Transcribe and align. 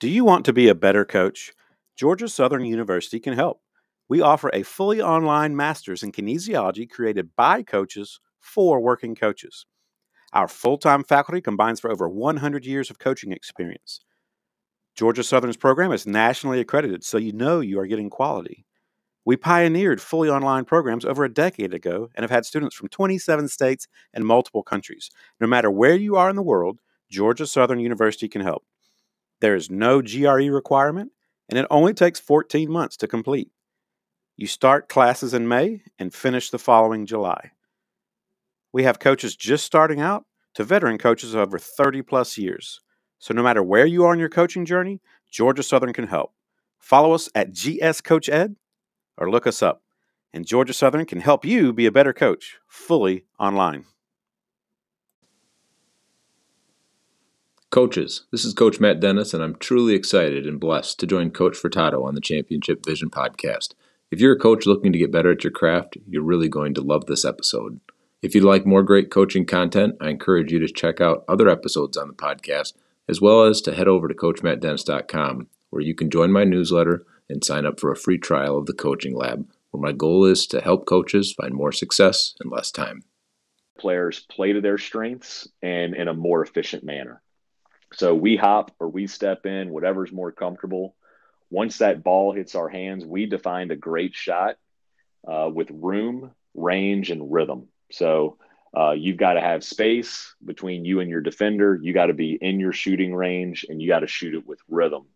Do 0.00 0.08
you 0.08 0.24
want 0.24 0.44
to 0.44 0.52
be 0.52 0.68
a 0.68 0.74
better 0.74 1.04
coach? 1.04 1.52
Georgia 1.96 2.28
Southern 2.28 2.64
University 2.64 3.18
can 3.18 3.34
help. 3.34 3.60
We 4.08 4.20
offer 4.20 4.50
a 4.52 4.62
fully 4.62 5.02
online 5.02 5.56
master's 5.56 6.02
in 6.02 6.12
kinesiology 6.12 6.88
created 6.88 7.34
by 7.36 7.62
coaches 7.62 8.20
for 8.40 8.80
working 8.80 9.14
coaches. 9.14 9.66
Our 10.32 10.48
full 10.48 10.78
time 10.78 11.04
faculty 11.04 11.40
combines 11.40 11.80
for 11.80 11.90
over 11.90 12.08
100 12.08 12.66
years 12.66 12.90
of 12.90 12.98
coaching 12.98 13.32
experience. 13.32 14.00
Georgia 14.96 15.24
Southern's 15.24 15.56
program 15.56 15.92
is 15.92 16.06
nationally 16.06 16.60
accredited, 16.60 17.04
so 17.04 17.18
you 17.18 17.32
know 17.32 17.60
you 17.60 17.80
are 17.80 17.86
getting 17.86 18.10
quality. 18.10 18.66
We 19.24 19.36
pioneered 19.36 20.00
fully 20.00 20.30
online 20.30 20.64
programs 20.64 21.04
over 21.04 21.24
a 21.24 21.32
decade 21.32 21.74
ago 21.74 22.10
and 22.14 22.24
have 22.24 22.30
had 22.30 22.46
students 22.46 22.76
from 22.76 22.88
27 22.88 23.48
states 23.48 23.88
and 24.14 24.24
multiple 24.24 24.62
countries. 24.62 25.10
No 25.40 25.46
matter 25.46 25.70
where 25.70 25.96
you 25.96 26.16
are 26.16 26.30
in 26.30 26.36
the 26.36 26.42
world, 26.42 26.80
Georgia 27.10 27.46
Southern 27.46 27.80
University 27.80 28.28
can 28.28 28.42
help. 28.42 28.64
There 29.40 29.54
is 29.54 29.70
no 29.70 30.02
GRE 30.02 30.50
requirement, 30.50 31.12
and 31.48 31.58
it 31.58 31.66
only 31.70 31.94
takes 31.94 32.20
14 32.20 32.70
months 32.70 32.96
to 32.98 33.06
complete. 33.06 33.50
You 34.36 34.46
start 34.46 34.88
classes 34.88 35.34
in 35.34 35.48
May 35.48 35.82
and 35.98 36.14
finish 36.14 36.50
the 36.50 36.58
following 36.58 37.06
July. 37.06 37.52
We 38.72 38.84
have 38.84 38.98
coaches 38.98 39.34
just 39.34 39.64
starting 39.64 40.00
out 40.00 40.24
to 40.54 40.64
veteran 40.64 40.98
coaches 40.98 41.34
over 41.34 41.58
30 41.58 42.02
plus 42.02 42.36
years. 42.36 42.80
So 43.18 43.34
no 43.34 43.42
matter 43.42 43.62
where 43.62 43.86
you 43.86 44.04
are 44.04 44.12
in 44.12 44.20
your 44.20 44.28
coaching 44.28 44.64
journey, 44.64 45.00
Georgia 45.30 45.62
Southern 45.62 45.92
can 45.92 46.06
help. 46.06 46.32
Follow 46.78 47.12
us 47.12 47.28
at 47.34 47.52
GS 47.52 48.00
Coach 48.00 48.28
Ed 48.28 48.56
or 49.16 49.30
look 49.30 49.46
us 49.46 49.62
up. 49.62 49.82
And 50.32 50.46
Georgia 50.46 50.72
Southern 50.72 51.06
can 51.06 51.20
help 51.20 51.44
you 51.44 51.72
be 51.72 51.86
a 51.86 51.92
better 51.92 52.12
coach 52.12 52.58
fully 52.68 53.24
online. 53.40 53.86
Coaches, 57.78 58.22
this 58.32 58.44
is 58.44 58.54
Coach 58.54 58.80
Matt 58.80 58.98
Dennis, 58.98 59.32
and 59.32 59.40
I'm 59.40 59.54
truly 59.54 59.94
excited 59.94 60.48
and 60.48 60.58
blessed 60.58 60.98
to 60.98 61.06
join 61.06 61.30
Coach 61.30 61.56
Furtado 61.56 62.04
on 62.04 62.16
the 62.16 62.20
Championship 62.20 62.84
Vision 62.84 63.08
podcast. 63.08 63.74
If 64.10 64.18
you're 64.18 64.32
a 64.32 64.36
coach 64.36 64.66
looking 64.66 64.90
to 64.90 64.98
get 64.98 65.12
better 65.12 65.30
at 65.30 65.44
your 65.44 65.52
craft, 65.52 65.96
you're 66.04 66.24
really 66.24 66.48
going 66.48 66.74
to 66.74 66.80
love 66.80 67.06
this 67.06 67.24
episode. 67.24 67.78
If 68.20 68.34
you'd 68.34 68.42
like 68.42 68.66
more 68.66 68.82
great 68.82 69.12
coaching 69.12 69.46
content, 69.46 69.94
I 70.00 70.08
encourage 70.08 70.50
you 70.50 70.58
to 70.58 70.66
check 70.66 71.00
out 71.00 71.22
other 71.28 71.48
episodes 71.48 71.96
on 71.96 72.08
the 72.08 72.14
podcast, 72.14 72.72
as 73.08 73.20
well 73.20 73.44
as 73.44 73.60
to 73.60 73.72
head 73.72 73.86
over 73.86 74.08
to 74.08 74.14
CoachMattDennis.com, 74.14 75.46
where 75.70 75.80
you 75.80 75.94
can 75.94 76.10
join 76.10 76.32
my 76.32 76.42
newsletter 76.42 77.06
and 77.30 77.44
sign 77.44 77.64
up 77.64 77.78
for 77.78 77.92
a 77.92 77.96
free 77.96 78.18
trial 78.18 78.58
of 78.58 78.66
the 78.66 78.72
Coaching 78.72 79.14
Lab, 79.14 79.48
where 79.70 79.80
my 79.80 79.92
goal 79.92 80.24
is 80.24 80.48
to 80.48 80.60
help 80.60 80.84
coaches 80.84 81.32
find 81.32 81.54
more 81.54 81.70
success 81.70 82.34
in 82.44 82.50
less 82.50 82.72
time. 82.72 83.04
Players 83.78 84.26
play 84.28 84.52
to 84.52 84.60
their 84.60 84.78
strengths 84.78 85.46
and 85.62 85.94
in 85.94 86.08
a 86.08 86.12
more 86.14 86.42
efficient 86.42 86.82
manner. 86.82 87.22
So 87.94 88.14
we 88.14 88.36
hop 88.36 88.70
or 88.78 88.88
we 88.88 89.06
step 89.06 89.46
in, 89.46 89.70
whatever's 89.70 90.12
more 90.12 90.32
comfortable. 90.32 90.94
Once 91.50 91.78
that 91.78 92.04
ball 92.04 92.32
hits 92.32 92.54
our 92.54 92.68
hands, 92.68 93.06
we 93.06 93.26
defined 93.26 93.72
a 93.72 93.76
great 93.76 94.14
shot 94.14 94.56
uh, 95.26 95.50
with 95.52 95.70
room, 95.70 96.32
range, 96.54 97.10
and 97.10 97.32
rhythm. 97.32 97.68
So 97.90 98.36
uh, 98.76 98.92
you've 98.92 99.16
got 99.16 99.34
to 99.34 99.40
have 99.40 99.64
space 99.64 100.34
between 100.44 100.84
you 100.84 101.00
and 101.00 101.08
your 101.08 101.22
defender. 101.22 101.78
You 101.80 101.94
got 101.94 102.06
to 102.06 102.14
be 102.14 102.38
in 102.40 102.60
your 102.60 102.72
shooting 102.72 103.14
range, 103.14 103.64
and 103.68 103.80
you 103.80 103.88
got 103.88 104.00
to 104.00 104.06
shoot 104.06 104.34
it 104.34 104.46
with 104.46 104.60
rhythm 104.68 105.06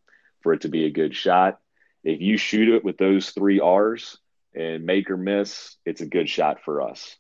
for 0.41 0.55
it 0.55 0.63
to 0.63 0.69
be 0.69 0.87
a 0.87 0.91
good 0.91 1.15
shot. 1.15 1.61
If 2.03 2.21
you 2.21 2.37
shoot 2.37 2.69
it 2.69 2.85
with 2.85 2.97
those 2.97 3.31
three 3.31 3.61
R's 3.61 4.19
and 4.55 4.85
make 4.85 5.11
or 5.11 5.17
miss, 5.17 5.77
it's 5.85 6.01
a 6.01 6.07
good 6.07 6.29
shot 6.29 6.63
for 6.65 6.83
us. 6.83 7.17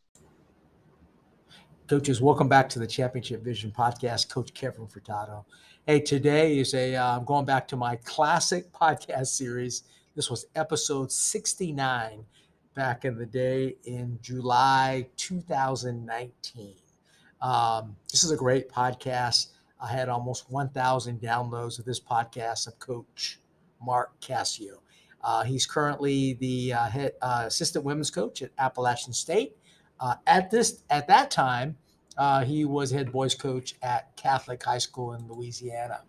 Coaches, 1.88 2.22
welcome 2.22 2.48
back 2.48 2.68
to 2.70 2.78
the 2.78 2.86
Championship 2.86 3.42
Vision 3.42 3.72
podcast. 3.76 4.28
Coach 4.30 4.54
Kevin 4.54 4.86
Furtado. 4.86 5.44
Hey, 5.84 6.00
today 6.00 6.58
is 6.58 6.74
a 6.74 6.94
uh, 6.94 7.18
I'm 7.18 7.24
going 7.24 7.44
back 7.44 7.66
to 7.68 7.76
my 7.76 7.96
classic 7.96 8.72
podcast 8.72 9.26
series. 9.26 9.82
This 10.14 10.30
was 10.30 10.46
episode 10.54 11.10
69 11.10 12.24
back 12.74 13.04
in 13.04 13.18
the 13.18 13.26
day 13.26 13.76
in 13.84 14.18
July 14.22 15.08
2019. 15.16 16.74
Um, 17.42 17.96
this 18.10 18.22
is 18.22 18.30
a 18.30 18.36
great 18.36 18.70
podcast. 18.70 19.48
I 19.80 19.88
had 19.88 20.08
almost 20.08 20.50
1,000 20.50 21.20
downloads 21.20 21.80
of 21.80 21.84
this 21.84 22.00
podcast 22.00 22.68
of 22.68 22.78
Coach 22.78 23.40
Mark 23.84 24.18
Cassio. 24.20 24.82
Uh, 25.20 25.42
he's 25.42 25.66
currently 25.66 26.34
the 26.34 26.74
uh, 26.74 26.84
head, 26.84 27.12
uh, 27.20 27.44
assistant 27.46 27.84
women's 27.84 28.10
coach 28.10 28.40
at 28.40 28.50
Appalachian 28.58 29.12
State. 29.12 29.56
Uh, 30.02 30.16
at 30.26 30.50
this 30.50 30.82
at 30.90 31.06
that 31.06 31.30
time, 31.30 31.76
uh, 32.18 32.44
he 32.44 32.64
was 32.64 32.90
head 32.90 33.12
boys 33.12 33.36
coach 33.36 33.76
at 33.82 34.14
Catholic 34.16 34.60
High 34.60 34.78
School 34.78 35.12
in 35.12 35.28
Louisiana. 35.28 36.00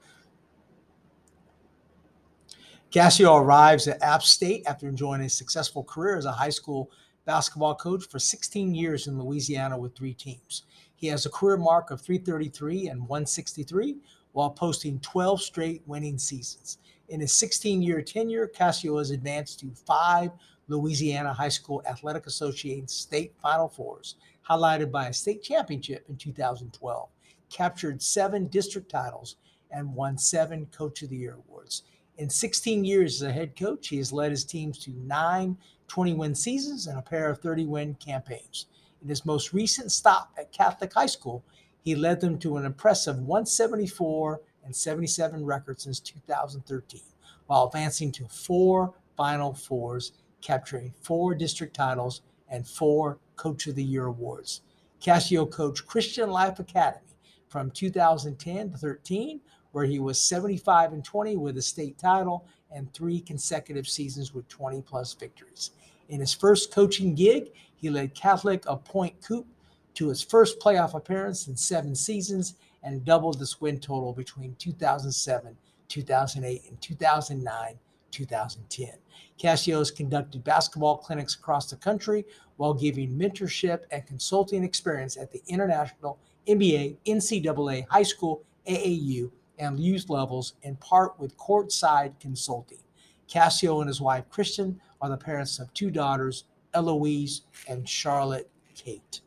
Cassio 2.90 3.36
arrives 3.36 3.88
at 3.88 4.02
App 4.02 4.24
State 4.24 4.64
after 4.66 4.88
enjoying 4.88 5.22
a 5.22 5.30
successful 5.30 5.84
career 5.84 6.18
as 6.18 6.26
a 6.26 6.32
high 6.32 6.50
school 6.50 6.90
basketball 7.26 7.76
coach 7.76 8.06
for 8.08 8.18
16 8.18 8.74
years 8.74 9.06
in 9.06 9.22
Louisiana 9.22 9.78
with 9.78 9.96
three 9.96 10.14
teams. 10.14 10.64
He 10.96 11.06
has 11.08 11.28
a 11.28 11.30
career 11.30 11.58
mark 11.58 11.92
of 11.92 12.02
333 12.02 12.88
and 12.90 13.02
163 13.02 13.98
while 14.32 14.50
posting 14.50 15.00
12 15.02 15.40
straight 15.40 15.84
winning 15.86 16.18
seasons. 16.18 16.80
In 17.10 17.20
his 17.20 17.34
16 17.34 17.84
year 17.84 18.02
tenure, 18.02 18.48
Cassio 18.48 18.98
has 18.98 19.12
advanced 19.12 19.60
to 19.60 19.72
five 19.86 20.32
Louisiana 20.74 21.34
High 21.34 21.50
School 21.50 21.84
Athletic 21.88 22.26
Association 22.26 22.88
state 22.88 23.34
Final 23.42 23.70
Fours 23.70 24.16
highlighted 24.50 24.92
by 24.92 25.08
a 25.08 25.14
state 25.14 25.44
championship 25.44 26.06
in 26.10 26.18
2012, 26.18 27.10
captured 27.50 28.02
seven 28.02 28.48
district 28.48 28.90
titles, 28.90 29.36
and 29.72 29.94
won 29.94 30.18
seven 30.18 30.66
Coach 30.68 31.02
of 31.04 31.10
the 31.10 31.16
Year 31.16 31.38
awards. 31.48 31.84
In 32.18 32.30
16 32.30 32.86
years 32.86 33.22
as 33.22 33.30
a 33.30 33.32
head 33.32 33.56
coach, 33.56 33.88
he 33.88 33.98
has 33.98 34.12
led 34.12 34.32
his 34.32 34.44
teams 34.44 34.78
to 34.80 34.92
nine 34.92 35.58
20 35.88 36.14
win 36.14 36.36
seasons 36.36 36.88
and 36.88 36.98
a 36.98 37.02
pair 37.02 37.30
of 37.30 37.40
30 37.40 37.66
win 37.66 37.96
campaigns. 37.96 38.68
In 39.02 39.10
his 39.10 39.26
most 39.26 39.54
recent 39.54 39.92
stop 39.92 40.32
at 40.38 40.52
Catholic 40.52 40.94
High 40.94 41.08
School, 41.08 41.44
he 41.82 41.96
led 41.96 42.22
them 42.22 42.40
to 42.40 42.58
an 42.58 42.66
impressive 42.66 43.18
174 43.18 44.42
and 44.64 44.76
77 44.76 45.46
record 45.46 45.82
since 45.82 46.00
2013, 46.00 47.02
while 47.48 47.66
advancing 47.66 48.12
to 48.14 48.28
four 48.28 48.94
Final 49.18 49.54
Fours, 49.54 50.14
capturing 50.44 50.94
four 51.02 51.34
district 51.34 51.76
titles 51.76 52.22
and 52.50 52.68
four 52.68 53.18
Coach 53.36 53.66
of 53.68 53.76
the 53.76 53.84
Year 53.84 54.06
awards. 54.06 54.62
Cassio 55.00 55.46
coached 55.46 55.88
Christian 55.88 56.30
Life 56.30 56.60
Academy 56.60 57.00
from 57.48 57.72
2010 57.72 58.72
to 58.72 58.78
13, 58.78 59.40
where 59.72 59.86
he 59.86 60.00
was 60.00 60.22
75 60.22 60.94
and 60.94 61.04
20 61.04 61.38
with 61.38 61.58
a 61.58 61.62
state 61.62 61.98
title 61.98 62.46
and 62.72 62.94
three 62.94 63.20
consecutive 63.20 63.88
seasons 63.88 64.34
with 64.34 64.48
20 64.50 64.82
plus 64.82 65.14
victories. 65.14 65.72
In 66.10 66.20
his 66.20 66.34
first 66.34 66.72
coaching 66.72 67.16
gig, 67.16 67.52
he 67.76 67.90
led 67.90 68.14
Catholic 68.14 68.64
of 68.68 68.84
Pointe 68.84 69.20
Coupee 69.22 69.50
to 69.96 70.10
his 70.10 70.22
first 70.22 70.60
playoff 70.60 70.94
appearance 70.94 71.48
in 71.48 71.56
seven 71.56 71.96
seasons 71.96 72.56
and 72.84 73.06
doubled 73.06 73.40
this 73.40 73.62
win 73.62 73.80
total 73.80 74.14
between 74.14 74.56
2007, 74.56 75.56
2008, 75.88 76.64
and 76.70 76.82
2009, 76.82 77.80
2010. 78.12 79.03
Cassio 79.38 79.80
has 79.80 79.92
conducted 79.92 80.44
basketball 80.44 80.98
clinics 80.98 81.36
across 81.36 81.70
the 81.70 81.76
country 81.76 82.26
while 82.58 82.74
giving 82.74 83.18
mentorship 83.18 83.82
and 83.92 84.06
consulting 84.06 84.64
experience 84.64 85.18
at 85.18 85.32
the 85.32 85.42
international, 85.48 86.20
NBA, 86.48 86.98
NCAA, 87.06 87.88
high 87.88 88.04
school, 88.04 88.44
AAU, 88.68 89.32
and 89.60 89.80
youth 89.80 90.10
levels, 90.10 90.54
in 90.64 90.76
part 90.78 91.20
with 91.20 91.38
courtside 91.38 92.20
consulting. 92.20 92.80
Cassio 93.28 93.82
and 93.82 93.88
his 93.88 94.02
wife, 94.02 94.26
Kristen, 94.30 94.80
are 95.02 95.10
the 95.10 95.18
parents 95.18 95.60
of 95.60 95.74
two 95.74 95.90
daughters, 95.90 96.46
Eloise 96.74 97.42
and 97.68 97.88
Charlotte 97.88 98.50
Kate. 98.76 99.22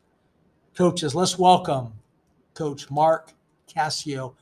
Coaches, 0.76 1.14
let's 1.14 1.38
welcome 1.38 1.92
Coach 2.54 2.90
Mark 2.90 3.32
Cassio 3.66 4.34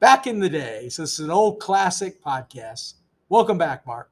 back 0.00 0.26
in 0.26 0.40
the 0.40 0.48
day. 0.48 0.88
So, 0.88 1.02
this 1.02 1.14
is 1.14 1.24
an 1.24 1.30
old 1.30 1.60
classic 1.60 2.22
podcast. 2.22 2.94
Welcome 3.28 3.58
back, 3.58 3.86
Mark. 3.86 4.10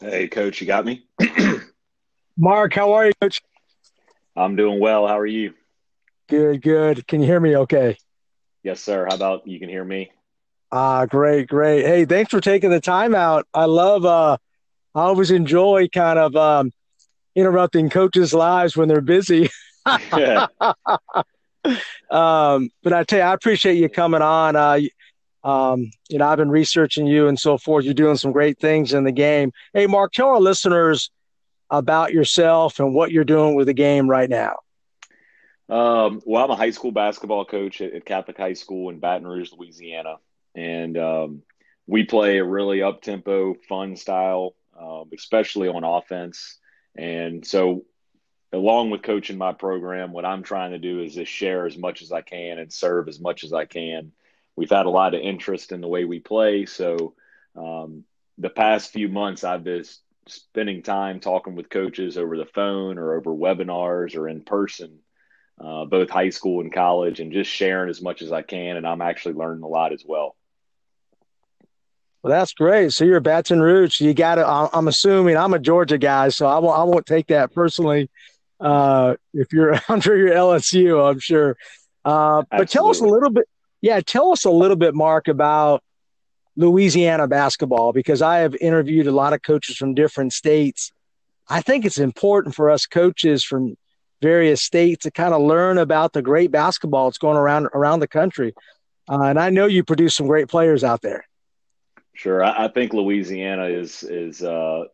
Hey, 0.00 0.28
coach, 0.28 0.60
you 0.60 0.66
got 0.66 0.84
me? 0.84 1.06
Mark, 2.36 2.74
how 2.74 2.92
are 2.92 3.06
you, 3.06 3.12
coach? 3.20 3.40
I'm 4.36 4.54
doing 4.54 4.78
well. 4.78 5.06
How 5.06 5.18
are 5.18 5.26
you? 5.26 5.54
Good, 6.28 6.60
good. 6.60 7.06
Can 7.06 7.20
you 7.20 7.26
hear 7.26 7.40
me 7.40 7.56
okay? 7.56 7.96
Yes, 8.62 8.80
sir. 8.80 9.06
How 9.08 9.14
about 9.14 9.46
you 9.46 9.58
can 9.58 9.70
hear 9.70 9.84
me? 9.84 10.10
Ah, 10.70 11.06
great, 11.06 11.48
great. 11.48 11.86
Hey, 11.86 12.04
thanks 12.04 12.30
for 12.30 12.40
taking 12.40 12.70
the 12.70 12.80
time 12.80 13.14
out. 13.14 13.46
I 13.54 13.64
love 13.64 14.04
uh 14.04 14.36
I 14.94 15.00
always 15.00 15.30
enjoy 15.30 15.88
kind 15.88 16.18
of 16.18 16.36
um 16.36 16.72
interrupting 17.34 17.88
coaches' 17.88 18.34
lives 18.34 18.76
when 18.76 18.88
they're 18.88 19.00
busy. 19.00 19.48
um, 22.10 22.70
but 22.82 22.92
I 22.92 23.04
tell 23.04 23.20
you, 23.20 23.24
I 23.24 23.32
appreciate 23.32 23.76
you 23.76 23.88
coming 23.88 24.22
on. 24.22 24.56
Uh, 24.56 24.80
um, 25.46 25.92
you 26.08 26.18
know, 26.18 26.26
I've 26.26 26.38
been 26.38 26.50
researching 26.50 27.06
you 27.06 27.28
and 27.28 27.38
so 27.38 27.56
forth. 27.56 27.84
You're 27.84 27.94
doing 27.94 28.16
some 28.16 28.32
great 28.32 28.58
things 28.58 28.92
in 28.92 29.04
the 29.04 29.12
game. 29.12 29.52
Hey, 29.72 29.86
Mark, 29.86 30.12
tell 30.12 30.30
our 30.30 30.40
listeners 30.40 31.12
about 31.70 32.12
yourself 32.12 32.80
and 32.80 32.92
what 32.92 33.12
you're 33.12 33.22
doing 33.22 33.54
with 33.54 33.68
the 33.68 33.72
game 33.72 34.10
right 34.10 34.28
now. 34.28 34.56
Um, 35.68 36.20
well, 36.26 36.44
I'm 36.44 36.50
a 36.50 36.56
high 36.56 36.70
school 36.70 36.90
basketball 36.90 37.44
coach 37.44 37.80
at, 37.80 37.92
at, 37.92 38.04
Catholic 38.04 38.36
High 38.36 38.54
School 38.54 38.90
in 38.90 38.98
Baton 38.98 39.26
Rouge, 39.26 39.52
Louisiana, 39.52 40.16
and 40.56 40.98
um, 40.98 41.42
we 41.86 42.02
play 42.04 42.38
a 42.38 42.44
really 42.44 42.82
up 42.82 43.02
tempo, 43.02 43.54
fun 43.68 43.94
style, 43.94 44.56
um, 44.80 45.10
especially 45.14 45.68
on 45.68 45.84
offense. 45.84 46.58
And 46.96 47.46
so, 47.46 47.84
along 48.52 48.90
with 48.90 49.02
coaching 49.02 49.38
my 49.38 49.52
program, 49.52 50.10
what 50.10 50.24
I'm 50.24 50.42
trying 50.42 50.72
to 50.72 50.78
do 50.78 51.02
is 51.02 51.14
just 51.14 51.30
share 51.30 51.66
as 51.66 51.78
much 51.78 52.02
as 52.02 52.10
I 52.10 52.22
can 52.22 52.58
and 52.58 52.72
serve 52.72 53.08
as 53.08 53.20
much 53.20 53.44
as 53.44 53.52
I 53.52 53.64
can. 53.64 54.10
We've 54.56 54.70
had 54.70 54.86
a 54.86 54.90
lot 54.90 55.14
of 55.14 55.20
interest 55.20 55.72
in 55.72 55.80
the 55.80 55.88
way 55.88 56.04
we 56.04 56.18
play, 56.18 56.66
so 56.66 57.14
um, 57.54 58.04
the 58.38 58.50
past 58.50 58.92
few 58.92 59.08
months 59.08 59.44
I've 59.44 59.64
been 59.64 59.84
spending 60.26 60.82
time 60.82 61.20
talking 61.20 61.54
with 61.54 61.70
coaches 61.70 62.18
over 62.18 62.36
the 62.36 62.46
phone 62.46 62.98
or 62.98 63.14
over 63.14 63.30
webinars 63.30 64.16
or 64.16 64.28
in 64.28 64.42
person, 64.42 64.98
uh, 65.60 65.84
both 65.84 66.10
high 66.10 66.30
school 66.30 66.60
and 66.60 66.72
college, 66.72 67.20
and 67.20 67.32
just 67.32 67.50
sharing 67.50 67.90
as 67.90 68.02
much 68.02 68.22
as 68.22 68.32
I 68.32 68.42
can. 68.42 68.76
And 68.76 68.86
I'm 68.86 69.02
actually 69.02 69.34
learning 69.34 69.62
a 69.62 69.68
lot 69.68 69.92
as 69.92 70.04
well. 70.06 70.36
Well, 72.22 72.32
that's 72.32 72.54
great. 72.54 72.92
So 72.92 73.04
you're 73.04 73.20
Baton 73.20 73.60
Rouge. 73.60 74.00
You 74.00 74.12
got 74.12 74.34
to. 74.36 74.46
I'm 74.46 74.88
assuming 74.88 75.36
I'm 75.36 75.54
a 75.54 75.58
Georgia 75.60 75.96
guy, 75.96 76.30
so 76.30 76.46
I 76.46 76.58
won't. 76.58 76.78
I 76.78 76.82
won't 76.82 77.06
take 77.06 77.28
that 77.28 77.54
personally. 77.54 78.10
Uh, 78.58 79.14
if 79.32 79.52
you're, 79.52 79.78
under 79.88 80.16
your 80.16 80.34
LSU. 80.34 81.08
I'm 81.08 81.20
sure. 81.20 81.56
Uh, 82.04 82.42
but 82.50 82.68
tell 82.68 82.88
us 82.88 83.00
a 83.00 83.04
little 83.04 83.30
bit. 83.30 83.48
Yeah, 83.86 84.00
tell 84.00 84.32
us 84.32 84.44
a 84.44 84.50
little 84.50 84.76
bit, 84.76 84.96
Mark, 84.96 85.28
about 85.28 85.80
Louisiana 86.56 87.28
basketball 87.28 87.92
because 87.92 88.20
I 88.20 88.38
have 88.38 88.56
interviewed 88.56 89.06
a 89.06 89.12
lot 89.12 89.32
of 89.32 89.42
coaches 89.42 89.76
from 89.76 89.94
different 89.94 90.32
states. 90.32 90.90
I 91.48 91.60
think 91.60 91.84
it's 91.84 91.98
important 91.98 92.56
for 92.56 92.68
us 92.68 92.84
coaches 92.84 93.44
from 93.44 93.76
various 94.20 94.60
states 94.60 95.04
to 95.04 95.12
kind 95.12 95.32
of 95.32 95.40
learn 95.40 95.78
about 95.78 96.14
the 96.14 96.20
great 96.20 96.50
basketball 96.50 97.08
that's 97.08 97.18
going 97.18 97.36
around 97.36 97.68
around 97.74 98.00
the 98.00 98.08
country. 98.08 98.54
Uh, 99.08 99.22
and 99.22 99.38
I 99.38 99.50
know 99.50 99.66
you 99.66 99.84
produce 99.84 100.16
some 100.16 100.26
great 100.26 100.48
players 100.48 100.82
out 100.82 101.02
there. 101.02 101.24
Sure, 102.12 102.42
I, 102.42 102.64
I 102.64 102.68
think 102.68 102.92
Louisiana 102.92 103.66
is 103.66 104.02
is 104.02 104.42
uh, 104.42 104.86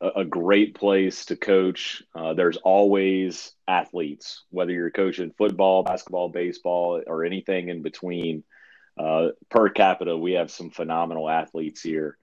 a 0.00 0.24
great 0.24 0.74
place 0.74 1.26
to 1.26 1.36
coach. 1.36 2.02
Uh, 2.14 2.34
there's 2.34 2.56
always 2.58 3.52
athletes, 3.66 4.44
whether 4.50 4.72
you're 4.72 4.90
coaching 4.90 5.32
football, 5.36 5.82
basketball, 5.82 6.28
baseball, 6.28 7.02
or 7.06 7.24
anything 7.24 7.68
in 7.68 7.82
between. 7.82 8.44
Uh, 8.98 9.28
per 9.48 9.68
capita, 9.68 10.16
we 10.16 10.32
have 10.32 10.50
some 10.50 10.70
phenomenal 10.70 11.28
athletes 11.28 11.82
here. 11.82 12.16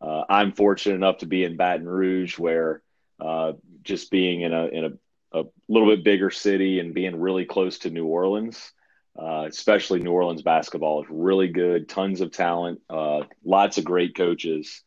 Uh, 0.00 0.24
I'm 0.28 0.52
fortunate 0.52 0.96
enough 0.96 1.18
to 1.18 1.26
be 1.26 1.44
in 1.44 1.56
Baton 1.56 1.88
Rouge, 1.88 2.38
where 2.38 2.82
uh, 3.20 3.52
just 3.82 4.10
being 4.10 4.40
in 4.40 4.52
a 4.52 4.66
in 4.66 4.84
a, 4.84 5.40
a, 5.40 5.44
little 5.68 5.88
bit 5.88 6.04
bigger 6.04 6.30
city 6.30 6.80
and 6.80 6.94
being 6.94 7.20
really 7.20 7.44
close 7.44 7.78
to 7.80 7.90
New 7.90 8.06
Orleans, 8.06 8.72
uh, 9.18 9.46
especially 9.48 10.00
New 10.00 10.12
Orleans 10.12 10.42
basketball 10.42 11.02
is 11.02 11.08
really 11.10 11.48
good. 11.48 11.88
Tons 11.88 12.20
of 12.20 12.32
talent, 12.32 12.80
uh, 12.90 13.20
lots 13.44 13.78
of 13.78 13.84
great 13.84 14.16
coaches. 14.16 14.82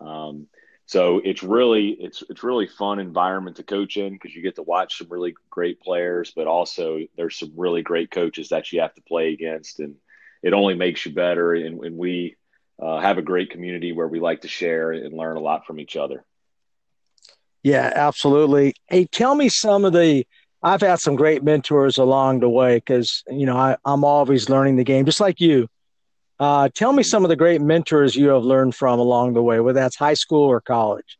Um, 0.00 0.46
so 0.90 1.20
it's 1.22 1.44
really 1.44 1.90
it's 1.90 2.24
it's 2.28 2.42
really 2.42 2.66
fun 2.66 2.98
environment 2.98 3.58
to 3.58 3.62
coach 3.62 3.96
in 3.96 4.12
because 4.12 4.34
you 4.34 4.42
get 4.42 4.56
to 4.56 4.64
watch 4.64 4.98
some 4.98 5.06
really 5.08 5.36
great 5.48 5.80
players, 5.80 6.32
but 6.34 6.48
also 6.48 6.98
there's 7.16 7.38
some 7.38 7.52
really 7.56 7.80
great 7.80 8.10
coaches 8.10 8.48
that 8.48 8.72
you 8.72 8.80
have 8.80 8.92
to 8.96 9.02
play 9.02 9.32
against, 9.32 9.78
and 9.78 9.94
it 10.42 10.52
only 10.52 10.74
makes 10.74 11.06
you 11.06 11.12
better. 11.12 11.54
And, 11.54 11.78
and 11.84 11.96
we 11.96 12.34
uh, 12.82 12.98
have 12.98 13.18
a 13.18 13.22
great 13.22 13.50
community 13.50 13.92
where 13.92 14.08
we 14.08 14.18
like 14.18 14.40
to 14.40 14.48
share 14.48 14.90
and 14.90 15.16
learn 15.16 15.36
a 15.36 15.40
lot 15.40 15.64
from 15.64 15.78
each 15.78 15.94
other. 15.94 16.24
Yeah, 17.62 17.92
absolutely. 17.94 18.74
Hey, 18.88 19.04
tell 19.04 19.36
me 19.36 19.48
some 19.48 19.84
of 19.84 19.92
the 19.92 20.26
I've 20.60 20.80
had 20.80 20.98
some 20.98 21.14
great 21.14 21.44
mentors 21.44 21.98
along 21.98 22.40
the 22.40 22.48
way 22.48 22.78
because 22.78 23.22
you 23.30 23.46
know 23.46 23.56
I, 23.56 23.76
I'm 23.84 24.02
always 24.02 24.48
learning 24.50 24.74
the 24.74 24.82
game, 24.82 25.04
just 25.04 25.20
like 25.20 25.40
you. 25.40 25.68
Uh, 26.40 26.70
tell 26.74 26.94
me 26.94 27.02
some 27.02 27.22
of 27.22 27.28
the 27.28 27.36
great 27.36 27.60
mentors 27.60 28.16
you 28.16 28.28
have 28.28 28.42
learned 28.42 28.74
from 28.74 28.98
along 28.98 29.34
the 29.34 29.42
way, 29.42 29.60
whether 29.60 29.78
that's 29.78 29.94
high 29.94 30.14
school 30.14 30.44
or 30.44 30.58
college. 30.58 31.18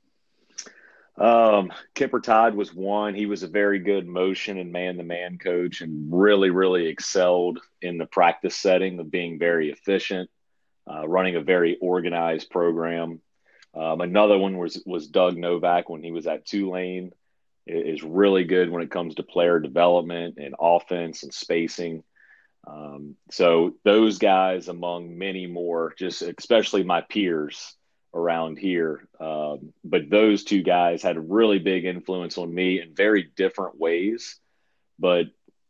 Um, 1.19 1.71
Kipper 1.95 2.21
Todd 2.21 2.55
was 2.55 2.75
one. 2.75 3.15
He 3.15 3.27
was 3.27 3.43
a 3.43 3.49
very 3.49 3.79
good 3.81 4.09
motion 4.09 4.57
and 4.57 4.73
man 4.73 4.97
to 4.97 5.03
man 5.03 5.37
coach 5.37 5.83
and 5.83 6.09
really, 6.11 6.49
really 6.49 6.87
excelled 6.87 7.61
in 7.83 7.99
the 7.99 8.07
practice 8.07 8.57
setting 8.57 8.99
of 8.99 9.11
being 9.11 9.39
very 9.39 9.71
efficient, 9.71 10.31
uh, 10.91 11.07
running 11.07 11.37
a 11.37 11.43
very 11.43 11.77
organized 11.83 12.49
program. 12.49 13.21
Um, 13.75 14.01
another 14.01 14.39
one 14.39 14.57
was 14.57 14.83
was 14.87 15.07
Doug 15.07 15.37
Novak 15.37 15.91
when 15.91 16.03
he 16.03 16.11
was 16.11 16.27
at 16.27 16.47
Tulane 16.47 17.13
is 17.67 18.03
really 18.03 18.45
good 18.45 18.71
when 18.71 18.83
it 18.83 18.91
comes 18.91 19.15
to 19.17 19.23
player 19.23 19.61
development 19.61 20.39
and 20.39 20.55
offense 20.59 21.23
and 21.23 21.33
spacing. 21.33 22.03
Um, 22.67 23.17
so 23.31 23.75
those 23.85 24.19
guys, 24.19 24.69
among 24.69 25.17
many 25.19 25.47
more, 25.47 25.95
just 25.99 26.23
especially 26.23 26.83
my 26.83 27.01
peers 27.01 27.75
around 28.15 28.59
here, 28.59 29.09
um, 29.19 29.73
but 29.85 30.11
those 30.11 30.45
two 30.45 30.63
guys 30.63 31.03
had 31.03 31.17
a 31.17 31.21
really 31.21 31.59
big 31.59 31.85
influence 31.85 32.39
on 32.39 32.53
me 32.53 32.81
in 32.81 32.95
very 32.95 33.31
different 33.37 33.79
ways. 33.79 34.39
But 34.99 35.27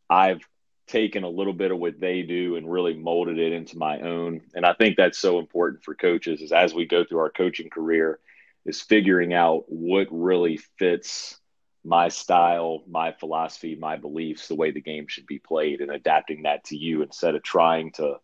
I've 0.08 0.40
taken 0.88 1.22
a 1.22 1.28
little 1.28 1.52
bit 1.52 1.70
of 1.70 1.78
what 1.78 2.00
they 2.00 2.22
do 2.22 2.56
and 2.56 2.70
really 2.70 2.94
molded 2.94 3.38
it 3.38 3.52
into 3.52 3.78
my 3.78 4.00
own. 4.00 4.40
And 4.54 4.66
I 4.66 4.72
think 4.74 4.96
that's 4.96 5.18
so 5.18 5.38
important 5.38 5.84
for 5.84 5.94
coaches 5.94 6.42
is 6.42 6.52
as 6.52 6.74
we 6.74 6.84
go 6.84 7.04
through 7.04 7.20
our 7.20 7.30
coaching 7.30 7.70
career, 7.70 8.18
is 8.66 8.82
figuring 8.82 9.32
out 9.32 9.64
what 9.68 10.08
really 10.10 10.58
fits 10.78 11.39
my 11.84 12.08
style, 12.08 12.82
my 12.88 13.12
philosophy, 13.12 13.74
my 13.74 13.96
beliefs, 13.96 14.48
the 14.48 14.54
way 14.54 14.70
the 14.70 14.80
game 14.80 15.06
should 15.08 15.26
be 15.26 15.38
played, 15.38 15.80
and 15.80 15.90
adapting 15.90 16.42
that 16.42 16.64
to 16.64 16.76
you 16.76 17.02
instead 17.02 17.34
of 17.34 17.42
trying 17.42 17.92
to 17.92 18.16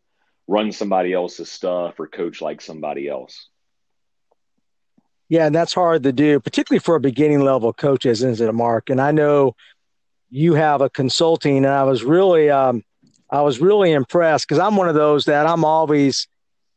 run 0.47 0.73
somebody 0.73 1.13
else's 1.13 1.51
stuff 1.51 1.99
or 1.99 2.07
coach 2.07 2.41
like 2.41 2.61
somebody 2.61 3.09
else. 3.09 3.49
Yeah, 5.29 5.47
and 5.47 5.55
that's 5.55 5.75
hard 5.75 6.05
to 6.05 6.13
do, 6.13 6.39
particularly 6.39 6.79
for 6.79 6.95
a 6.95 7.01
beginning 7.01 7.41
level 7.41 7.73
coach, 7.73 8.07
isn't 8.07 8.41
it, 8.41 8.53
Mark? 8.53 8.91
And 8.91 9.01
I 9.01 9.11
know 9.11 9.57
you 10.31 10.55
have 10.55 10.83
a 10.83 10.91
consulting, 10.91 11.59
and 11.59 11.67
I 11.67 11.83
was 11.83 12.05
really, 12.05 12.51
um, 12.51 12.83
I 13.31 13.41
was 13.41 13.61
really 13.61 13.93
impressed 13.93 14.47
because 14.47 14.61
I'm 14.61 14.77
one 14.77 14.89
of 14.89 14.95
those 14.95 15.25
that 15.25 15.47
I'm 15.47 15.65
always 15.65 16.29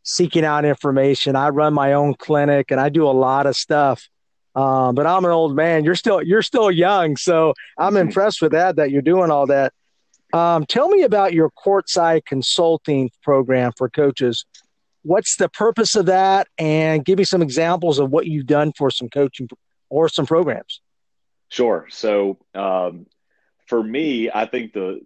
seeking 0.02 0.46
out 0.46 0.66
information. 0.66 1.36
I 1.36 1.50
run 1.50 1.74
my 1.74 1.94
own 1.94 2.16
clinic, 2.16 2.72
and 2.72 2.80
I 2.80 2.90
do 2.90 3.08
a 3.08 3.12
lot 3.12 3.46
of 3.46 3.56
stuff 3.56 4.08
um, 4.60 4.94
but 4.94 5.08
I'm 5.08 5.24
an 5.24 5.32
old 5.32 5.56
man. 5.56 5.86
You're 5.86 5.96
still 5.96 6.22
you're 6.22 6.42
still 6.42 6.70
young, 6.70 7.16
so 7.16 7.54
I'm 7.78 7.94
mm-hmm. 7.94 8.08
impressed 8.08 8.42
with 8.42 8.52
that. 8.52 8.76
That 8.76 8.92
you're 8.92 9.02
doing 9.02 9.32
all 9.32 9.46
that. 9.48 9.72
Um, 10.34 10.66
tell 10.66 10.90
me 10.90 11.04
about 11.04 11.34
your 11.34 11.50
courtside 11.50 12.26
consulting 12.26 13.10
program 13.24 13.72
for 13.78 13.90
coaches. 13.90 14.46
What's 15.04 15.38
the 15.38 15.48
purpose 15.48 15.96
of 15.96 16.08
that? 16.08 16.48
And 16.58 17.06
give 17.06 17.18
me 17.18 17.24
some 17.24 17.42
examples 17.42 18.00
of 18.00 18.12
what 18.12 18.28
you've 18.28 18.48
done 18.48 18.74
for 18.78 18.92
some 18.92 19.08
coaching 19.08 19.48
or 19.88 20.10
some 20.10 20.26
programs. 20.26 20.82
Sure. 21.48 21.88
So 21.90 22.38
um, 22.54 23.06
for 23.66 23.82
me, 23.82 24.30
I 24.30 24.46
think 24.46 24.74
the 24.74 25.00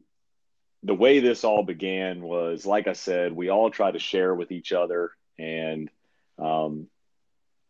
the 0.82 0.96
way 0.96 1.20
this 1.20 1.44
all 1.44 1.63
began 1.63 2.24
was, 2.24 2.66
like 2.66 2.88
I 2.88 2.94
said, 2.94 3.34
we 3.34 3.50
all 3.50 3.70
try 3.70 3.92
to 3.92 4.00
share 4.00 4.34
with 4.34 4.51
each 4.51 4.74
other, 4.74 5.12
and 5.38 5.92
um, 6.39 6.88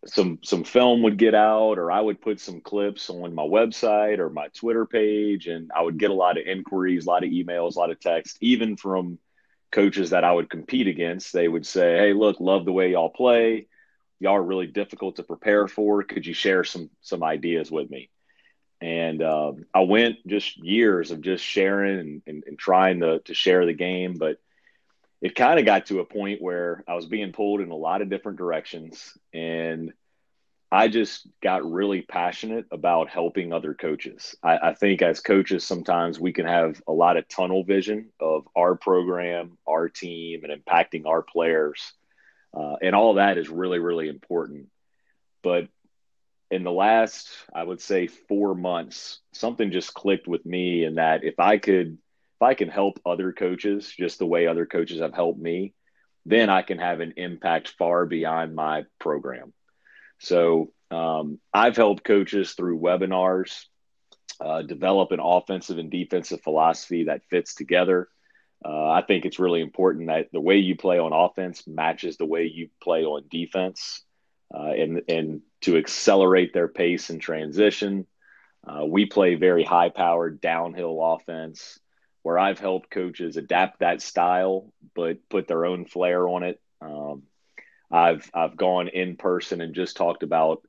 some 0.05 0.39
some 0.43 0.63
film 0.63 1.03
would 1.03 1.17
get 1.17 1.36
out 1.36 1.77
or 1.77 1.91
I 1.91 2.01
would 2.01 2.22
put 2.22 2.39
some 2.39 2.62
clips 2.62 3.10
on 3.10 3.33
my 3.33 3.43
website 3.43 4.19
or 4.19 4.29
my 4.29 4.48
Twitter 4.50 4.86
page 4.86 5.48
and 5.48 5.72
I 5.75 5.81
would 5.81 5.98
get 5.98 6.12
a 6.12 6.15
lot 6.15 6.38
of 6.38 6.45
inquiries, 6.45 7.05
a 7.05 7.10
lot 7.10 7.24
of 7.24 7.29
emails, 7.29 7.75
a 7.75 7.79
lot 7.79 7.91
of 7.91 8.00
text, 8.00 8.38
even 8.41 8.75
from 8.77 9.19
coaches 9.72 10.12
that 10.12 10.24
I 10.24 10.31
would 10.31 10.50
compete 10.50 10.88
against. 10.88 11.33
They 11.33 11.48
would 11.48 11.65
say, 11.65 11.98
"Hey, 11.98 12.13
look, 12.13 12.39
love 12.39 12.65
the 12.65 12.74
way 12.74 12.91
y'all 12.91 13.10
play. 13.10 13.67
Y'all 14.19 14.36
are 14.36 14.43
really 14.43 14.67
difficult 14.67 15.17
to 15.17 15.24
prepare 15.24 15.67
for. 15.67 16.03
Could 16.03 16.25
you 16.25 16.33
share 16.33 16.63
some 16.63 16.89
some 17.01 17.24
ideas 17.24 17.72
with 17.72 17.89
me?" 17.89 18.10
And 18.81 19.24
um, 19.24 19.65
I 19.74 19.81
went 19.81 20.25
just 20.27 20.57
years 20.57 21.12
of 21.12 21.22
just 21.22 21.43
sharing 21.43 22.00
and, 22.00 22.22
and, 22.27 22.43
and 22.45 22.60
trying 22.60 23.00
to 23.01 23.19
to 23.19 23.33
share 23.33 23.65
the 23.65 23.74
game, 23.74 24.15
but 24.15 24.39
it 25.24 25.36
kind 25.36 25.58
of 25.58 25.65
got 25.65 25.86
to 25.86 26.01
a 26.01 26.06
point 26.06 26.42
where 26.42 26.84
I 26.86 26.96
was 26.96 27.06
being 27.06 27.32
pulled 27.32 27.62
in 27.62 27.72
a 27.72 27.75
lot 27.75 28.01
of 28.01 28.10
different 28.10 28.38
directions. 28.38 29.18
And 29.34 29.94
I 30.70 30.89
just 30.89 31.25
got 31.42 31.63
really 31.63 32.01
passionate 32.01 32.65
about 32.72 33.08
helping 33.08 33.53
other 33.53 33.74
coaches. 33.74 34.36
I, 34.44 34.58
I, 34.58 34.74
think 34.74 35.01
as 35.01 35.22
coaches, 35.22 35.63
sometimes 35.63 36.20
we 36.20 36.34
can 36.34 36.46
have 36.46 36.82
a 36.89 36.92
lot 36.92 37.15
of 37.15 37.30
tunnel 37.30 37.63
vision 37.63 38.10
of 38.20 38.50
our 38.53 38.75
program, 38.75 39.58
our 39.65 39.88
team, 39.88 40.44
and 40.44 40.62
impacting 40.62 41.06
our 41.06 41.22
players. 41.22 41.94
Uh, 42.53 42.75
and 42.82 42.94
all 42.94 43.13
that 43.13 43.38
is 43.38 43.48
really, 43.48 43.80
really 43.80 44.10
important. 44.10 44.68
But 45.42 45.70
in 46.51 46.65
the 46.65 46.72
last, 46.72 47.30
I 47.56 47.63
would 47.63 47.80
say, 47.80 48.08
four 48.08 48.56
months, 48.56 49.20
something 49.32 49.72
just 49.72 49.94
clicked 49.94 50.27
with 50.27 50.46
me 50.46 50.84
in 50.84 50.96
that 50.96 51.24
if 51.24 51.39
I 51.39 51.60
could 51.60 51.98
I 52.43 52.53
can 52.53 52.69
help 52.69 53.00
other 53.05 53.31
coaches 53.31 53.91
just 53.97 54.19
the 54.19 54.25
way 54.25 54.47
other 54.47 54.65
coaches 54.65 55.00
have 55.00 55.13
helped 55.13 55.39
me, 55.39 55.73
then 56.25 56.50
I 56.50 56.62
can 56.62 56.79
have 56.79 57.00
an 57.00 57.13
impact 57.17 57.69
far 57.77 58.05
beyond 58.05 58.55
my 58.55 58.85
program. 59.00 59.53
So 60.19 60.71
um, 60.91 61.39
I've 61.53 61.75
helped 61.75 62.03
coaches 62.03 62.53
through 62.53 62.79
webinars, 62.79 63.65
uh, 64.39 64.62
develop 64.62 65.12
an 65.12 65.19
offensive 65.19 65.77
and 65.77 65.91
defensive 65.91 66.41
philosophy 66.41 67.05
that 67.05 67.25
fits 67.29 67.55
together. 67.55 68.07
Uh, 68.63 68.89
I 68.89 69.01
think 69.01 69.25
it's 69.25 69.39
really 69.39 69.62
important 69.62 70.07
that 70.07 70.29
the 70.31 70.39
way 70.39 70.57
you 70.57 70.75
play 70.77 70.97
on 70.97 71.12
offense 71.12 71.63
matches 71.67 72.17
the 72.17 72.25
way 72.25 72.45
you 72.45 72.69
play 72.81 73.03
on 73.03 73.23
defense, 73.29 74.01
uh, 74.53 74.71
and 74.71 75.01
and 75.09 75.41
to 75.62 75.77
accelerate 75.77 76.53
their 76.53 76.69
pace 76.69 77.09
and 77.09 77.19
transition. 77.19 78.07
Uh, 78.65 78.85
we 78.85 79.05
play 79.05 79.35
very 79.35 79.65
high-powered 79.65 80.39
downhill 80.39 80.97
offense, 81.03 81.79
where 82.24 82.39
I've 82.39 82.60
helped 82.60 82.89
coaches 82.89 83.38
adapt 83.38 83.80
that 83.80 84.01
style, 84.01 84.74
but 84.96 85.30
put 85.30 85.48
their 85.48 85.65
own 85.65 85.86
flair 85.86 86.27
on 86.27 86.44
it. 86.44 86.60
Um, 86.82 87.24
I've 87.92 88.30
I've 88.34 88.58
gone 88.58 88.88
in 88.88 89.18
person 89.18 89.62
and 89.62 89.75
just 89.75 89.98
talked 89.98 90.24
about 90.24 90.63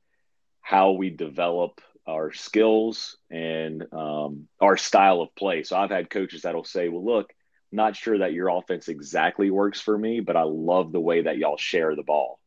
how 0.61 0.93
we 0.93 1.11
develop 1.11 1.81
our 2.07 2.33
skills 2.33 3.17
and 3.31 3.85
um, 3.93 4.49
our 4.61 4.77
style 4.77 5.23
of 5.23 5.35
play. 5.35 5.63
So 5.63 5.77
I've 5.77 5.91
had 5.91 6.11
coaches 6.11 6.43
that'll 6.43 6.65
say, 6.65 6.89
"Well, 6.89 7.05
look, 7.05 7.33
not 7.73 7.97
sure 7.97 8.19
that 8.19 8.35
your 8.35 8.49
offense 8.49 8.89
exactly 8.89 9.51
works 9.51 9.81
for 9.81 9.97
me, 9.97 10.21
but 10.21 10.37
I 10.37 10.43
love 10.43 10.93
the 10.93 11.01
way 11.01 11.23
that 11.23 11.39
y'all 11.39 11.57
share 11.57 11.97
the 11.97 12.03
ball. 12.03 12.41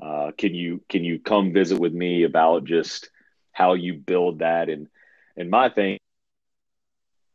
Uh, 0.00 0.32
can 0.36 0.54
you 0.54 0.84
can 0.88 1.04
you 1.04 1.18
come 1.18 1.52
visit 1.52 1.80
with 1.80 1.92
me 1.92 2.24
about 2.24 2.64
just 2.64 3.10
how 3.50 3.74
you 3.74 3.94
build 3.94 4.40
that?" 4.40 4.68
And 4.68 4.88
and 5.36 5.50
my 5.50 5.70
thing 5.70 5.98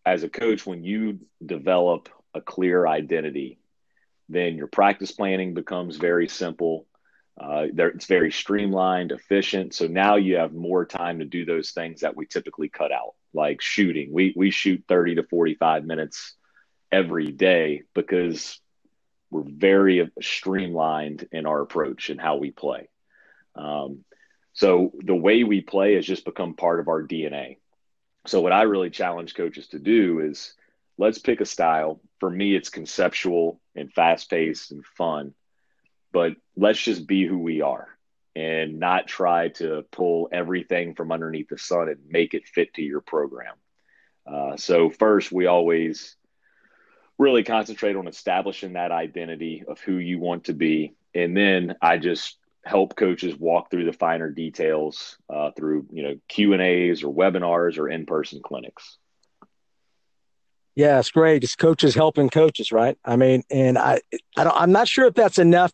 as 0.07 0.23
a 0.23 0.29
coach, 0.29 0.65
when 0.65 0.85
you 0.85 1.19
develop 1.45 2.07
a 2.33 2.39
clear 2.39 2.87
identity, 2.87 3.59
then 4.29 4.55
your 4.55 4.67
practice 4.67 5.11
planning 5.11 5.53
becomes 5.53 5.97
very 5.97 6.29
simple. 6.29 6.87
Uh, 7.37 7.67
it's 7.73 8.05
very 8.05 8.31
streamlined, 8.31 9.11
efficient. 9.11 9.73
So 9.73 9.85
now 9.87 10.15
you 10.15 10.37
have 10.37 10.53
more 10.53 10.85
time 10.85 11.19
to 11.19 11.25
do 11.25 11.43
those 11.43 11.71
things 11.71 12.01
that 12.01 12.15
we 12.15 12.25
typically 12.25 12.69
cut 12.69 12.93
out, 12.93 13.15
like 13.33 13.61
shooting. 13.61 14.13
We 14.13 14.33
we 14.35 14.49
shoot 14.49 14.85
30 14.87 15.15
to 15.15 15.23
45 15.23 15.83
minutes 15.83 16.35
every 16.89 17.33
day 17.33 17.83
because 17.93 18.61
we're 19.29 19.43
very 19.45 20.09
streamlined 20.21 21.27
in 21.33 21.45
our 21.45 21.61
approach 21.61 22.09
and 22.09 22.19
how 22.19 22.37
we 22.37 22.51
play. 22.51 22.87
Um, 23.55 24.05
so 24.53 24.93
the 25.03 25.15
way 25.15 25.43
we 25.43 25.59
play 25.59 25.95
has 25.95 26.05
just 26.05 26.23
become 26.23 26.53
part 26.53 26.79
of 26.79 26.87
our 26.87 27.03
DNA. 27.03 27.57
So 28.27 28.41
what 28.41 28.53
I 28.53 28.63
really 28.63 28.89
challenge 28.89 29.35
coaches 29.35 29.67
to 29.69 29.79
do 29.79 30.19
is 30.19 30.53
let's 30.97 31.19
pick 31.19 31.41
a 31.41 31.45
style. 31.45 32.01
For 32.19 32.29
me, 32.29 32.55
it's 32.55 32.69
conceptual 32.69 33.59
and 33.75 33.91
fast 33.91 34.29
paced 34.29 34.71
and 34.71 34.85
fun 34.85 35.33
but 36.11 36.33
let's 36.55 36.81
just 36.81 37.05
be 37.05 37.27
who 37.27 37.37
we 37.37 37.61
are 37.61 37.87
and 38.35 38.79
not 38.79 39.07
try 39.07 39.49
to 39.49 39.85
pull 39.91 40.29
everything 40.31 40.95
from 40.95 41.11
underneath 41.11 41.49
the 41.49 41.57
sun 41.57 41.89
and 41.89 41.99
make 42.07 42.33
it 42.33 42.47
fit 42.47 42.73
to 42.75 42.81
your 42.81 43.01
program. 43.01 43.55
Uh, 44.25 44.57
so, 44.57 44.89
first, 44.89 45.31
we 45.31 45.45
always 45.45 46.15
really 47.17 47.43
concentrate 47.43 47.95
on 47.95 48.07
establishing 48.07 48.73
that 48.73 48.91
identity 48.91 49.63
of 49.67 49.79
who 49.81 49.93
you 49.93 50.19
want 50.19 50.45
to 50.45 50.53
be. 50.53 50.95
And 51.15 51.35
then 51.35 51.75
I 51.81 51.97
just 51.97 52.37
help 52.67 52.95
coaches 52.95 53.35
walk 53.35 53.71
through 53.71 53.85
the 53.85 53.93
finer 53.93 54.29
details 54.29 55.17
uh, 55.29 55.51
through, 55.51 55.87
you 55.91 56.03
know, 56.03 56.15
Q 56.27 56.53
and 56.53 56.61
A's 56.61 57.03
or 57.03 57.13
webinars 57.13 57.77
or 57.77 57.89
in-person 57.89 58.41
clinics. 58.43 58.97
Yeah, 60.75 60.99
it's 60.99 61.09
great. 61.09 61.43
It's 61.43 61.55
coaches 61.55 61.95
helping 61.95 62.29
coaches, 62.29 62.71
right? 62.71 62.97
I 63.03 63.15
mean, 63.15 63.43
and 63.49 63.79
I, 63.79 63.99
I 64.37 64.43
don't, 64.43 64.55
I'm 64.55 64.71
not 64.71 64.87
sure 64.87 65.05
if 65.07 65.15
that's 65.15 65.39
enough 65.39 65.73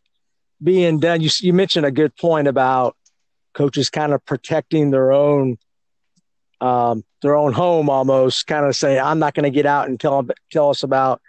being 0.64 1.00
done. 1.00 1.20
You 1.20 1.30
you 1.42 1.52
mentioned 1.52 1.86
a 1.86 1.92
good 1.92 2.16
point 2.16 2.48
about 2.48 2.96
coaches 3.54 3.90
kind 3.90 4.14
of 4.14 4.24
protecting 4.26 4.92
their 4.92 5.12
own 5.12 5.58
um, 6.62 7.04
their 7.22 7.36
own 7.36 7.52
home 7.52 7.90
almost, 7.90 8.48
kind 8.48 8.66
of 8.66 8.76
saying, 8.76 9.02
"I'm 9.02 9.20
not 9.20 9.34
going 9.34 9.44
to 9.44 9.50
get 9.50 9.66
out 9.66 9.90
and 9.90 10.00
tell 10.00 10.26
tell 10.52 10.70
us 10.70 10.84
about 10.84 11.22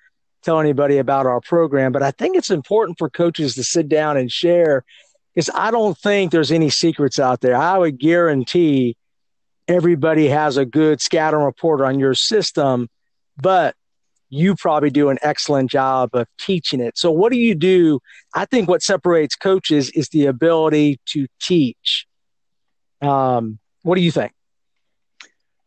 tell 0.42 0.60
anybody 0.60 0.98
about 0.98 1.26
our 1.26 1.40
program." 1.40 1.90
But 1.90 2.04
I 2.04 2.12
think 2.12 2.36
it's 2.36 2.50
important 2.50 2.98
for 2.98 3.10
coaches 3.10 3.56
to 3.56 3.64
sit 3.64 3.88
down 3.88 4.16
and 4.16 4.30
share, 4.30 4.84
because 5.34 5.50
I 5.54 5.70
don't 5.70 5.96
think 5.98 6.30
there's 6.30 6.52
any 6.52 6.70
secrets 6.70 7.18
out 7.18 7.40
there. 7.40 7.56
I 7.56 7.76
would 7.76 7.98
guarantee 7.98 8.96
everybody 9.66 10.28
has 10.28 10.56
a 10.56 10.64
good 10.64 11.00
scatter 11.00 11.38
report 11.38 11.80
on 11.80 11.98
your 11.98 12.14
system, 12.14 12.88
but 13.40 13.74
you 14.28 14.54
probably 14.56 14.90
do 14.90 15.10
an 15.10 15.18
excellent 15.22 15.70
job 15.70 16.10
of 16.12 16.26
teaching 16.38 16.80
it. 16.80 16.98
So, 16.98 17.10
what 17.10 17.32
do 17.32 17.38
you 17.38 17.54
do? 17.54 18.00
I 18.34 18.44
think 18.44 18.68
what 18.68 18.82
separates 18.82 19.36
coaches 19.36 19.90
is 19.90 20.08
the 20.08 20.26
ability 20.26 21.00
to 21.06 21.26
teach. 21.40 22.06
Um, 23.00 23.58
what 23.82 23.96
do 23.96 24.00
you 24.00 24.10
think? 24.10 24.32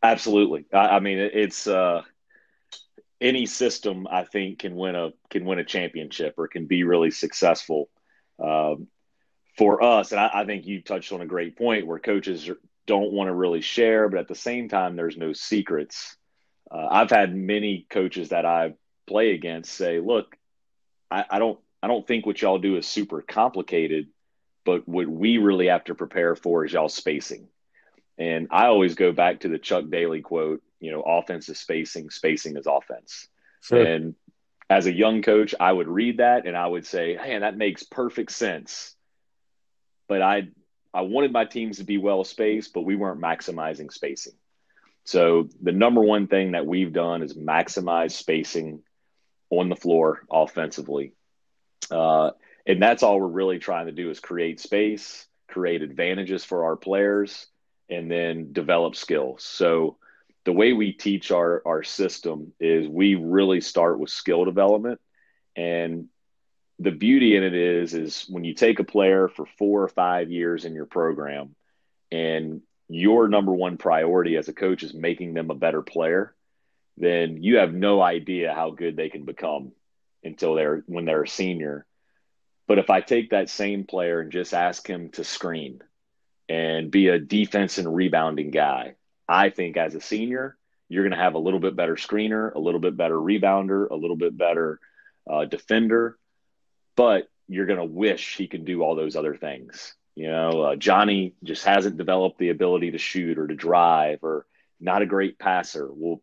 Absolutely. 0.02 0.66
I, 0.72 0.96
I 0.96 1.00
mean, 1.00 1.18
it's 1.18 1.66
uh, 1.66 2.02
any 3.20 3.46
system 3.46 4.06
I 4.10 4.24
think 4.24 4.60
can 4.60 4.76
win 4.76 4.94
a 4.94 5.12
can 5.30 5.44
win 5.44 5.58
a 5.58 5.64
championship 5.64 6.34
or 6.36 6.48
can 6.48 6.66
be 6.66 6.84
really 6.84 7.10
successful. 7.10 7.88
Um, 8.42 8.88
for 9.58 9.82
us, 9.82 10.12
and 10.12 10.20
I, 10.20 10.30
I 10.32 10.44
think 10.46 10.66
you 10.66 10.80
touched 10.80 11.12
on 11.12 11.20
a 11.20 11.26
great 11.26 11.58
point 11.58 11.86
where 11.86 11.98
coaches 11.98 12.48
don't 12.86 13.12
want 13.12 13.28
to 13.28 13.34
really 13.34 13.60
share, 13.60 14.08
but 14.08 14.20
at 14.20 14.28
the 14.28 14.34
same 14.34 14.68
time, 14.68 14.96
there's 14.96 15.16
no 15.16 15.34
secrets 15.34 16.16
uh, 16.70 16.86
I've 16.90 17.10
had 17.10 17.34
many 17.34 17.86
coaches 17.88 18.30
that 18.30 18.44
I 18.44 18.74
play 19.06 19.32
against 19.32 19.72
say, 19.72 20.00
"Look, 20.00 20.36
I, 21.10 21.24
I 21.30 21.38
don't, 21.38 21.58
I 21.82 21.88
don't 21.88 22.06
think 22.06 22.26
what 22.26 22.40
y'all 22.42 22.58
do 22.58 22.76
is 22.76 22.86
super 22.86 23.22
complicated, 23.22 24.08
but 24.64 24.86
what 24.88 25.08
we 25.08 25.38
really 25.38 25.68
have 25.68 25.84
to 25.84 25.94
prepare 25.94 26.34
for 26.36 26.64
is 26.64 26.72
y'all 26.72 26.88
spacing." 26.88 27.48
And 28.18 28.48
I 28.50 28.66
always 28.66 28.96
go 28.96 29.12
back 29.12 29.40
to 29.40 29.48
the 29.48 29.58
Chuck 29.58 29.84
Daly 29.88 30.22
quote, 30.22 30.60
you 30.80 30.90
know, 30.90 31.02
offense 31.02 31.48
is 31.48 31.60
spacing, 31.60 32.10
spacing 32.10 32.56
is 32.56 32.66
offense. 32.66 33.28
Sure. 33.62 33.80
And 33.80 34.16
as 34.68 34.86
a 34.86 34.92
young 34.92 35.22
coach, 35.22 35.54
I 35.58 35.70
would 35.70 35.86
read 35.86 36.16
that 36.16 36.44
and 36.44 36.56
I 36.56 36.66
would 36.66 36.84
say, 36.84 37.14
man, 37.14 37.42
that 37.42 37.56
makes 37.56 37.84
perfect 37.84 38.32
sense. 38.32 38.96
But 40.08 40.22
I 40.22 40.48
I 40.92 41.02
wanted 41.02 41.32
my 41.32 41.44
teams 41.44 41.78
to 41.78 41.84
be 41.84 41.98
well 41.98 42.24
spaced, 42.24 42.72
but 42.72 42.82
we 42.82 42.96
weren't 42.96 43.20
maximizing 43.20 43.92
spacing. 43.92 44.32
So 45.04 45.48
the 45.62 45.72
number 45.72 46.00
one 46.00 46.26
thing 46.26 46.52
that 46.52 46.66
we've 46.66 46.92
done 46.92 47.22
is 47.22 47.34
maximize 47.34 48.12
spacing 48.12 48.82
on 49.50 49.68
the 49.68 49.76
floor 49.76 50.22
offensively. 50.30 51.12
Uh, 51.90 52.32
and 52.66 52.82
that's 52.82 53.02
all 53.02 53.18
we're 53.20 53.26
really 53.26 53.58
trying 53.58 53.86
to 53.86 53.92
do 53.92 54.10
is 54.10 54.20
create 54.20 54.60
space, 54.60 55.26
create 55.48 55.82
advantages 55.82 56.44
for 56.44 56.64
our 56.64 56.76
players, 56.76 57.46
and 57.88 58.10
then 58.10 58.52
develop 58.52 58.94
skills. 58.94 59.42
So 59.42 59.96
the 60.44 60.52
way 60.52 60.74
we 60.74 60.92
teach 60.92 61.30
our, 61.30 61.62
our 61.64 61.82
system 61.82 62.52
is 62.60 62.86
we 62.86 63.14
really 63.14 63.62
start 63.62 63.98
with 63.98 64.10
skill 64.10 64.44
development. 64.44 65.00
And 65.56 66.08
the 66.78 66.90
beauty 66.90 67.36
in 67.36 67.42
it 67.42 67.54
is, 67.54 67.94
is 67.94 68.24
when 68.28 68.44
you 68.44 68.54
take 68.54 68.78
a 68.78 68.84
player 68.84 69.28
for 69.28 69.46
four 69.58 69.82
or 69.82 69.88
five 69.88 70.30
years 70.30 70.64
in 70.64 70.74
your 70.74 70.86
program 70.86 71.54
and 72.12 72.62
your 72.88 73.28
number 73.28 73.52
one 73.52 73.76
priority 73.76 74.36
as 74.36 74.48
a 74.48 74.52
coach 74.52 74.82
is 74.82 74.94
making 74.94 75.34
them 75.34 75.50
a 75.50 75.54
better 75.56 75.82
player, 75.82 76.34
then 76.96 77.42
you 77.42 77.56
have 77.58 77.74
no 77.74 78.00
idea 78.00 78.54
how 78.54 78.70
good 78.70 78.96
they 78.96 79.08
can 79.08 79.24
become 79.24 79.72
until 80.24 80.54
they're 80.54 80.82
when 80.86 81.04
they're 81.04 81.24
a 81.24 81.28
senior. 81.28 81.84
But 82.66 82.78
if 82.78 82.90
I 82.90 83.00
take 83.00 83.30
that 83.30 83.50
same 83.50 83.84
player 83.84 84.20
and 84.20 84.30
just 84.30 84.54
ask 84.54 84.86
him 84.86 85.10
to 85.10 85.24
screen 85.24 85.80
and 86.48 86.90
be 86.90 87.08
a 87.08 87.18
defense 87.18 87.78
and 87.78 87.94
rebounding 87.94 88.50
guy, 88.50 88.94
I 89.28 89.50
think 89.50 89.76
as 89.76 89.94
a 89.94 90.00
senior, 90.00 90.56
you're 90.88 91.04
going 91.04 91.16
to 91.16 91.22
have 91.22 91.34
a 91.34 91.38
little 91.38 91.60
bit 91.60 91.76
better 91.76 91.96
screener, 91.96 92.54
a 92.54 92.58
little 92.58 92.80
bit 92.80 92.96
better 92.96 93.16
rebounder, 93.16 93.90
a 93.90 93.96
little 93.96 94.16
bit 94.16 94.36
better 94.36 94.80
uh, 95.28 95.44
defender, 95.44 96.18
but 96.98 97.30
you're 97.46 97.66
going 97.66 97.78
to 97.78 97.84
wish 97.84 98.36
he 98.36 98.48
can 98.48 98.64
do 98.64 98.82
all 98.82 98.96
those 98.96 99.14
other 99.14 99.36
things. 99.36 99.94
You 100.16 100.32
know, 100.32 100.62
uh, 100.62 100.74
Johnny 100.74 101.32
just 101.44 101.64
hasn't 101.64 101.96
developed 101.96 102.40
the 102.40 102.48
ability 102.48 102.90
to 102.90 102.98
shoot 102.98 103.38
or 103.38 103.46
to 103.46 103.54
drive 103.54 104.24
or 104.24 104.46
not 104.80 105.00
a 105.00 105.06
great 105.06 105.38
passer. 105.38 105.88
Well, 105.88 106.20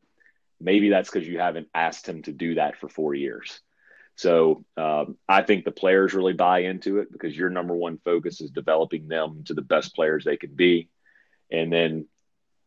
maybe 0.59 0.89
that's 0.89 1.09
because 1.09 1.25
you 1.25 1.39
haven't 1.39 1.69
asked 1.73 2.09
him 2.09 2.23
to 2.23 2.33
do 2.33 2.55
that 2.55 2.75
for 2.77 2.89
four 2.89 3.15
years. 3.15 3.61
So 4.17 4.65
um, 4.75 5.17
I 5.29 5.43
think 5.43 5.63
the 5.63 5.71
players 5.71 6.13
really 6.13 6.33
buy 6.33 6.59
into 6.63 6.99
it 6.99 7.09
because 7.09 7.37
your 7.37 7.49
number 7.49 7.73
one 7.73 7.97
focus 8.03 8.41
is 8.41 8.51
developing 8.51 9.07
them 9.07 9.45
to 9.45 9.53
the 9.53 9.61
best 9.61 9.95
players 9.95 10.25
they 10.25 10.35
can 10.35 10.55
be. 10.55 10.89
And 11.49 11.71
then 11.71 12.05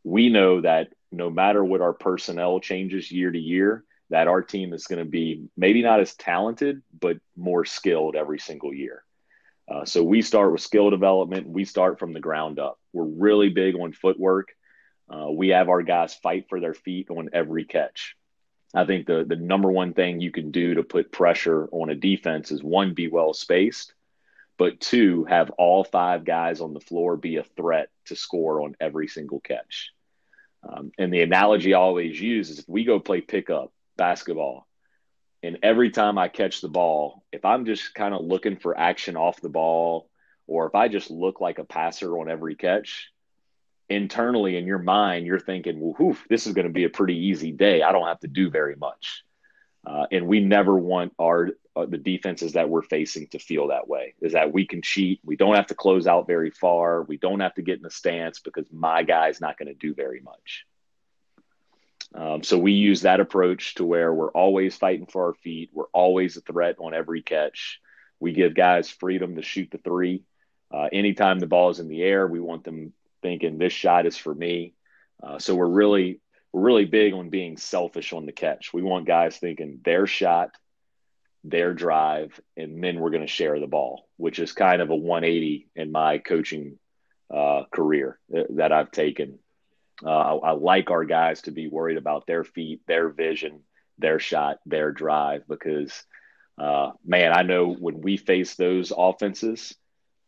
we 0.03 0.31
know 0.31 0.63
that 0.63 0.95
no 1.13 1.29
matter 1.29 1.63
what 1.63 1.83
our 1.83 1.93
personnel 1.93 2.59
changes 2.59 3.13
year 3.13 3.31
to 3.31 3.39
year, 3.39 3.85
that 4.11 4.29
our 4.29 4.43
team 4.43 4.73
is 4.73 4.87
going 4.87 5.05
to 5.05 5.11
be 5.11 5.49
maybe 5.57 5.83
not 5.83 6.01
as 6.01 6.15
talented, 6.15 6.83
but 6.99 7.19
more 7.37 7.65
skilled 7.65 8.17
every 8.17 8.39
single 8.39 8.73
year. 8.73 9.05
Uh, 9.71 9.85
so 9.85 10.03
we 10.03 10.23
start 10.23 10.51
with 10.51 10.63
skill 10.63 10.89
development. 10.91 11.47
We 11.47 11.65
start 11.65 11.99
from 11.99 12.15
the 12.15 12.21
ground 12.21 12.59
up. 12.59 12.79
We're 12.93 13.05
really 13.05 13.51
big 13.51 13.75
on 13.77 13.93
footwork. 13.93 14.49
Uh, 15.11 15.31
we 15.31 15.49
have 15.49 15.69
our 15.69 15.83
guys 15.83 16.15
fight 16.15 16.47
for 16.49 16.61
their 16.61 16.75
feet 16.75 17.11
on 17.11 17.31
every 17.33 17.65
catch. 17.65 18.17
I 18.75 18.85
think 18.85 19.07
the 19.07 19.25
the 19.27 19.37
number 19.37 19.71
one 19.71 19.95
thing 19.95 20.21
you 20.21 20.31
can 20.31 20.51
do 20.51 20.75
to 20.75 20.83
put 20.83 21.13
pressure 21.13 21.69
on 21.73 21.89
a 21.89 21.95
defense 21.95 22.51
is 22.51 22.63
one, 22.63 22.93
be 22.93 23.09
well 23.09 23.33
spaced, 23.33 23.95
but 24.59 24.81
two, 24.81 25.25
have 25.25 25.51
all 25.51 25.85
five 25.85 26.25
guys 26.25 26.61
on 26.61 26.75
the 26.75 26.81
floor 26.81 27.17
be 27.17 27.37
a 27.37 27.45
threat 27.45 27.89
to 28.07 28.17
score 28.17 28.63
on 28.63 28.77
every 28.81 29.09
single 29.09 29.41
catch. 29.41 29.93
Um, 30.69 30.93
and 30.99 31.13
the 31.13 31.23
analogy 31.23 31.73
I 31.73 31.79
always 31.79 32.21
use 32.21 32.51
is 32.51 32.59
if 32.59 32.69
we 32.69 32.85
go 32.85 33.01
play 33.01 33.21
pickup 33.21 33.73
basketball, 33.99 34.67
and 35.43 35.59
every 35.63 35.91
time 35.91 36.17
I 36.17 36.29
catch 36.29 36.63
the 36.63 36.69
ball, 36.69 37.23
if 37.33 37.45
I'm 37.45 37.67
just 37.67 37.95
kind 37.95 38.15
of 38.15 38.25
looking 38.25 38.57
for 38.57 38.79
action 38.79 39.17
off 39.17 39.41
the 39.41 39.51
ball, 39.51 40.09
or 40.47 40.67
if 40.67 40.75
I 40.75 40.89
just 40.89 41.11
look 41.11 41.41
like 41.41 41.59
a 41.59 41.65
passer 41.65 42.19
on 42.19 42.31
every 42.31 42.55
catch, 42.57 43.13
internally 43.89 44.57
in 44.57 44.67
your 44.67 44.79
mind, 44.79 45.27
you're 45.27 45.39
thinking, 45.39 45.81
well, 45.81 45.95
whew, 45.99 46.17
this 46.29 46.47
is 46.47 46.55
going 46.55 46.67
to 46.67 46.73
be 46.73 46.85
a 46.85 46.91
pretty 46.91 47.17
easy 47.17 47.53
day. 47.53 47.83
I 47.83 47.93
don't 47.93 48.07
have 48.07 48.21
to 48.21 48.29
do 48.29 48.51
very 48.51 48.75
much. 48.77 49.25
Uh, 49.87 50.07
and 50.11 50.27
we 50.27 50.41
never 50.41 50.77
want 50.77 51.13
our 51.19 51.51
uh, 51.77 51.87
the 51.87 51.97
defenses 51.97 52.55
that 52.55 52.69
we're 52.69 52.83
facing 52.83 53.29
to 53.29 53.39
feel 53.39 53.69
that 53.69 53.89
way. 53.89 54.15
Is 54.21 54.33
that 54.33 54.53
we 54.53 54.67
can 54.67 54.83
cheat. 54.83 55.21
We 55.25 55.37
don't 55.37 55.55
have 55.55 55.69
to 55.69 55.75
close 55.75 56.07
out 56.07 56.27
very 56.27 56.51
far. 56.51 57.03
We 57.05 57.17
don't 57.17 57.41
have 57.41 57.55
to 57.55 57.63
get 57.63 57.77
in 57.77 57.85
the 57.85 57.91
stance 57.91 58.41
because 58.41 58.67
my 58.73 59.05
guy's 59.05 59.41
not 59.41 59.57
going 59.57 59.69
to 59.69 59.75
do 59.75 59.95
very 59.95 60.21
much. 60.21 60.67
Um, 62.15 62.43
so 62.43 62.59
we 62.59 62.73
use 62.73 63.03
that 63.03 63.21
approach 63.21 63.75
to 63.75 63.85
where 63.85 64.13
we're 64.13 64.31
always 64.31 64.77
fighting 64.77 65.07
for 65.07 65.27
our 65.27 65.35
feet. 65.35 65.71
We're 65.73 65.85
always 65.93 66.37
a 66.37 66.41
threat 66.41 66.77
on 66.79 66.95
every 66.95 67.23
catch. 67.23 67.81
We 68.21 68.33
give 68.33 68.55
guys 68.55 68.91
freedom 68.91 69.37
to 69.37 69.43
shoot 69.43 69.71
the 69.71 69.79
three. 69.79 70.25
Uh, 70.73 70.89
anytime 70.93 71.39
the 71.39 71.47
ball 71.47 71.71
is 71.71 71.81
in 71.81 71.89
the 71.89 72.03
air, 72.03 72.27
we 72.27 72.41
want 72.41 72.65
them 72.65 72.93
thinking 73.23 73.59
this 73.59 73.73
shot 73.73 74.07
is 74.07 74.17
for 74.17 74.35
me. 74.35 74.75
Uh, 75.23 75.39
so 75.39 75.55
we're 75.55 75.69
really 75.69 76.21
we're 76.53 76.63
really 76.63 76.85
big 76.87 77.13
on 77.13 77.29
being 77.29 77.57
selfish 77.57 78.13
on 78.13 78.27
the 78.27 78.33
catch. 78.33 78.73
We 78.73 78.83
want 78.83 79.07
guys 79.07 79.37
thinking 79.37 79.81
their 79.85 80.07
shot, 80.07 80.51
their 81.45 81.75
drive, 81.75 82.41
and 82.57 82.83
then 82.83 82.99
we're 82.99 83.11
going 83.11 83.23
to 83.23 83.27
share 83.27 83.61
the 83.61 83.67
ball, 83.67 84.09
which 84.17 84.39
is 84.39 84.53
kind 84.53 84.81
of 84.81 84.91
a 84.91 84.97
180 84.97 85.69
in 85.77 85.93
my 85.93 86.19
coaching 86.19 86.79
uh, 87.35 87.65
career 87.71 88.19
that 88.31 88.73
I've 88.73 88.91
taken. 88.91 89.39
Uh, 90.05 90.11
I, 90.11 90.37
I 90.37 90.51
like 90.53 90.91
our 90.91 91.05
guys 91.05 91.43
to 91.43 91.51
be 91.51 91.69
worried 91.69 91.97
about 91.97 92.27
their 92.27 92.45
feet, 92.45 92.83
their 92.87 93.09
vision, 93.09 93.61
their 93.99 94.19
shot, 94.19 94.59
their 94.65 94.93
drive, 94.93 95.43
because 95.49 96.05
uh, 96.59 96.91
man, 97.05 97.33
I 97.33 97.43
know 97.43 97.73
when 97.73 98.01
we 98.01 98.17
face 98.17 98.55
those 98.55 98.93
offenses, 98.97 99.75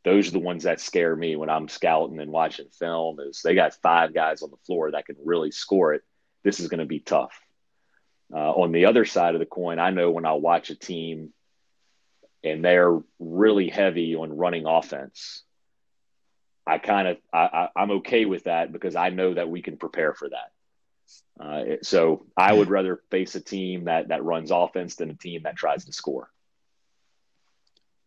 those 0.04 0.28
are 0.28 0.32
the 0.32 0.38
ones 0.38 0.64
that 0.64 0.80
scare 0.80 1.14
me 1.14 1.36
when 1.36 1.50
I'm 1.50 1.68
scouting 1.68 2.20
and 2.20 2.30
watching 2.30 2.68
film 2.70 3.18
is 3.20 3.42
they 3.42 3.54
got 3.54 3.74
five 3.82 4.14
guys 4.14 4.42
on 4.42 4.50
the 4.50 4.56
floor 4.66 4.90
that 4.90 5.06
can 5.06 5.16
really 5.24 5.50
score 5.50 5.94
it. 5.94 6.02
This 6.42 6.60
is 6.60 6.68
going 6.68 6.80
to 6.80 6.86
be 6.86 7.00
tough. 7.00 7.38
Uh, 8.32 8.52
on 8.52 8.72
the 8.72 8.86
other 8.86 9.04
side 9.04 9.34
of 9.34 9.40
the 9.40 9.46
coin, 9.46 9.78
I 9.78 9.90
know 9.90 10.10
when 10.10 10.24
I 10.24 10.32
watch 10.34 10.70
a 10.70 10.76
team 10.76 11.32
and 12.44 12.64
they're 12.64 12.98
really 13.18 13.68
heavy 13.68 14.14
on 14.14 14.36
running 14.36 14.66
offense, 14.66 15.42
I 16.66 16.78
kind 16.78 17.08
of 17.08 17.16
I, 17.32 17.68
am 17.76 17.90
okay 17.92 18.24
with 18.24 18.44
that 18.44 18.72
because 18.72 18.96
I 18.96 19.10
know 19.10 19.34
that 19.34 19.48
we 19.48 19.62
can 19.62 19.76
prepare 19.76 20.14
for 20.14 20.28
that. 20.28 20.52
Uh, 21.40 21.76
so 21.82 22.26
I 22.36 22.52
would 22.52 22.68
rather 22.68 23.00
face 23.10 23.34
a 23.34 23.40
team 23.40 23.84
that 23.84 24.08
that 24.08 24.24
runs 24.24 24.50
offense 24.50 24.96
than 24.96 25.10
a 25.10 25.14
team 25.14 25.42
that 25.44 25.56
tries 25.56 25.86
to 25.86 25.92
score. 25.92 26.30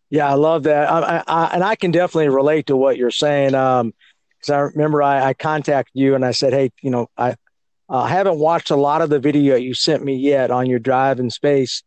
Yeah, 0.09 0.29
I 0.29 0.35
love 0.35 0.63
that, 0.63 0.91
I, 0.91 1.23
I, 1.25 1.45
and 1.55 1.63
I 1.63 1.75
can 1.75 1.89
definitely 1.89 2.29
relate 2.29 2.67
to 2.67 2.77
what 2.77 2.97
you're 2.97 3.09
saying. 3.09 3.55
Um, 3.55 3.93
because 4.37 4.49
I 4.51 4.59
remember 4.59 5.01
I, 5.01 5.29
I, 5.29 5.33
contacted 5.33 5.93
you 5.95 6.15
and 6.15 6.23
I 6.23 6.31
said, 6.31 6.53
hey, 6.53 6.71
you 6.81 6.91
know, 6.91 7.07
I 7.17 7.35
uh, 7.89 8.05
haven't 8.05 8.37
watched 8.37 8.71
a 8.71 8.75
lot 8.75 9.01
of 9.01 9.09
the 9.09 9.19
video 9.19 9.55
you 9.55 9.73
sent 9.73 10.03
me 10.03 10.15
yet 10.15 10.51
on 10.51 10.69
your 10.69 10.79
drive 10.79 11.19
in 11.19 11.29
space, 11.29 11.81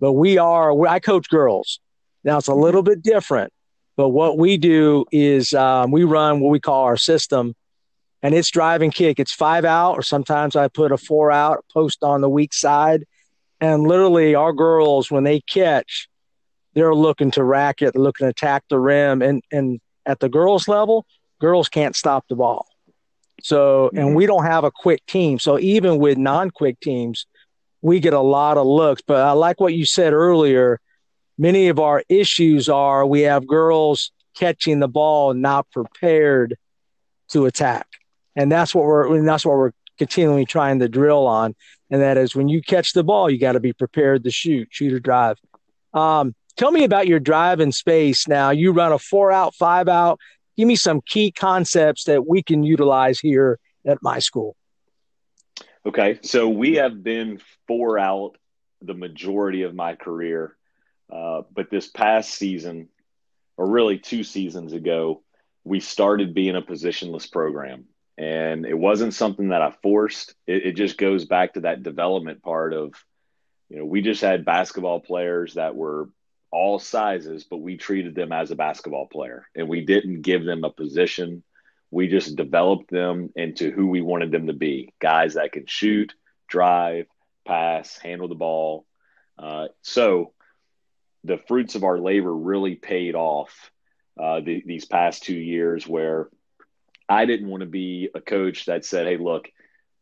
but 0.00 0.14
we 0.14 0.38
are. 0.38 0.74
We, 0.74 0.88
I 0.88 1.00
coach 1.00 1.28
girls. 1.28 1.80
Now 2.24 2.38
it's 2.38 2.48
a 2.48 2.54
little 2.54 2.82
bit 2.82 3.02
different, 3.02 3.52
but 3.98 4.08
what 4.10 4.38
we 4.38 4.56
do 4.56 5.04
is 5.12 5.52
um, 5.52 5.90
we 5.90 6.04
run 6.04 6.40
what 6.40 6.50
we 6.50 6.60
call 6.60 6.84
our 6.84 6.96
system, 6.96 7.54
and 8.22 8.34
it's 8.34 8.50
drive 8.50 8.80
and 8.80 8.94
kick. 8.94 9.18
It's 9.18 9.34
five 9.34 9.66
out, 9.66 9.98
or 9.98 10.02
sometimes 10.02 10.56
I 10.56 10.68
put 10.68 10.92
a 10.92 10.96
four 10.96 11.30
out 11.30 11.64
post 11.74 12.02
on 12.02 12.22
the 12.22 12.28
weak 12.28 12.54
side, 12.54 13.04
and 13.60 13.82
literally 13.82 14.34
our 14.34 14.54
girls 14.54 15.10
when 15.10 15.24
they 15.24 15.40
catch 15.40 16.08
they're 16.78 16.94
looking 16.94 17.32
to 17.32 17.42
rack 17.42 17.82
it, 17.82 17.96
looking 17.96 18.26
to 18.26 18.30
attack 18.30 18.62
the 18.70 18.78
rim. 18.78 19.20
And, 19.20 19.42
and 19.50 19.80
at 20.06 20.20
the 20.20 20.28
girls 20.28 20.68
level, 20.68 21.06
girls 21.40 21.68
can't 21.68 21.96
stop 21.96 22.24
the 22.28 22.36
ball. 22.36 22.66
So, 23.42 23.88
and 23.88 23.98
mm-hmm. 23.98 24.14
we 24.14 24.26
don't 24.26 24.44
have 24.44 24.62
a 24.62 24.70
quick 24.70 25.04
team. 25.06 25.40
So 25.40 25.58
even 25.58 25.98
with 25.98 26.18
non 26.18 26.50
quick 26.50 26.78
teams, 26.78 27.26
we 27.82 27.98
get 27.98 28.12
a 28.12 28.20
lot 28.20 28.58
of 28.58 28.66
looks. 28.66 29.02
But 29.04 29.22
I 29.22 29.32
like 29.32 29.60
what 29.60 29.74
you 29.74 29.84
said 29.84 30.12
earlier. 30.12 30.80
Many 31.38 31.68
of 31.68 31.78
our 31.78 32.02
issues 32.08 32.68
are 32.68 33.06
we 33.06 33.22
have 33.22 33.46
girls 33.46 34.10
catching 34.36 34.80
the 34.80 34.88
ball 34.88 35.34
not 35.34 35.70
prepared 35.70 36.56
to 37.30 37.46
attack. 37.46 37.86
And 38.36 38.50
that's 38.50 38.74
what 38.74 38.84
we're, 38.84 39.16
and 39.16 39.26
that's 39.26 39.46
what 39.46 39.56
we're 39.56 39.72
continually 39.98 40.44
trying 40.44 40.80
to 40.80 40.88
drill 40.88 41.26
on. 41.26 41.54
And 41.90 42.02
that 42.02 42.16
is 42.16 42.34
when 42.34 42.48
you 42.48 42.60
catch 42.60 42.92
the 42.92 43.04
ball, 43.04 43.30
you 43.30 43.38
got 43.38 43.52
to 43.52 43.60
be 43.60 43.72
prepared 43.72 44.24
to 44.24 44.30
shoot, 44.30 44.68
shoot 44.70 44.92
or 44.92 45.00
drive. 45.00 45.38
Um, 45.94 46.34
Tell 46.58 46.72
me 46.72 46.82
about 46.82 47.06
your 47.06 47.20
drive 47.20 47.60
in 47.60 47.70
space 47.70 48.26
now. 48.26 48.50
You 48.50 48.72
run 48.72 48.90
a 48.90 48.98
four 48.98 49.30
out, 49.30 49.54
five 49.54 49.88
out. 49.88 50.18
Give 50.56 50.66
me 50.66 50.74
some 50.74 51.00
key 51.06 51.30
concepts 51.30 52.02
that 52.04 52.26
we 52.26 52.42
can 52.42 52.64
utilize 52.64 53.20
here 53.20 53.60
at 53.86 54.02
my 54.02 54.18
school. 54.18 54.56
Okay. 55.86 56.18
So 56.22 56.48
we 56.48 56.74
have 56.74 57.04
been 57.04 57.40
four 57.68 57.96
out 57.96 58.38
the 58.82 58.94
majority 58.94 59.62
of 59.62 59.72
my 59.72 59.94
career. 59.94 60.56
Uh, 61.10 61.42
but 61.52 61.70
this 61.70 61.88
past 61.88 62.30
season, 62.30 62.88
or 63.56 63.66
really 63.66 63.98
two 63.98 64.22
seasons 64.22 64.72
ago, 64.72 65.22
we 65.64 65.80
started 65.80 66.34
being 66.34 66.56
a 66.56 66.62
positionless 66.62 67.30
program. 67.30 67.84
And 68.16 68.66
it 68.66 68.78
wasn't 68.78 69.14
something 69.14 69.48
that 69.48 69.62
I 69.62 69.72
forced. 69.82 70.34
It, 70.46 70.66
it 70.66 70.72
just 70.72 70.98
goes 70.98 71.24
back 71.24 71.54
to 71.54 71.60
that 71.60 71.82
development 71.82 72.42
part 72.42 72.72
of, 72.72 72.94
you 73.68 73.78
know, 73.78 73.84
we 73.84 74.02
just 74.02 74.22
had 74.22 74.44
basketball 74.44 75.00
players 75.00 75.54
that 75.54 75.76
were 75.76 76.08
all 76.50 76.78
sizes, 76.78 77.44
but 77.44 77.58
we 77.58 77.76
treated 77.76 78.14
them 78.14 78.32
as 78.32 78.50
a 78.50 78.56
basketball 78.56 79.06
player 79.06 79.46
and 79.54 79.68
we 79.68 79.84
didn't 79.84 80.22
give 80.22 80.44
them 80.44 80.64
a 80.64 80.70
position. 80.70 81.42
We 81.90 82.08
just 82.08 82.36
developed 82.36 82.90
them 82.90 83.30
into 83.36 83.70
who 83.70 83.86
we 83.86 84.00
wanted 84.00 84.30
them 84.30 84.46
to 84.46 84.52
be 84.52 84.92
guys 85.00 85.34
that 85.34 85.52
can 85.52 85.66
shoot, 85.66 86.14
drive, 86.48 87.06
pass, 87.46 87.98
handle 87.98 88.28
the 88.28 88.34
ball. 88.34 88.86
Uh, 89.38 89.68
so 89.82 90.32
the 91.28 91.38
fruits 91.38 91.74
of 91.74 91.84
our 91.84 91.98
labor 91.98 92.34
really 92.34 92.74
paid 92.74 93.14
off 93.14 93.70
uh, 94.20 94.40
the, 94.40 94.62
these 94.66 94.84
past 94.84 95.22
two 95.22 95.36
years 95.36 95.86
where 95.86 96.28
I 97.08 97.24
didn't 97.24 97.48
want 97.48 97.60
to 97.60 97.68
be 97.68 98.10
a 98.14 98.20
coach 98.20 98.66
that 98.66 98.84
said, 98.84 99.06
hey, 99.06 99.16
look, 99.16 99.48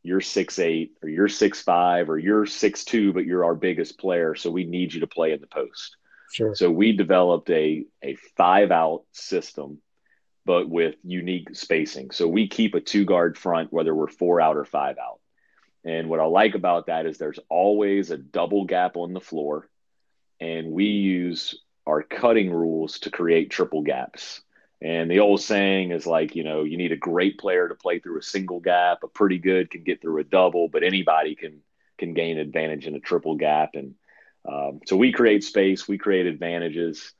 you're 0.02 0.20
six 0.20 0.58
eight 0.58 0.92
or 1.02 1.08
you're 1.08 1.28
six 1.28 1.60
five 1.60 2.08
or 2.08 2.18
you're 2.18 2.46
six 2.46 2.84
two, 2.84 3.12
but 3.12 3.26
you're 3.26 3.44
our 3.44 3.54
biggest 3.54 3.98
player, 3.98 4.34
so 4.34 4.50
we 4.50 4.64
need 4.64 4.94
you 4.94 5.00
to 5.00 5.06
play 5.06 5.32
in 5.32 5.40
the 5.40 5.46
post. 5.48 5.96
Sure. 6.32 6.54
So 6.54 6.70
we 6.70 6.96
developed 6.96 7.50
a 7.50 7.84
a 8.02 8.16
five 8.36 8.70
out 8.70 9.02
system, 9.12 9.80
but 10.44 10.68
with 10.68 10.94
unique 11.02 11.54
spacing. 11.54 12.12
So 12.12 12.28
we 12.28 12.48
keep 12.48 12.74
a 12.74 12.80
two 12.80 13.04
guard 13.04 13.36
front 13.36 13.72
whether 13.72 13.94
we're 13.94 14.08
four 14.08 14.40
out 14.40 14.56
or 14.56 14.64
five 14.64 14.96
out. 14.98 15.20
And 15.84 16.08
what 16.08 16.20
I 16.20 16.24
like 16.24 16.54
about 16.54 16.86
that 16.86 17.06
is 17.06 17.18
there's 17.18 17.38
always 17.48 18.10
a 18.10 18.16
double 18.16 18.64
gap 18.64 18.96
on 18.96 19.12
the 19.12 19.20
floor, 19.20 19.68
and 20.40 20.70
we 20.70 20.84
use 20.84 21.54
our 21.86 22.02
cutting 22.02 22.50
rules 22.50 22.98
to 23.00 23.10
create 23.10 23.50
triple 23.50 23.82
gaps. 23.82 24.40
And 24.82 25.10
the 25.10 25.20
old 25.20 25.40
saying 25.40 25.90
is 25.92 26.06
like, 26.06 26.36
you 26.36 26.44
know, 26.44 26.64
you 26.64 26.76
need 26.76 26.92
a 26.92 26.96
great 26.96 27.38
player 27.38 27.68
to 27.68 27.74
play 27.74 27.98
through 27.98 28.18
a 28.18 28.22
single 28.22 28.60
gap. 28.60 29.02
A 29.02 29.08
pretty 29.08 29.38
good 29.38 29.70
can 29.70 29.82
get 29.84 30.02
through 30.02 30.20
a 30.20 30.24
double, 30.24 30.68
but 30.68 30.82
anybody 30.82 31.34
can 31.34 31.62
can 31.98 32.12
gain 32.12 32.36
advantage 32.36 32.86
in 32.86 32.94
a 32.94 33.00
triple 33.00 33.36
gap. 33.36 33.70
And 33.74 33.94
um, 34.46 34.80
so 34.86 34.96
we 34.96 35.12
create 35.12 35.44
space, 35.44 35.88
we 35.88 35.96
create 35.96 36.26
advantages. 36.26 37.12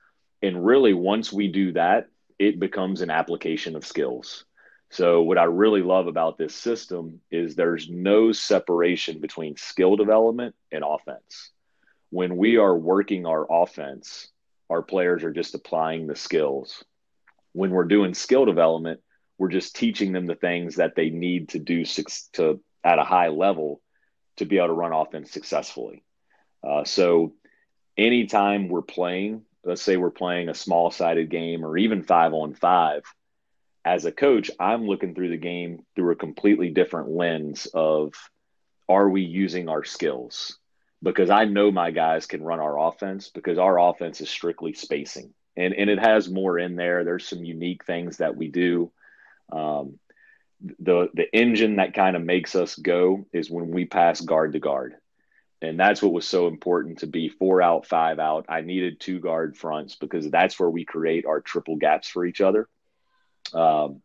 And 0.43 0.65
really, 0.67 0.93
once 0.93 1.33
we 1.33 1.49
do 1.49 1.73
that, 1.73 2.09
it 2.39 2.61
becomes 2.61 3.01
an 3.01 3.11
application 3.11 3.75
of 3.75 3.87
skills. 3.87 4.45
So, 4.91 5.23
what 5.23 5.39
I 5.39 5.45
really 5.45 5.83
love 5.83 6.07
about 6.07 6.39
this 6.39 6.55
system 6.55 7.21
is 7.31 7.55
there's 7.55 7.89
no 7.89 8.33
separation 8.33 9.21
between 9.21 9.57
skill 9.57 9.97
development 9.97 10.55
and 10.71 10.85
offense. 10.87 11.51
When 12.11 12.37
we 12.37 12.57
are 12.57 12.77
working 12.77 13.27
our 13.27 13.47
offense, 13.51 14.29
our 14.71 14.83
players 14.83 15.25
are 15.25 15.33
just 15.33 15.55
applying 15.55 16.07
the 16.07 16.17
skills. 16.17 16.85
When 17.53 17.71
we're 17.71 17.85
doing 17.85 18.15
skill 18.15 18.45
development, 18.45 19.01
we're 19.39 19.49
just 19.49 19.77
teaching 19.77 20.13
them 20.13 20.27
the 20.27 20.35
things 20.35 20.77
that 20.77 20.95
they 20.95 21.11
need 21.11 21.51
to 21.51 21.59
do 21.59 21.85
to 22.35 22.61
at 22.85 22.99
a 22.99 23.05
high 23.05 23.29
level 23.29 23.81
to 24.37 24.45
be 24.45 24.59
able 24.59 24.69
to 24.69 24.73
run 24.73 24.93
offense 24.93 25.31
successfully. 25.31 26.05
Uh, 26.63 26.85
so 26.85 27.35
anytime 27.97 28.69
we're 28.69 28.83
playing, 28.83 29.43
let's 29.65 29.83
say 29.83 29.97
we're 29.97 30.11
playing 30.11 30.49
a 30.49 30.55
small 30.55 30.91
sided 30.91 31.31
game 31.31 31.65
or 31.65 31.77
even 31.77 32.03
five 32.03 32.33
on 32.33 32.55
five, 32.55 33.03
as 33.85 34.05
a 34.05 34.13
coach, 34.13 34.51
I'm 34.59 34.87
looking 34.87 35.15
through 35.15 35.31
the 35.31 35.37
game 35.37 35.85
through 35.95 36.13
a 36.13 36.17
completely 36.17 36.71
different 36.71 37.11
lens 37.11 37.67
of 37.73 38.15
are 38.89 39.09
we 39.09 39.23
using 39.23 39.69
our 39.69 39.85
skills? 39.85 40.59
Because 41.03 41.31
I 41.31 41.45
know 41.45 41.71
my 41.71 41.91
guys 41.91 42.27
can 42.27 42.43
run 42.43 42.59
our 42.59 42.79
offense 42.79 43.29
because 43.29 43.59
our 43.59 43.79
offense 43.79 44.21
is 44.21 44.31
strictly 44.31 44.73
spacing 44.73 45.35
and, 45.57 45.75
and 45.75 45.91
it 45.91 45.99
has 45.99 46.29
more 46.29 46.59
in 46.59 46.77
there. 46.77 47.05
There's 47.05 47.27
some 47.27 47.45
unique 47.45 47.85
things 47.85 48.19
that 48.19 48.37
we 48.37 48.49
do. 48.49 48.93
Um, 49.51 49.99
the 50.61 51.09
the 51.15 51.35
engine 51.35 51.77
that 51.77 51.95
kind 51.95 52.17
of 52.17 52.23
makes 52.23 52.55
us 52.55 52.77
go 52.77 53.27
is 53.33 53.51
when 53.51 53.71
we 53.71 53.85
pass 53.85 54.21
guard 54.21 54.53
to 54.53 54.59
guard. 54.59 54.95
And 55.63 55.81
that's 55.81 56.03
what 56.03 56.13
was 56.13 56.27
so 56.27 56.49
important 56.49 56.99
to 56.99 57.07
be 57.07 57.31
four 57.31 57.63
out, 57.63 57.87
five 57.87 58.19
out. 58.19 58.47
I 58.49 58.61
needed 58.61 59.01
two 59.01 59.21
guard 59.21 59.57
fronts 59.57 59.97
because 59.97 60.31
that's 60.31 60.61
where 60.61 60.69
we 60.69 60.85
create 60.85 61.25
our 61.25 61.41
triple 61.41 61.77
gaps 61.77 62.09
for 62.09 62.27
each 62.27 62.43
other. 62.43 62.69
Um, 63.55 64.03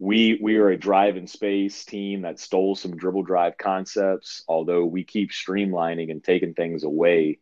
we 0.00 0.38
we 0.42 0.56
are 0.56 0.70
a 0.70 0.78
drive 0.78 1.18
in 1.18 1.26
space 1.26 1.84
team 1.84 2.22
that 2.22 2.40
stole 2.40 2.74
some 2.74 2.96
dribble 2.96 3.22
drive 3.22 3.58
concepts. 3.58 4.42
Although 4.48 4.86
we 4.86 5.04
keep 5.04 5.30
streamlining 5.30 6.10
and 6.10 6.24
taking 6.24 6.54
things 6.54 6.84
away, 6.84 7.38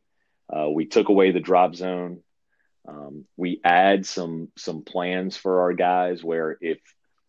uh, 0.53 0.69
we 0.69 0.85
took 0.85 1.09
away 1.09 1.31
the 1.31 1.41
drop 1.41 1.77
zone. 1.77 2.21
Um, 2.87 3.27
we 3.37 3.61
add 3.65 4.05
some 4.05 4.49
some 4.57 4.83
plans 4.83 5.37
for 5.37 5.61
our 5.61 5.73
guys 5.73 6.25
where 6.25 6.59
if 6.61 6.81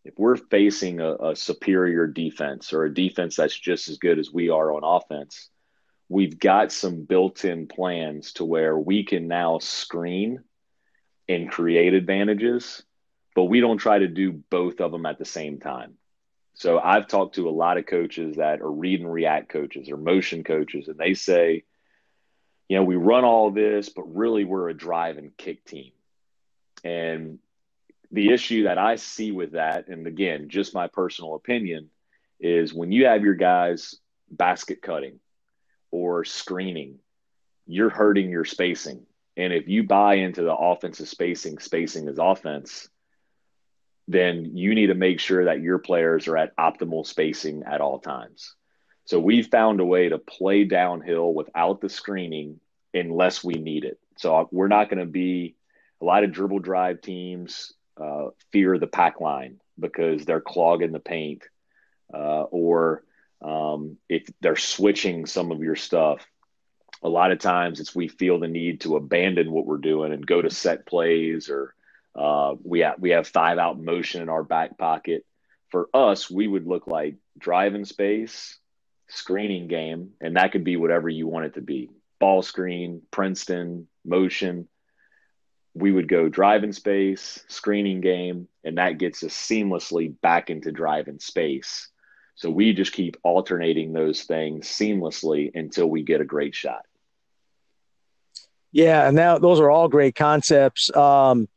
if 0.04 0.16
we're 0.18 0.38
facing 0.38 1.00
a, 1.00 1.14
a, 1.14 1.36
superior 1.36 2.08
defense 2.08 2.74
or 2.74 2.86
a 2.86 2.94
defense 2.94 3.36
that's 3.36 3.58
just 3.58 3.90
as 3.90 3.98
good 4.00 4.18
as 4.18 4.32
we 4.32 4.50
are 4.50 4.72
on 4.72 4.82
offense, 4.84 5.50
we've 6.08 6.40
got 6.40 6.72
some 6.72 7.04
built-in 7.04 7.68
plans 7.68 8.34
to 8.34 8.46
where 8.46 8.78
we 8.78 9.04
can 9.04 9.28
now 9.28 9.60
screen 9.60 10.40
and 11.28 11.52
create 11.52 11.94
advantages, 11.94 12.82
but 13.40 13.46
we 13.46 13.62
don't 13.62 13.78
try 13.78 13.98
to 13.98 14.10
do 14.10 14.34
both 14.34 14.82
of 14.82 14.92
them 14.92 15.06
at 15.06 15.18
the 15.18 15.24
same 15.24 15.62
time. 15.62 15.94
So 16.56 16.78
I've 16.78 17.08
talked 17.08 17.36
to 17.36 17.48
a 17.48 17.52
lot 17.52 17.78
of 17.78 17.86
coaches 17.86 18.36
that 18.36 18.60
are 18.60 18.70
read 18.70 19.00
and 19.00 19.10
react 19.10 19.48
coaches 19.48 19.90
or 19.90 19.96
motion 19.96 20.44
coaches, 20.44 20.90
and 20.90 20.98
they 20.98 21.14
say, 21.14 21.64
you 22.68 22.76
know, 22.76 22.84
we 22.84 22.98
run 22.98 23.24
all 23.24 23.50
this, 23.50 23.88
but 23.88 24.14
really 24.14 24.44
we're 24.44 24.68
a 24.68 24.74
drive 24.74 25.18
and 25.18 25.38
kick 25.38 25.64
team. 25.64 25.94
And 26.84 27.40
the 28.12 28.34
issue 28.34 28.64
that 28.64 28.78
I 28.78 28.98
see 28.98 29.32
with 29.32 29.54
that, 29.54 29.88
and 29.88 30.06
again, 30.06 30.50
just 30.50 30.74
my 30.74 30.88
personal 30.88 31.36
opinion, 31.36 31.92
is 32.42 32.74
when 32.74 32.92
you 32.92 33.06
have 33.06 33.24
your 33.24 33.36
guys 33.36 33.96
basket 34.30 34.82
cutting 34.82 35.22
or 35.92 36.26
screening, 36.26 37.00
you're 37.66 37.90
hurting 37.90 38.32
your 38.32 38.44
spacing. 38.44 39.06
And 39.38 39.54
if 39.54 39.70
you 39.70 39.84
buy 39.84 40.16
into 40.16 40.42
the 40.42 40.54
offensive 40.54 41.08
spacing, 41.08 41.60
spacing 41.60 42.10
is 42.10 42.20
offense, 42.20 42.90
then 44.10 44.58
you 44.58 44.74
need 44.74 44.88
to 44.88 44.96
make 44.96 45.20
sure 45.20 45.46
that 45.46 45.62
your 45.62 45.78
players 45.78 46.28
are 46.28 46.36
at 46.36 46.58
optimal 46.58 47.06
spacing 47.06 47.64
at 47.64 47.80
all 47.80 48.00
times. 48.00 48.56
So 49.06 49.20
we've 49.20 49.48
found 49.48 49.80
a 49.80 49.86
way 49.86 50.10
to 50.10 50.18
play 50.18 50.64
downhill 50.64 51.32
without 51.32 51.80
the 51.80 51.90
screening 51.90 52.60
unless 52.92 53.44
we 53.44 53.54
need 53.54 53.86
it. 53.86 54.00
So 54.18 54.50
we're 54.52 54.68
not 54.68 54.90
going 54.90 55.00
to 55.00 55.06
be 55.06 55.56
a 56.02 56.06
lot 56.06 56.24
of 56.24 56.32
dribble 56.32 56.60
drive 56.60 57.02
teams 57.02 57.74
uh, 58.02 58.30
fear 58.52 58.80
the 58.80 58.88
pack 58.88 59.22
line 59.22 59.60
because 59.80 60.26
they're 60.26 60.42
clogging 60.42 60.92
the 60.92 61.00
paint, 61.00 61.44
uh, 62.12 62.44
or 62.44 63.04
um, 63.42 63.98
if 64.08 64.28
they're 64.42 64.56
switching 64.56 65.28
some 65.28 65.52
of 65.52 65.62
your 65.62 65.76
stuff. 65.76 66.26
A 67.04 67.10
lot 67.10 67.32
of 67.32 67.40
times, 67.40 67.80
it's 67.80 67.96
we 67.96 68.08
feel 68.08 68.40
the 68.40 68.48
need 68.48 68.82
to 68.82 68.98
abandon 68.98 69.52
what 69.52 69.66
we're 69.66 69.78
doing 69.78 70.12
and 70.12 70.26
go 70.26 70.42
to 70.42 70.50
set 70.50 70.86
plays, 70.86 71.50
or 71.50 71.74
uh, 72.16 72.56
we 72.64 72.80
have 72.82 72.96
we 73.00 73.12
have 73.12 73.28
five 73.28 73.58
out 73.58 73.80
motion 73.80 74.22
in 74.22 74.30
our 74.30 74.44
back 74.44 74.78
pocket. 74.78 75.26
For 75.70 75.90
us, 75.94 76.30
we 76.30 76.48
would 76.48 76.66
look 76.66 76.88
like 76.88 77.16
driving 77.38 77.86
space, 77.86 78.58
screening 79.08 79.68
game, 79.68 80.12
and 80.20 80.36
that 80.36 80.52
could 80.52 80.64
be 80.64 80.78
whatever 80.78 81.10
you 81.10 81.28
want 81.28 81.46
it 81.46 81.54
to 81.56 81.62
be. 81.62 81.90
Ball 82.20 82.42
screen, 82.42 83.02
Princeton, 83.12 83.88
motion 84.04 84.68
we 85.74 85.92
would 85.92 86.08
go 86.08 86.30
driving 86.30 86.74
space, 86.74 87.44
screening 87.48 88.02
game, 88.02 88.48
and 88.64 88.78
that 88.78 88.98
gets 88.98 89.24
us 89.24 89.34
seamlessly 89.34 90.14
back 90.22 90.50
into 90.50 90.72
driving 90.72 91.20
space. 91.20 91.90
So 92.36 92.50
we 92.50 92.74
just 92.74 92.94
keep 92.94 93.18
alternating 93.24 93.94
those 93.94 94.24
things 94.24 94.68
seamlessly 94.68 95.52
until 95.54 95.88
we 95.88 96.04
get 96.04 96.22
a 96.22 96.26
great 96.26 96.56
shot. 96.56 96.86
Yeah, 98.72 99.08
and 99.08 99.16
now 99.16 99.38
those 99.38 99.60
are 99.60 99.70
all 99.70 99.88
great 99.88 100.16
concepts. 100.16 100.96
Um, 100.96 101.48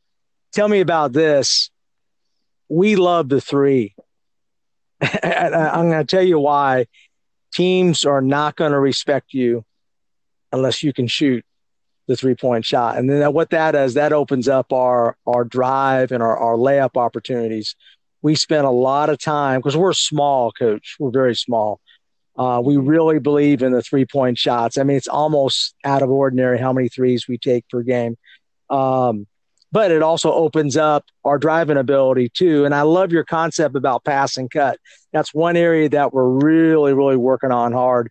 tell 0.52 0.68
me 0.68 0.80
about 0.80 1.12
this. 1.12 1.70
We 2.68 2.96
love 2.96 3.28
the 3.28 3.40
three. 3.40 3.94
I'm 5.22 5.90
going 5.90 6.06
to 6.06 6.16
tell 6.16 6.22
you 6.22 6.38
why. 6.38 6.86
Teams 7.52 8.04
are 8.04 8.22
not 8.22 8.56
going 8.56 8.72
to 8.72 8.80
respect 8.80 9.34
you 9.34 9.64
unless 10.52 10.82
you 10.82 10.92
can 10.92 11.06
shoot 11.06 11.44
the 12.06 12.16
three 12.16 12.34
point 12.34 12.64
shot. 12.64 12.98
And 12.98 13.08
then 13.08 13.32
what 13.32 13.50
that 13.50 13.72
does, 13.72 13.94
that 13.94 14.12
opens 14.12 14.48
up 14.48 14.72
our 14.72 15.16
our 15.26 15.44
drive 15.44 16.12
and 16.12 16.22
our, 16.22 16.36
our 16.36 16.56
layup 16.56 16.96
opportunities. 16.96 17.76
We 18.22 18.34
spend 18.36 18.66
a 18.66 18.70
lot 18.70 19.10
of 19.10 19.18
time 19.18 19.60
because 19.60 19.76
we're 19.76 19.92
small, 19.92 20.52
coach. 20.52 20.96
We're 20.98 21.10
very 21.10 21.34
small. 21.34 21.80
Uh, 22.36 22.62
we 22.64 22.76
really 22.76 23.18
believe 23.18 23.62
in 23.62 23.72
the 23.72 23.82
three 23.82 24.06
point 24.06 24.38
shots. 24.38 24.78
I 24.78 24.84
mean, 24.84 24.96
it's 24.96 25.08
almost 25.08 25.74
out 25.84 26.02
of 26.02 26.10
ordinary 26.10 26.58
how 26.58 26.72
many 26.72 26.88
threes 26.88 27.28
we 27.28 27.36
take 27.36 27.68
per 27.68 27.82
game. 27.82 28.16
Um, 28.70 29.26
but 29.72 29.90
it 29.90 30.02
also 30.02 30.30
opens 30.32 30.76
up 30.76 31.06
our 31.24 31.38
driving 31.38 31.78
ability 31.78 32.28
too. 32.28 32.64
And 32.64 32.74
I 32.74 32.82
love 32.82 33.10
your 33.10 33.24
concept 33.24 33.74
about 33.74 34.04
pass 34.04 34.36
and 34.36 34.50
cut. 34.50 34.78
That's 35.12 35.34
one 35.34 35.56
area 35.56 35.88
that 35.88 36.12
we're 36.12 36.28
really, 36.28 36.92
really 36.92 37.16
working 37.16 37.50
on 37.50 37.72
hard. 37.72 38.10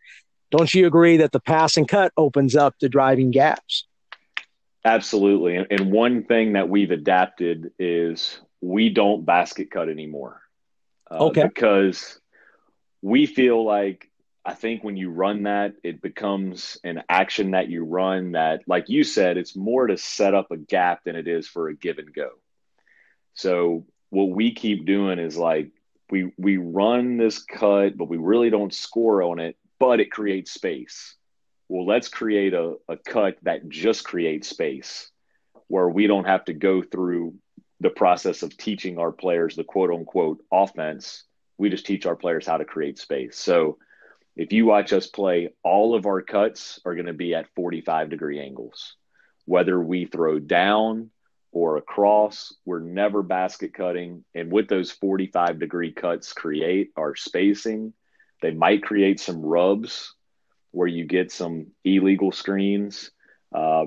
Don't 0.50 0.74
you 0.74 0.88
agree 0.88 1.17
that 1.17 1.32
the 1.32 1.39
pass 1.39 1.78
and 1.78 1.88
cut 1.88 2.12
opens 2.17 2.56
up 2.56 2.76
the 2.82 2.89
driving 2.89 3.32
gaps? 3.32 3.86
Absolutely. 4.84 5.56
And 5.56 5.91
one 5.91 6.24
thing 6.24 6.54
that 6.54 6.67
we've 6.67 6.91
adapted 6.91 7.71
is 7.78 8.39
we 8.60 8.89
don't 8.89 9.26
basket 9.26 9.69
cut 9.71 9.88
anymore. 9.88 10.41
Uh, 11.10 11.26
okay. 11.28 11.43
Because 11.43 12.19
we 13.02 13.28
feel 13.28 13.63
like 13.63 14.11
I 14.43 14.54
think 14.54 14.84
when 14.84 14.97
you 14.97 15.12
run 15.12 15.43
that, 15.43 15.73
it 15.84 16.01
becomes 16.01 16.77
an 16.84 17.04
action 17.08 17.51
that 17.51 17.69
you 17.69 17.84
run 17.84 18.32
that, 18.32 18.62
like 18.67 18.89
you 18.89 19.04
said, 19.04 19.38
it's 19.38 19.56
more 19.56 19.88
to 19.88 19.97
set 19.97 20.34
up 20.34 20.51
a 20.51 20.58
gap 20.58 21.04
than 21.04 21.15
it 21.15 21.27
is 21.27 21.47
for 21.47 21.69
a 21.69 21.75
give 21.75 21.99
and 21.99 22.13
go. 22.13 22.30
So 23.36 23.86
what 24.10 24.30
we 24.30 24.54
keep 24.54 24.86
doing 24.86 25.19
is 25.19 25.38
like 25.38 25.71
we 26.10 26.32
we 26.38 26.58
run 26.58 27.17
this 27.17 27.43
cut, 27.43 27.95
but 27.95 28.10
we 28.10 28.17
really 28.17 28.49
don't 28.49 28.73
score 28.73 29.23
on 29.23 29.39
it 29.39 29.56
but 29.82 29.99
it 29.99 30.12
creates 30.12 30.51
space. 30.51 31.15
Well, 31.67 31.88
let's 31.88 32.08
create 32.08 32.54
a, 32.54 32.75
a 32.88 32.97
cut 32.97 33.38
that 33.41 33.67
just 33.67 34.04
creates 34.04 34.47
space 34.47 35.10
where 35.69 35.89
we 35.89 36.06
don't 36.06 36.27
have 36.27 36.45
to 36.45 36.54
go 36.54 36.84
through 36.84 37.34
the 37.80 37.89
process 37.89 38.43
of 38.43 38.56
teaching 38.56 38.99
our 38.99 39.12
players 39.12 39.56
the 39.56 39.63
quote 39.63 39.89
unquote 39.89 40.39
offense. 40.51 41.23
We 41.58 41.71
just 41.71 41.88
teach 41.88 42.06
our 42.06 42.15
players 42.15 42.45
how 42.45 42.58
to 42.58 42.65
create 42.65 42.99
space. 42.99 43.39
So 43.39 43.80
if 44.41 44.54
you 44.54 44.65
watch 44.65 44.93
us 44.93 45.08
play, 45.08 45.54
all 45.63 45.95
of 45.95 46.06
our 46.06 46.21
cuts 46.21 46.80
are 46.86 46.95
going 46.95 47.08
to 47.08 47.13
be 47.13 47.34
at 47.36 47.54
45 47.56 48.10
degree 48.10 48.39
angles. 48.39 48.95
Whether 49.45 49.80
we 49.80 50.06
throw 50.06 50.39
down 50.39 51.12
or 51.51 51.77
across, 51.77 52.54
we're 52.65 52.80
never 52.80 53.23
basket 53.23 53.73
cutting. 53.73 54.23
And 54.34 54.51
what 54.51 54.69
those 54.69 54.91
45 54.91 55.60
degree 55.60 55.91
cuts 55.91 56.34
create 56.34 56.91
are 56.95 57.15
spacing 57.15 57.93
they 58.41 58.51
might 58.51 58.84
create 58.84 59.19
some 59.19 59.41
rubs 59.41 60.15
where 60.71 60.88
you 60.88 61.06
get 61.06 61.32
some 61.32 61.67
illegal 61.84 62.32
screens. 62.32 63.12
Uh, 63.54 63.86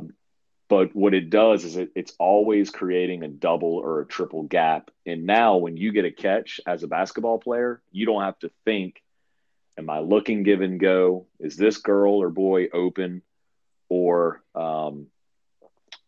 but 0.68 0.94
what 0.94 1.12
it 1.12 1.28
does 1.28 1.64
is 1.64 1.76
it, 1.76 1.90
it's 1.94 2.14
always 2.18 2.70
creating 2.70 3.22
a 3.22 3.28
double 3.28 3.76
or 3.76 4.00
a 4.00 4.06
triple 4.06 4.44
gap. 4.44 4.90
And 5.04 5.26
now, 5.26 5.56
when 5.56 5.76
you 5.76 5.92
get 5.92 6.04
a 6.04 6.10
catch 6.10 6.60
as 6.66 6.82
a 6.82 6.88
basketball 6.88 7.38
player, 7.38 7.82
you 7.92 8.06
don't 8.06 8.22
have 8.22 8.38
to 8.40 8.50
think, 8.64 9.02
Am 9.76 9.90
I 9.90 10.00
looking 10.00 10.42
give 10.42 10.60
and 10.60 10.78
go? 10.78 11.26
Is 11.40 11.56
this 11.56 11.78
girl 11.78 12.22
or 12.22 12.30
boy 12.30 12.68
open? 12.72 13.22
Or, 13.88 14.42
um, 14.54 15.08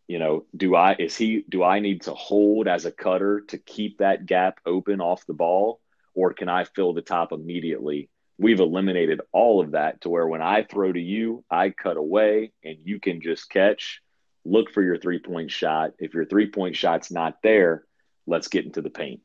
you 0.08 0.18
know, 0.18 0.44
do 0.56 0.74
I 0.74 0.96
is 0.98 1.16
he 1.16 1.44
do 1.48 1.62
I 1.62 1.80
need 1.80 2.02
to 2.02 2.14
hold 2.14 2.68
as 2.68 2.84
a 2.84 2.92
cutter 2.92 3.42
to 3.48 3.58
keep 3.58 3.98
that 3.98 4.26
gap 4.26 4.60
open 4.64 5.00
off 5.00 5.26
the 5.26 5.34
ball, 5.34 5.80
or 6.14 6.32
can 6.32 6.48
I 6.48 6.64
fill 6.64 6.94
the 6.94 7.02
top 7.02 7.32
immediately 7.32 8.08
we've 8.38 8.60
eliminated 8.60 9.20
all 9.32 9.60
of 9.60 9.72
that 9.72 10.00
to 10.02 10.08
where 10.08 10.26
when 10.26 10.42
I 10.42 10.62
throw 10.62 10.92
to 10.92 11.00
you, 11.00 11.44
I 11.50 11.70
cut 11.70 11.96
away 11.96 12.52
and 12.64 12.78
you 12.84 13.00
can 13.00 13.20
just 13.20 13.48
catch. 13.50 14.02
Look 14.44 14.70
for 14.70 14.82
your 14.82 14.98
three 14.98 15.18
point 15.18 15.50
shot. 15.50 15.92
If 15.98 16.14
your 16.14 16.24
three 16.24 16.50
point 16.50 16.76
shot's 16.76 17.10
not 17.10 17.38
there, 17.42 17.84
let's 18.26 18.48
get 18.48 18.64
into 18.64 18.82
the 18.82 18.90
paint. 18.90 19.20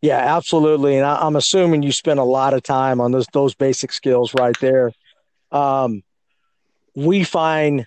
Yeah, 0.00 0.18
absolutely. 0.18 0.96
And 0.96 1.04
I, 1.04 1.26
am 1.26 1.34
assuming 1.36 1.82
you 1.82 1.92
spend 1.92 2.20
a 2.20 2.24
lot 2.24 2.54
of 2.54 2.62
time 2.62 3.00
on 3.00 3.12
those 3.12 3.26
those 3.32 3.54
basic 3.54 3.92
skills 3.92 4.32
right 4.34 4.58
there. 4.60 4.92
Um, 5.50 6.02
we 6.94 7.24
find 7.24 7.86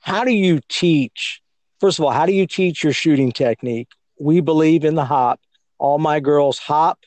how 0.00 0.24
do 0.24 0.32
you 0.32 0.60
teach? 0.68 1.40
First 1.80 1.98
of 1.98 2.04
all, 2.04 2.10
how 2.10 2.26
do 2.26 2.32
you 2.32 2.46
teach 2.46 2.84
your 2.84 2.92
shooting 2.92 3.32
technique? 3.32 3.88
We 4.20 4.40
believe 4.40 4.84
in 4.84 4.94
the 4.94 5.04
hop. 5.04 5.40
All 5.78 5.98
my 5.98 6.20
girls 6.20 6.58
hop 6.58 6.98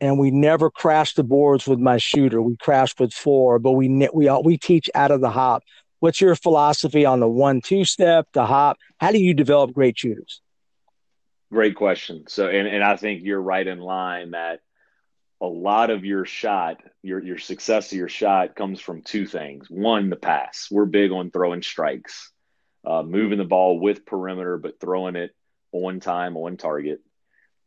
and 0.00 0.18
we 0.18 0.30
never 0.30 0.70
crash 0.70 1.14
the 1.14 1.24
boards 1.24 1.66
with 1.66 1.78
my 1.78 1.98
shooter. 1.98 2.42
We 2.42 2.56
crash 2.56 2.94
with 2.98 3.12
four, 3.12 3.58
but 3.58 3.72
we 3.72 3.88
we 4.12 4.30
we 4.44 4.58
teach 4.58 4.90
out 4.94 5.10
of 5.10 5.20
the 5.20 5.30
hop. 5.30 5.62
What's 6.00 6.20
your 6.20 6.34
philosophy 6.34 7.04
on 7.06 7.20
the 7.20 7.28
one 7.28 7.60
two 7.60 7.84
step, 7.84 8.28
the 8.32 8.46
hop? 8.46 8.76
How 8.98 9.12
do 9.12 9.18
you 9.18 9.34
develop 9.34 9.72
great 9.72 9.98
shooters? 9.98 10.40
Great 11.52 11.76
question. 11.76 12.24
So, 12.28 12.48
and, 12.48 12.66
and 12.66 12.82
I 12.82 12.96
think 12.96 13.22
you're 13.22 13.40
right 13.40 13.66
in 13.66 13.78
line 13.78 14.32
that 14.32 14.60
a 15.40 15.46
lot 15.46 15.90
of 15.90 16.04
your 16.04 16.24
shot, 16.24 16.82
your 17.02 17.22
your 17.22 17.38
success 17.38 17.92
of 17.92 17.98
your 17.98 18.08
shot 18.08 18.56
comes 18.56 18.80
from 18.80 19.02
two 19.02 19.26
things. 19.26 19.68
One, 19.70 20.10
the 20.10 20.16
pass. 20.16 20.68
We're 20.70 20.86
big 20.86 21.12
on 21.12 21.30
throwing 21.30 21.62
strikes, 21.62 22.32
uh, 22.84 23.02
moving 23.02 23.38
the 23.38 23.44
ball 23.44 23.78
with 23.78 24.06
perimeter, 24.06 24.56
but 24.56 24.80
throwing 24.80 25.14
it 25.14 25.34
on 25.72 26.00
time, 26.00 26.36
on 26.36 26.56
target. 26.56 27.00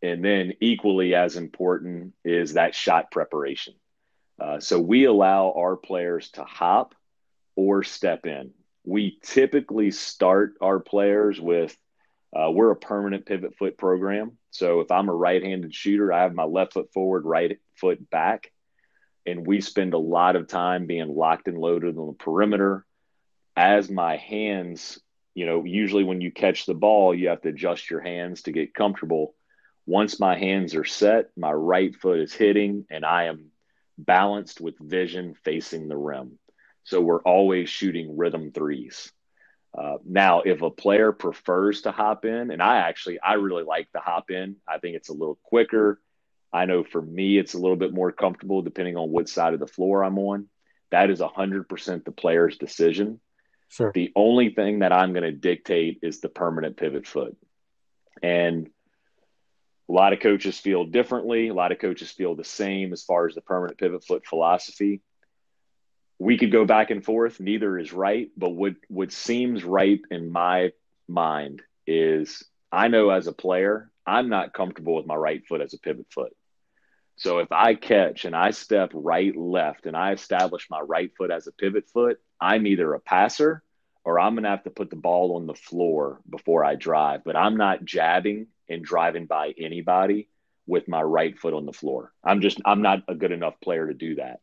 And 0.01 0.25
then, 0.25 0.53
equally 0.61 1.13
as 1.13 1.35
important 1.35 2.13
is 2.25 2.53
that 2.53 2.75
shot 2.75 3.11
preparation. 3.11 3.75
Uh, 4.39 4.59
so 4.59 4.79
we 4.79 5.05
allow 5.05 5.53
our 5.55 5.75
players 5.75 6.31
to 6.31 6.43
hop 6.43 6.95
or 7.55 7.83
step 7.83 8.25
in. 8.25 8.51
We 8.85 9.19
typically 9.21 9.91
start 9.91 10.55
our 10.61 10.79
players 10.79 11.39
with 11.39 11.77
uh, 12.35 12.49
we're 12.51 12.71
a 12.71 12.75
permanent 12.75 13.25
pivot 13.25 13.55
foot 13.57 13.77
program. 13.77 14.37
So 14.51 14.81
if 14.81 14.91
I'm 14.91 15.09
a 15.09 15.13
right 15.13 15.41
handed 15.41 15.73
shooter, 15.73 16.13
I 16.13 16.21
have 16.21 16.33
my 16.33 16.43
left 16.43 16.73
foot 16.73 16.91
forward, 16.93 17.25
right 17.25 17.57
foot 17.75 18.09
back. 18.09 18.51
And 19.25 19.45
we 19.45 19.61
spend 19.61 19.93
a 19.93 19.99
lot 19.99 20.35
of 20.35 20.47
time 20.47 20.85
being 20.85 21.15
locked 21.15 21.47
and 21.47 21.57
loaded 21.57 21.97
on 21.97 22.07
the 22.07 22.13
perimeter. 22.13 22.85
As 23.55 23.89
my 23.89 24.17
hands, 24.17 24.99
you 25.33 25.45
know, 25.45 25.63
usually 25.65 26.03
when 26.03 26.21
you 26.21 26.31
catch 26.31 26.65
the 26.65 26.73
ball, 26.73 27.13
you 27.13 27.29
have 27.29 27.41
to 27.41 27.49
adjust 27.49 27.89
your 27.89 28.01
hands 28.01 28.43
to 28.43 28.51
get 28.51 28.73
comfortable. 28.73 29.35
Once 29.85 30.19
my 30.19 30.37
hands 30.37 30.75
are 30.75 30.85
set, 30.85 31.29
my 31.35 31.51
right 31.51 31.95
foot 31.95 32.19
is 32.19 32.33
hitting 32.33 32.85
and 32.89 33.03
I 33.03 33.25
am 33.25 33.51
balanced 33.97 34.61
with 34.61 34.77
vision 34.79 35.35
facing 35.43 35.87
the 35.87 35.97
rim. 35.97 36.39
So 36.83 37.01
we're 37.01 37.21
always 37.21 37.69
shooting 37.69 38.17
rhythm 38.17 38.51
threes. 38.51 39.11
Uh, 39.77 39.97
now, 40.05 40.41
if 40.41 40.61
a 40.61 40.69
player 40.69 41.11
prefers 41.11 41.83
to 41.83 41.91
hop 41.91 42.25
in, 42.25 42.51
and 42.51 42.61
I 42.61 42.77
actually, 42.77 43.19
I 43.19 43.33
really 43.33 43.63
like 43.63 43.87
the 43.93 43.99
hop 43.99 44.31
in, 44.31 44.55
I 44.67 44.79
think 44.79 44.95
it's 44.95 45.09
a 45.09 45.13
little 45.13 45.37
quicker. 45.43 46.01
I 46.51 46.65
know 46.65 46.83
for 46.83 47.01
me, 47.01 47.37
it's 47.37 47.53
a 47.53 47.59
little 47.59 47.77
bit 47.77 47.93
more 47.93 48.11
comfortable 48.11 48.61
depending 48.61 48.97
on 48.97 49.11
what 49.11 49.29
side 49.29 49.53
of 49.53 49.59
the 49.59 49.67
floor 49.67 50.03
I'm 50.03 50.17
on. 50.17 50.49
That 50.91 51.11
is 51.11 51.19
100% 51.19 52.03
the 52.03 52.11
player's 52.11 52.57
decision. 52.57 53.19
Sure. 53.67 53.91
The 53.93 54.11
only 54.15 54.49
thing 54.49 54.79
that 54.79 54.91
I'm 54.91 55.13
going 55.13 55.23
to 55.23 55.31
dictate 55.31 55.99
is 56.01 56.19
the 56.19 56.29
permanent 56.29 56.75
pivot 56.75 57.05
foot. 57.05 57.37
And 58.23 58.69
a 59.87 59.91
lot 59.91 60.13
of 60.13 60.19
coaches 60.19 60.57
feel 60.57 60.85
differently. 60.85 61.49
A 61.49 61.53
lot 61.53 61.71
of 61.71 61.77
coaches 61.77 62.09
feel 62.09 62.35
the 62.35 62.43
same 62.43 62.91
as 62.91 63.03
far 63.03 63.27
as 63.27 63.35
the 63.35 63.41
permanent 63.41 63.77
pivot 63.77 64.03
foot 64.03 64.25
philosophy 64.25 65.01
we 66.19 66.37
could 66.37 66.51
go 66.51 66.65
back 66.65 66.91
and 66.91 67.03
forth. 67.03 67.39
Neither 67.39 67.79
is 67.79 67.93
right. 67.93 68.29
But 68.37 68.51
what 68.51 68.73
what 68.89 69.11
seems 69.11 69.63
right 69.63 70.01
in 70.11 70.31
my 70.31 70.71
mind 71.07 71.61
is 71.87 72.43
I 72.71 72.89
know 72.89 73.09
as 73.09 73.27
a 73.27 73.33
player, 73.33 73.89
I'm 74.05 74.29
not 74.29 74.53
comfortable 74.53 74.95
with 74.95 75.07
my 75.07 75.15
right 75.15 75.41
foot 75.47 75.61
as 75.61 75.73
a 75.73 75.79
pivot 75.79 76.07
foot. 76.13 76.35
So 77.15 77.39
if 77.39 77.51
I 77.51 77.73
catch 77.75 78.25
and 78.25 78.35
I 78.35 78.51
step 78.51 78.91
right 78.93 79.35
left 79.35 79.85
and 79.85 79.95
I 79.95 80.13
establish 80.13 80.67
my 80.69 80.79
right 80.79 81.11
foot 81.17 81.31
as 81.31 81.47
a 81.47 81.51
pivot 81.51 81.89
foot, 81.89 82.19
I'm 82.39 82.67
either 82.67 82.93
a 82.93 82.99
passer 82.99 83.63
or 84.05 84.19
I'm 84.19 84.35
going 84.35 84.43
to 84.43 84.49
have 84.49 84.63
to 84.63 84.69
put 84.69 84.89
the 84.89 84.95
ball 84.95 85.35
on 85.35 85.45
the 85.45 85.53
floor 85.53 86.21
before 86.29 86.63
I 86.63 86.75
drive. 86.75 87.23
But 87.25 87.35
I'm 87.35 87.57
not 87.57 87.83
jabbing 87.83 88.47
and 88.69 88.83
driving 88.83 89.25
by 89.25 89.53
anybody 89.57 90.29
with 90.65 90.87
my 90.87 91.01
right 91.01 91.37
foot 91.37 91.53
on 91.53 91.65
the 91.65 91.73
floor. 91.73 92.13
I'm 92.23 92.41
just 92.41 92.61
I'm 92.65 92.81
not 92.81 93.03
a 93.07 93.15
good 93.15 93.31
enough 93.31 93.59
player 93.61 93.87
to 93.87 93.93
do 93.93 94.15
that. 94.15 94.39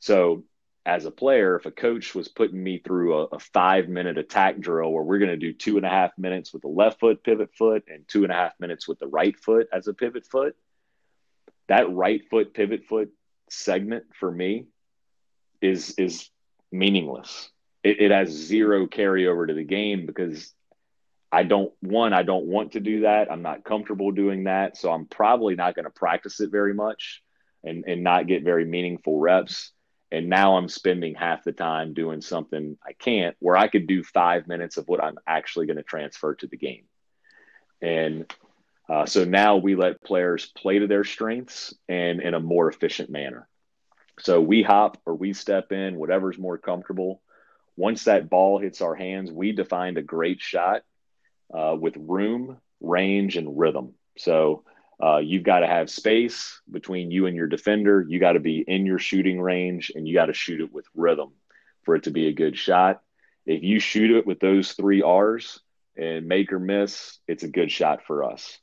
So 0.00 0.44
as 0.84 1.04
a 1.04 1.10
player, 1.10 1.56
if 1.56 1.66
a 1.66 1.70
coach 1.70 2.14
was 2.14 2.28
putting 2.28 2.62
me 2.62 2.78
through 2.78 3.16
a, 3.16 3.24
a 3.26 3.38
five 3.38 3.88
minute 3.88 4.18
attack 4.18 4.58
drill 4.58 4.92
where 4.92 5.04
we're 5.04 5.18
going 5.18 5.30
to 5.30 5.36
do 5.36 5.52
two 5.52 5.76
and 5.76 5.86
a 5.86 5.90
half 5.90 6.10
minutes 6.18 6.52
with 6.52 6.62
the 6.62 6.68
left 6.68 6.98
foot 6.98 7.22
pivot 7.22 7.50
foot 7.56 7.84
and 7.88 8.06
two 8.08 8.24
and 8.24 8.32
a 8.32 8.36
half 8.36 8.52
minutes 8.58 8.88
with 8.88 8.98
the 8.98 9.06
right 9.06 9.38
foot 9.38 9.68
as 9.72 9.86
a 9.86 9.94
pivot 9.94 10.26
foot, 10.26 10.56
that 11.68 11.92
right 11.92 12.22
foot 12.30 12.52
pivot 12.52 12.84
foot 12.86 13.10
segment 13.48 14.04
for 14.18 14.30
me 14.30 14.66
is 15.60 15.94
is 15.98 16.28
meaningless. 16.72 17.50
It, 17.84 18.00
it 18.00 18.10
has 18.10 18.30
zero 18.30 18.86
carryover 18.86 19.46
to 19.46 19.54
the 19.54 19.64
game 19.64 20.06
because 20.06 20.52
I 21.30 21.44
don't 21.44 21.72
one 21.80 22.12
I 22.12 22.24
don't 22.24 22.46
want 22.46 22.72
to 22.72 22.80
do 22.80 23.02
that. 23.02 23.30
I'm 23.30 23.42
not 23.42 23.64
comfortable 23.64 24.10
doing 24.10 24.44
that, 24.44 24.76
so 24.76 24.90
I'm 24.90 25.06
probably 25.06 25.54
not 25.54 25.76
going 25.76 25.84
to 25.84 25.90
practice 25.90 26.40
it 26.40 26.50
very 26.50 26.74
much 26.74 27.22
and 27.62 27.84
and 27.86 28.02
not 28.02 28.26
get 28.26 28.42
very 28.42 28.64
meaningful 28.64 29.20
reps 29.20 29.70
and 30.12 30.28
now 30.28 30.58
I'm 30.58 30.68
spending 30.68 31.14
half 31.14 31.42
the 31.42 31.52
time 31.52 31.94
doing 31.94 32.20
something 32.20 32.76
I 32.86 32.92
can't, 32.92 33.34
where 33.38 33.56
I 33.56 33.68
could 33.68 33.86
do 33.86 34.04
five 34.04 34.46
minutes 34.46 34.76
of 34.76 34.86
what 34.86 35.02
I'm 35.02 35.16
actually 35.26 35.64
going 35.64 35.78
to 35.78 35.82
transfer 35.82 36.34
to 36.34 36.46
the 36.46 36.58
game. 36.58 36.84
And 37.80 38.30
uh, 38.90 39.06
so 39.06 39.24
now 39.24 39.56
we 39.56 39.74
let 39.74 40.04
players 40.04 40.52
play 40.54 40.80
to 40.80 40.86
their 40.86 41.04
strengths 41.04 41.72
and 41.88 42.20
in 42.20 42.34
a 42.34 42.40
more 42.40 42.68
efficient 42.68 43.08
manner. 43.08 43.48
So 44.20 44.38
we 44.42 44.62
hop 44.62 44.98
or 45.06 45.14
we 45.14 45.32
step 45.32 45.72
in, 45.72 45.96
whatever's 45.96 46.38
more 46.38 46.58
comfortable. 46.58 47.22
Once 47.74 48.04
that 48.04 48.28
ball 48.28 48.58
hits 48.58 48.82
our 48.82 48.94
hands, 48.94 49.32
we 49.32 49.52
defined 49.52 49.96
a 49.96 50.02
great 50.02 50.42
shot 50.42 50.82
uh, 51.54 51.74
with 51.80 51.96
room, 51.96 52.58
range, 52.82 53.38
and 53.38 53.58
rhythm. 53.58 53.94
So 54.18 54.64
uh, 55.02 55.18
you've 55.18 55.42
got 55.42 55.60
to 55.60 55.66
have 55.66 55.90
space 55.90 56.60
between 56.70 57.10
you 57.10 57.26
and 57.26 57.36
your 57.36 57.48
defender. 57.48 58.04
You 58.08 58.20
got 58.20 58.32
to 58.32 58.40
be 58.40 58.64
in 58.66 58.86
your 58.86 59.00
shooting 59.00 59.40
range 59.40 59.90
and 59.94 60.06
you 60.06 60.14
got 60.14 60.26
to 60.26 60.32
shoot 60.32 60.60
it 60.60 60.72
with 60.72 60.86
rhythm 60.94 61.32
for 61.82 61.96
it 61.96 62.04
to 62.04 62.10
be 62.10 62.28
a 62.28 62.32
good 62.32 62.56
shot. 62.56 63.02
If 63.44 63.64
you 63.64 63.80
shoot 63.80 64.12
it 64.12 64.26
with 64.26 64.38
those 64.38 64.72
three 64.72 65.02
R's 65.02 65.60
and 65.96 66.28
make 66.28 66.52
or 66.52 66.60
miss, 66.60 67.18
it's 67.26 67.42
a 67.42 67.48
good 67.48 67.72
shot 67.72 68.04
for 68.06 68.22
us. 68.22 68.58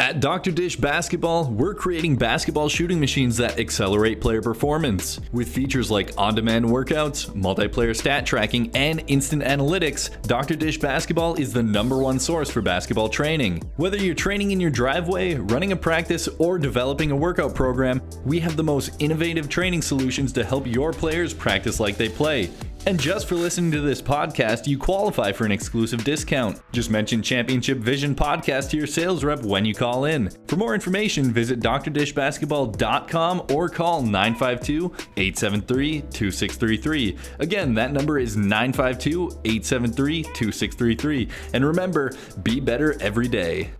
At 0.00 0.20
Dr. 0.20 0.50
Dish 0.50 0.76
Basketball, 0.76 1.44
we're 1.50 1.74
creating 1.74 2.16
basketball 2.16 2.70
shooting 2.70 2.98
machines 2.98 3.36
that 3.36 3.58
accelerate 3.60 4.18
player 4.18 4.40
performance. 4.40 5.20
With 5.30 5.46
features 5.46 5.90
like 5.90 6.14
on 6.16 6.34
demand 6.34 6.64
workouts, 6.64 7.28
multiplayer 7.34 7.94
stat 7.94 8.24
tracking, 8.24 8.74
and 8.74 9.04
instant 9.08 9.42
analytics, 9.42 10.08
Dr. 10.22 10.56
Dish 10.56 10.78
Basketball 10.78 11.34
is 11.34 11.52
the 11.52 11.62
number 11.62 11.98
one 11.98 12.18
source 12.18 12.48
for 12.48 12.62
basketball 12.62 13.10
training. 13.10 13.62
Whether 13.76 13.98
you're 13.98 14.14
training 14.14 14.52
in 14.52 14.58
your 14.58 14.70
driveway, 14.70 15.34
running 15.34 15.72
a 15.72 15.76
practice, 15.76 16.28
or 16.38 16.58
developing 16.58 17.10
a 17.10 17.16
workout 17.16 17.54
program, 17.54 18.00
we 18.24 18.40
have 18.40 18.56
the 18.56 18.64
most 18.64 18.92
innovative 19.00 19.50
training 19.50 19.82
solutions 19.82 20.32
to 20.32 20.42
help 20.46 20.66
your 20.66 20.94
players 20.94 21.34
practice 21.34 21.78
like 21.78 21.98
they 21.98 22.08
play. 22.08 22.48
And 22.86 22.98
just 22.98 23.28
for 23.28 23.34
listening 23.34 23.70
to 23.72 23.82
this 23.82 24.00
podcast, 24.00 24.66
you 24.66 24.78
qualify 24.78 25.32
for 25.32 25.44
an 25.44 25.52
exclusive 25.52 26.02
discount. 26.02 26.62
Just 26.72 26.90
mention 26.90 27.22
Championship 27.22 27.76
Vision 27.76 28.14
Podcast 28.14 28.70
to 28.70 28.78
your 28.78 28.86
sales 28.86 29.22
rep 29.22 29.42
when 29.42 29.66
you 29.66 29.74
call 29.74 30.06
in. 30.06 30.30
For 30.48 30.56
more 30.56 30.74
information, 30.74 31.30
visit 31.30 31.60
drdishbasketball.com 31.60 33.46
or 33.52 33.68
call 33.68 34.00
952 34.00 34.86
873 35.18 36.00
2633. 36.00 37.18
Again, 37.38 37.74
that 37.74 37.92
number 37.92 38.18
is 38.18 38.38
952 38.38 39.40
873 39.44 40.22
2633. 40.22 41.28
And 41.52 41.66
remember, 41.66 42.12
be 42.42 42.60
better 42.60 42.96
every 43.02 43.28
day. 43.28 43.72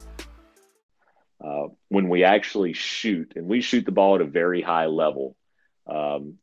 Uh, 1.43 1.69
when 1.89 2.11
we 2.11 2.25
actually 2.25 2.75
shoot, 2.75 3.33
and 3.35 3.47
we 3.47 3.63
shoot 3.63 3.87
the 3.87 3.93
ball 3.93 4.17
at 4.17 4.21
a 4.21 4.27
very 4.27 4.61
high 4.61 4.87
level, 4.87 5.37
um, 5.87 6.35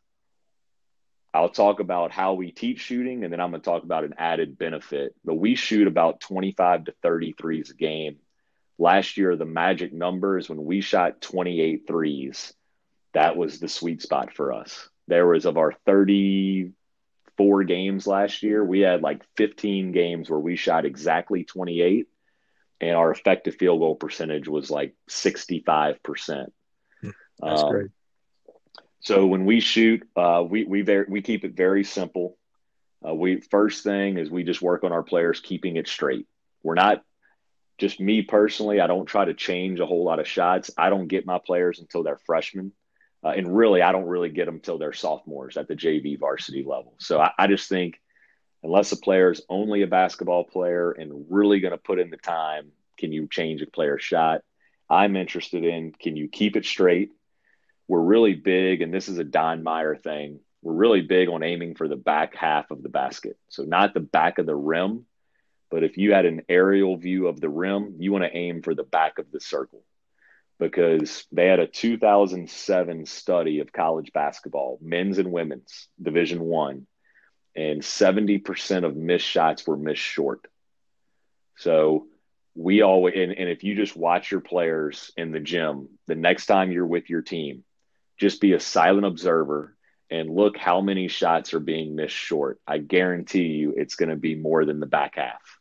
I'll 1.38 1.50
talk 1.50 1.80
about 1.80 2.12
how 2.12 2.34
we 2.34 2.52
teach 2.52 2.80
shooting, 2.80 3.23
and 3.23 3.32
then 3.32 3.39
I'm 3.39 3.52
going 3.52 3.62
to 3.62 3.65
talk 3.65 3.84
about 3.84 4.04
an 4.04 4.15
added 4.17 4.58
benefit. 4.58 5.13
But 5.23 5.36
we 5.36 5.54
shoot 5.54 5.86
about 5.86 6.19
25 6.19 6.86
to 6.86 6.93
30 7.04 7.36
threes 7.39 7.69
a 7.69 7.76
game. 7.76 8.17
Last 8.80 9.17
year, 9.17 9.36
the 9.36 9.45
magic 9.45 9.93
number 9.93 10.39
is 10.39 10.50
when 10.50 10.65
we 10.65 10.82
shot 10.82 11.21
28 11.21 11.84
threes, 11.86 12.56
that 13.13 13.38
was 13.38 13.60
the 13.60 13.69
sweet 13.69 14.02
spot 14.02 14.34
for 14.34 14.52
us. 14.52 14.89
There 15.08 15.28
was 15.28 15.45
of 15.45 15.58
our 15.58 15.73
34 15.86 17.63
games 17.65 18.08
last 18.08 18.41
year, 18.41 18.65
we 18.65 18.80
had 18.80 19.04
like 19.04 19.21
15 19.36 19.91
games 19.91 20.32
where 20.32 20.39
we 20.39 20.56
shot 20.56 20.86
exactly 20.86 21.43
28, 21.43 22.08
and 22.82 22.95
our 22.95 23.12
effective 23.12 23.54
field 23.58 23.80
goal 23.80 23.95
percentage 23.95 24.47
was 24.47 24.71
like 24.71 24.95
65%. 25.08 26.47
Hmm. 27.02 27.10
That's 27.39 27.62
um, 27.62 27.69
great. 27.69 27.91
So 29.08 29.26
when 29.26 29.46
we 29.46 29.62
shoot, 29.62 30.06
uh, 30.17 30.43
we 30.46 30.65
we 30.65 30.82
very, 30.82 31.06
we 31.08 31.22
keep 31.22 31.46
it 31.46 31.56
very 31.56 31.86
simple. 31.86 32.38
Uh, 33.08 33.13
we 33.13 33.39
first 33.39 33.82
thing 33.82 34.17
is 34.17 34.30
we 34.30 34.43
just 34.43 34.62
work 34.62 34.84
on 34.84 34.91
our 34.91 35.02
players 35.02 35.39
keeping 35.39 35.78
it 35.78 35.88
straight. 35.88 36.28
We're 36.62 36.76
not 36.76 37.06
just 37.78 38.02
me 38.02 38.22
personally. 38.22 38.82
I 38.82 38.88
don't 38.88 39.06
try 39.06 39.24
to 39.24 39.34
change 39.34 39.80
a 39.80 39.86
whole 39.86 40.04
lot 40.04 40.20
of 40.20 40.28
shots. 40.28 40.72
I 40.78 40.89
don't 40.89 41.08
get 41.08 41.26
my 41.26 41.39
players 41.39 41.80
until 41.80 42.04
they're 42.04 42.20
freshmen, 42.26 42.74
uh, 43.24 43.30
and 43.30 43.56
really, 43.56 43.82
I 43.82 43.93
don't 43.93 44.08
really 44.08 44.28
get 44.28 44.46
them 44.46 44.56
until 44.56 44.78
they're 44.78 44.91
sophomores 44.91 45.56
at 45.56 45.70
the 45.70 45.76
JV 45.78 46.20
varsity 46.20 46.65
level. 46.65 46.96
So 46.98 47.22
I, 47.22 47.32
I 47.39 47.48
just 47.48 47.70
think 47.70 48.02
unless 48.62 48.91
a 48.91 48.98
player 48.98 49.32
is 49.32 49.41
only 49.48 49.84
a 49.84 49.88
basketball 49.88 50.43
player 50.43 50.91
and 50.91 51.28
really 51.30 51.62
going 51.62 51.72
to 51.72 51.78
put 51.78 52.00
in 52.00 52.10
the 52.10 52.17
time, 52.17 52.74
can 52.98 53.13
you 53.13 53.30
change 53.32 53.62
a 53.62 53.67
player's 53.67 54.04
shot? 54.04 54.41
I'm 54.89 55.15
interested 55.15 55.63
in 55.63 55.93
can 55.93 56.17
you 56.17 56.28
keep 56.28 56.58
it 56.58 56.65
straight? 56.65 57.12
We're 57.88 58.02
really 58.02 58.36
big, 58.36 58.82
and 58.82 58.93
this 58.93 59.10
is 59.10 59.17
a 59.17 59.23
Don 59.23 59.63
Meyer 59.63 59.95
thing. 59.95 60.39
We're 60.62 60.73
really 60.73 61.02
big 61.02 61.30
on 61.30 61.43
aiming 61.43 61.76
for 61.76 61.88
the 61.88 61.95
back 61.95 62.36
half 62.36 62.71
of 62.71 62.84
the 62.84 62.89
basket. 62.89 63.38
So 63.50 63.63
not 63.63 63.93
the 63.93 64.00
back 64.02 64.39
of 64.39 64.45
the 64.45 64.56
rim, 64.56 65.06
But 65.69 65.84
if 65.84 65.97
you 65.97 66.13
had 66.13 66.26
an 66.26 66.43
aerial 66.50 66.97
view 66.97 67.28
of 67.28 67.41
the 67.41 67.50
rim, 67.50 67.95
you 68.00 68.12
want 68.12 68.23
to 68.23 68.36
aim 68.36 68.62
for 68.62 68.73
the 68.76 68.84
back 68.84 69.19
of 69.19 69.32
the 69.32 69.39
circle 69.41 69.84
because 70.60 71.26
they 71.32 71.47
had 71.47 71.60
a 71.60 71.67
2007 71.67 73.06
study 73.06 73.60
of 73.60 73.71
college 73.73 74.12
basketball, 74.13 74.80
men's 74.82 75.19
and 75.19 75.32
women's, 75.32 75.88
Division 76.02 76.41
One, 76.41 76.88
and 77.56 77.82
70% 77.82 78.86
of 78.86 78.95
missed 78.95 79.26
shots 79.28 79.67
were 79.67 79.78
missed 79.78 80.02
short. 80.02 80.47
So 81.58 82.08
we 82.56 82.82
always, 82.82 83.15
and, 83.17 83.32
and 83.34 83.50
if 83.50 83.63
you 83.63 83.76
just 83.76 83.95
watch 83.95 84.32
your 84.32 84.41
players 84.41 85.12
in 85.17 85.32
the 85.32 85.39
gym, 85.39 85.89
the 86.08 86.15
next 86.15 86.47
time 86.47 86.71
you're 86.71 86.88
with 86.88 87.10
your 87.10 87.21
team, 87.21 87.63
just 88.17 88.41
be 88.41 88.53
a 88.53 88.60
silent 88.60 89.06
observer 89.06 89.75
and 90.10 90.30
look 90.30 90.58
how 90.58 90.82
many 90.82 91.08
shots 91.08 91.53
are 91.53 91.60
being 91.60 91.95
missed 91.95 92.15
short. 92.15 92.60
I 92.65 92.77
guarantee 92.77 93.47
you 93.47 93.73
it's 93.75 93.95
going 93.95 94.10
to 94.10 94.15
be 94.15 94.36
more 94.36 94.65
than 94.65 94.80
the 94.80 94.86
back 94.86 95.15
half. 95.15 95.60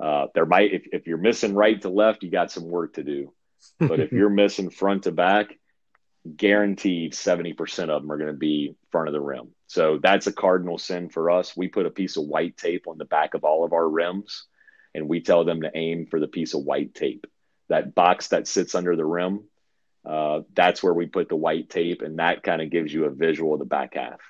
Uh, 0.00 0.26
there 0.34 0.46
might, 0.46 0.72
if, 0.72 0.86
if 0.92 1.06
you're 1.06 1.18
missing 1.18 1.54
right 1.54 1.80
to 1.82 1.88
left, 1.88 2.22
you 2.22 2.30
got 2.30 2.50
some 2.50 2.68
work 2.68 2.94
to 2.94 3.02
do. 3.02 3.32
But 3.78 4.00
if 4.00 4.12
you're 4.12 4.30
missing 4.30 4.70
front 4.70 5.04
to 5.04 5.12
back, 5.12 5.58
guaranteed 6.36 7.12
70% 7.12 7.90
of 7.90 8.02
them 8.02 8.12
are 8.12 8.18
going 8.18 8.32
to 8.32 8.38
be 8.38 8.74
front 8.90 9.08
of 9.08 9.12
the 9.12 9.20
rim. 9.20 9.48
So 9.66 9.98
that's 10.02 10.26
a 10.26 10.32
cardinal 10.32 10.78
sin 10.78 11.08
for 11.10 11.30
us. 11.30 11.56
We 11.56 11.68
put 11.68 11.86
a 11.86 11.90
piece 11.90 12.16
of 12.16 12.24
white 12.24 12.56
tape 12.56 12.86
on 12.88 12.98
the 12.98 13.04
back 13.04 13.34
of 13.34 13.44
all 13.44 13.64
of 13.64 13.72
our 13.72 13.88
rims 13.88 14.46
and 14.94 15.08
we 15.08 15.20
tell 15.20 15.44
them 15.44 15.62
to 15.62 15.70
aim 15.74 16.06
for 16.06 16.20
the 16.20 16.28
piece 16.28 16.54
of 16.54 16.62
white 16.62 16.94
tape. 16.94 17.26
That 17.68 17.94
box 17.94 18.28
that 18.28 18.48
sits 18.48 18.74
under 18.74 18.96
the 18.96 19.04
rim, 19.04 19.44
uh, 20.08 20.40
that's 20.54 20.82
where 20.82 20.94
we 20.94 21.06
put 21.06 21.28
the 21.28 21.36
white 21.36 21.68
tape, 21.68 22.00
and 22.00 22.18
that 22.18 22.42
kind 22.42 22.62
of 22.62 22.70
gives 22.70 22.92
you 22.92 23.04
a 23.04 23.10
visual 23.10 23.52
of 23.52 23.58
the 23.58 23.66
back 23.66 23.94
half. 23.94 24.20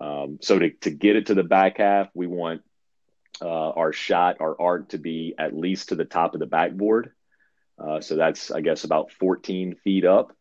Um, 0.00 0.38
so 0.40 0.58
to, 0.58 0.70
to 0.70 0.90
get 0.90 1.16
it 1.16 1.26
to 1.26 1.34
the 1.34 1.42
back 1.42 1.78
half, 1.78 2.08
we 2.14 2.28
want 2.28 2.62
uh, 3.40 3.70
our 3.70 3.92
shot, 3.92 4.36
our 4.40 4.58
arc 4.60 4.90
to 4.90 4.98
be 4.98 5.34
at 5.36 5.56
least 5.56 5.88
to 5.88 5.96
the 5.96 6.04
top 6.04 6.34
of 6.34 6.40
the 6.40 6.46
backboard. 6.46 7.12
Uh, 7.78 8.00
so 8.00 8.14
that's, 8.14 8.52
I 8.52 8.60
guess, 8.60 8.84
about 8.84 9.10
14 9.12 9.74
feet 9.82 10.04
up. 10.04 10.32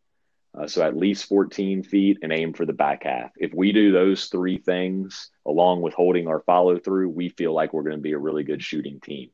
Uh, 0.56 0.68
so 0.68 0.84
at 0.84 0.98
least 0.98 1.30
14 1.30 1.82
feet 1.82 2.20
and 2.22 2.32
aim 2.32 2.54
for 2.54 2.66
the 2.66 2.74
back 2.74 3.04
half. 3.04 3.32
If 3.38 3.54
we 3.54 3.72
do 3.72 3.92
those 3.92 4.26
three 4.26 4.58
things 4.58 5.32
along 5.46 5.82
with 5.82 5.94
holding 5.94 6.28
our 6.28 6.42
follow 6.42 6.78
through, 6.78 7.10
we 7.10 7.30
feel 7.30 7.54
like 7.54 7.74
we're 7.74 7.84
going 7.84 7.96
to 7.96 8.02
be 8.02 8.12
a 8.12 8.20
really 8.20 8.44
good 8.44 8.62
shooting 8.62 9.00
team. 9.00 9.30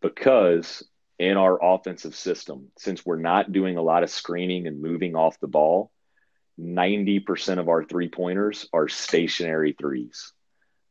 Because 0.00 0.82
in 1.18 1.36
our 1.36 1.62
offensive 1.62 2.14
system, 2.14 2.68
since 2.78 3.04
we're 3.04 3.16
not 3.18 3.52
doing 3.52 3.76
a 3.76 3.82
lot 3.82 4.02
of 4.02 4.10
screening 4.10 4.66
and 4.66 4.82
moving 4.82 5.14
off 5.14 5.40
the 5.40 5.46
ball, 5.46 5.90
90% 6.58 7.58
of 7.58 7.68
our 7.68 7.84
three 7.84 8.08
pointers 8.08 8.68
are 8.72 8.88
stationary 8.88 9.74
threes. 9.78 10.32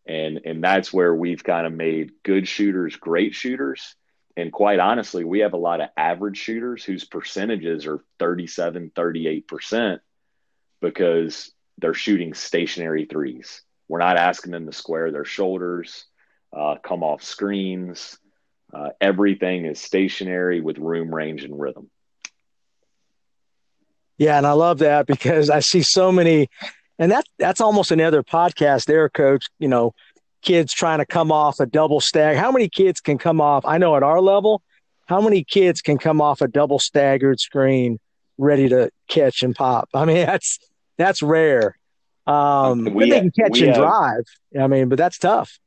And, 0.05 0.41
and 0.45 0.63
that's 0.63 0.91
where 0.91 1.15
we've 1.15 1.43
kind 1.43 1.65
of 1.65 1.73
made 1.73 2.11
good 2.23 2.47
shooters 2.47 2.95
great 2.97 3.33
shooters 3.33 3.95
and 4.35 4.51
quite 4.51 4.79
honestly, 4.79 5.23
we 5.23 5.39
have 5.39 5.53
a 5.53 5.57
lot 5.57 5.81
of 5.81 5.89
average 5.95 6.37
shooters 6.37 6.83
whose 6.83 7.05
percentages 7.05 7.85
are 7.85 8.03
37, 8.19 8.91
38% 8.95 9.99
because 10.81 11.51
they're 11.77 11.93
shooting 11.93 12.33
stationary 12.33 13.05
threes. 13.05 13.61
We're 13.87 13.99
not 13.99 14.17
asking 14.17 14.51
them 14.51 14.65
to 14.65 14.73
square 14.73 15.11
their 15.11 15.25
shoulders, 15.25 16.05
uh, 16.51 16.75
come 16.83 17.03
off 17.03 17.21
screens. 17.21 18.17
Uh, 18.73 18.89
everything 18.99 19.65
is 19.65 19.79
stationary 19.79 20.59
with 20.59 20.77
room, 20.77 21.13
range, 21.13 21.43
and 21.43 21.59
rhythm. 21.59 21.89
Yeah, 24.17 24.37
and 24.37 24.47
I 24.47 24.53
love 24.53 24.79
that 24.79 25.05
because 25.05 25.49
I 25.49 25.59
see 25.59 25.81
so 25.81 26.11
many, 26.11 26.47
and 26.97 27.11
that 27.11 27.25
that's 27.37 27.61
almost 27.61 27.91
another 27.91 28.23
podcast 28.23 28.85
there, 28.85 29.09
Coach. 29.09 29.47
You 29.59 29.67
know, 29.67 29.93
kids 30.41 30.73
trying 30.73 30.99
to 30.99 31.05
come 31.05 31.31
off 31.31 31.59
a 31.59 31.65
double 31.65 31.99
stag. 31.99 32.37
How 32.37 32.51
many 32.51 32.69
kids 32.69 32.99
can 32.99 33.17
come 33.17 33.41
off? 33.41 33.65
I 33.65 33.77
know 33.77 33.95
at 33.95 34.03
our 34.03 34.21
level, 34.21 34.61
how 35.07 35.21
many 35.21 35.43
kids 35.43 35.81
can 35.81 35.97
come 35.97 36.21
off 36.21 36.41
a 36.41 36.47
double 36.47 36.79
staggered 36.79 37.39
screen 37.39 37.99
ready 38.37 38.69
to 38.69 38.89
catch 39.07 39.43
and 39.43 39.55
pop? 39.55 39.89
I 39.93 40.05
mean, 40.05 40.17
that's 40.25 40.59
that's 40.97 41.21
rare. 41.21 41.77
Um, 42.25 42.85
we 42.85 43.09
they 43.09 43.19
can 43.19 43.31
catch 43.31 43.59
and 43.59 43.69
have, 43.69 43.77
drive. 43.77 44.23
I 44.59 44.67
mean, 44.67 44.89
but 44.89 44.97
that's 44.97 45.17
tough. 45.17 45.59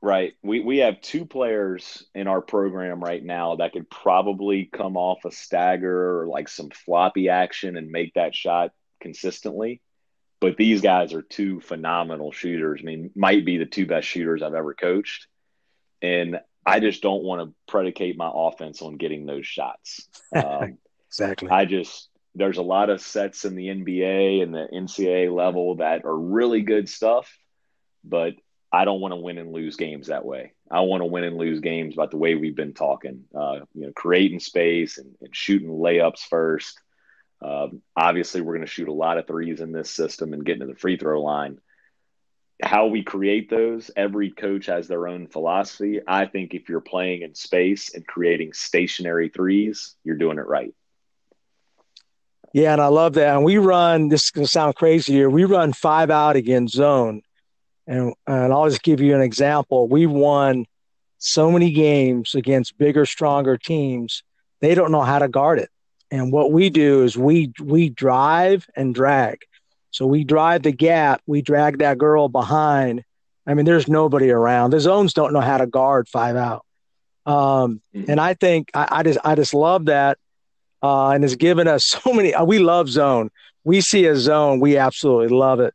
Right. 0.00 0.34
We 0.42 0.60
we 0.60 0.78
have 0.78 1.00
two 1.00 1.26
players 1.26 2.04
in 2.14 2.28
our 2.28 2.40
program 2.40 3.00
right 3.00 3.22
now 3.22 3.56
that 3.56 3.72
could 3.72 3.90
probably 3.90 4.68
come 4.72 4.96
off 4.96 5.24
a 5.24 5.32
stagger 5.32 6.20
or 6.20 6.28
like 6.28 6.48
some 6.48 6.70
floppy 6.70 7.28
action 7.28 7.76
and 7.76 7.90
make 7.90 8.14
that 8.14 8.34
shot 8.34 8.70
consistently. 9.00 9.80
But 10.40 10.56
these 10.56 10.82
guys 10.82 11.14
are 11.14 11.22
two 11.22 11.60
phenomenal 11.60 12.30
shooters. 12.30 12.80
I 12.80 12.84
mean, 12.84 13.10
might 13.16 13.44
be 13.44 13.58
the 13.58 13.66
two 13.66 13.86
best 13.86 14.06
shooters 14.06 14.40
I've 14.40 14.54
ever 14.54 14.72
coached. 14.72 15.26
And 16.00 16.38
I 16.64 16.78
just 16.78 17.02
don't 17.02 17.24
want 17.24 17.42
to 17.42 17.54
predicate 17.66 18.16
my 18.16 18.30
offense 18.32 18.82
on 18.82 18.98
getting 18.98 19.26
those 19.26 19.46
shots. 19.46 20.08
Um, 20.36 20.78
exactly. 21.08 21.48
I 21.48 21.64
just, 21.64 22.10
there's 22.34 22.58
a 22.58 22.62
lot 22.62 22.90
of 22.90 23.00
sets 23.00 23.46
in 23.46 23.56
the 23.56 23.68
NBA 23.68 24.42
and 24.42 24.54
the 24.54 24.68
NCAA 24.72 25.34
level 25.34 25.76
that 25.76 26.04
are 26.04 26.16
really 26.16 26.60
good 26.60 26.88
stuff, 26.88 27.34
but 28.04 28.34
I 28.70 28.84
don't 28.84 29.00
want 29.00 29.12
to 29.12 29.16
win 29.16 29.38
and 29.38 29.52
lose 29.52 29.76
games 29.76 30.08
that 30.08 30.24
way. 30.24 30.52
I 30.70 30.80
want 30.80 31.00
to 31.00 31.06
win 31.06 31.24
and 31.24 31.38
lose 31.38 31.60
games 31.60 31.94
about 31.94 32.10
the 32.10 32.18
way 32.18 32.34
we've 32.34 32.56
been 32.56 32.74
talking, 32.74 33.24
uh, 33.34 33.60
you 33.74 33.86
know, 33.86 33.92
creating 33.94 34.40
space 34.40 34.98
and, 34.98 35.14
and 35.22 35.34
shooting 35.34 35.68
layups 35.68 36.20
first. 36.20 36.78
Um, 37.40 37.80
obviously, 37.96 38.40
we're 38.40 38.54
going 38.54 38.66
to 38.66 38.72
shoot 38.72 38.88
a 38.88 38.92
lot 38.92 39.16
of 39.16 39.26
threes 39.26 39.60
in 39.60 39.72
this 39.72 39.90
system 39.90 40.32
and 40.32 40.44
get 40.44 40.54
into 40.54 40.66
the 40.66 40.74
free 40.74 40.98
throw 40.98 41.22
line. 41.22 41.60
How 42.62 42.88
we 42.88 43.04
create 43.04 43.48
those, 43.48 43.90
every 43.96 44.32
coach 44.32 44.66
has 44.66 44.88
their 44.88 45.06
own 45.06 45.28
philosophy. 45.28 46.00
I 46.06 46.26
think 46.26 46.54
if 46.54 46.68
you're 46.68 46.80
playing 46.80 47.22
in 47.22 47.34
space 47.34 47.94
and 47.94 48.06
creating 48.06 48.52
stationary 48.52 49.28
threes, 49.28 49.94
you're 50.04 50.16
doing 50.16 50.38
it 50.38 50.46
right. 50.46 50.74
Yeah, 52.52 52.72
and 52.72 52.82
I 52.82 52.88
love 52.88 53.14
that. 53.14 53.36
And 53.36 53.44
we 53.44 53.58
run, 53.58 54.08
this 54.08 54.24
is 54.24 54.30
going 54.30 54.44
to 54.44 54.50
sound 54.50 54.74
crazy 54.74 55.12
here, 55.12 55.30
we 55.30 55.44
run 55.44 55.72
five 55.72 56.10
out 56.10 56.36
against 56.36 56.74
zone. 56.74 57.22
And, 57.88 58.14
and 58.26 58.52
I'll 58.52 58.68
just 58.68 58.82
give 58.82 59.00
you 59.00 59.14
an 59.14 59.22
example. 59.22 59.88
We 59.88 60.06
won 60.06 60.66
so 61.16 61.50
many 61.50 61.72
games 61.72 62.34
against 62.34 62.78
bigger, 62.78 63.06
stronger 63.06 63.56
teams. 63.56 64.22
They 64.60 64.74
don't 64.74 64.92
know 64.92 65.02
how 65.02 65.18
to 65.18 65.28
guard 65.28 65.58
it. 65.58 65.70
And 66.10 66.32
what 66.32 66.52
we 66.52 66.70
do 66.70 67.02
is 67.02 67.18
we 67.18 67.52
we 67.60 67.88
drive 67.90 68.66
and 68.76 68.94
drag. 68.94 69.40
So 69.90 70.06
we 70.06 70.24
drive 70.24 70.62
the 70.62 70.72
gap, 70.72 71.22
we 71.26 71.42
drag 71.42 71.78
that 71.78 71.98
girl 71.98 72.28
behind. 72.28 73.04
I 73.46 73.54
mean, 73.54 73.64
there's 73.64 73.88
nobody 73.88 74.30
around. 74.30 74.70
The 74.70 74.80
zones 74.80 75.14
don't 75.14 75.32
know 75.32 75.40
how 75.40 75.58
to 75.58 75.66
guard 75.66 76.08
five 76.08 76.36
out. 76.36 76.64
Um, 77.26 77.82
mm-hmm. 77.94 78.10
and 78.10 78.20
I 78.20 78.34
think 78.34 78.70
I, 78.74 78.88
I, 78.90 79.02
just 79.02 79.18
I 79.24 79.34
just 79.34 79.54
love 79.54 79.86
that. 79.86 80.18
Uh, 80.82 81.10
and 81.10 81.24
it's 81.24 81.34
given 81.34 81.66
us 81.66 81.86
so 82.04 82.12
many. 82.12 82.34
Uh, 82.34 82.44
we 82.44 82.58
love 82.58 82.88
zone. 82.88 83.30
We 83.64 83.80
see 83.80 84.06
a 84.06 84.16
zone, 84.16 84.60
we 84.60 84.76
absolutely 84.78 85.36
love 85.36 85.60
it. 85.60 85.74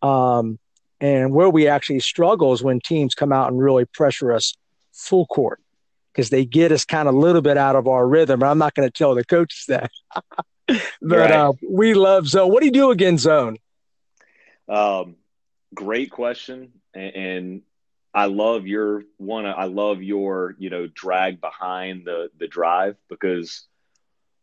Um, 0.00 0.58
and 1.02 1.32
where 1.32 1.50
we 1.50 1.66
actually 1.66 1.98
struggle 1.98 2.52
is 2.52 2.62
when 2.62 2.80
teams 2.80 3.14
come 3.14 3.32
out 3.32 3.50
and 3.50 3.60
really 3.60 3.84
pressure 3.84 4.32
us 4.32 4.56
full 4.92 5.26
court 5.26 5.60
because 6.12 6.30
they 6.30 6.44
get 6.44 6.70
us 6.70 6.84
kind 6.84 7.08
of 7.08 7.14
a 7.16 7.18
little 7.18 7.42
bit 7.42 7.58
out 7.58 7.74
of 7.74 7.88
our 7.88 8.06
rhythm. 8.06 8.42
I'm 8.44 8.58
not 8.58 8.74
going 8.74 8.88
to 8.88 8.92
tell 8.92 9.16
the 9.16 9.24
coaches 9.24 9.64
that, 9.66 9.90
but 10.68 10.80
right. 11.02 11.30
uh, 11.32 11.52
we 11.68 11.94
love 11.94 12.28
zone. 12.28 12.52
What 12.52 12.60
do 12.60 12.66
you 12.66 12.72
do 12.72 12.92
against 12.92 13.24
zone? 13.24 13.58
Um, 14.68 15.16
great 15.74 16.12
question, 16.12 16.70
and, 16.94 17.14
and 17.16 17.62
I 18.14 18.26
love 18.26 18.68
your 18.68 19.02
one. 19.16 19.44
I 19.44 19.64
love 19.64 20.02
your 20.02 20.54
you 20.56 20.70
know 20.70 20.86
drag 20.86 21.40
behind 21.40 22.04
the 22.06 22.30
the 22.38 22.46
drive 22.46 22.96
because 23.08 23.66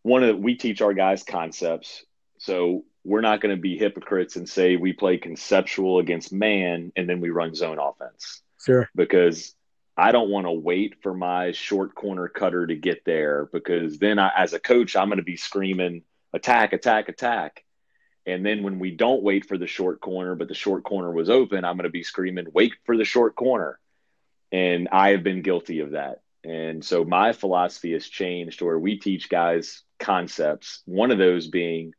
one 0.02 0.24
of 0.24 0.28
the, 0.28 0.36
we 0.36 0.56
teach 0.56 0.82
our 0.82 0.93
guys 0.93 1.24
concepts. 1.24 2.04
So 2.39 2.84
we're 3.03 3.21
not 3.21 3.41
going 3.41 3.55
to 3.55 3.62
be 3.62 3.77
hypocrites 3.77 4.35
and 4.35 4.47
say 4.47 4.75
we 4.75 4.93
play 4.93 5.17
conceptual 5.17 5.99
against 5.99 6.33
man 6.33 6.91
and 6.95 7.09
then 7.09 7.21
we 7.21 7.29
run 7.29 7.55
zone 7.55 7.79
offense. 7.79 8.41
Sure. 8.63 8.89
Because 8.95 9.53
I 9.95 10.12
don't 10.12 10.29
want 10.29 10.45
to 10.45 10.51
wait 10.51 11.01
for 11.01 11.13
my 11.13 11.51
short 11.51 11.95
corner 11.95 12.27
cutter 12.27 12.67
to 12.67 12.75
get 12.75 13.03
there 13.05 13.49
because 13.51 13.99
then 13.99 14.19
I, 14.19 14.32
as 14.36 14.53
a 14.53 14.59
coach, 14.59 14.95
I'm 14.95 15.07
going 15.07 15.17
to 15.17 15.24
be 15.24 15.38
screaming 15.38 16.03
attack, 16.34 16.74
attack, 16.74 17.09
attack. 17.09 17.63
And 18.26 18.45
then 18.45 18.63
when 18.63 18.80
we 18.80 18.91
don't 18.91 19.24
wait 19.24 19.45
for 19.45 19.57
the 19.57 19.67
short 19.67 20.01
corner, 20.01 20.36
but 20.36 20.47
the 20.47 20.53
short 20.53 20.84
corner 20.84 21.11
was 21.11 21.30
open, 21.30 21.65
I'm 21.65 21.78
going 21.78 21.84
to 21.84 21.89
be 21.89 22.03
screaming, 22.03 22.47
wait 22.53 22.74
for 22.86 22.95
the 22.95 23.05
short 23.05 23.36
corner. 23.36 23.80
And 24.51 24.89
I 24.91 25.09
have 25.09 25.24
been 25.24 25.41
guilty 25.41 25.80
of 25.80 25.91
that. 25.91 26.21
And 26.43 26.84
so 26.84 27.03
my 27.03 27.34
philosophy 27.34 27.93
has 27.93 28.07
changed 28.07 28.61
where 28.61 28.80
we 28.80 28.97
teach 28.97 29.30
guys 29.30 29.84
concepts. 29.99 30.82
One 30.86 31.11
of 31.11 31.17
those 31.17 31.47
being, 31.47 31.93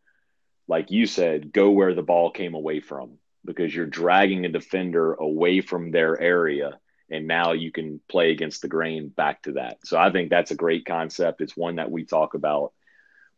like 0.71 0.93
you 0.93 1.05
said, 1.05 1.53
go 1.53 1.71
where 1.71 1.95
the 1.95 2.03
ball 2.03 2.31
came 2.31 2.55
away 2.55 2.79
from 2.79 3.18
because 3.45 3.75
you're 3.75 3.87
dragging 3.87 4.45
a 4.45 4.49
defender 4.49 5.14
away 5.14 5.61
from 5.62 5.91
their 5.91 6.18
area 6.18 6.79
and 7.11 7.27
now 7.27 7.51
you 7.51 7.73
can 7.73 8.01
play 8.09 8.31
against 8.31 8.62
the 8.62 8.68
grain 8.68 9.09
back 9.09 9.43
to 9.43 9.53
that. 9.55 9.79
So 9.85 9.99
I 9.99 10.12
think 10.12 10.31
that's 10.31 10.53
a 10.53 10.57
great 10.57 10.85
concept. 10.85 11.41
It's 11.41 11.57
one 11.57 11.77
that 11.77 11.91
we 11.91 12.05
talk 12.05 12.35
about. 12.35 12.73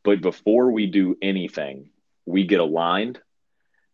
But 0.02 0.20
before 0.20 0.70
we 0.72 0.88
do 0.88 1.16
anything, 1.22 1.88
we 2.26 2.44
get 2.46 2.60
aligned. 2.60 3.18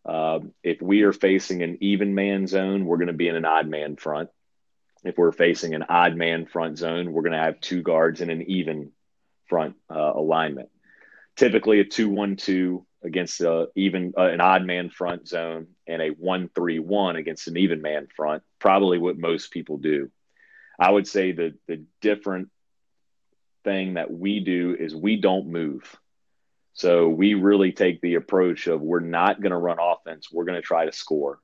Uh, 0.05 0.39
if 0.61 0.81
we 0.81 1.03
are 1.03 1.13
facing 1.13 1.63
an 1.63 1.77
even 1.79 2.15
man 2.15 2.45
zone, 2.45 2.85
we're 2.85 2.97
going 2.97 3.07
to 3.07 3.13
be 3.13 3.29
in 3.29 3.37
an 3.37 3.45
odd 3.45 3.69
man 3.69 3.95
front. 3.95 4.29
if 5.05 5.17
we're 5.17 5.31
facing 5.31 5.73
an 5.75 5.85
odd 5.87 6.17
man 6.17 6.45
front 6.45 6.77
zone, 6.77 7.13
we're 7.13 7.21
going 7.21 7.31
to 7.31 7.39
have 7.39 7.61
two 7.61 7.83
guards 7.83 8.19
in 8.19 8.29
an 8.29 8.41
even 8.51 8.91
front 9.47 9.77
uh, 9.89 10.11
alignment. 10.13 10.67
Typically, 11.37 11.79
a 11.79 11.85
two-one-two 11.85 12.85
against 13.03 13.41
a 13.41 13.67
even 13.75 14.13
uh, 14.17 14.23
an 14.23 14.41
odd 14.41 14.65
man 14.65 14.89
front 14.89 15.27
zone, 15.27 15.67
and 15.87 16.01
a 16.01 16.09
one-three-one 16.09 17.15
against 17.15 17.47
an 17.47 17.57
even 17.57 17.81
man 17.81 18.07
front. 18.15 18.43
Probably 18.59 18.97
what 18.97 19.17
most 19.17 19.51
people 19.51 19.77
do. 19.77 20.11
I 20.79 20.91
would 20.91 21.07
say 21.07 21.31
that 21.31 21.53
the 21.67 21.83
different 22.01 22.49
thing 23.63 23.95
that 23.95 24.11
we 24.11 24.39
do 24.39 24.75
is 24.79 24.95
we 24.95 25.17
don't 25.17 25.47
move. 25.47 25.95
So 26.73 27.09
we 27.09 27.33
really 27.33 27.73
take 27.73 27.99
the 27.99 28.15
approach 28.15 28.67
of 28.67 28.81
we're 28.81 29.01
not 29.01 29.41
going 29.41 29.51
to 29.51 29.57
run 29.57 29.79
offense. 29.81 30.31
We're 30.31 30.45
going 30.45 30.61
to 30.61 30.65
try 30.65 30.85
to 30.85 30.93
score. 30.93 31.39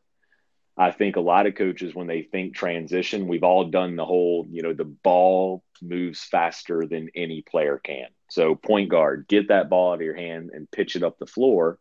I 0.77 0.91
think 0.91 1.15
a 1.15 1.21
lot 1.21 1.47
of 1.47 1.55
coaches, 1.55 1.95
when 1.95 2.07
they 2.07 2.21
think 2.21 2.55
transition, 2.55 3.27
we've 3.27 3.43
all 3.43 3.65
done 3.65 3.95
the 3.95 4.05
whole, 4.05 4.45
you 4.49 4.61
know, 4.61 4.73
the 4.73 4.83
ball 4.85 5.63
moves 5.81 6.23
faster 6.23 6.85
than 6.85 7.09
any 7.15 7.41
player 7.41 7.79
can. 7.83 8.07
So, 8.29 8.55
point 8.55 8.89
guard, 8.89 9.27
get 9.27 9.49
that 9.49 9.69
ball 9.69 9.91
out 9.91 9.95
of 9.95 10.01
your 10.01 10.15
hand 10.15 10.51
and 10.53 10.69
pitch 10.69 10.95
it 10.95 11.03
up 11.03 11.17
the 11.17 11.25
floor. 11.25 11.79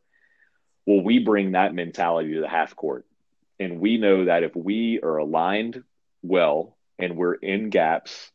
Well, 0.87 1.03
we 1.03 1.19
bring 1.19 1.53
that 1.53 1.75
mentality 1.75 2.35
to 2.35 2.41
the 2.41 2.49
half 2.49 2.77
court. 2.77 3.07
And 3.59 3.81
we 3.81 3.97
know 3.99 4.27
that 4.27 4.43
if 4.43 4.55
we 4.55 5.01
are 5.03 5.17
aligned 5.17 5.83
well 6.23 6.77
and 6.99 7.17
we're 7.17 7.35
in 7.35 7.71
gaps 7.71 8.31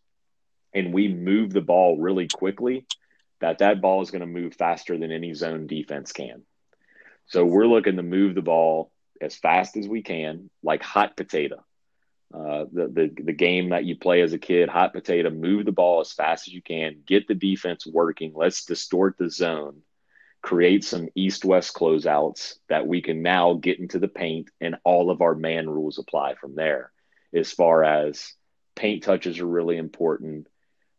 and 0.73 0.93
we 0.93 1.07
move 1.07 1.51
the 1.51 1.61
ball 1.61 1.97
really 1.97 2.27
quickly, 2.27 2.85
that 3.41 3.59
that 3.59 3.81
ball 3.81 4.01
is 4.01 4.11
going 4.11 4.21
to 4.21 4.27
move 4.27 4.55
faster 4.55 4.97
than 4.97 5.11
any 5.11 5.33
zone 5.33 5.67
defense 5.67 6.11
can. 6.11 6.43
So, 7.27 7.45
we're 7.45 7.67
looking 7.67 7.97
to 7.97 8.03
move 8.03 8.33
the 8.33 8.41
ball 8.41 8.91
as 9.21 9.35
fast 9.35 9.77
as 9.77 9.87
we 9.87 10.01
can, 10.01 10.49
like 10.63 10.81
hot 10.81 11.15
potato. 11.15 11.63
Uh, 12.31 12.65
the, 12.71 12.87
the 12.87 13.23
the 13.23 13.33
game 13.33 13.69
that 13.69 13.85
you 13.85 13.95
play 13.95 14.21
as 14.21 14.33
a 14.33 14.37
kid, 14.37 14.69
hot 14.69 14.93
potato, 14.93 15.31
move 15.31 15.65
the 15.65 15.71
ball 15.71 15.99
as 15.99 16.13
fast 16.13 16.47
as 16.47 16.53
you 16.53 16.61
can, 16.61 17.01
get 17.07 17.27
the 17.27 17.33
defense 17.33 17.87
working. 17.87 18.33
Let's 18.35 18.65
distort 18.65 19.17
the 19.17 19.31
zone, 19.31 19.81
create 20.43 20.83
some 20.83 21.09
east-west 21.15 21.73
closeouts 21.73 22.55
that 22.67 22.85
we 22.85 23.01
can 23.01 23.23
now 23.23 23.55
get 23.55 23.79
into 23.79 23.97
the 23.97 24.07
paint, 24.07 24.51
and 24.61 24.75
all 24.83 25.09
of 25.09 25.21
our 25.21 25.33
man 25.33 25.67
rules 25.67 25.97
apply 25.97 26.35
from 26.35 26.53
there. 26.53 26.91
As 27.33 27.51
far 27.51 27.83
as 27.83 28.33
paint 28.75 29.01
touches 29.01 29.39
are 29.39 29.47
really 29.47 29.77
important. 29.77 30.47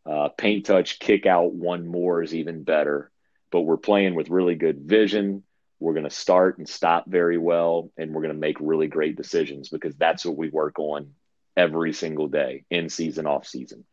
Uh, 0.05 0.27
paint 0.29 0.65
touch, 0.65 0.99
kick 0.99 1.25
out 1.25 1.53
one 1.53 1.87
more 1.87 2.21
is 2.21 2.35
even 2.35 2.63
better. 2.63 3.09
But 3.51 3.61
we're 3.61 3.77
playing 3.77 4.15
with 4.15 4.29
really 4.29 4.55
good 4.55 4.81
vision. 4.81 5.43
We're 5.79 5.93
going 5.93 6.03
to 6.03 6.09
start 6.09 6.57
and 6.57 6.67
stop 6.67 7.05
very 7.07 7.37
well, 7.37 7.89
and 7.97 8.13
we're 8.13 8.21
going 8.21 8.33
to 8.33 8.39
make 8.39 8.57
really 8.59 8.87
great 8.87 9.15
decisions 9.15 9.69
because 9.69 9.95
that's 9.95 10.25
what 10.25 10.37
we 10.37 10.49
work 10.49 10.77
on 10.77 11.13
every 11.55 11.93
single 11.93 12.27
day, 12.27 12.65
in 12.69 12.89
season, 12.89 13.25
off 13.27 13.47
season. 13.47 13.85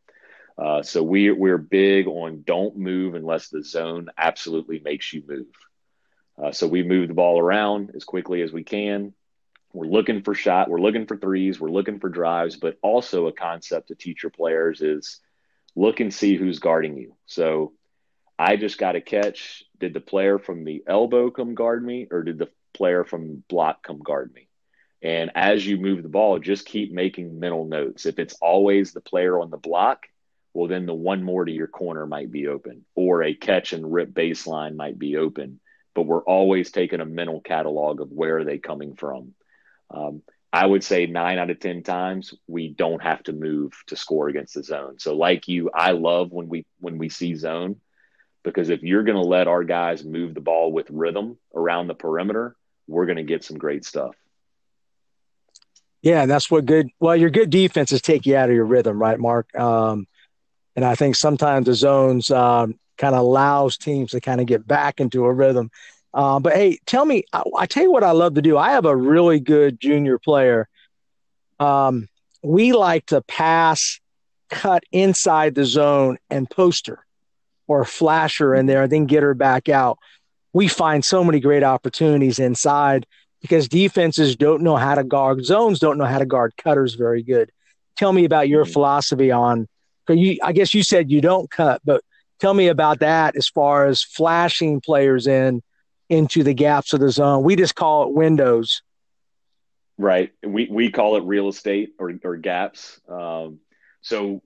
Uh, 0.56 0.82
so 0.82 1.02
we 1.02 1.30
we're 1.30 1.58
big 1.58 2.08
on 2.08 2.42
don't 2.42 2.76
move 2.76 3.14
unless 3.14 3.48
the 3.48 3.62
zone 3.62 4.08
absolutely 4.18 4.80
makes 4.80 5.12
you 5.12 5.22
move. 5.26 5.46
Uh, 6.42 6.52
so 6.52 6.66
we 6.66 6.82
move 6.82 7.08
the 7.08 7.14
ball 7.14 7.38
around 7.38 7.92
as 7.94 8.04
quickly 8.04 8.42
as 8.42 8.52
we 8.52 8.64
can. 8.64 9.12
We're 9.72 9.86
looking 9.86 10.22
for 10.22 10.34
shot. 10.34 10.68
We're 10.68 10.80
looking 10.80 11.06
for 11.06 11.16
threes. 11.16 11.60
We're 11.60 11.70
looking 11.70 12.00
for 12.00 12.08
drives. 12.08 12.56
But 12.56 12.78
also 12.82 13.26
a 13.26 13.32
concept 13.32 13.88
to 13.88 13.94
teach 13.94 14.22
your 14.22 14.30
players 14.30 14.80
is 14.80 15.20
look 15.76 16.00
and 16.00 16.12
see 16.12 16.36
who's 16.36 16.58
guarding 16.58 16.96
you. 16.96 17.14
So 17.26 17.74
I 18.38 18.56
just 18.56 18.78
got 18.78 18.96
a 18.96 19.00
catch. 19.00 19.64
Did 19.78 19.94
the 19.94 20.00
player 20.00 20.38
from 20.38 20.64
the 20.64 20.82
elbow 20.86 21.30
come 21.30 21.54
guard 21.54 21.84
me, 21.84 22.08
or 22.10 22.22
did 22.22 22.38
the 22.38 22.48
player 22.72 23.04
from 23.04 23.44
block 23.48 23.82
come 23.82 23.98
guard 23.98 24.32
me? 24.34 24.47
And 25.02 25.30
as 25.34 25.64
you 25.66 25.76
move 25.76 26.02
the 26.02 26.08
ball, 26.08 26.38
just 26.38 26.66
keep 26.66 26.92
making 26.92 27.38
mental 27.38 27.64
notes. 27.64 28.06
If 28.06 28.18
it's 28.18 28.34
always 28.40 28.92
the 28.92 29.00
player 29.00 29.38
on 29.38 29.50
the 29.50 29.56
block, 29.56 30.06
well, 30.54 30.66
then 30.66 30.86
the 30.86 30.94
one 30.94 31.22
more 31.22 31.44
to 31.44 31.52
your 31.52 31.68
corner 31.68 32.06
might 32.06 32.32
be 32.32 32.48
open, 32.48 32.84
or 32.94 33.22
a 33.22 33.34
catch 33.34 33.72
and 33.72 33.92
rip 33.92 34.10
baseline 34.10 34.74
might 34.74 34.98
be 34.98 35.16
open. 35.16 35.60
But 35.94 36.02
we're 36.02 36.24
always 36.24 36.72
taking 36.72 37.00
a 37.00 37.04
mental 37.04 37.40
catalog 37.40 38.00
of 38.00 38.10
where 38.10 38.38
are 38.38 38.44
they 38.44 38.58
coming 38.58 38.94
from. 38.94 39.34
Um, 39.90 40.22
I 40.52 40.66
would 40.66 40.82
say 40.82 41.06
nine 41.06 41.38
out 41.38 41.50
of 41.50 41.60
10 41.60 41.82
times 41.82 42.34
we 42.46 42.68
don't 42.68 43.02
have 43.02 43.22
to 43.24 43.32
move 43.32 43.72
to 43.88 43.96
score 43.96 44.28
against 44.28 44.54
the 44.54 44.64
zone. 44.64 44.98
So, 44.98 45.14
like 45.14 45.46
you, 45.46 45.70
I 45.72 45.92
love 45.92 46.32
when 46.32 46.48
we 46.48 46.64
when 46.80 46.98
we 46.98 47.08
see 47.08 47.34
zone 47.34 47.76
because 48.42 48.70
if 48.70 48.82
you're 48.82 49.02
going 49.02 49.20
to 49.20 49.28
let 49.28 49.46
our 49.46 49.64
guys 49.64 50.04
move 50.04 50.34
the 50.34 50.40
ball 50.40 50.72
with 50.72 50.90
rhythm 50.90 51.36
around 51.54 51.86
the 51.86 51.94
perimeter, 51.94 52.56
we're 52.86 53.06
going 53.06 53.16
to 53.16 53.22
get 53.22 53.44
some 53.44 53.58
great 53.58 53.84
stuff. 53.84 54.14
Yeah, 56.08 56.22
and 56.22 56.30
that's 56.30 56.50
what 56.50 56.64
good. 56.64 56.88
Well, 57.00 57.14
your 57.14 57.28
good 57.28 57.50
defenses 57.50 58.00
take 58.00 58.24
you 58.24 58.34
out 58.34 58.48
of 58.48 58.54
your 58.54 58.64
rhythm, 58.64 58.98
right, 58.98 59.18
Mark? 59.20 59.54
Um, 59.54 60.06
and 60.74 60.82
I 60.82 60.94
think 60.94 61.16
sometimes 61.16 61.66
the 61.66 61.74
zones 61.74 62.30
um, 62.30 62.78
kind 62.96 63.14
of 63.14 63.20
allows 63.20 63.76
teams 63.76 64.12
to 64.12 64.20
kind 64.22 64.40
of 64.40 64.46
get 64.46 64.66
back 64.66 65.00
into 65.00 65.26
a 65.26 65.32
rhythm. 65.32 65.70
Uh, 66.14 66.40
but 66.40 66.54
hey, 66.54 66.78
tell 66.86 67.04
me, 67.04 67.24
I, 67.34 67.42
I, 67.58 67.66
tell 67.66 67.82
you 67.82 67.92
what 67.92 68.04
I 68.04 68.12
love 68.12 68.36
to 68.36 68.42
do. 68.42 68.56
I 68.56 68.70
have 68.70 68.86
a 68.86 68.96
really 68.96 69.38
good 69.38 69.78
junior 69.80 70.18
player. 70.18 70.66
Um, 71.60 72.08
we 72.42 72.72
like 72.72 73.04
to 73.06 73.20
pass, 73.20 74.00
cut 74.48 74.84
inside 74.90 75.56
the 75.56 75.66
zone, 75.66 76.16
and 76.30 76.48
poster 76.48 77.04
or 77.66 77.84
flasher 77.84 78.54
in 78.54 78.64
there 78.64 78.84
and 78.84 78.92
then 78.92 79.04
get 79.04 79.22
her 79.22 79.34
back 79.34 79.68
out. 79.68 79.98
We 80.54 80.68
find 80.68 81.04
so 81.04 81.22
many 81.22 81.38
great 81.38 81.64
opportunities 81.64 82.38
inside 82.38 83.04
because 83.40 83.68
defenses 83.68 84.36
don't 84.36 84.62
know 84.62 84.76
how 84.76 84.94
to 84.94 85.04
guard 85.04 85.44
zones, 85.44 85.78
don't 85.78 85.98
know 85.98 86.04
how 86.04 86.18
to 86.18 86.26
guard 86.26 86.56
cutters 86.56 86.94
very 86.94 87.22
good. 87.22 87.52
Tell 87.96 88.12
me 88.12 88.24
about 88.24 88.48
your 88.48 88.64
mm-hmm. 88.64 88.72
philosophy 88.72 89.30
on. 89.30 89.68
You, 90.08 90.38
I 90.42 90.52
guess 90.52 90.72
you 90.72 90.82
said 90.82 91.10
you 91.10 91.20
don't 91.20 91.50
cut, 91.50 91.82
but 91.84 92.02
tell 92.38 92.54
me 92.54 92.68
about 92.68 93.00
that 93.00 93.36
as 93.36 93.48
far 93.48 93.86
as 93.86 94.02
flashing 94.02 94.80
players 94.80 95.26
in 95.26 95.62
into 96.08 96.42
the 96.42 96.54
gaps 96.54 96.94
of 96.94 97.00
the 97.00 97.10
zone. 97.10 97.44
We 97.44 97.56
just 97.56 97.74
call 97.74 98.04
it 98.04 98.14
windows. 98.14 98.82
Right. 99.98 100.32
We 100.42 100.68
we 100.70 100.90
call 100.90 101.16
it 101.16 101.24
real 101.24 101.48
estate 101.48 101.90
or 101.98 102.12
or 102.24 102.36
gaps. 102.36 103.00
Um, 103.08 103.58
so 104.00 104.42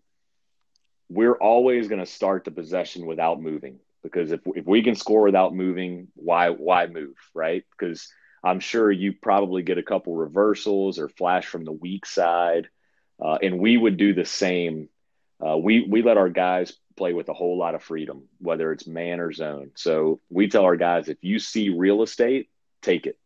we're 1.08 1.34
always 1.34 1.88
going 1.88 2.00
to 2.00 2.06
start 2.06 2.44
the 2.44 2.50
possession 2.50 3.06
without 3.06 3.40
moving 3.40 3.78
because 4.02 4.32
if 4.32 4.40
if 4.46 4.66
we 4.66 4.82
can 4.82 4.94
score 4.94 5.22
without 5.22 5.54
moving, 5.54 6.08
why 6.14 6.50
why 6.50 6.86
move, 6.86 7.14
right? 7.34 7.64
Because 7.70 8.08
I'm 8.42 8.60
sure 8.60 8.90
you 8.90 9.12
probably 9.12 9.62
get 9.62 9.78
a 9.78 9.82
couple 9.82 10.14
reversals 10.14 10.98
or 10.98 11.08
flash 11.08 11.46
from 11.46 11.64
the 11.64 11.72
weak 11.72 12.06
side, 12.06 12.68
uh, 13.20 13.38
and 13.42 13.58
we 13.58 13.76
would 13.76 13.96
do 13.96 14.14
the 14.14 14.24
same. 14.24 14.88
Uh, 15.44 15.56
we 15.56 15.86
we 15.88 16.02
let 16.02 16.18
our 16.18 16.28
guys 16.28 16.72
play 16.96 17.12
with 17.12 17.28
a 17.28 17.34
whole 17.34 17.56
lot 17.56 17.74
of 17.74 17.82
freedom, 17.82 18.24
whether 18.38 18.72
it's 18.72 18.86
man 18.86 19.20
or 19.20 19.32
zone. 19.32 19.70
So 19.74 20.20
we 20.28 20.48
tell 20.48 20.64
our 20.64 20.76
guys 20.76 21.08
if 21.08 21.18
you 21.22 21.38
see 21.38 21.70
real 21.70 22.02
estate, 22.02 22.50
take 22.82 23.06
it. 23.06 23.18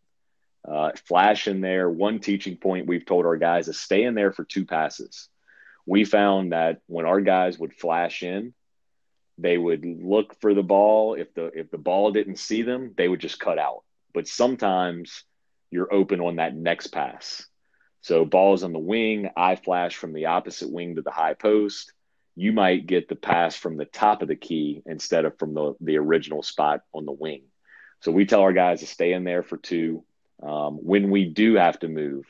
Uh, 0.66 0.90
flash 1.06 1.46
in 1.46 1.60
there. 1.60 1.88
One 1.88 2.18
teaching 2.18 2.56
point 2.56 2.88
we've 2.88 3.06
told 3.06 3.24
our 3.24 3.36
guys 3.36 3.68
is 3.68 3.78
stay 3.78 4.02
in 4.02 4.14
there 4.14 4.32
for 4.32 4.44
two 4.44 4.64
passes 4.64 5.28
we 5.86 6.04
found 6.04 6.52
that 6.52 6.80
when 6.88 7.06
our 7.06 7.20
guys 7.20 7.58
would 7.58 7.72
flash 7.72 8.22
in, 8.22 8.52
they 9.38 9.56
would 9.56 9.84
look 9.84 10.38
for 10.40 10.52
the 10.52 10.62
ball. 10.62 11.14
If 11.14 11.32
the 11.34 11.46
if 11.46 11.70
the 11.70 11.78
ball 11.78 12.10
didn't 12.10 12.38
see 12.38 12.62
them, 12.62 12.92
they 12.96 13.08
would 13.08 13.20
just 13.20 13.38
cut 13.38 13.58
out. 13.58 13.84
But 14.16 14.28
sometimes 14.28 15.24
you're 15.70 15.92
open 15.92 16.22
on 16.22 16.36
that 16.36 16.56
next 16.56 16.86
pass. 16.86 17.46
So 18.00 18.24
balls 18.24 18.62
on 18.62 18.72
the 18.72 18.78
wing, 18.78 19.28
I 19.36 19.56
flash 19.56 19.94
from 19.94 20.14
the 20.14 20.26
opposite 20.26 20.72
wing 20.72 20.94
to 20.94 21.02
the 21.02 21.10
high 21.10 21.34
post. 21.34 21.92
You 22.34 22.54
might 22.54 22.86
get 22.86 23.10
the 23.10 23.14
pass 23.14 23.56
from 23.56 23.76
the 23.76 23.84
top 23.84 24.22
of 24.22 24.28
the 24.28 24.34
key 24.34 24.82
instead 24.86 25.26
of 25.26 25.38
from 25.38 25.52
the, 25.52 25.74
the 25.82 25.98
original 25.98 26.42
spot 26.42 26.80
on 26.94 27.04
the 27.04 27.12
wing. 27.12 27.42
So 28.00 28.10
we 28.10 28.24
tell 28.24 28.40
our 28.40 28.54
guys 28.54 28.80
to 28.80 28.86
stay 28.86 29.12
in 29.12 29.24
there 29.24 29.42
for 29.42 29.58
two. 29.58 30.02
Um, 30.42 30.76
when 30.76 31.10
we 31.10 31.26
do 31.26 31.56
have 31.56 31.78
to 31.80 31.88
move, 31.88 32.24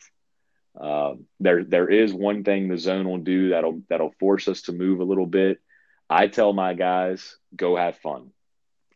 uh, 0.76 1.14
there, 1.38 1.62
there 1.62 1.88
is 1.88 2.12
one 2.12 2.42
thing 2.42 2.66
the 2.66 2.78
zone 2.78 3.08
will 3.08 3.18
do 3.18 3.50
that'll 3.50 3.82
that'll 3.88 4.14
force 4.18 4.48
us 4.48 4.62
to 4.62 4.72
move 4.72 4.98
a 4.98 5.04
little 5.04 5.26
bit. 5.26 5.60
I 6.10 6.26
tell 6.26 6.52
my 6.52 6.74
guys, 6.74 7.36
go 7.54 7.76
have 7.76 7.98
fun. 7.98 8.32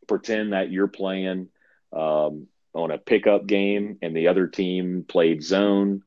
Pretend 0.09 0.55
that 0.55 0.73
you're 0.73 0.89
playing 0.89 1.51
um, 1.93 2.49
on 2.75 2.91
a 2.91 2.99
pickup 2.99 3.47
game 3.47 3.99
and 4.03 4.17
the 4.17 4.29
other 4.29 4.47
team 4.47 5.05
played 5.07 5.43
zone. 5.43 6.03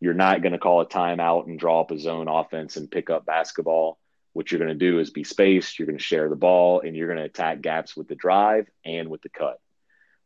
You're 0.00 0.14
not 0.14 0.42
going 0.42 0.52
to 0.52 0.58
call 0.58 0.80
a 0.80 0.86
timeout 0.86 1.46
and 1.46 1.58
draw 1.58 1.80
up 1.80 1.90
a 1.90 1.98
zone 1.98 2.28
offense 2.28 2.76
and 2.76 2.90
pick 2.90 3.10
up 3.10 3.26
basketball. 3.26 3.98
What 4.32 4.50
you're 4.50 4.60
going 4.60 4.68
to 4.68 4.74
do 4.74 4.98
is 4.98 5.10
be 5.10 5.24
spaced. 5.24 5.78
You're 5.78 5.86
going 5.86 5.98
to 5.98 6.04
share 6.04 6.28
the 6.28 6.36
ball 6.36 6.80
and 6.80 6.96
you're 6.96 7.08
going 7.08 7.18
to 7.18 7.24
attack 7.24 7.60
gaps 7.60 7.96
with 7.96 8.08
the 8.08 8.14
drive 8.14 8.68
and 8.84 9.08
with 9.08 9.22
the 9.22 9.28
cut. 9.28 9.60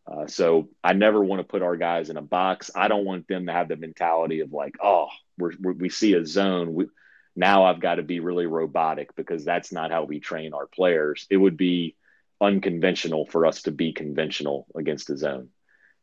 Uh, 0.07 0.26
so 0.26 0.68
I 0.82 0.93
never 0.93 1.24
want 1.24 1.41
to 1.41 1.45
put 1.45 1.62
our 1.62 1.76
guys 1.76 2.11
in 2.11 2.16
a 2.16 2.22
box. 2.22 2.70
I 2.74 2.89
don't 2.89 3.07
want 3.07 3.26
them 3.26 3.47
to 3.47 3.53
have 3.53 3.68
the 3.68 3.76
mentality 3.76 4.41
of 4.41 4.53
like, 4.53 4.76
oh, 4.82 5.09
we're, 5.39 5.53
we're, 5.59 5.72
we 5.72 5.89
see 5.89 6.12
a 6.12 6.26
zone. 6.26 6.74
We, 6.74 6.87
now 7.35 7.64
I've 7.64 7.80
got 7.80 7.97
to 7.97 8.03
be 8.03 8.20
really 8.20 8.47
robotic 8.47 9.16
because 9.16 9.45
that's 9.45 9.72
not 9.72 9.91
how 9.91 10.05
we 10.05 10.20
train 10.20 10.53
our 10.53 10.66
players. 10.66 11.26
It 11.30 11.39
would 11.39 11.57
be 11.57 11.97
unconventional 12.41 13.26
for 13.26 13.47
us 13.47 13.62
to 13.62 13.70
be 13.70 13.93
conventional 13.93 14.66
against 14.74 15.11
a 15.11 15.16
zone. 15.16 15.49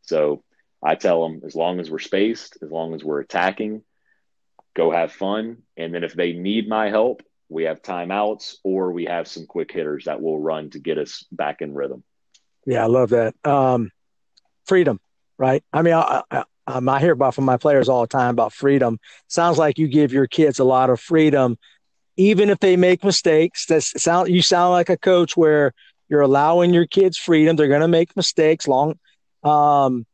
So 0.01 0.43
I 0.83 0.95
tell 0.95 1.27
them 1.27 1.41
as 1.45 1.55
long 1.55 1.79
as 1.79 1.89
we're 1.89 1.99
spaced, 1.99 2.57
as 2.61 2.71
long 2.71 2.93
as 2.93 3.03
we're 3.03 3.19
attacking, 3.19 3.83
go 4.75 4.91
have 4.91 5.11
fun. 5.11 5.57
And 5.77 5.93
then 5.93 6.03
if 6.03 6.13
they 6.13 6.33
need 6.33 6.67
my 6.67 6.89
help, 6.89 7.23
we 7.49 7.63
have 7.63 7.81
timeouts 7.81 8.55
or 8.63 8.91
we 8.91 9.05
have 9.05 9.27
some 9.27 9.45
quick 9.45 9.71
hitters 9.71 10.05
that 10.05 10.21
will 10.21 10.39
run 10.39 10.69
to 10.71 10.79
get 10.79 10.97
us 10.97 11.25
back 11.31 11.61
in 11.61 11.73
rhythm. 11.73 12.03
Yeah, 12.65 12.83
I 12.83 12.87
love 12.87 13.09
that. 13.09 13.35
Um, 13.43 13.91
freedom, 14.65 14.99
right? 15.37 15.63
I 15.73 15.81
mean, 15.81 15.93
I, 15.93 16.23
I, 16.31 16.43
um, 16.67 16.87
I 16.87 16.99
hear 16.99 17.11
about 17.11 17.35
from 17.35 17.45
my 17.45 17.57
players 17.57 17.89
all 17.89 18.01
the 18.01 18.07
time 18.07 18.29
about 18.29 18.53
freedom. 18.53 18.99
Sounds 19.27 19.57
like 19.57 19.77
you 19.77 19.87
give 19.87 20.13
your 20.13 20.27
kids 20.27 20.59
a 20.59 20.63
lot 20.63 20.89
of 20.89 20.99
freedom, 20.99 21.57
even 22.17 22.49
if 22.49 22.59
they 22.59 22.77
make 22.77 23.03
mistakes. 23.03 23.65
That 23.65 23.83
sound 23.83 24.29
you 24.29 24.41
sound 24.41 24.71
like 24.71 24.89
a 24.89 24.97
coach 24.97 25.35
where 25.35 25.73
you're 26.07 26.21
allowing 26.21 26.73
your 26.73 26.85
kids 26.85 27.17
freedom. 27.17 27.55
They're 27.55 27.67
going 27.67 27.81
to 27.81 27.87
make 27.87 28.15
mistakes. 28.15 28.67
Long, 28.67 28.97
um, 29.43 30.05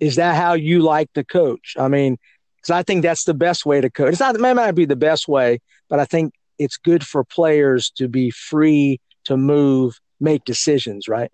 is 0.00 0.16
that 0.16 0.36
how 0.36 0.54
you 0.54 0.80
like 0.80 1.12
to 1.14 1.24
coach? 1.24 1.76
I 1.78 1.88
mean, 1.88 2.18
because 2.56 2.70
I 2.70 2.82
think 2.82 3.02
that's 3.02 3.24
the 3.24 3.34
best 3.34 3.66
way 3.66 3.80
to 3.80 3.90
coach. 3.90 4.10
It's 4.10 4.20
not 4.20 4.34
it 4.34 4.40
may 4.40 4.54
not 4.54 4.74
be 4.74 4.84
the 4.84 4.96
best 4.96 5.28
way, 5.28 5.60
but 5.88 5.98
I 5.98 6.04
think 6.04 6.34
it's 6.58 6.76
good 6.76 7.04
for 7.04 7.24
players 7.24 7.90
to 7.96 8.08
be 8.08 8.30
free 8.30 9.00
to 9.24 9.36
move, 9.36 9.98
make 10.20 10.44
decisions, 10.44 11.08
right? 11.08 11.30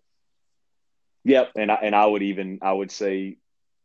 Yep, 1.24 1.52
and 1.56 1.70
I, 1.70 1.74
and 1.82 1.94
I 1.94 2.06
would 2.06 2.22
even 2.22 2.58
I 2.62 2.72
would 2.72 2.90
say 2.90 3.38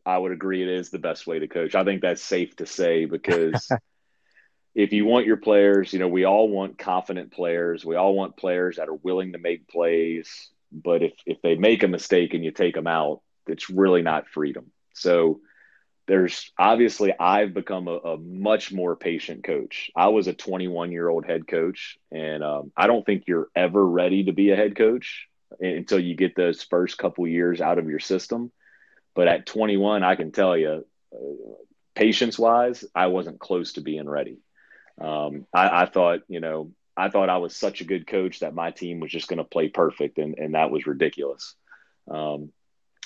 I 0.05 0.17
would 0.17 0.31
agree 0.31 0.61
it 0.61 0.69
is 0.69 0.89
the 0.89 0.99
best 0.99 1.27
way 1.27 1.39
to 1.39 1.47
coach. 1.47 1.75
I 1.75 1.83
think 1.83 2.01
that's 2.01 2.21
safe 2.21 2.55
to 2.57 2.65
say 2.65 3.05
because 3.05 3.69
if 4.75 4.93
you 4.93 5.05
want 5.05 5.25
your 5.25 5.37
players, 5.37 5.93
you 5.93 5.99
know, 5.99 6.07
we 6.07 6.25
all 6.25 6.49
want 6.49 6.77
confident 6.77 7.31
players. 7.31 7.85
We 7.85 7.95
all 7.95 8.15
want 8.15 8.37
players 8.37 8.77
that 8.77 8.89
are 8.89 8.95
willing 8.95 9.33
to 9.33 9.37
make 9.37 9.67
plays. 9.67 10.49
But 10.71 11.03
if 11.03 11.13
if 11.25 11.41
they 11.41 11.55
make 11.55 11.83
a 11.83 11.87
mistake 11.87 12.33
and 12.33 12.43
you 12.43 12.51
take 12.51 12.75
them 12.75 12.87
out, 12.87 13.21
it's 13.47 13.69
really 13.69 14.01
not 14.01 14.27
freedom. 14.27 14.71
So 14.93 15.41
there's 16.07 16.51
obviously 16.57 17.13
I've 17.17 17.53
become 17.53 17.87
a, 17.87 17.95
a, 17.95 18.17
much 18.17 18.71
more 18.71 18.95
patient 18.95 19.43
coach. 19.43 19.89
I 19.95 20.09
was 20.09 20.27
a 20.27 20.33
21 20.33 20.91
year 20.91 21.07
old 21.07 21.25
head 21.25 21.47
coach, 21.47 21.97
and 22.11 22.43
um, 22.43 22.71
I 22.75 22.87
don't 22.87 23.05
think 23.05 23.23
you're 23.27 23.47
ever 23.55 23.83
ready 23.85 24.25
to 24.25 24.33
be 24.33 24.51
a 24.51 24.55
head 24.55 24.75
coach 24.75 25.27
until 25.59 25.99
you 25.99 26.15
get 26.15 26.35
those 26.35 26.63
first 26.63 26.97
couple 26.97 27.27
years 27.27 27.61
out 27.61 27.77
of 27.77 27.89
your 27.89 27.99
system. 27.99 28.51
But 29.15 29.27
at 29.27 29.45
21, 29.45 30.03
I 30.03 30.15
can 30.15 30.31
tell 30.31 30.57
you, 30.57 30.85
uh, 31.13 31.17
patience 31.95 32.37
wise, 32.37 32.83
I 32.95 33.07
wasn't 33.07 33.39
close 33.39 33.73
to 33.73 33.81
being 33.81 34.09
ready. 34.09 34.39
Um, 34.99 35.45
I, 35.53 35.83
I, 35.83 35.85
thought, 35.85 36.21
you 36.27 36.39
know, 36.39 36.71
I 36.97 37.09
thought 37.09 37.29
I 37.29 37.37
was 37.37 37.55
such 37.55 37.81
a 37.81 37.85
good 37.85 38.07
coach 38.07 38.39
that 38.39 38.53
my 38.53 38.71
team 38.71 38.99
was 38.99 39.11
just 39.11 39.27
going 39.27 39.37
to 39.37 39.43
play 39.43 39.69
perfect, 39.69 40.17
and, 40.17 40.37
and 40.37 40.55
that 40.55 40.71
was 40.71 40.87
ridiculous. 40.87 41.55
Um, 42.09 42.51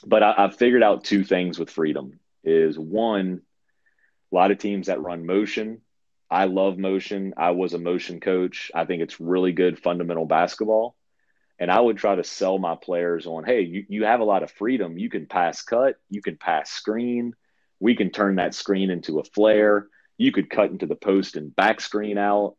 but 0.06 0.24
I, 0.24 0.34
I've 0.38 0.58
figured 0.58 0.84
out 0.84 1.04
two 1.04 1.24
things 1.24 1.60
with 1.60 1.70
freedom: 1.70 2.20
is 2.44 2.78
one, 2.78 3.42
a 4.32 4.36
lot 4.36 4.52
of 4.52 4.58
teams 4.58 4.88
that 4.88 5.02
run 5.02 5.26
motion. 5.26 5.82
I 6.30 6.46
love 6.46 6.78
motion. 6.78 7.34
I 7.38 7.52
was 7.52 7.74
a 7.74 7.80
motion 7.80 8.20
coach. 8.20 8.70
I 8.76 8.86
think 8.86 9.02
it's 9.02 9.20
really 9.20 9.54
good 9.54 9.80
fundamental 9.80 10.26
basketball. 10.26 10.96
And 11.60 11.72
I 11.72 11.80
would 11.80 11.98
try 11.98 12.16
to 12.16 12.24
sell 12.24 12.60
my 12.60 12.76
players 12.76 13.26
on, 13.26 13.44
hey, 13.44 13.62
you, 13.62 13.86
you 13.88 14.04
have 14.06 14.20
a 14.20 14.26
lot 14.26 14.44
of 14.44 14.52
freedom. 14.52 14.98
You 14.98 15.10
can 15.10 15.26
pass 15.26 15.62
cut, 15.62 15.96
you 16.10 16.22
can 16.22 16.38
pass 16.38 16.70
screen. 16.70 17.34
We 17.80 17.96
can 17.96 18.10
turn 18.10 18.36
that 18.36 18.54
screen 18.54 18.90
into 18.92 19.20
a 19.20 19.24
flare. 19.24 19.88
You 20.18 20.32
could 20.32 20.50
cut 20.50 20.72
into 20.72 20.86
the 20.86 20.96
post 20.96 21.36
and 21.36 21.56
back 21.56 21.80
screen 21.80 22.18
out. 22.18 22.56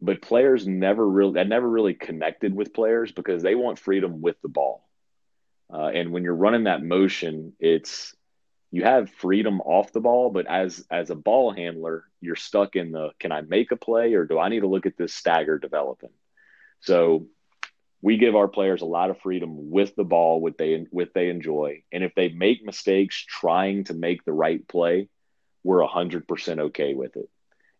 But 0.00 0.22
players 0.22 0.66
never 0.66 1.08
really, 1.08 1.34
that 1.34 1.48
never 1.48 1.68
really 1.68 1.94
connected 1.94 2.54
with 2.54 2.74
players 2.74 3.12
because 3.12 3.42
they 3.42 3.54
want 3.54 3.78
freedom 3.78 4.20
with 4.20 4.36
the 4.42 4.48
ball. 4.48 4.86
Uh, 5.72 5.88
and 5.88 6.12
when 6.12 6.22
you're 6.22 6.34
running 6.34 6.64
that 6.64 6.82
motion, 6.82 7.54
it's, 7.58 8.14
you 8.70 8.82
have 8.82 9.10
freedom 9.10 9.60
off 9.60 9.92
the 9.92 10.00
ball, 10.00 10.30
but 10.30 10.46
as 10.46 10.84
as 10.90 11.10
a 11.10 11.14
ball 11.14 11.52
handler, 11.52 12.04
you're 12.20 12.34
stuck 12.34 12.74
in 12.74 12.90
the 12.90 13.10
can 13.20 13.30
I 13.30 13.40
make 13.40 13.70
a 13.70 13.76
play 13.76 14.14
or 14.14 14.24
do 14.24 14.38
I 14.38 14.48
need 14.48 14.60
to 14.60 14.66
look 14.66 14.84
at 14.84 14.96
this 14.96 15.14
stagger 15.14 15.58
developing? 15.58 16.10
So 16.80 17.28
we 18.02 18.16
give 18.16 18.34
our 18.34 18.48
players 18.48 18.82
a 18.82 18.86
lot 18.86 19.10
of 19.10 19.20
freedom 19.20 19.70
with 19.70 19.94
the 19.94 20.02
ball 20.02 20.40
what 20.40 20.58
they 20.58 20.86
what 20.90 21.14
they 21.14 21.28
enjoy. 21.28 21.84
And 21.92 22.02
if 22.02 22.16
they 22.16 22.30
make 22.30 22.64
mistakes 22.64 23.24
trying 23.24 23.84
to 23.84 23.94
make 23.94 24.24
the 24.24 24.32
right 24.32 24.66
play 24.66 25.08
we're 25.64 25.84
100% 25.84 26.58
okay 26.60 26.94
with 26.94 27.16
it. 27.16 27.28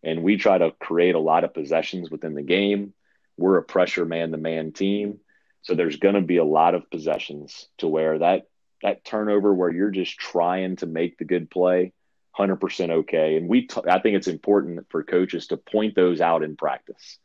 And 0.03 0.23
we 0.23 0.37
try 0.37 0.57
to 0.57 0.71
create 0.79 1.15
a 1.15 1.19
lot 1.19 1.43
of 1.43 1.53
possessions 1.53 2.09
within 2.09 2.33
the 2.33 2.41
game. 2.41 2.93
We're 3.37 3.57
a 3.57 3.63
pressure 3.63 4.05
man 4.05 4.31
to 4.31 4.37
man 4.37 4.73
team 4.73 5.19
so 5.65 5.75
there's 5.75 5.97
going 5.97 6.15
to 6.15 6.21
be 6.21 6.37
a 6.37 6.45
lot 6.45 6.75
of 6.75 6.89
possessions 6.89 7.67
to 7.77 7.87
where 7.87 8.19
that 8.19 8.43
that 8.81 9.03
turnover 9.03 9.53
where 9.53 9.71
you're 9.71 9.91
just 9.91 10.17
trying 10.17 10.75
to 10.77 10.85
make 10.85 11.17
the 11.17 11.25
good 11.25 11.49
play 11.49 11.91
100% 12.37 12.89
okay 12.89 13.37
and 13.37 13.47
we 13.47 13.67
t- 13.67 13.81
I 13.87 13.99
think 13.99 14.15
it's 14.17 14.27
important 14.27 14.85
for 14.89 15.03
coaches 15.03 15.47
to 15.47 15.57
point 15.57 15.95
those 15.95 16.21
out 16.21 16.43
in 16.43 16.55
practice 16.55 17.17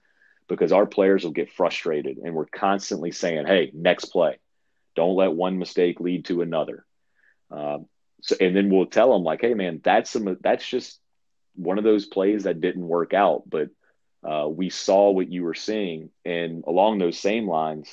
because 0.50 0.72
our 0.72 0.84
players 0.84 1.22
will 1.22 1.30
get 1.30 1.52
frustrated 1.52 2.18
and 2.18 2.34
we're 2.34 2.44
constantly 2.44 3.12
saying, 3.12 3.46
hey, 3.46 3.70
next 3.72 4.06
play. 4.06 4.38
Don't 4.96 5.14
let 5.14 5.32
one 5.32 5.58
mistake 5.58 6.00
lead 6.00 6.24
to 6.24 6.42
another. 6.42 6.84
Um, 7.52 7.86
so, 8.20 8.34
and 8.40 8.54
then 8.54 8.68
we'll 8.68 8.86
tell 8.86 9.12
them 9.12 9.22
like, 9.22 9.40
hey, 9.40 9.54
man, 9.54 9.80
that's 9.82 10.10
some, 10.10 10.36
that's 10.40 10.68
just 10.68 10.98
one 11.54 11.78
of 11.78 11.84
those 11.84 12.04
plays 12.04 12.42
that 12.44 12.60
didn't 12.60 12.86
work 12.86 13.14
out, 13.14 13.44
but 13.48 13.68
uh, 14.28 14.48
we 14.48 14.70
saw 14.70 15.10
what 15.10 15.30
you 15.30 15.44
were 15.44 15.54
seeing. 15.54 16.10
And 16.24 16.64
along 16.66 16.98
those 16.98 17.18
same 17.18 17.48
lines, 17.48 17.88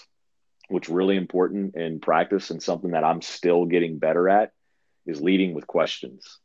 what's 0.67 0.89
really 0.89 1.15
important 1.15 1.75
in 1.75 1.99
practice 1.99 2.49
and 2.49 2.61
something 2.61 2.91
that 2.91 3.03
I'm 3.03 3.21
still 3.21 3.65
getting 3.65 3.99
better 3.99 4.27
at 4.27 4.51
is 5.05 5.21
leading 5.21 5.53
with 5.53 5.67
questions. 5.67 6.39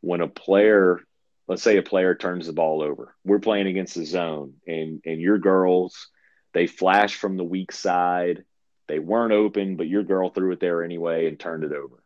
When 0.00 0.20
a 0.20 0.28
player 0.28 1.00
let's 1.48 1.62
say 1.62 1.76
a 1.76 1.82
player 1.82 2.14
turns 2.14 2.46
the 2.46 2.52
ball 2.52 2.82
over. 2.82 3.14
We're 3.24 3.38
playing 3.38 3.66
against 3.66 3.94
the 3.94 4.04
zone, 4.04 4.54
and 4.66 5.00
and 5.04 5.20
your 5.20 5.38
girls 5.38 6.08
they 6.52 6.66
flash 6.66 7.14
from 7.14 7.36
the 7.36 7.44
weak 7.44 7.72
side. 7.72 8.44
They 8.88 8.98
weren't 8.98 9.32
open, 9.32 9.76
but 9.76 9.88
your 9.88 10.04
girl 10.04 10.30
threw 10.30 10.52
it 10.52 10.60
there 10.60 10.82
anyway 10.82 11.26
and 11.26 11.38
turned 11.38 11.64
it 11.64 11.72
over. 11.72 12.02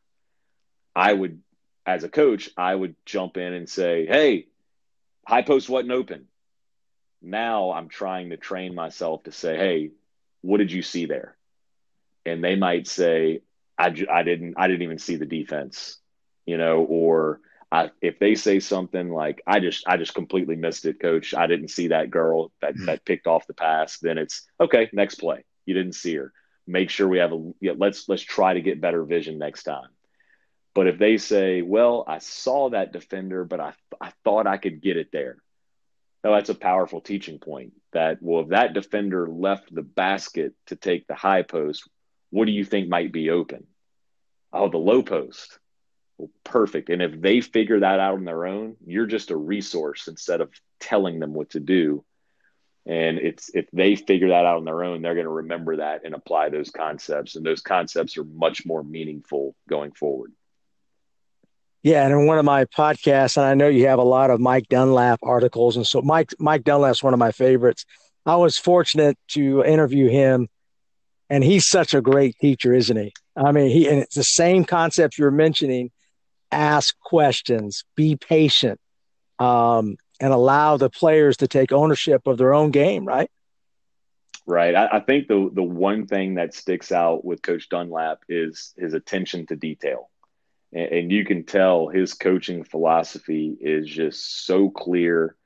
I 0.97 1.13
would, 1.13 1.41
as 1.87 2.05
a 2.05 2.09
coach, 2.09 2.51
I 2.57 2.75
would 2.75 2.97
jump 3.05 3.37
in 3.37 3.53
and 3.53 3.69
say, 3.69 4.07
"Hey, 4.07 4.49
high 5.27 5.43
post 5.43 5.69
wasn't 5.69 5.93
open." 5.93 6.27
Now 7.23 7.73
I'm 7.73 7.89
trying 7.89 8.31
to 8.31 8.37
train 8.37 8.75
myself 8.75 9.25
to 9.25 9.33
say, 9.33 9.57
"Hey, 9.57 9.91
what 10.41 10.59
did 10.59 10.73
you 10.73 10.83
see 10.83 11.07
there?" 11.07 11.37
And 12.27 12.45
they 12.45 12.57
might 12.57 12.87
say, 12.87 13.43
"I, 13.79 13.95
I 14.11 14.23
didn't 14.23 14.55
I 14.57 14.69
didn't 14.69 14.83
even 14.83 14.99
see 14.99 15.17
the 15.17 15.27
defense," 15.27 15.99
you 16.47 16.59
know, 16.59 16.85
or 16.85 17.41
I, 17.73 17.91
if 18.01 18.19
they 18.19 18.35
say 18.35 18.59
something 18.59 19.11
like 19.11 19.43
I 19.47 19.61
just 19.61 19.87
I 19.87 19.97
just 19.97 20.15
completely 20.15 20.57
missed 20.57 20.85
it, 20.87 21.01
coach. 21.01 21.35
I 21.35 21.47
didn't 21.47 21.69
see 21.69 21.89
that 21.89 22.11
girl 22.11 22.53
that 22.61 22.75
mm-hmm. 22.75 22.87
that 22.87 23.05
picked 23.05 23.27
off 23.27 23.47
the 23.47 23.55
pass. 23.55 23.99
Then 23.99 24.19
it's 24.19 24.43
okay. 24.61 24.91
Next 24.93 25.17
play, 25.17 25.45
you 25.67 25.75
didn't 25.75 25.95
see 25.95 26.17
her. 26.17 26.33
Make 26.67 26.91
sure 26.91 27.07
we 27.07 27.19
have 27.19 27.33
a 27.33 27.53
yeah, 27.61 27.73
let's 27.77 28.09
let's 28.09 28.23
try 28.23 28.55
to 28.55 28.61
get 28.61 28.81
better 28.81 29.05
vision 29.05 29.39
next 29.39 29.63
time. 29.63 29.89
But 30.75 30.89
if 30.89 30.99
they 30.99 31.17
say, 31.19 31.63
well, 31.63 32.05
I 32.07 32.19
saw 32.19 32.71
that 32.71 32.93
defender, 32.93 33.45
but 33.45 33.61
I 33.61 33.75
I 34.01 34.13
thought 34.25 34.49
I 34.49 34.57
could 34.57 34.83
get 34.83 34.97
it 34.97 35.11
there. 35.13 35.37
No, 36.25 36.35
that's 36.35 36.51
a 36.51 36.55
powerful 36.55 37.01
teaching 37.01 37.39
point. 37.39 37.73
That 37.93 38.19
well, 38.21 38.43
if 38.43 38.49
that 38.49 38.75
defender 38.75 39.29
left 39.29 39.73
the 39.73 39.83
basket 39.83 40.55
to 40.67 40.77
take 40.77 41.07
the 41.07 41.15
high 41.15 41.43
post, 41.43 41.89
what 42.31 42.47
do 42.47 42.53
you 42.53 42.65
think 42.65 42.89
might 42.89 43.13
be 43.13 43.31
open? 43.31 43.67
Oh, 44.53 44.69
the 44.69 44.79
low 44.79 45.03
post 45.03 45.59
well, 46.21 46.31
perfect. 46.45 46.91
And 46.91 47.01
if 47.01 47.19
they 47.19 47.41
figure 47.41 47.81
that 47.81 47.99
out 47.99 48.15
on 48.15 48.25
their 48.25 48.47
own, 48.47 48.77
you're 48.87 49.07
just 49.07 49.31
a 49.31 49.37
resource 49.37 50.07
instead 50.07 50.43
of 50.43 50.51
telling 50.79 51.19
them 51.19 51.33
what 51.33 51.51
to 51.51 51.61
do. 51.61 52.05
And 52.85 53.19
it's 53.19 53.51
if 53.55 53.71
they 53.73 53.97
figure 53.97 54.29
that 54.29 54.45
out 54.45 54.59
on 54.59 54.65
their 54.67 54.85
own, 54.85 55.01
they're 55.01 55.15
going 55.15 55.25
to 55.25 55.31
remember 55.31 55.77
that 55.77 56.03
and 56.05 56.15
apply 56.15 56.51
those 56.51 56.71
concepts. 56.71 57.37
And 57.37 57.47
those 57.47 57.63
concepts 57.63 58.19
are 58.19 58.25
much 58.25 58.67
more 58.67 58.83
meaningful 58.83 59.55
going 59.67 59.93
forward. 59.93 60.33
Yeah, 61.83 62.05
and 62.05 62.13
in 62.13 62.27
one 62.27 62.39
of 62.39 62.45
my 62.45 62.67
podcasts, 62.67 63.39
and 63.39 63.47
I 63.47 63.55
know 63.55 63.69
you 63.69 63.87
have 63.87 63.99
a 63.99 64.03
lot 64.03 64.29
of 64.29 64.41
Mike 64.41 64.69
Dunlap 64.69 65.21
articles, 65.23 65.77
and 65.77 65.87
so 65.87 66.03
Mike 66.03 66.35
Mike 66.39 66.65
Dunlap's 66.65 67.03
one 67.03 67.15
of 67.15 67.19
my 67.19 67.33
favorites. 67.33 67.87
I 68.27 68.37
was 68.37 68.59
fortunate 68.59 69.17
to 69.29 69.65
interview 69.65 70.11
him, 70.11 70.49
and 71.31 71.45
he's 71.45 71.67
such 71.67 71.95
a 71.95 72.03
great 72.03 72.37
teacher, 72.41 72.75
isn't 72.75 72.97
he? 72.97 73.13
I 73.37 73.53
mean, 73.53 73.71
he 73.71 73.89
and 73.89 74.01
it's 74.01 74.17
the 74.17 74.25
same 74.25 74.65
concepts 74.65 75.19
you're 75.19 75.31
mentioning 75.31 75.91
ask 76.53 76.99
questions, 77.01 77.85
be 77.95 78.17
patient, 78.17 78.81
um, 79.39 79.97
and 80.19 80.33
allow 80.33 80.77
the 80.77 80.91
players 80.91 81.39
to 81.39 81.49
take 81.49 81.73
ownership 81.73 82.27
of 82.27 82.39
their 82.39 82.53
own 82.53 82.71
game, 82.71 83.05
right? 83.05 83.31
Right. 84.47 84.75
I, 84.75 84.97
I, 84.97 85.01
think 85.01 85.29
the 85.29 85.49
the 85.53 85.63
one 85.63 86.07
thing 86.07 86.35
that 86.35 86.55
sticks 86.55 86.91
out 86.91 87.25
with 87.25 87.41
Coach 87.41 87.69
Dunlap 87.69 88.23
is 88.29 88.75
his 88.77 88.95
attention 88.95 89.47
to 89.47 89.57
detail. 89.57 90.11
And, 90.73 90.93
and 90.93 91.13
you 91.13 91.25
can 91.25 91.45
tell 91.45 91.89
his 91.89 92.15
coaching 92.15 92.65
philosophy 92.65 93.57
is 93.61 93.89
just 93.89 94.45
so 94.45 94.69
clear. 94.69 95.37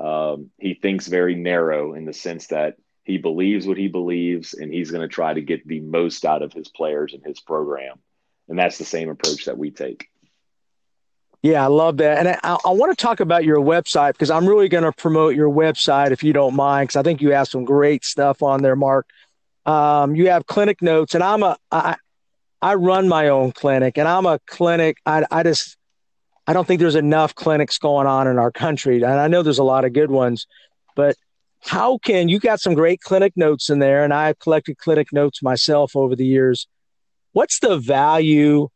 Um, 0.00 0.50
he 0.58 0.74
thinks 0.74 1.08
very 1.08 1.34
narrow 1.34 1.94
in 1.94 2.04
the 2.04 2.12
sense 2.12 2.46
that 2.48 2.76
he 3.04 3.18
believes 3.18 3.66
what 3.66 3.76
he 3.76 3.88
believes 3.88 4.54
and 4.54 4.72
he's 4.72 4.90
going 4.90 5.02
to 5.02 5.12
try 5.12 5.34
to 5.34 5.40
get 5.40 5.66
the 5.66 5.80
most 5.80 6.24
out 6.24 6.42
of 6.42 6.52
his 6.52 6.68
players 6.68 7.14
and 7.14 7.24
his 7.24 7.40
program. 7.40 7.98
And 8.48 8.58
that's 8.58 8.78
the 8.78 8.84
same 8.84 9.08
approach 9.08 9.46
that 9.46 9.58
we 9.58 9.70
take. 9.70 10.08
Yeah, 11.42 11.64
I 11.64 11.66
love 11.66 11.96
that. 11.96 12.18
And 12.18 12.28
I, 12.28 12.56
I 12.64 12.70
want 12.70 12.96
to 12.96 13.02
talk 13.02 13.18
about 13.18 13.44
your 13.44 13.58
website 13.58 14.12
because 14.12 14.30
I'm 14.30 14.46
really 14.46 14.68
going 14.68 14.84
to 14.84 14.92
promote 14.92 15.34
your 15.34 15.50
website 15.50 16.12
if 16.12 16.22
you 16.22 16.32
don't 16.32 16.54
mind, 16.54 16.88
because 16.88 16.96
I 16.96 17.02
think 17.02 17.20
you 17.20 17.32
have 17.32 17.48
some 17.48 17.64
great 17.64 18.04
stuff 18.04 18.42
on 18.42 18.62
there, 18.62 18.76
Mark. 18.76 19.08
Um, 19.66 20.14
you 20.14 20.30
have 20.30 20.46
clinic 20.46 20.82
notes, 20.82 21.14
and 21.14 21.22
I'm 21.22 21.42
a 21.42 21.56
I, 21.70 21.96
I 22.60 22.74
run 22.74 23.08
my 23.08 23.28
own 23.28 23.52
clinic, 23.52 23.98
and 23.98 24.06
I'm 24.06 24.26
a 24.26 24.38
clinic. 24.46 24.98
I, 25.04 25.24
I 25.30 25.42
just 25.42 25.76
I 26.46 26.52
don't 26.52 26.66
think 26.66 26.80
there's 26.80 26.96
enough 26.96 27.34
clinics 27.34 27.78
going 27.78 28.06
on 28.06 28.28
in 28.28 28.38
our 28.38 28.52
country, 28.52 28.96
and 28.96 29.04
I 29.04 29.28
know 29.28 29.42
there's 29.42 29.58
a 29.58 29.64
lot 29.64 29.84
of 29.84 29.92
good 29.92 30.10
ones, 30.10 30.46
but 30.94 31.16
how 31.62 31.98
can 31.98 32.28
you 32.28 32.38
got 32.38 32.60
some 32.60 32.74
great 32.74 33.00
clinic 33.00 33.32
notes 33.36 33.70
in 33.70 33.78
there, 33.78 34.04
and 34.04 34.12
I've 34.12 34.38
collected 34.38 34.78
clinic 34.78 35.08
notes 35.12 35.42
myself 35.42 35.96
over 35.96 36.16
the 36.16 36.26
years. 36.26 36.66
What's 37.32 37.60
the 37.60 37.78
value 37.78 38.68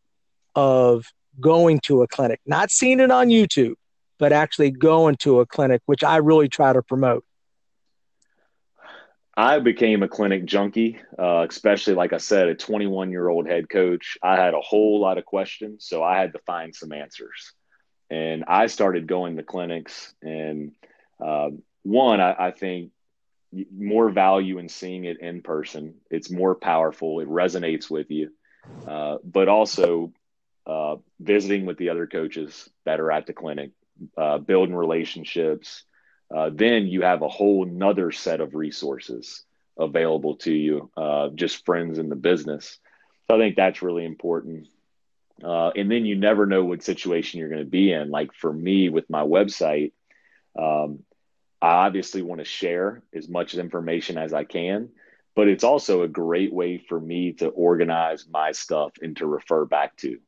of 0.54 1.04
going 1.40 1.80
to 1.80 2.02
a 2.02 2.08
clinic, 2.08 2.40
not 2.46 2.70
seeing 2.70 3.00
it 3.00 3.10
on 3.10 3.28
YouTube, 3.28 3.74
but 4.18 4.32
actually 4.32 4.70
going 4.70 5.16
to 5.16 5.40
a 5.40 5.46
clinic, 5.46 5.82
which 5.86 6.02
I 6.02 6.16
really 6.16 6.48
try 6.48 6.72
to 6.72 6.82
promote. 6.82 7.24
I 9.38 9.58
became 9.58 10.02
a 10.02 10.08
clinic 10.08 10.46
junkie, 10.46 10.98
uh, 11.18 11.46
especially 11.48 11.92
like 11.92 12.14
I 12.14 12.16
said, 12.16 12.48
a 12.48 12.54
21 12.54 13.10
year 13.10 13.28
old 13.28 13.46
head 13.46 13.68
coach. 13.68 14.16
I 14.22 14.36
had 14.36 14.54
a 14.54 14.60
whole 14.60 14.98
lot 14.98 15.18
of 15.18 15.26
questions, 15.26 15.84
so 15.86 16.02
I 16.02 16.18
had 16.18 16.32
to 16.32 16.38
find 16.46 16.74
some 16.74 16.92
answers. 16.92 17.52
And 18.08 18.44
I 18.48 18.68
started 18.68 19.06
going 19.06 19.36
to 19.36 19.42
clinics. 19.42 20.14
And 20.22 20.72
uh, 21.22 21.50
one, 21.86 22.20
I, 22.20 22.48
I 22.48 22.50
think 22.50 22.90
more 23.72 24.10
value 24.10 24.58
in 24.58 24.68
seeing 24.68 25.04
it 25.04 25.20
in 25.20 25.42
person. 25.42 25.94
It's 26.10 26.30
more 26.30 26.54
powerful. 26.54 27.20
It 27.20 27.28
resonates 27.28 27.88
with 27.90 28.10
you. 28.10 28.30
Uh, 28.86 29.16
but 29.24 29.48
also 29.48 30.12
uh, 30.66 30.96
visiting 31.20 31.66
with 31.66 31.78
the 31.78 31.90
other 31.90 32.06
coaches 32.06 32.68
that 32.84 33.00
are 33.00 33.10
at 33.10 33.26
the 33.26 33.32
clinic, 33.32 33.70
uh, 34.16 34.38
building 34.38 34.74
relationships. 34.74 35.84
Uh, 36.34 36.50
then 36.52 36.86
you 36.86 37.02
have 37.02 37.22
a 37.22 37.28
whole 37.28 37.64
nother 37.64 38.10
set 38.10 38.40
of 38.40 38.54
resources 38.54 39.44
available 39.78 40.36
to 40.36 40.52
you, 40.52 40.90
uh, 40.96 41.28
just 41.34 41.64
friends 41.64 41.98
in 41.98 42.08
the 42.08 42.16
business. 42.16 42.78
So 43.26 43.36
I 43.36 43.38
think 43.38 43.56
that's 43.56 43.82
really 43.82 44.04
important. 44.04 44.66
Uh, 45.42 45.70
and 45.76 45.90
then 45.90 46.04
you 46.04 46.16
never 46.16 46.46
know 46.46 46.64
what 46.64 46.82
situation 46.82 47.38
you're 47.38 47.50
going 47.50 47.64
to 47.64 47.70
be 47.70 47.92
in. 47.92 48.10
Like 48.10 48.32
for 48.32 48.52
me 48.52 48.88
with 48.88 49.08
my 49.10 49.22
website, 49.22 49.92
um, 50.58 51.00
I 51.60 51.86
obviously 51.86 52.22
want 52.22 52.40
to 52.40 52.44
share 52.44 53.02
as 53.14 53.28
much 53.28 53.54
information 53.54 54.18
as 54.18 54.32
I 54.32 54.44
can, 54.44 54.90
but 55.34 55.48
it's 55.48 55.64
also 55.64 56.02
a 56.02 56.08
great 56.08 56.52
way 56.52 56.78
for 56.78 57.00
me 57.00 57.32
to 57.34 57.48
organize 57.48 58.26
my 58.28 58.52
stuff 58.52 58.92
and 59.00 59.16
to 59.16 59.26
refer 59.26 59.64
back 59.64 59.96
to. 59.98 60.18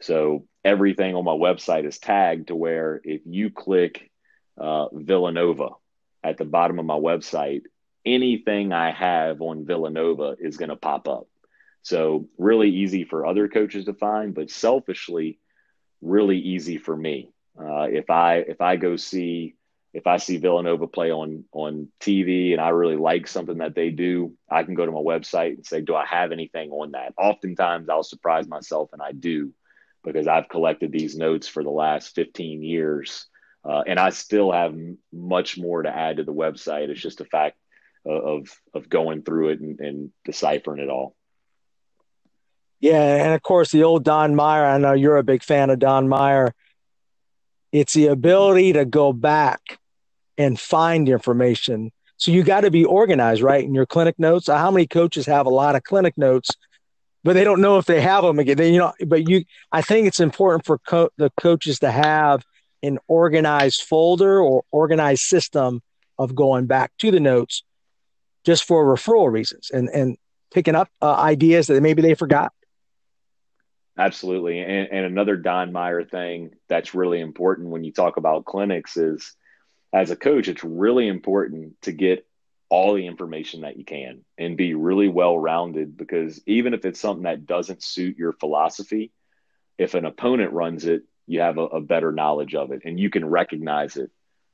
So 0.00 0.46
everything 0.64 1.14
on 1.14 1.24
my 1.24 1.32
website 1.32 1.86
is 1.86 1.98
tagged 1.98 2.48
to 2.48 2.56
where 2.56 3.00
if 3.04 3.22
you 3.24 3.50
click 3.50 4.10
uh, 4.58 4.88
Villanova 4.92 5.70
at 6.22 6.36
the 6.36 6.44
bottom 6.44 6.78
of 6.78 6.84
my 6.84 6.98
website, 6.98 7.62
anything 8.04 8.72
I 8.72 8.90
have 8.92 9.40
on 9.40 9.66
Villanova 9.66 10.36
is 10.38 10.56
going 10.56 10.68
to 10.68 10.76
pop 10.76 11.08
up. 11.08 11.26
So 11.82 12.28
really 12.38 12.70
easy 12.70 13.04
for 13.04 13.26
other 13.26 13.48
coaches 13.48 13.86
to 13.86 13.94
find, 13.94 14.34
but 14.34 14.50
selfishly, 14.50 15.38
really 16.00 16.38
easy 16.38 16.78
for 16.78 16.96
me. 16.96 17.30
Uh, 17.58 17.88
if 17.90 18.10
I 18.10 18.36
if 18.36 18.60
I 18.60 18.76
go 18.76 18.96
see 18.96 19.54
if 19.94 20.08
I 20.08 20.16
see 20.16 20.38
Villanova 20.38 20.88
play 20.88 21.12
on 21.12 21.44
on 21.52 21.88
TV 22.00 22.52
and 22.52 22.60
I 22.60 22.70
really 22.70 22.96
like 22.96 23.28
something 23.28 23.58
that 23.58 23.76
they 23.76 23.90
do, 23.90 24.32
I 24.50 24.64
can 24.64 24.74
go 24.74 24.84
to 24.84 24.90
my 24.90 24.98
website 24.98 25.54
and 25.54 25.64
say, 25.64 25.80
do 25.80 25.94
I 25.94 26.04
have 26.04 26.32
anything 26.32 26.70
on 26.72 26.90
that? 26.90 27.14
Oftentimes, 27.16 27.88
I'll 27.88 28.02
surprise 28.02 28.48
myself 28.48 28.90
and 28.92 29.00
I 29.00 29.12
do 29.12 29.52
because 30.02 30.26
I've 30.26 30.48
collected 30.48 30.90
these 30.90 31.16
notes 31.16 31.46
for 31.46 31.62
the 31.62 31.70
last 31.70 32.14
15 32.16 32.62
years. 32.62 33.26
Uh, 33.64 33.82
and 33.86 33.98
I 33.98 34.10
still 34.10 34.50
have 34.50 34.76
much 35.12 35.56
more 35.56 35.82
to 35.82 35.96
add 35.96 36.16
to 36.16 36.24
the 36.24 36.34
website. 36.34 36.88
It's 36.88 37.00
just 37.00 37.20
a 37.20 37.24
fact 37.24 37.56
of 38.04 38.48
of 38.74 38.88
going 38.88 39.22
through 39.22 39.50
it 39.50 39.60
and, 39.60 39.78
and 39.78 40.10
deciphering 40.24 40.82
it 40.82 40.90
all. 40.90 41.14
Yeah, 42.80 43.24
and 43.24 43.32
of 43.32 43.42
course 43.42 43.70
the 43.70 43.84
old 43.84 44.02
Don 44.02 44.34
Meyer. 44.34 44.66
I 44.66 44.78
know 44.78 44.92
you're 44.92 45.18
a 45.18 45.22
big 45.22 45.44
fan 45.44 45.70
of 45.70 45.78
Don 45.78 46.08
Meyer. 46.08 46.52
It's 47.70 47.94
the 47.94 48.08
ability 48.08 48.72
to 48.72 48.84
go 48.84 49.12
back 49.12 49.78
and 50.36 50.58
find 50.58 51.08
information. 51.08 51.92
So 52.16 52.30
you 52.30 52.42
got 52.42 52.62
to 52.62 52.70
be 52.70 52.84
organized, 52.84 53.42
right? 53.42 53.64
In 53.64 53.74
your 53.74 53.86
clinic 53.86 54.18
notes. 54.18 54.46
How 54.46 54.70
many 54.70 54.86
coaches 54.86 55.26
have 55.26 55.46
a 55.46 55.50
lot 55.50 55.76
of 55.76 55.82
clinic 55.82 56.16
notes 56.16 56.50
but 57.24 57.32
they 57.32 57.42
don't 57.42 57.62
know 57.62 57.78
if 57.78 57.86
they 57.86 58.02
have 58.02 58.22
them 58.22 58.38
again. 58.38 58.56
They, 58.58 58.70
you 58.70 58.78
know, 58.78 58.92
but 59.06 59.28
you, 59.28 59.44
I 59.72 59.80
think 59.80 60.06
it's 60.06 60.20
important 60.20 60.66
for 60.66 60.78
co- 60.78 61.10
the 61.16 61.30
coaches 61.40 61.78
to 61.80 61.90
have 61.90 62.44
an 62.82 62.98
organized 63.08 63.82
folder 63.82 64.40
or 64.40 64.62
organized 64.70 65.22
system 65.22 65.80
of 66.18 66.34
going 66.34 66.66
back 66.66 66.92
to 66.98 67.10
the 67.10 67.18
notes 67.18 67.64
just 68.44 68.64
for 68.64 68.84
referral 68.84 69.32
reasons 69.32 69.70
and 69.70 69.88
and 69.88 70.16
picking 70.52 70.74
up 70.74 70.88
uh, 71.02 71.14
ideas 71.14 71.66
that 71.66 71.82
maybe 71.82 72.02
they 72.02 72.14
forgot. 72.14 72.52
Absolutely, 73.96 74.58
and, 74.58 74.88
and 74.90 75.06
another 75.06 75.36
Don 75.36 75.72
Meyer 75.72 76.04
thing 76.04 76.50
that's 76.68 76.94
really 76.94 77.20
important 77.20 77.68
when 77.68 77.84
you 77.84 77.92
talk 77.92 78.16
about 78.16 78.44
clinics 78.44 78.96
is, 78.96 79.34
as 79.94 80.10
a 80.10 80.16
coach, 80.16 80.48
it's 80.48 80.64
really 80.64 81.06
important 81.06 81.80
to 81.82 81.92
get 81.92 82.26
all 82.68 82.94
the 82.94 83.06
information 83.06 83.60
that 83.60 83.76
you 83.76 83.84
can 83.84 84.24
and 84.36 84.56
be 84.56 84.74
really 84.74 85.08
well 85.08 85.38
rounded 85.38 85.96
because 85.96 86.42
even 86.46 86.74
if 86.74 86.84
it's 86.84 86.98
something 86.98 87.22
that 87.22 87.46
doesn't 87.46 87.80
suit 87.82 88.18
your 88.18 88.32
philosophy, 88.32 89.12
if 89.78 89.94
an 89.94 90.04
opponent 90.04 90.52
runs 90.52 90.84
it, 90.84 91.04
you 91.28 91.40
have 91.40 91.58
a, 91.58 91.62
a, 91.66 91.80
better 91.80 92.10
knowledge 92.10 92.56
of 92.56 92.72
it 92.72 92.82
and 92.84 92.98
you 92.98 93.08
can 93.08 93.24
recognize 93.24 93.96
it 93.96 94.10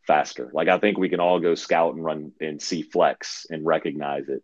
faster. 0.06 0.50
Like 0.52 0.68
I 0.68 0.78
think 0.78 0.98
we 0.98 1.08
can 1.08 1.20
all 1.20 1.40
go 1.40 1.54
scout 1.54 1.94
and 1.94 2.04
run 2.04 2.32
and 2.38 2.60
see 2.60 2.82
flex 2.82 3.46
and 3.48 3.64
recognize 3.64 4.28
it, 4.28 4.42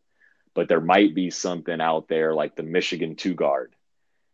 but 0.55 0.67
there 0.67 0.81
might 0.81 1.15
be 1.15 1.31
something 1.31 1.81
out 1.81 2.09
there 2.09 2.35
like 2.35 2.57
the 2.57 2.63
Michigan 2.63 3.17
two 3.17 3.35
guard. 3.35 3.75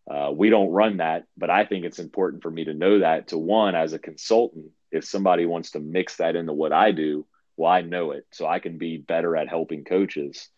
Uh, 0.08 0.30
we 0.32 0.48
don't 0.48 0.70
run 0.70 0.98
that, 0.98 1.24
but 1.36 1.50
I 1.50 1.64
think 1.64 1.84
it's 1.84 1.98
important 1.98 2.42
for 2.42 2.50
me 2.50 2.64
to 2.64 2.74
know 2.74 3.00
that 3.00 3.28
to 3.28 3.38
one 3.38 3.74
as 3.74 3.92
a 3.92 3.98
consultant, 3.98 4.70
if 4.92 5.04
somebody 5.04 5.46
wants 5.46 5.72
to 5.72 5.80
mix 5.80 6.16
that 6.16 6.36
into 6.36 6.52
what 6.52 6.72
I 6.72 6.92
do, 6.92 7.26
well, 7.56 7.70
I 7.70 7.82
know 7.82 8.12
it, 8.12 8.26
so 8.30 8.46
I 8.46 8.58
can 8.58 8.78
be 8.78 8.96
better 8.98 9.36
at 9.36 9.48
helping 9.48 9.84
coaches. 9.84 10.48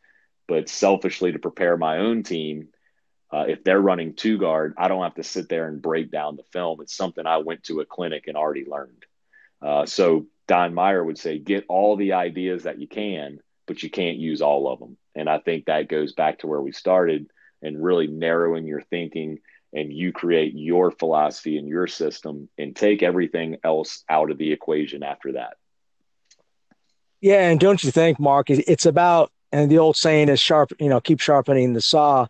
But 0.46 0.68
selfishly, 0.68 1.32
to 1.32 1.38
prepare 1.38 1.76
my 1.76 1.98
own 1.98 2.22
team, 2.22 2.68
uh, 3.32 3.46
if 3.48 3.64
they're 3.64 3.80
running 3.80 4.14
two 4.14 4.38
guard, 4.38 4.74
I 4.76 4.88
don't 4.88 5.02
have 5.02 5.14
to 5.14 5.24
sit 5.24 5.48
there 5.48 5.66
and 5.66 5.82
break 5.82 6.10
down 6.10 6.36
the 6.36 6.44
film. 6.52 6.80
It's 6.80 6.96
something 6.96 7.26
I 7.26 7.38
went 7.38 7.64
to 7.64 7.80
a 7.80 7.86
clinic 7.86 8.24
and 8.26 8.36
already 8.36 8.64
learned. 8.64 9.04
Uh, 9.62 9.86
so 9.86 10.26
Don 10.46 10.74
Meyer 10.74 11.02
would 11.02 11.18
say, 11.18 11.38
get 11.38 11.64
all 11.68 11.96
the 11.96 12.12
ideas 12.12 12.64
that 12.64 12.78
you 12.78 12.86
can, 12.86 13.40
but 13.66 13.82
you 13.82 13.90
can't 13.90 14.18
use 14.18 14.42
all 14.42 14.70
of 14.70 14.78
them. 14.78 14.96
And 15.14 15.28
I 15.28 15.38
think 15.38 15.64
that 15.64 15.88
goes 15.88 16.12
back 16.12 16.40
to 16.40 16.46
where 16.46 16.60
we 16.60 16.72
started 16.72 17.30
and 17.62 17.82
really 17.82 18.06
narrowing 18.06 18.66
your 18.66 18.82
thinking 18.82 19.38
and 19.74 19.92
you 19.92 20.12
create 20.12 20.54
your 20.54 20.90
philosophy 20.90 21.58
and 21.58 21.68
your 21.68 21.86
system 21.86 22.48
and 22.56 22.74
take 22.74 23.02
everything 23.02 23.58
else 23.64 24.04
out 24.08 24.30
of 24.30 24.38
the 24.38 24.52
equation 24.52 25.02
after 25.02 25.32
that. 25.32 25.56
Yeah, 27.20 27.48
and 27.48 27.58
don't 27.58 27.82
you 27.82 27.90
think, 27.90 28.20
Mark? 28.20 28.50
It's 28.50 28.86
about 28.86 29.32
and 29.50 29.70
the 29.70 29.78
old 29.78 29.96
saying 29.96 30.28
is 30.28 30.40
sharp. 30.40 30.72
You 30.78 30.88
know, 30.88 31.00
keep 31.00 31.20
sharpening 31.20 31.72
the 31.72 31.80
saw. 31.80 32.26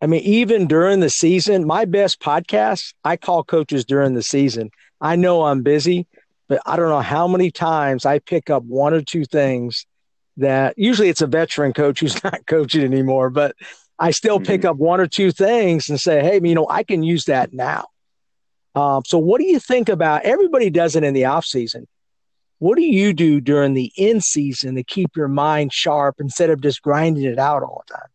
I 0.00 0.06
mean, 0.06 0.22
even 0.22 0.66
during 0.66 1.00
the 1.00 1.10
season, 1.10 1.66
my 1.66 1.84
best 1.86 2.20
podcast, 2.20 2.94
I 3.02 3.16
call 3.16 3.42
coaches 3.44 3.84
during 3.84 4.14
the 4.14 4.22
season. 4.22 4.70
I 5.00 5.16
know 5.16 5.44
I'm 5.44 5.62
busy, 5.62 6.06
but 6.48 6.60
I 6.64 6.76
don't 6.76 6.88
know 6.88 7.00
how 7.00 7.26
many 7.26 7.50
times 7.50 8.06
I 8.06 8.18
pick 8.18 8.50
up 8.50 8.62
one 8.62 8.94
or 8.94 9.02
two 9.02 9.24
things 9.24 9.86
that 10.36 10.74
usually 10.76 11.08
it's 11.08 11.22
a 11.22 11.26
veteran 11.26 11.72
coach 11.72 12.00
who's 12.00 12.22
not 12.24 12.46
coaching 12.46 12.84
anymore, 12.84 13.30
but 13.30 13.56
I 13.98 14.10
still 14.10 14.38
pick 14.38 14.62
mm-hmm. 14.62 14.70
up 14.70 14.76
one 14.76 15.00
or 15.00 15.06
two 15.06 15.30
things 15.32 15.88
and 15.88 15.98
say, 16.00 16.22
hey, 16.22 16.40
you 16.42 16.54
know, 16.54 16.66
I 16.68 16.82
can 16.82 17.02
use 17.02 17.24
that 17.24 17.52
now. 17.52 17.86
Um, 18.74 19.02
so, 19.06 19.18
what 19.18 19.40
do 19.40 19.46
you 19.46 19.58
think 19.58 19.88
about 19.88 20.24
everybody 20.24 20.68
does 20.68 20.96
it 20.96 21.04
in 21.04 21.14
the 21.14 21.24
off 21.24 21.46
season? 21.46 21.88
What 22.58 22.76
do 22.76 22.82
you 22.82 23.12
do 23.12 23.40
during 23.40 23.74
the 23.74 23.92
in 23.96 24.20
season 24.20 24.76
to 24.76 24.82
keep 24.82 25.16
your 25.16 25.28
mind 25.28 25.72
sharp 25.72 26.16
instead 26.20 26.50
of 26.50 26.60
just 26.60 26.82
grinding 26.82 27.24
it 27.24 27.38
out 27.38 27.62
all 27.62 27.84
the 27.86 27.94
time? 27.94 28.08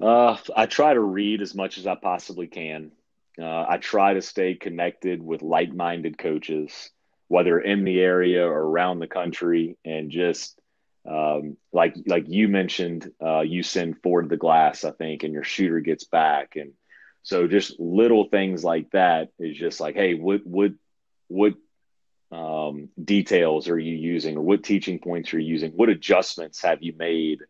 Uh, 0.00 0.36
I 0.56 0.66
try 0.66 0.94
to 0.94 1.00
read 1.00 1.42
as 1.42 1.54
much 1.54 1.76
as 1.78 1.86
I 1.86 1.94
possibly 1.94 2.46
can. 2.46 2.92
Uh, 3.40 3.66
I 3.68 3.78
try 3.78 4.14
to 4.14 4.22
stay 4.22 4.54
connected 4.54 5.22
with 5.22 5.42
like 5.42 5.72
minded 5.72 6.18
coaches, 6.18 6.90
whether 7.28 7.58
in 7.58 7.84
the 7.84 8.00
area 8.00 8.46
or 8.46 8.60
around 8.60 8.98
the 8.98 9.06
country, 9.06 9.76
and 9.84 10.10
just 10.10 10.59
um, 11.08 11.56
like 11.72 11.94
like 12.06 12.28
you 12.28 12.48
mentioned, 12.48 13.10
uh, 13.24 13.40
you 13.40 13.62
send 13.62 14.02
forward 14.02 14.28
the 14.28 14.36
glass, 14.36 14.84
I 14.84 14.90
think, 14.90 15.22
and 15.22 15.32
your 15.32 15.44
shooter 15.44 15.80
gets 15.80 16.04
back, 16.04 16.56
and 16.56 16.72
so 17.22 17.46
just 17.46 17.78
little 17.78 18.24
things 18.24 18.64
like 18.64 18.90
that 18.90 19.30
is 19.38 19.56
just 19.56 19.80
like, 19.80 19.94
hey, 19.94 20.14
what 20.14 20.46
what 20.46 20.72
what 21.28 21.54
um, 22.32 22.88
details 23.02 23.68
are 23.68 23.78
you 23.78 23.96
using 23.96 24.36
or 24.36 24.42
what 24.42 24.62
teaching 24.62 24.98
points 24.98 25.34
are 25.34 25.38
you 25.38 25.48
using? 25.48 25.72
What 25.72 25.88
adjustments 25.88 26.62
have 26.62 26.82
you 26.82 26.94
made 26.96 27.40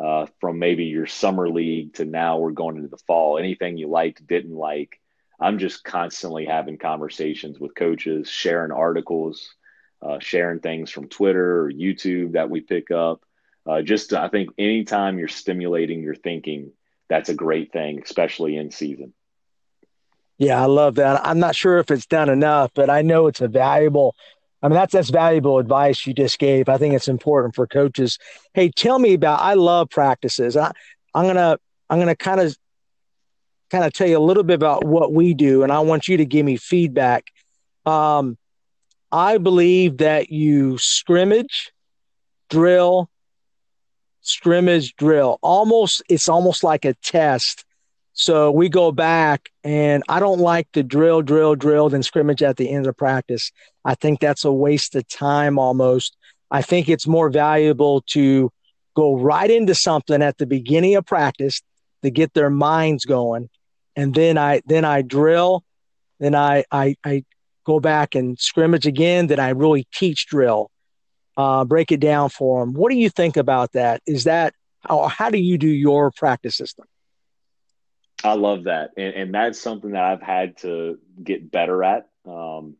uh, 0.00 0.26
from 0.40 0.58
maybe 0.58 0.84
your 0.84 1.06
summer 1.06 1.48
league 1.48 1.94
to 1.94 2.04
now 2.04 2.38
we're 2.38 2.52
going 2.52 2.76
into 2.76 2.88
the 2.88 3.02
fall? 3.06 3.38
Anything 3.38 3.76
you 3.76 3.88
liked 3.88 4.26
didn't 4.26 4.54
like? 4.54 5.00
I'm 5.40 5.58
just 5.58 5.82
constantly 5.82 6.44
having 6.44 6.78
conversations 6.78 7.58
with 7.58 7.74
coaches, 7.74 8.28
sharing 8.28 8.70
articles, 8.70 9.54
uh, 10.02 10.18
sharing 10.18 10.60
things 10.60 10.90
from 10.90 11.08
Twitter 11.08 11.62
or 11.62 11.70
YouTube 11.70 12.32
that 12.32 12.50
we 12.50 12.60
pick 12.60 12.90
up. 12.90 13.22
Uh, 13.64 13.82
just 13.82 14.12
I 14.12 14.28
think 14.28 14.50
anytime 14.58 15.18
you're 15.18 15.28
stimulating 15.28 16.02
your 16.02 16.16
thinking, 16.16 16.72
that's 17.08 17.28
a 17.28 17.34
great 17.34 17.72
thing, 17.72 18.02
especially 18.02 18.56
in 18.56 18.70
season. 18.70 19.14
Yeah, 20.38 20.60
I 20.60 20.66
love 20.66 20.96
that. 20.96 21.24
I'm 21.24 21.38
not 21.38 21.54
sure 21.54 21.78
if 21.78 21.90
it's 21.90 22.06
done 22.06 22.28
enough, 22.28 22.72
but 22.74 22.90
I 22.90 23.02
know 23.02 23.28
it's 23.28 23.40
a 23.40 23.48
valuable. 23.48 24.16
I 24.60 24.68
mean, 24.68 24.74
that's 24.74 24.92
that's 24.92 25.10
valuable 25.10 25.58
advice 25.58 26.04
you 26.06 26.14
just 26.14 26.38
gave. 26.38 26.68
I 26.68 26.78
think 26.78 26.94
it's 26.94 27.08
important 27.08 27.54
for 27.54 27.66
coaches. 27.66 28.18
Hey, 28.54 28.70
tell 28.70 28.98
me 28.98 29.14
about. 29.14 29.40
I 29.40 29.54
love 29.54 29.90
practices. 29.90 30.56
I, 30.56 30.72
I'm 31.14 31.26
gonna 31.26 31.58
I'm 31.88 31.98
gonna 32.00 32.16
kind 32.16 32.40
of 32.40 32.56
kind 33.70 33.84
of 33.84 33.92
tell 33.92 34.08
you 34.08 34.18
a 34.18 34.20
little 34.20 34.42
bit 34.42 34.54
about 34.54 34.84
what 34.84 35.12
we 35.12 35.34
do, 35.34 35.62
and 35.62 35.70
I 35.70 35.80
want 35.80 36.08
you 36.08 36.16
to 36.16 36.24
give 36.24 36.44
me 36.44 36.56
feedback. 36.56 37.30
Um, 37.86 38.36
I 39.12 39.36
believe 39.36 39.98
that 39.98 40.30
you 40.30 40.78
scrimmage, 40.78 41.70
drill, 42.48 43.10
scrimmage, 44.22 44.96
drill. 44.96 45.38
Almost, 45.42 46.02
it's 46.08 46.28
almost 46.28 46.64
like 46.64 46.86
a 46.86 46.94
test. 46.94 47.64
So 48.14 48.50
we 48.50 48.68
go 48.68 48.90
back, 48.90 49.50
and 49.64 50.02
I 50.08 50.18
don't 50.18 50.40
like 50.40 50.70
to 50.72 50.82
drill, 50.82 51.22
drill, 51.22 51.54
drill, 51.54 51.90
then 51.90 52.02
scrimmage 52.02 52.42
at 52.42 52.56
the 52.56 52.70
end 52.70 52.86
of 52.86 52.96
practice. 52.96 53.52
I 53.84 53.94
think 53.94 54.20
that's 54.20 54.44
a 54.44 54.52
waste 54.52 54.94
of 54.96 55.06
time 55.08 55.58
almost. 55.58 56.16
I 56.50 56.62
think 56.62 56.88
it's 56.88 57.06
more 57.06 57.30
valuable 57.30 58.02
to 58.08 58.50
go 58.94 59.16
right 59.16 59.50
into 59.50 59.74
something 59.74 60.22
at 60.22 60.38
the 60.38 60.46
beginning 60.46 60.94
of 60.96 61.06
practice 61.06 61.60
to 62.02 62.10
get 62.10 62.34
their 62.34 62.50
minds 62.50 63.04
going. 63.04 63.48
And 63.96 64.14
then 64.14 64.38
I 64.38 64.62
then 64.66 64.84
I 64.84 65.02
drill, 65.02 65.64
then 66.18 66.34
I 66.34 66.64
I, 66.70 66.96
I 67.04 67.24
go 67.64 67.80
back 67.80 68.14
and 68.14 68.38
scrimmage 68.38 68.86
again, 68.86 69.26
then 69.26 69.38
I 69.38 69.50
really 69.50 69.86
teach 69.92 70.26
drill, 70.26 70.70
uh, 71.36 71.64
break 71.64 71.92
it 71.92 72.00
down 72.00 72.28
for 72.28 72.60
them. 72.60 72.74
What 72.74 72.90
do 72.90 72.98
you 72.98 73.10
think 73.10 73.36
about 73.36 73.72
that? 73.72 74.02
Is 74.06 74.24
that 74.24 74.54
how, 74.80 75.06
how 75.08 75.30
do 75.30 75.38
you 75.38 75.58
do 75.58 75.68
your 75.68 76.10
practice 76.10 76.56
system? 76.56 76.86
I 78.24 78.34
love 78.34 78.64
that. 78.64 78.90
And, 78.96 79.14
and 79.14 79.34
that's 79.34 79.60
something 79.60 79.92
that 79.92 80.04
I've 80.04 80.22
had 80.22 80.56
to 80.58 80.98
get 81.22 81.50
better 81.50 81.82
at 81.82 82.08
um, 82.26 82.76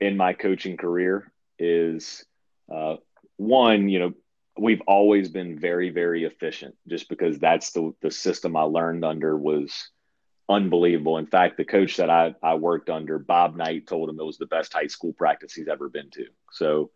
in 0.00 0.16
my 0.16 0.32
coaching 0.32 0.76
career 0.76 1.32
is 1.58 2.24
uh, 2.72 2.96
one, 3.36 3.88
you 3.88 3.98
know, 3.98 4.12
we've 4.58 4.82
always 4.86 5.28
been 5.28 5.58
very, 5.58 5.90
very 5.90 6.24
efficient 6.24 6.76
just 6.86 7.08
because 7.08 7.38
that's 7.38 7.72
the, 7.72 7.92
the 8.02 8.10
system 8.10 8.56
I 8.56 8.62
learned 8.62 9.04
under 9.04 9.36
was 9.36 9.90
unbelievable. 10.48 11.18
In 11.18 11.26
fact, 11.26 11.56
the 11.56 11.64
coach 11.64 11.96
that 11.96 12.10
I, 12.10 12.34
I 12.42 12.54
worked 12.54 12.90
under, 12.90 13.18
Bob 13.18 13.56
Knight, 13.56 13.86
told 13.86 14.08
him 14.08 14.18
it 14.20 14.24
was 14.24 14.38
the 14.38 14.46
best 14.46 14.72
high 14.72 14.86
school 14.86 15.12
practice 15.12 15.54
he's 15.54 15.68
ever 15.68 15.88
been 15.88 16.10
to. 16.10 16.26
So, 16.52 16.90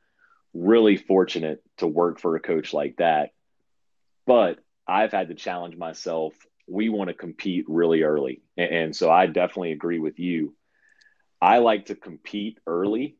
really 0.55 0.97
fortunate 0.97 1.63
to 1.77 1.87
work 1.87 2.19
for 2.19 2.35
a 2.35 2.41
coach 2.41 2.73
like 2.73 2.97
that. 2.97 3.31
But 4.27 4.59
I've 4.87 5.13
had 5.13 5.29
to 5.29 5.35
challenge 5.35 5.77
myself. 5.77 6.35
We 6.67 6.89
want 6.89 7.09
to 7.09 7.15
compete 7.15 7.65
really 7.69 8.03
early. 8.03 8.43
And, 8.57 8.71
and 8.71 8.97
so, 8.97 9.11
I 9.11 9.27
definitely 9.27 9.73
agree 9.73 9.99
with 9.99 10.19
you. 10.19 10.55
I 11.41 11.59
like 11.59 11.87
to 11.87 11.95
compete 11.95 12.59
early. 12.67 13.17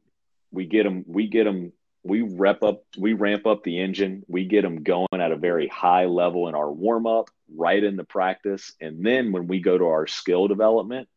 We 0.51 0.67
get 0.67 0.85
them, 0.85 1.05
we 1.07 1.29
get 1.29 1.45
them 1.45 1.73
we 2.09 2.23
rep 2.23 2.63
up 2.63 2.85
we 2.97 3.13
ramp 3.13 3.47
up 3.47 3.63
the 3.63 3.81
engine. 3.81 4.25
We 4.29 4.47
get 4.47 4.63
them 4.63 4.83
going 4.83 5.09
at 5.13 5.33
a 5.33 5.37
very 5.37 5.69
high 5.69 6.07
level 6.07 6.49
in 6.49 6.55
our 6.55 6.71
warm 6.71 7.07
up 7.07 7.31
right 7.55 7.83
in 7.83 7.97
the 7.97 8.05
practice. 8.05 8.75
And 8.81 9.05
then 9.05 9.33
when 9.33 9.47
we 9.47 9.61
go 9.61 9.77
to 9.79 9.85
our 9.85 10.07
skill 10.07 10.49
development 10.49 11.09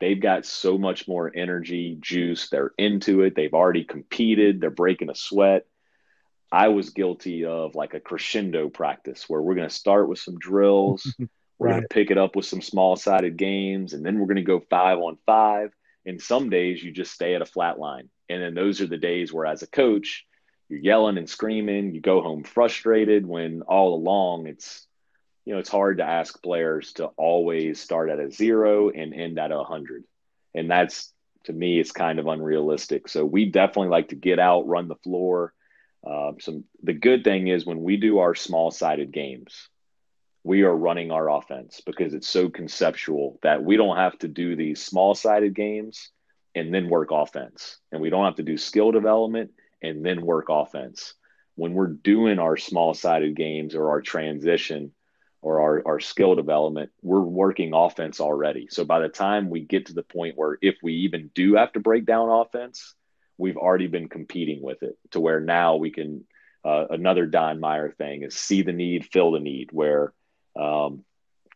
they've 0.00 0.20
got 0.20 0.44
so 0.44 0.76
much 0.78 1.08
more 1.08 1.32
energy 1.34 1.96
juice. 2.00 2.48
They're 2.48 2.72
into 2.78 3.22
it. 3.22 3.34
They've 3.34 3.54
already 3.54 3.84
competed. 3.84 4.60
They're 4.60 4.70
breaking 4.70 5.10
a 5.10 5.14
sweat. 5.14 5.66
I 6.52 6.68
was 6.68 6.90
guilty 6.90 7.44
of 7.44 7.74
like 7.74 7.94
a 7.94 8.00
crescendo 8.00 8.68
practice 8.68 9.28
where 9.28 9.42
we're 9.42 9.54
going 9.54 9.68
to 9.68 9.74
start 9.74 10.08
with 10.08 10.18
some 10.18 10.38
drills. 10.38 11.14
We're 11.58 11.70
going 11.70 11.82
to 11.82 11.88
pick 11.88 12.10
it 12.10 12.18
up 12.18 12.36
with 12.36 12.44
some 12.44 12.60
small 12.60 12.96
sided 12.96 13.38
games 13.38 13.94
and 13.94 14.04
then 14.04 14.18
we're 14.18 14.26
going 14.26 14.36
to 14.36 14.42
go 14.42 14.60
5 14.60 14.98
on 14.98 15.16
5 15.24 15.70
and 16.04 16.20
some 16.20 16.50
days 16.50 16.84
you 16.84 16.92
just 16.92 17.14
stay 17.14 17.34
at 17.34 17.40
a 17.40 17.46
flat 17.46 17.78
line 17.78 18.10
and 18.28 18.42
then 18.42 18.54
those 18.54 18.80
are 18.80 18.86
the 18.86 18.96
days 18.96 19.32
where, 19.32 19.46
as 19.46 19.62
a 19.62 19.66
coach, 19.66 20.26
you're 20.68 20.80
yelling 20.80 21.18
and 21.18 21.28
screaming. 21.28 21.94
You 21.94 22.00
go 22.00 22.20
home 22.20 22.42
frustrated 22.42 23.26
when 23.26 23.62
all 23.62 23.94
along 23.94 24.46
it's, 24.46 24.86
you 25.44 25.52
know, 25.52 25.60
it's 25.60 25.68
hard 25.68 25.98
to 25.98 26.04
ask 26.04 26.42
players 26.42 26.92
to 26.94 27.06
always 27.16 27.80
start 27.80 28.10
at 28.10 28.18
a 28.18 28.30
zero 28.30 28.90
and 28.90 29.14
end 29.14 29.38
at 29.38 29.52
a 29.52 29.62
hundred. 29.62 30.04
And 30.54 30.70
that's, 30.70 31.12
to 31.44 31.52
me, 31.52 31.78
it's 31.78 31.92
kind 31.92 32.18
of 32.18 32.26
unrealistic. 32.26 33.08
So 33.08 33.24
we 33.24 33.46
definitely 33.46 33.90
like 33.90 34.08
to 34.08 34.16
get 34.16 34.38
out, 34.38 34.66
run 34.66 34.88
the 34.88 34.96
floor. 34.96 35.52
Uh, 36.04 36.32
some 36.40 36.64
the 36.82 36.92
good 36.92 37.24
thing 37.24 37.48
is 37.48 37.66
when 37.66 37.82
we 37.82 37.96
do 37.96 38.18
our 38.18 38.34
small 38.34 38.70
sided 38.70 39.12
games, 39.12 39.68
we 40.42 40.62
are 40.62 40.74
running 40.74 41.10
our 41.10 41.28
offense 41.30 41.80
because 41.84 42.14
it's 42.14 42.28
so 42.28 42.48
conceptual 42.48 43.38
that 43.42 43.64
we 43.64 43.76
don't 43.76 43.96
have 43.96 44.16
to 44.18 44.28
do 44.28 44.54
these 44.54 44.82
small 44.82 45.14
sided 45.14 45.54
games 45.54 46.10
and 46.56 46.74
then 46.74 46.88
work 46.88 47.10
offense. 47.12 47.76
And 47.92 48.00
we 48.00 48.10
don't 48.10 48.24
have 48.24 48.36
to 48.36 48.42
do 48.42 48.56
skill 48.56 48.90
development 48.90 49.50
and 49.82 50.04
then 50.04 50.22
work 50.22 50.46
offense. 50.48 51.14
When 51.54 51.74
we're 51.74 51.86
doing 51.86 52.38
our 52.38 52.56
small 52.56 52.94
sided 52.94 53.36
games 53.36 53.74
or 53.74 53.90
our 53.90 54.00
transition 54.00 54.92
or 55.42 55.60
our, 55.60 55.82
our 55.86 56.00
skill 56.00 56.34
development, 56.34 56.90
we're 57.02 57.20
working 57.20 57.72
offense 57.74 58.20
already. 58.20 58.68
So 58.70 58.84
by 58.84 59.00
the 59.00 59.08
time 59.08 59.50
we 59.50 59.60
get 59.60 59.86
to 59.86 59.92
the 59.92 60.02
point 60.02 60.36
where 60.36 60.58
if 60.62 60.76
we 60.82 60.94
even 60.94 61.30
do 61.34 61.54
have 61.56 61.72
to 61.74 61.80
break 61.80 62.06
down 62.06 62.30
offense, 62.30 62.94
we've 63.38 63.58
already 63.58 63.86
been 63.86 64.08
competing 64.08 64.62
with 64.62 64.82
it 64.82 64.98
to 65.12 65.20
where 65.20 65.40
now 65.40 65.76
we 65.76 65.90
can. 65.90 66.24
Uh, 66.64 66.86
another 66.90 67.26
Don 67.26 67.60
Meyer 67.60 67.92
thing 67.92 68.24
is 68.24 68.34
see 68.34 68.62
the 68.62 68.72
need, 68.72 69.04
fill 69.04 69.30
the 69.30 69.38
need, 69.38 69.68
where 69.70 70.12
um, 70.58 71.04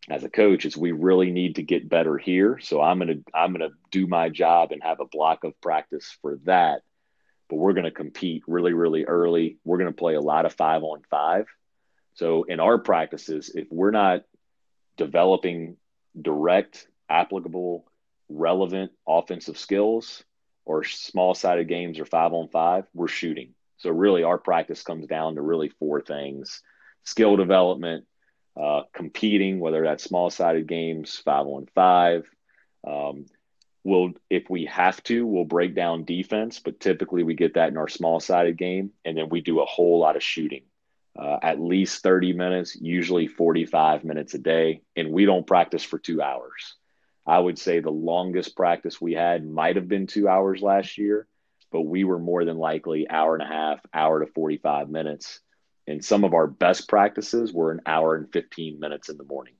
as 0.09 0.24
a 0.24 0.30
coach 0.30 0.64
is 0.64 0.76
we 0.76 0.92
really 0.92 1.30
need 1.30 1.57
to 1.57 1.62
get 1.62 1.88
better 1.88 2.16
here. 2.16 2.59
So 2.61 2.80
I'm 2.80 2.98
gonna 2.98 3.16
I'm 3.34 3.53
gonna 3.53 3.70
do 3.90 4.07
my 4.07 4.28
job 4.28 4.72
and 4.72 4.82
have 4.82 5.01
a 5.01 5.07
block 5.07 5.44
of 5.44 5.61
practice 5.61 6.16
for 6.22 6.36
that. 6.44 6.82
But 7.48 7.57
we're 7.57 7.74
gonna 7.74 7.90
compete 7.90 8.42
really 8.46 8.72
really 8.72 9.05
early. 9.05 9.59
We're 9.64 9.78
gonna 9.78 9.92
play 9.92 10.14
a 10.14 10.20
lot 10.20 10.46
of 10.46 10.55
five 10.55 10.82
on 10.82 11.03
five. 11.11 11.46
So 12.14 12.44
in 12.44 12.61
our 12.61 12.78
practices, 12.78 13.51
if 13.55 13.68
we're 13.70 13.90
not 13.90 14.22
developing 14.96 15.76
direct, 16.20 16.86
applicable, 17.09 17.84
relevant 18.28 18.92
offensive 19.07 19.59
skills 19.59 20.24
or 20.64 20.84
small 20.84 21.34
sided 21.34 21.68
games 21.68 21.98
or 21.98 22.05
five 22.05 22.32
on 22.32 22.48
five, 22.48 22.84
we're 22.94 23.09
shooting. 23.09 23.55
So 23.78 23.90
really 23.90 24.22
our 24.22 24.38
practice 24.38 24.82
comes 24.82 25.07
down 25.07 25.36
to 25.36 25.42
really 25.42 25.68
four 25.68 26.01
things 26.01 26.62
skill 27.05 27.36
development, 27.36 28.05
uh, 28.61 28.83
competing, 28.93 29.61
whether 29.61 29.83
that's 29.83 30.05
small 30.05 30.31
sided 30.31 30.67
games, 30.67 31.17
five 31.25 31.47
on 31.47 31.67
five. 31.75 32.29
Um, 32.87 33.27
we'll, 33.85 34.13
if 34.29 34.51
we 34.51 34.67
have 34.67 35.03
to, 35.05 35.27
we'll 35.27 35.45
break 35.45 35.75
down 35.75 36.05
defense, 36.05 36.61
but 36.61 36.81
typically 36.81 37.23
we 37.23 37.35
get 37.35 37.55
that 37.55 37.71
in 37.71 37.77
our 37.77 37.89
small 37.89 38.21
sided 38.21 38.59
game. 38.59 38.91
And 39.05 39.17
then 39.17 39.29
we 39.31 39.41
do 39.41 39.61
a 39.61 39.67
whole 39.67 39.99
lot 39.99 40.17
of 40.17 40.23
shooting, 40.23 40.65
uh, 41.19 41.39
at 41.43 41.61
least 41.61 42.03
30 42.03 42.35
minutes, 42.35 42.77
usually 42.77 43.27
45 43.27 44.05
minutes 44.05 44.35
a 44.35 44.39
day. 44.39 44.83
And 44.95 45.11
we 45.11 45.25
don't 45.25 45.47
practice 45.47 45.83
for 45.83 45.99
two 45.99 46.21
hours. 46.21 46.75
I 47.27 47.39
would 47.39 47.59
say 47.59 47.81
the 47.81 47.91
longest 47.91 48.57
practice 48.57 49.01
we 49.01 49.15
had 49.15 49.47
might 49.47 49.77
have 49.77 49.89
been 49.89 50.07
two 50.07 50.29
hours 50.29 50.61
last 50.61 50.99
year, 50.99 51.27
but 51.71 51.83
we 51.83 52.05
were 52.05 52.19
more 52.19 52.45
than 52.45 52.59
likely 52.59 53.09
hour 53.09 53.35
and 53.35 53.43
a 53.43 53.47
half, 53.47 53.81
hour 53.95 54.21
to 54.21 54.27
45 54.33 54.91
minutes 54.91 55.41
and 55.91 56.05
some 56.05 56.24
of 56.24 56.34
our 56.34 56.47
best 56.47 56.88
practices 56.88 57.53
were 57.53 57.70
an 57.72 57.80
hour 57.86 58.14
and 58.16 58.32
15 58.32 58.80
minutes 58.80 59.09
in 59.09 59.16
the 59.16 59.24
morning. 59.24 59.55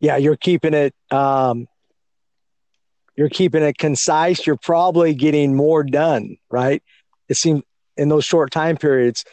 Yeah, 0.00 0.16
you're 0.16 0.36
keeping 0.36 0.74
it 0.74 0.94
um, 1.10 1.68
you're 3.16 3.28
keeping 3.28 3.62
it 3.62 3.78
concise. 3.78 4.46
You're 4.46 4.56
probably 4.56 5.14
getting 5.14 5.54
more 5.54 5.84
done, 5.84 6.36
right? 6.50 6.82
It 7.28 7.36
seems 7.36 7.62
in 7.96 8.08
those 8.08 8.24
short 8.24 8.50
time 8.50 8.76
periods. 8.76 9.24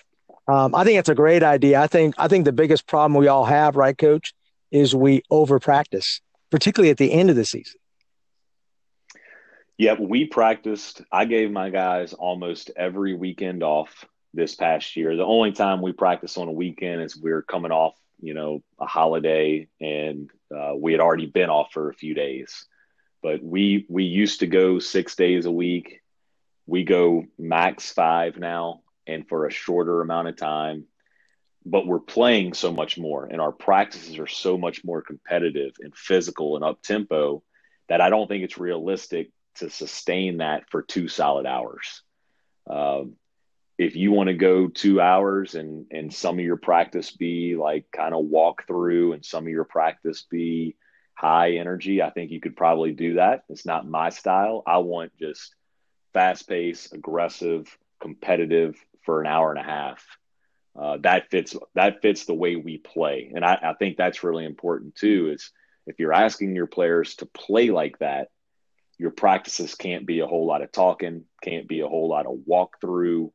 Um, 0.48 0.76
I 0.76 0.84
think 0.84 1.00
it's 1.00 1.10
a 1.10 1.16
great 1.16 1.44
idea. 1.44 1.82
I 1.82 1.88
think 1.88 2.16
I 2.18 2.28
think 2.28 2.46
the 2.46 2.52
biggest 2.52 2.88
problem 2.88 3.20
we 3.20 3.28
all 3.28 3.46
have, 3.46 3.76
right, 3.76 3.98
Coach, 3.98 4.34
is 4.72 4.96
we 4.96 5.24
over 5.30 5.60
practice, 5.60 6.22
particularly 6.50 6.92
at 6.92 6.98
the 6.98 7.12
end 7.12 7.30
of 7.30 7.36
the 7.36 7.46
season. 7.46 7.80
Yep, 9.78 10.00
we 10.00 10.26
practiced. 10.26 11.02
I 11.12 11.26
gave 11.26 11.52
my 11.52 11.70
guys 11.72 12.14
almost 12.14 12.70
every 12.76 13.16
weekend 13.16 13.64
off 13.64 14.06
this 14.34 14.56
past 14.56 14.96
year. 14.96 15.16
The 15.16 15.26
only 15.26 15.52
time 15.52 15.82
we 15.82 15.92
practice 15.94 16.38
on 16.38 16.48
a 16.48 16.54
weekend 16.54 17.02
is 17.02 17.18
we 17.18 17.32
are 17.32 17.42
coming 17.42 17.72
off, 17.72 17.96
you 18.22 18.34
know, 18.34 18.64
a 18.80 18.86
holiday, 18.86 19.68
and 19.80 20.30
uh, 20.56 20.74
we 20.76 20.92
had 20.94 21.02
already 21.02 21.26
been 21.28 21.50
off 21.50 21.74
for 21.74 21.90
a 21.90 21.94
few 21.94 22.14
days. 22.14 22.66
But 23.22 23.44
we 23.44 23.86
we 23.90 24.06
used 24.06 24.40
to 24.40 24.48
go 24.48 24.80
six 24.80 25.16
days 25.16 25.46
a 25.46 25.52
week. 25.52 26.02
We 26.66 26.84
go 26.84 27.26
max 27.38 27.92
five 27.92 28.38
now, 28.38 28.82
and 29.08 29.28
for 29.28 29.46
a 29.48 29.52
shorter 29.52 30.02
amount 30.02 30.30
of 30.30 30.38
time. 30.38 30.86
but 31.66 31.86
we're 31.86 32.00
playing 32.00 32.54
so 32.54 32.72
much 32.74 32.98
more 32.98 33.26
and 33.26 33.40
our 33.40 33.52
practices 33.52 34.18
are 34.18 34.28
so 34.28 34.58
much 34.58 34.84
more 34.84 35.02
competitive 35.02 35.74
and 35.80 35.96
physical 35.96 36.56
and 36.56 36.66
up 36.66 36.82
tempo 36.82 37.44
that 37.88 38.02
I 38.02 38.10
don't 38.10 38.28
think 38.28 38.44
it's 38.44 38.58
realistic 38.58 39.32
to 39.56 39.70
sustain 39.70 40.38
that 40.38 40.70
for 40.70 40.82
two 40.82 41.08
solid 41.08 41.46
hours. 41.46 42.02
Um, 42.70 43.16
if 43.82 43.96
you 43.96 44.12
want 44.12 44.28
to 44.28 44.36
go 44.36 44.68
two 44.68 45.02
hours 45.02 45.56
and 45.56 45.88
and 45.90 46.14
some 46.14 46.38
of 46.38 46.46
your 46.46 46.56
practice 46.56 47.10
be 47.10 47.56
like 47.56 47.86
kind 47.92 48.14
of 48.14 48.26
walk 48.26 48.68
through 48.68 49.14
and 49.14 49.26
some 49.26 49.46
of 49.46 49.50
your 49.50 49.64
practice 49.64 50.22
be 50.30 50.76
high 51.16 51.54
energy, 51.54 52.00
I 52.00 52.12
think 52.12 52.30
you 52.30 52.40
could 52.40 52.56
probably 52.56 52.92
do 52.92 53.16
that. 53.16 53.44
It's 53.50 53.66
not 53.66 53.90
my 53.90 54.10
style. 54.10 54.62
I 54.68 54.78
want 54.78 55.18
just 55.18 55.56
fast 56.14 56.48
paced, 56.48 56.94
aggressive, 56.94 57.76
competitive 58.00 58.76
for 59.04 59.20
an 59.20 59.26
hour 59.26 59.50
and 59.50 59.60
a 59.60 59.64
half. 59.64 60.06
Uh, 60.80 60.98
that 60.98 61.32
fits 61.32 61.56
that 61.74 62.04
fits 62.04 62.26
the 62.26 62.36
way 62.36 62.58
we 62.58 62.78
play, 62.78 63.32
and 63.34 63.44
I, 63.44 63.58
I 63.64 63.74
think 63.74 63.98
that's 63.98 64.24
really 64.24 64.46
important 64.46 64.94
too. 64.94 65.32
Is 65.34 65.52
if 65.88 65.98
you're 65.98 66.14
asking 66.14 66.56
your 66.56 66.68
players 66.68 67.16
to 67.16 67.26
play 67.26 67.72
like 67.72 67.98
that, 67.98 68.28
your 69.00 69.10
practices 69.10 69.74
can't 69.74 70.06
be 70.06 70.20
a 70.20 70.28
whole 70.28 70.46
lot 70.46 70.62
of 70.62 70.72
talking, 70.72 71.24
can't 71.42 71.68
be 71.68 71.80
a 71.80 71.88
whole 71.88 72.08
lot 72.08 72.28
of 72.28 72.42
walkthrough. 72.48 73.32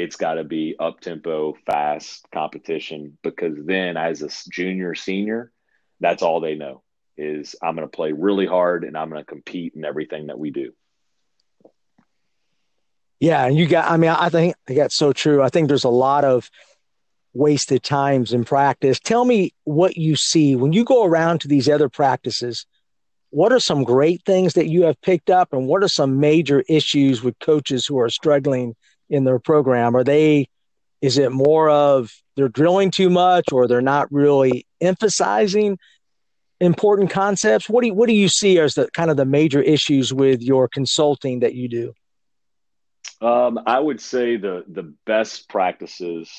It's 0.00 0.16
got 0.16 0.34
to 0.34 0.44
be 0.44 0.76
up 0.78 1.00
tempo, 1.00 1.56
fast 1.66 2.26
competition 2.32 3.18
because 3.22 3.56
then 3.64 3.96
as 3.96 4.22
a 4.22 4.28
junior, 4.50 4.94
senior, 4.94 5.52
that's 6.00 6.22
all 6.22 6.40
they 6.40 6.54
know 6.54 6.82
is 7.16 7.56
I'm 7.60 7.74
going 7.74 7.86
to 7.86 7.96
play 7.96 8.12
really 8.12 8.46
hard 8.46 8.84
and 8.84 8.96
I'm 8.96 9.10
going 9.10 9.20
to 9.20 9.26
compete 9.26 9.74
in 9.74 9.84
everything 9.84 10.28
that 10.28 10.38
we 10.38 10.50
do. 10.50 10.72
Yeah, 13.20 13.44
and 13.44 13.56
you 13.56 13.66
got 13.66 13.90
I 13.90 13.96
mean 13.96 14.10
I 14.10 14.28
think 14.28 14.54
that's 14.68 14.94
so 14.94 15.12
true. 15.12 15.42
I 15.42 15.48
think 15.48 15.66
there's 15.66 15.82
a 15.82 15.88
lot 15.88 16.24
of 16.24 16.48
wasted 17.34 17.82
times 17.82 18.32
in 18.32 18.44
practice. 18.44 19.00
Tell 19.00 19.24
me 19.24 19.52
what 19.64 19.96
you 19.96 20.14
see 20.14 20.54
when 20.54 20.72
you 20.72 20.84
go 20.84 21.04
around 21.04 21.40
to 21.40 21.48
these 21.48 21.68
other 21.68 21.88
practices. 21.88 22.66
What 23.30 23.52
are 23.52 23.60
some 23.60 23.84
great 23.84 24.22
things 24.24 24.54
that 24.54 24.68
you 24.68 24.84
have 24.84 25.00
picked 25.02 25.28
up, 25.28 25.52
and 25.52 25.66
what 25.66 25.82
are 25.82 25.88
some 25.88 26.18
major 26.18 26.64
issues 26.68 27.22
with 27.22 27.38
coaches 27.40 27.86
who 27.86 27.98
are 27.98 28.08
struggling 28.08 28.74
in 29.08 29.24
their 29.24 29.38
program? 29.38 29.96
Are 29.96 30.04
they, 30.04 30.48
is 31.00 31.18
it 31.18 31.32
more 31.32 31.70
of 31.70 32.10
they're 32.36 32.48
drilling 32.48 32.90
too 32.90 33.10
much, 33.10 33.52
or 33.52 33.66
they're 33.66 33.80
not 33.80 34.10
really 34.12 34.66
emphasizing 34.80 35.78
important 36.60 37.10
concepts? 37.10 37.68
What 37.68 37.82
do 37.82 37.88
you, 37.88 37.94
what 37.94 38.08
do 38.08 38.14
you 38.14 38.28
see 38.28 38.58
as 38.58 38.74
the 38.74 38.88
kind 38.92 39.10
of 39.10 39.16
the 39.16 39.24
major 39.24 39.62
issues 39.62 40.12
with 40.12 40.42
your 40.42 40.68
consulting 40.68 41.40
that 41.40 41.54
you 41.54 41.68
do? 41.68 41.92
Um, 43.20 43.58
I 43.66 43.80
would 43.80 44.00
say 44.00 44.36
the 44.36 44.64
the 44.68 44.94
best 45.04 45.48
practices 45.48 46.30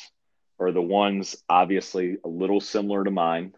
are 0.59 0.72
the 0.72 0.82
ones 0.82 1.36
obviously 1.49 2.17
a 2.24 2.28
little 2.28 2.61
similar 2.61 3.03
to 3.03 3.11
mine, 3.11 3.53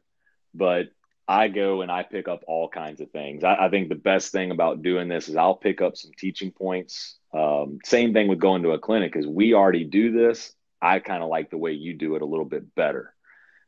but 0.53 0.87
I 1.31 1.47
go 1.47 1.81
and 1.81 1.89
I 1.89 2.03
pick 2.03 2.27
up 2.27 2.43
all 2.45 2.67
kinds 2.67 2.99
of 2.99 3.09
things. 3.11 3.45
I, 3.45 3.55
I 3.55 3.69
think 3.69 3.87
the 3.87 3.95
best 3.95 4.33
thing 4.33 4.51
about 4.51 4.81
doing 4.81 5.07
this 5.07 5.29
is 5.29 5.37
I'll 5.37 5.55
pick 5.55 5.81
up 5.81 5.95
some 5.95 6.11
teaching 6.17 6.51
points. 6.51 7.15
Um, 7.33 7.79
same 7.85 8.11
thing 8.11 8.27
with 8.27 8.39
going 8.39 8.63
to 8.63 8.71
a 8.71 8.79
clinic 8.79 9.15
is 9.15 9.25
we 9.25 9.53
already 9.53 9.85
do 9.85 10.11
this. 10.11 10.53
I 10.81 10.99
kind 10.99 11.23
of 11.23 11.29
like 11.29 11.49
the 11.49 11.57
way 11.57 11.71
you 11.71 11.93
do 11.93 12.15
it 12.15 12.21
a 12.21 12.25
little 12.25 12.45
bit 12.45 12.75
better. 12.75 13.13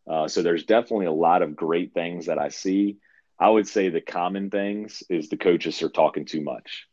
Uh, 0.05 0.27
so 0.27 0.41
there's 0.41 0.65
definitely 0.65 1.05
a 1.05 1.13
lot 1.13 1.41
of 1.41 1.55
great 1.55 1.93
things 1.93 2.25
that 2.25 2.37
I 2.37 2.49
see. 2.49 2.97
I 3.39 3.49
would 3.49 3.67
say 3.67 3.87
the 3.87 4.01
common 4.01 4.49
things 4.49 5.01
is 5.09 5.29
the 5.29 5.37
coaches 5.37 5.81
are 5.83 5.89
talking 5.89 6.25
too 6.25 6.41
much. 6.41 6.87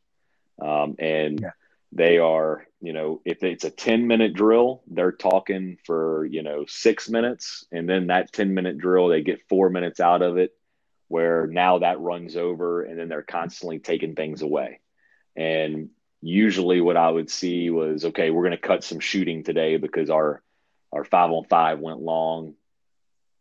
Um, 0.62 0.95
and 1.01 1.41
yeah. 1.41 1.51
They 1.93 2.18
are, 2.18 2.66
you 2.81 2.93
know, 2.93 3.21
if 3.25 3.43
it's 3.43 3.64
a 3.64 3.71
10 3.71 4.07
minute 4.07 4.33
drill, 4.33 4.83
they're 4.87 5.12
talking 5.12 5.77
for, 5.85 6.25
you 6.25 6.43
know, 6.43 6.64
six 6.68 7.09
minutes. 7.09 7.66
And 7.73 7.89
then 7.89 8.07
that 8.09 8.33
10 8.33 8.55
minute 8.55 8.79
drill, 8.79 9.09
they 9.09 9.23
get 9.23 9.49
four 9.49 9.71
minutes 9.71 9.99
out 9.99 10.23
of 10.23 10.39
it, 10.39 10.53
where 11.11 11.48
now 11.48 11.80
that 11.80 11.98
runs 11.98 12.36
over 12.36 12.84
and 12.84 12.96
then 12.96 13.08
they're 13.08 13.20
constantly 13.20 13.80
taking 13.80 14.14
things 14.14 14.42
away. 14.42 14.78
And 15.34 15.90
usually 16.22 16.80
what 16.80 16.96
I 16.96 17.11
would 17.11 17.28
see 17.28 17.68
was, 17.68 18.04
okay, 18.04 18.30
we're 18.30 18.44
going 18.44 18.52
to 18.52 18.68
cut 18.68 18.84
some 18.84 19.00
shooting 19.00 19.42
today 19.42 19.76
because 19.76 20.08
our, 20.08 20.40
our 20.92 21.02
five 21.02 21.32
on 21.32 21.46
five 21.46 21.80
went 21.80 21.98
long. 21.98 22.54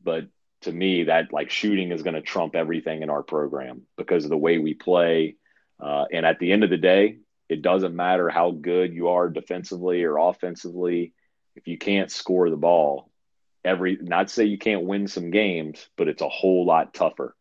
But 0.03 0.30
to 0.61 0.72
me, 0.72 1.03
that 1.03 1.32
like 1.32 1.51
shooting 1.51 1.91
is 1.91 2.01
going 2.01 2.15
to 2.15 2.24
trump 2.24 2.55
everything 2.55 3.03
in 3.03 3.11
our 3.11 3.22
program 3.22 3.84
because 3.97 4.24
of 4.24 4.32
the 4.32 4.38
way 4.38 4.57
we 4.57 4.74
play. 4.74 5.36
Uh, 5.80 6.05
and 6.11 6.26
at 6.26 6.39
the 6.39 6.51
end 6.51 6.63
of 6.63 6.72
the 6.72 6.78
day, 6.78 7.17
it 7.49 7.61
doesn't 7.61 7.95
matter 7.95 8.30
how 8.30 8.49
good 8.49 8.95
you 8.95 9.09
are 9.09 9.30
defensively 9.30 10.03
or 10.05 10.17
offensively. 10.17 11.13
If 11.55 11.67
you 11.67 11.78
can't 11.78 12.09
score 12.09 12.49
the 12.49 12.57
ball, 12.57 13.11
every 13.63 13.99
not 14.01 14.32
say 14.32 14.45
you 14.45 14.57
can't 14.57 14.86
win 14.86 15.07
some 15.07 15.30
games, 15.30 15.88
but 15.97 16.07
it's 16.07 16.24
a 16.24 16.30
whole 16.30 16.65
lot 16.65 16.95
tougher. 16.95 17.36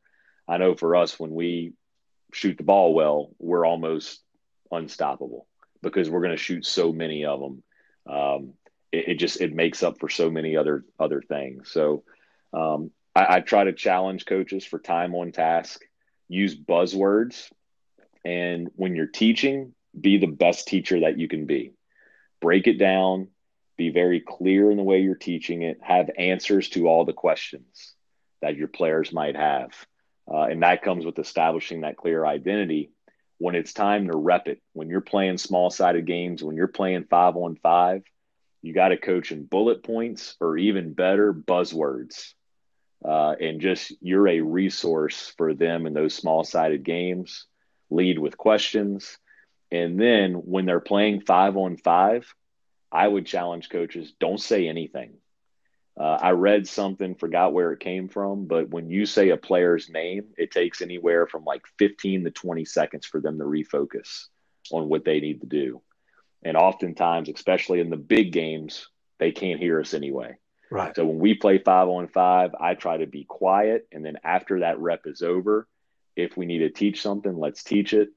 I 0.49 0.57
know 0.57 0.75
for 0.75 0.97
us, 0.97 1.19
when 1.21 1.35
we 1.35 1.75
shoot 2.33 2.57
the 2.57 2.65
ball 2.65 2.95
well, 2.95 3.31
we're 3.39 3.67
almost 3.67 4.21
unstoppable 4.71 5.47
because 5.83 6.09
we're 6.11 6.23
going 6.23 6.37
to 6.37 6.43
shoot 6.43 6.65
so 6.67 6.93
many 6.93 7.25
of 7.25 7.41
them. 7.41 7.63
Um, 8.09 8.55
it, 8.91 9.09
it, 9.09 9.15
just 9.15 9.41
it 9.41 9.53
makes 9.53 9.83
up 9.83 10.01
for 10.01 10.09
so 10.09 10.31
many 10.31 10.57
other 10.57 10.85
other 10.99 11.21
things. 11.21 11.71
So 11.71 12.05
um, 12.53 12.91
I, 13.15 13.37
I 13.37 13.41
try 13.41 13.65
to 13.65 13.73
challenge 13.73 14.25
coaches 14.25 14.65
for 14.65 14.79
time 14.79 15.15
on 15.15 15.33
task, 15.33 15.83
use 16.29 16.59
buzzwords, 16.59 17.51
and 18.25 18.71
when 18.77 18.97
you're 18.97 19.07
teaching, 19.07 19.75
be 19.99 20.19
the 20.19 20.27
best 20.27 20.67
teacher 20.67 21.01
that 21.01 21.19
you 21.19 21.29
can 21.29 21.47
be. 21.47 21.73
Break 22.41 22.67
it 22.67 22.79
down, 22.79 23.29
be 23.77 23.91
very 23.91 24.21
clear 24.21 24.71
in 24.71 24.77
the 24.77 24.83
way 24.83 25.01
you're 25.01 25.15
teaching 25.15 25.63
it, 25.63 25.79
have 25.83 26.11
answers 26.17 26.69
to 26.71 26.89
all 26.89 27.05
the 27.05 27.13
questions 27.13 27.95
that 28.41 28.57
your 28.57 28.69
players 28.69 29.13
might 29.13 29.37
have. 29.37 29.71
Uh, 30.31 30.43
and 30.43 30.63
that 30.63 30.83
comes 30.83 31.05
with 31.05 31.19
establishing 31.19 31.81
that 31.81 31.97
clear 31.97 32.25
identity 32.27 32.91
when 33.39 33.55
it's 33.55 33.73
time 33.73 34.09
to 34.09 34.17
rep 34.17 34.49
it. 34.49 34.61
When 34.73 34.89
you're 34.89 35.01
playing 35.01 35.39
small 35.39 35.71
sided 35.71 36.07
games, 36.07 36.43
when 36.43 36.57
you're 36.57 36.69
playing 36.69 37.05
five 37.05 37.37
on 37.37 37.57
five, 37.57 38.03
you 38.63 38.75
got 38.75 38.89
to 38.89 38.97
coach 38.97 39.33
in 39.33 39.45
bullet 39.45 39.83
points 39.83 40.37
or 40.41 40.59
even 40.59 40.93
better, 40.93 41.33
buzzwords. 41.33 42.35
Uh, 43.05 43.35
and 43.41 43.61
just 43.61 43.93
you're 44.01 44.27
a 44.27 44.41
resource 44.41 45.33
for 45.37 45.55
them 45.55 45.87
in 45.87 45.95
those 45.95 46.15
small 46.15 46.43
sided 46.43 46.83
games. 46.83 47.47
Lead 47.91 48.19
with 48.19 48.37
questions 48.37 49.19
and 49.71 50.01
then 50.01 50.35
when 50.35 50.67
they're 50.67 50.81
playing 50.81 51.21
five 51.21 51.57
on 51.57 51.77
five, 51.77 52.33
I 52.91 53.07
would 53.07 53.27
challenge 53.27 53.69
coaches 53.69 54.13
don't 54.19 54.41
say 54.41 54.67
anything. 54.67 55.15
Uh, 55.99 56.19
I 56.21 56.31
read 56.31 56.69
something, 56.69 57.17
forgot 57.17 57.53
where 57.53 57.73
it 57.73 57.81
came 57.81 58.09
from, 58.09 58.47
but 58.47 58.69
when 58.69 58.89
you 58.89 59.05
say 59.05 59.31
a 59.31 59.37
player's 59.37 59.91
name, 59.91 60.27
it 60.37 60.53
takes 60.53 60.81
anywhere 60.81 61.27
from 61.27 61.45
like 61.45 61.63
15 61.79 62.25
to 62.25 62.31
20 62.31 62.65
seconds 62.65 63.05
for 63.05 63.21
them 63.21 63.39
to 63.39 63.45
refocus 63.45 64.27
on 64.71 64.89
what 64.89 65.05
they 65.05 65.19
need 65.19 65.41
to 65.41 65.49
do. 65.49 65.83
And 66.45 66.57
oftentimes, 66.57 67.29
especially 67.29 67.81
in 67.81 67.91
the 67.91 67.97
big 67.97 68.33
games, 68.33 68.89
they 69.19 69.33
can't 69.33 69.59
hear 69.59 69.81
us 69.81 69.93
anyway. 69.93 70.37
Right. 70.71 70.95
So 70.95 71.05
when 71.05 71.19
we 71.19 71.35
play 71.35 71.59
five 71.59 71.89
on 71.89 72.07
five, 72.07 72.55
I 72.61 72.75
try 72.75 72.99
to 72.99 73.07
be 73.07 73.25
quiet. 73.25 73.89
And 73.91 74.05
then 74.05 74.19
after 74.23 74.61
that 74.61 74.79
rep 74.79 75.07
is 75.07 75.23
over, 75.23 75.67
if 76.15 76.37
we 76.37 76.47
need 76.47 76.59
to 76.59 76.71
teach 76.71 77.03
something, 77.03 77.37
let's 77.37 77.65
teach 77.65 77.93
it. 77.93 78.11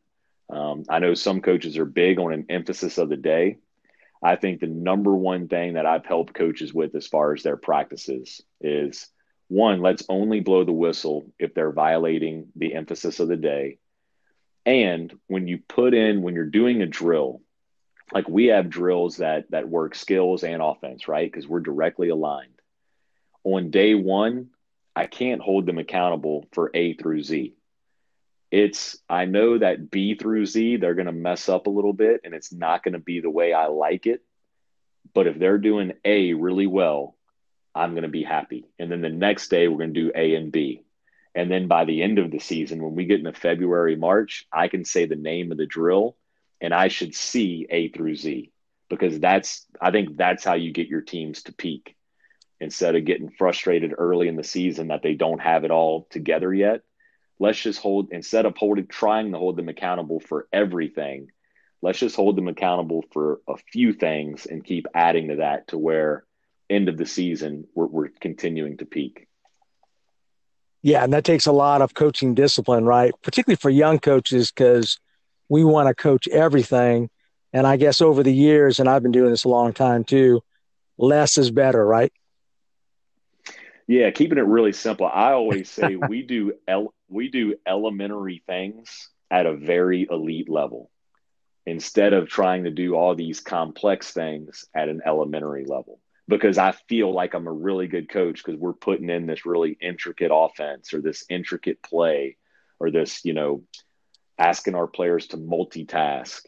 Um, 0.49 0.83
I 0.89 0.99
know 0.99 1.13
some 1.13 1.41
coaches 1.41 1.77
are 1.77 1.85
big 1.85 2.19
on 2.19 2.33
an 2.33 2.45
emphasis 2.49 2.97
of 2.97 3.09
the 3.09 3.17
day. 3.17 3.57
I 4.23 4.35
think 4.35 4.59
the 4.59 4.67
number 4.67 5.15
one 5.15 5.47
thing 5.47 5.73
that 5.73 5.85
I've 5.85 6.05
helped 6.05 6.33
coaches 6.33 6.73
with 6.73 6.93
as 6.95 7.07
far 7.07 7.33
as 7.33 7.43
their 7.43 7.57
practices 7.57 8.41
is 8.59 9.07
one, 9.47 9.81
let's 9.81 10.03
only 10.07 10.39
blow 10.39 10.63
the 10.63 10.71
whistle 10.71 11.25
if 11.39 11.53
they're 11.53 11.71
violating 11.71 12.49
the 12.55 12.73
emphasis 12.75 13.19
of 13.19 13.27
the 13.27 13.37
day. 13.37 13.79
And 14.65 15.13
when 15.27 15.47
you 15.47 15.59
put 15.67 15.93
in, 15.93 16.21
when 16.21 16.35
you're 16.35 16.45
doing 16.45 16.81
a 16.81 16.85
drill, 16.85 17.41
like 18.13 18.29
we 18.29 18.47
have 18.47 18.69
drills 18.69 19.17
that 19.17 19.49
that 19.51 19.67
work 19.67 19.95
skills 19.95 20.43
and 20.43 20.61
offense, 20.61 21.07
right? 21.07 21.29
Because 21.29 21.47
we're 21.47 21.61
directly 21.61 22.09
aligned. 22.09 22.61
On 23.43 23.71
day 23.71 23.95
one, 23.95 24.49
I 24.95 25.07
can't 25.07 25.41
hold 25.41 25.65
them 25.65 25.79
accountable 25.79 26.47
for 26.51 26.69
A 26.73 26.93
through 26.93 27.23
Z 27.23 27.55
it's 28.51 28.97
I 29.09 29.25
know 29.25 29.57
that 29.57 29.89
B 29.89 30.15
through 30.15 30.45
Z 30.45 30.77
they're 30.77 30.93
going 30.93 31.05
to 31.05 31.13
mess 31.13 31.47
up 31.49 31.67
a 31.67 31.71
little 31.71 31.93
bit 31.93 32.21
and 32.23 32.33
it's 32.33 32.51
not 32.51 32.83
going 32.83 32.93
to 32.93 32.99
be 32.99 33.21
the 33.21 33.29
way 33.29 33.53
I 33.53 33.67
like 33.67 34.05
it. 34.05 34.21
But 35.13 35.27
if 35.27 35.39
they're 35.39 35.57
doing 35.57 35.93
A 36.05 36.33
really 36.33 36.67
well, 36.67 37.15
I'm 37.73 37.91
going 37.91 38.03
to 38.03 38.09
be 38.09 38.23
happy. 38.23 38.65
And 38.77 38.91
then 38.91 39.01
the 39.01 39.09
next 39.09 39.47
day 39.47 39.67
we're 39.67 39.77
going 39.77 39.93
to 39.93 40.01
do 40.01 40.11
A 40.13 40.35
and 40.35 40.51
B. 40.51 40.83
And 41.33 41.49
then 41.49 41.67
by 41.67 41.85
the 41.85 42.03
end 42.03 42.19
of 42.19 42.29
the 42.29 42.39
season 42.39 42.83
when 42.83 42.93
we 42.93 43.05
get 43.05 43.19
into 43.19 43.31
February, 43.31 43.95
March, 43.95 44.45
I 44.51 44.67
can 44.67 44.83
say 44.83 45.05
the 45.05 45.15
name 45.15 45.51
of 45.51 45.57
the 45.57 45.65
drill 45.65 46.17
and 46.59 46.73
I 46.73 46.89
should 46.89 47.15
see 47.15 47.65
A 47.69 47.87
through 47.87 48.15
Z 48.15 48.51
because 48.89 49.17
that's 49.19 49.65
I 49.81 49.91
think 49.91 50.17
that's 50.17 50.43
how 50.43 50.55
you 50.55 50.73
get 50.73 50.87
your 50.87 51.01
teams 51.01 51.43
to 51.43 51.53
peak 51.53 51.95
instead 52.59 52.95
of 52.95 53.05
getting 53.05 53.29
frustrated 53.29 53.93
early 53.97 54.27
in 54.27 54.35
the 54.35 54.43
season 54.43 54.89
that 54.89 55.01
they 55.01 55.13
don't 55.13 55.39
have 55.39 55.63
it 55.63 55.71
all 55.71 56.05
together 56.11 56.53
yet 56.53 56.81
let's 57.41 57.59
just 57.59 57.79
hold 57.79 58.09
instead 58.11 58.45
of 58.45 58.55
holding 58.55 58.87
trying 58.87 59.31
to 59.31 59.37
hold 59.37 59.57
them 59.57 59.69
accountable 59.69 60.19
for 60.19 60.47
everything 60.53 61.27
let's 61.81 61.99
just 61.99 62.15
hold 62.15 62.35
them 62.35 62.47
accountable 62.47 63.03
for 63.11 63.41
a 63.47 63.55
few 63.71 63.93
things 63.93 64.45
and 64.45 64.63
keep 64.63 64.85
adding 64.93 65.29
to 65.29 65.37
that 65.37 65.67
to 65.67 65.77
where 65.77 66.23
end 66.69 66.89
of 66.89 66.97
the 66.97 67.05
season, 67.05 67.65
we're, 67.75 67.87
we're 67.87 68.09
continuing 68.19 68.77
to 68.77 68.85
peak. 68.85 69.27
Yeah, 70.83 71.03
and 71.03 71.13
that 71.13 71.25
takes 71.25 71.45
a 71.45 71.51
lot 71.51 71.81
of 71.81 71.93
coaching 71.93 72.33
discipline, 72.33 72.85
right? 72.85 73.13
Particularly 73.21 73.57
for 73.57 73.69
young 73.69 73.99
coaches, 73.99 74.51
because 74.51 74.99
we 75.49 75.63
want 75.63 75.87
to 75.87 75.93
coach 75.93 76.27
everything. 76.27 77.09
And 77.53 77.67
I 77.67 77.77
guess 77.77 78.01
over 78.01 78.23
the 78.23 78.33
years, 78.33 78.79
and 78.79 78.89
I've 78.89 79.03
been 79.03 79.11
doing 79.11 79.29
this 79.29 79.43
a 79.43 79.49
long 79.49 79.73
time 79.73 80.03
too, 80.03 80.41
less 80.97 81.37
is 81.37 81.51
better, 81.51 81.85
right? 81.85 82.11
Yeah, 83.91 84.09
keeping 84.11 84.37
it 84.37 84.45
really 84.45 84.71
simple. 84.71 85.05
I 85.05 85.33
always 85.33 85.69
say 85.69 85.97
we 85.97 86.21
do 86.21 86.53
el- 86.65 86.93
we 87.09 87.27
do 87.27 87.55
elementary 87.67 88.41
things 88.47 89.09
at 89.29 89.45
a 89.45 89.53
very 89.53 90.07
elite 90.09 90.47
level 90.47 90.89
instead 91.65 92.13
of 92.13 92.29
trying 92.29 92.63
to 92.63 92.71
do 92.71 92.95
all 92.95 93.15
these 93.15 93.41
complex 93.41 94.13
things 94.13 94.65
at 94.73 94.87
an 94.87 95.01
elementary 95.05 95.65
level 95.65 95.99
because 96.29 96.57
I 96.57 96.71
feel 96.71 97.13
like 97.13 97.33
I'm 97.33 97.47
a 97.47 97.51
really 97.51 97.87
good 97.87 98.07
coach 98.07 98.41
because 98.41 98.57
we're 98.57 98.71
putting 98.71 99.09
in 99.09 99.25
this 99.25 99.45
really 99.45 99.77
intricate 99.81 100.31
offense 100.33 100.93
or 100.93 101.01
this 101.01 101.25
intricate 101.29 101.83
play 101.83 102.37
or 102.79 102.91
this, 102.91 103.25
you 103.25 103.33
know, 103.33 103.63
asking 104.39 104.75
our 104.75 104.87
players 104.87 105.27
to 105.27 105.37
multitask. 105.37 106.43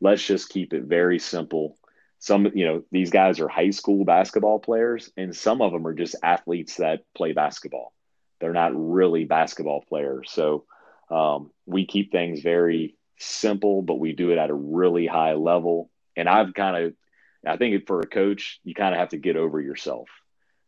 Let's 0.00 0.26
just 0.26 0.48
keep 0.48 0.72
it 0.72 0.84
very 0.84 1.18
simple. 1.18 1.76
Some, 2.20 2.46
you 2.54 2.66
know, 2.66 2.84
these 2.92 3.10
guys 3.10 3.40
are 3.40 3.48
high 3.48 3.70
school 3.70 4.04
basketball 4.04 4.60
players, 4.60 5.10
and 5.16 5.34
some 5.34 5.60
of 5.62 5.72
them 5.72 5.86
are 5.86 5.94
just 5.94 6.16
athletes 6.22 6.76
that 6.76 7.04
play 7.14 7.32
basketball. 7.32 7.92
They're 8.40 8.52
not 8.52 8.72
really 8.74 9.24
basketball 9.24 9.82
players. 9.88 10.30
So 10.30 10.64
um, 11.10 11.50
we 11.66 11.86
keep 11.86 12.12
things 12.12 12.40
very 12.40 12.96
simple, 13.18 13.82
but 13.82 13.98
we 13.98 14.12
do 14.12 14.30
it 14.30 14.38
at 14.38 14.50
a 14.50 14.54
really 14.54 15.06
high 15.06 15.34
level. 15.34 15.90
And 16.16 16.28
I've 16.28 16.54
kind 16.54 16.76
of 16.76 16.94
I 17.46 17.56
think 17.56 17.86
for 17.86 18.00
a 18.00 18.06
coach, 18.06 18.60
you 18.64 18.74
kind 18.74 18.94
of 18.94 18.98
have 18.98 19.10
to 19.10 19.16
get 19.16 19.36
over 19.36 19.60
yourself 19.60 20.08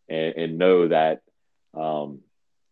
and, 0.08 0.34
and 0.36 0.58
know 0.58 0.88
that, 0.88 1.20
um, 1.74 2.20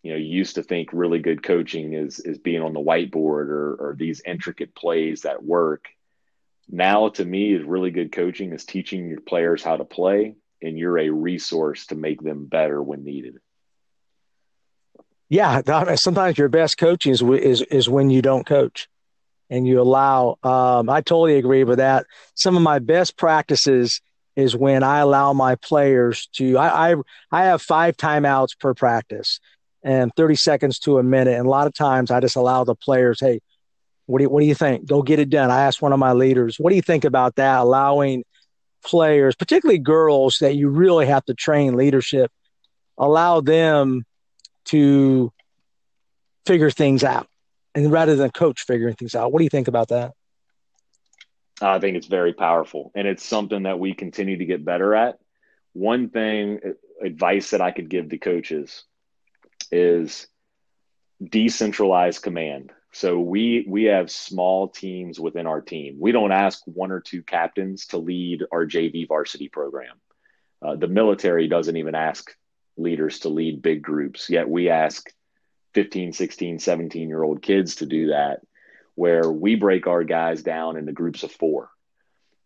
you 0.02 0.12
know, 0.12 0.16
you 0.16 0.26
used 0.26 0.54
to 0.54 0.62
think 0.62 0.90
really 0.92 1.18
good 1.18 1.42
coaching 1.42 1.92
is 1.92 2.18
is 2.20 2.38
being 2.38 2.62
on 2.62 2.72
the 2.72 2.80
whiteboard 2.80 3.48
or, 3.48 3.74
or 3.74 3.96
these 3.98 4.22
intricate 4.24 4.74
plays 4.74 5.22
that 5.22 5.42
work. 5.42 5.88
Now, 6.70 7.08
to 7.10 7.24
me, 7.24 7.52
is 7.52 7.64
really 7.64 7.90
good 7.90 8.12
coaching 8.12 8.52
is 8.52 8.64
teaching 8.64 9.08
your 9.08 9.20
players 9.20 9.62
how 9.62 9.76
to 9.76 9.84
play, 9.84 10.36
and 10.62 10.78
you're 10.78 10.98
a 10.98 11.10
resource 11.10 11.86
to 11.86 11.96
make 11.96 12.22
them 12.22 12.46
better 12.46 12.82
when 12.82 13.04
needed. 13.04 13.38
Yeah, 15.28 15.62
sometimes 15.96 16.38
your 16.38 16.48
best 16.48 16.78
coaching 16.78 17.12
is 17.12 17.22
is 17.22 17.62
is 17.62 17.88
when 17.88 18.10
you 18.10 18.22
don't 18.22 18.46
coach 18.46 18.88
and 19.50 19.66
you 19.66 19.80
allow 19.80 20.38
um, 20.42 20.88
i 20.88 21.00
totally 21.00 21.36
agree 21.36 21.64
with 21.64 21.78
that 21.78 22.06
some 22.34 22.56
of 22.56 22.62
my 22.62 22.78
best 22.78 23.18
practices 23.18 24.00
is 24.36 24.56
when 24.56 24.82
i 24.82 24.98
allow 24.98 25.32
my 25.32 25.56
players 25.56 26.28
to 26.32 26.56
i 26.56 26.92
i, 26.92 26.94
I 27.32 27.44
have 27.44 27.60
five 27.60 27.96
timeouts 27.96 28.58
per 28.58 28.72
practice 28.72 29.40
and 29.82 30.12
30 30.16 30.36
seconds 30.36 30.78
to 30.80 30.98
a 30.98 31.02
minute 31.02 31.36
and 31.36 31.46
a 31.46 31.50
lot 31.50 31.66
of 31.66 31.74
times 31.74 32.10
i 32.10 32.20
just 32.20 32.36
allow 32.36 32.64
the 32.64 32.76
players 32.76 33.20
hey 33.20 33.40
what 34.10 34.18
do 34.18 34.24
you, 34.24 34.30
what 34.30 34.40
do 34.40 34.46
you 34.46 34.54
think 34.54 34.86
go 34.86 35.02
get 35.02 35.18
it 35.18 35.30
done 35.30 35.50
i 35.50 35.62
asked 35.62 35.80
one 35.80 35.92
of 35.92 35.98
my 35.98 36.12
leaders 36.12 36.56
what 36.58 36.70
do 36.70 36.76
you 36.76 36.82
think 36.82 37.04
about 37.04 37.36
that 37.36 37.60
allowing 37.60 38.24
players 38.84 39.34
particularly 39.34 39.78
girls 39.78 40.38
that 40.40 40.54
you 40.54 40.68
really 40.68 41.06
have 41.06 41.24
to 41.24 41.34
train 41.34 41.76
leadership 41.76 42.30
allow 42.98 43.40
them 43.40 44.04
to 44.64 45.32
figure 46.46 46.70
things 46.70 47.04
out 47.04 47.26
and 47.74 47.90
rather 47.90 48.16
than 48.16 48.30
coach 48.30 48.62
figuring 48.62 48.94
things 48.94 49.14
out. 49.14 49.32
What 49.32 49.38
do 49.38 49.44
you 49.44 49.50
think 49.50 49.68
about 49.68 49.88
that? 49.88 50.12
I 51.62 51.78
think 51.78 51.96
it's 51.96 52.06
very 52.06 52.32
powerful, 52.32 52.90
and 52.94 53.06
it's 53.06 53.24
something 53.24 53.64
that 53.64 53.78
we 53.78 53.92
continue 53.92 54.38
to 54.38 54.46
get 54.46 54.64
better 54.64 54.94
at. 54.94 55.18
One 55.74 56.08
thing, 56.08 56.60
uh, 56.64 57.04
advice 57.04 57.50
that 57.50 57.60
I 57.60 57.70
could 57.70 57.90
give 57.90 58.08
to 58.08 58.18
coaches 58.18 58.84
is 59.70 60.26
decentralized 61.22 62.22
command. 62.22 62.72
So 62.92 63.20
we 63.20 63.64
we 63.68 63.84
have 63.84 64.10
small 64.10 64.68
teams 64.68 65.20
within 65.20 65.46
our 65.46 65.60
team. 65.60 65.96
We 66.00 66.12
don't 66.12 66.32
ask 66.32 66.60
one 66.66 66.90
or 66.90 67.00
two 67.00 67.22
captains 67.22 67.86
to 67.88 67.98
lead 67.98 68.42
our 68.50 68.66
JV 68.66 69.06
varsity 69.06 69.48
program. 69.48 70.00
Uh, 70.60 70.76
the 70.76 70.88
military 70.88 71.48
doesn't 71.48 71.76
even 71.76 71.94
ask 71.94 72.34
leaders 72.76 73.20
to 73.20 73.28
lead 73.28 73.62
big 73.62 73.82
groups. 73.82 74.28
Yet 74.28 74.48
we 74.48 74.70
ask 74.70 75.08
15, 75.74 76.12
16, 76.12 76.58
17 76.58 77.08
year 77.08 77.22
old 77.22 77.42
kids 77.42 77.76
to 77.76 77.86
do 77.86 78.08
that, 78.08 78.40
where 78.96 79.30
we 79.30 79.54
break 79.54 79.86
our 79.86 80.04
guys 80.04 80.42
down 80.42 80.76
into 80.76 80.92
groups 80.92 81.22
of 81.22 81.30
four 81.30 81.70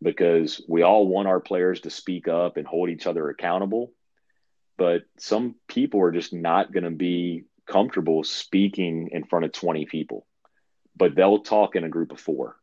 because 0.03 0.61
we 0.69 0.83
all 0.83 1.09
want 1.09 1.29
our 1.29 1.41
players 1.41 1.81
to 1.81 1.91
speak 1.91 2.29
up 2.29 2.57
and 2.59 2.67
hold 2.67 2.91
each 2.91 3.07
other 3.07 3.31
accountable. 3.31 3.93
But 4.77 5.03
some 5.19 5.55
people 5.69 6.03
are 6.03 6.13
just 6.13 6.33
not 6.33 6.73
going 6.73 6.85
to 6.85 6.91
be 6.91 7.45
comfortable 7.67 8.25
speaking 8.25 9.09
in 9.13 9.25
front 9.25 9.47
of 9.47 9.53
20 9.53 9.87
people, 9.87 10.27
but 10.97 11.15
they'll 11.15 11.41
talk 11.41 11.77
in 11.77 11.85
a 11.85 11.89
group 11.89 12.13
of 12.13 12.21
four. 12.21 12.57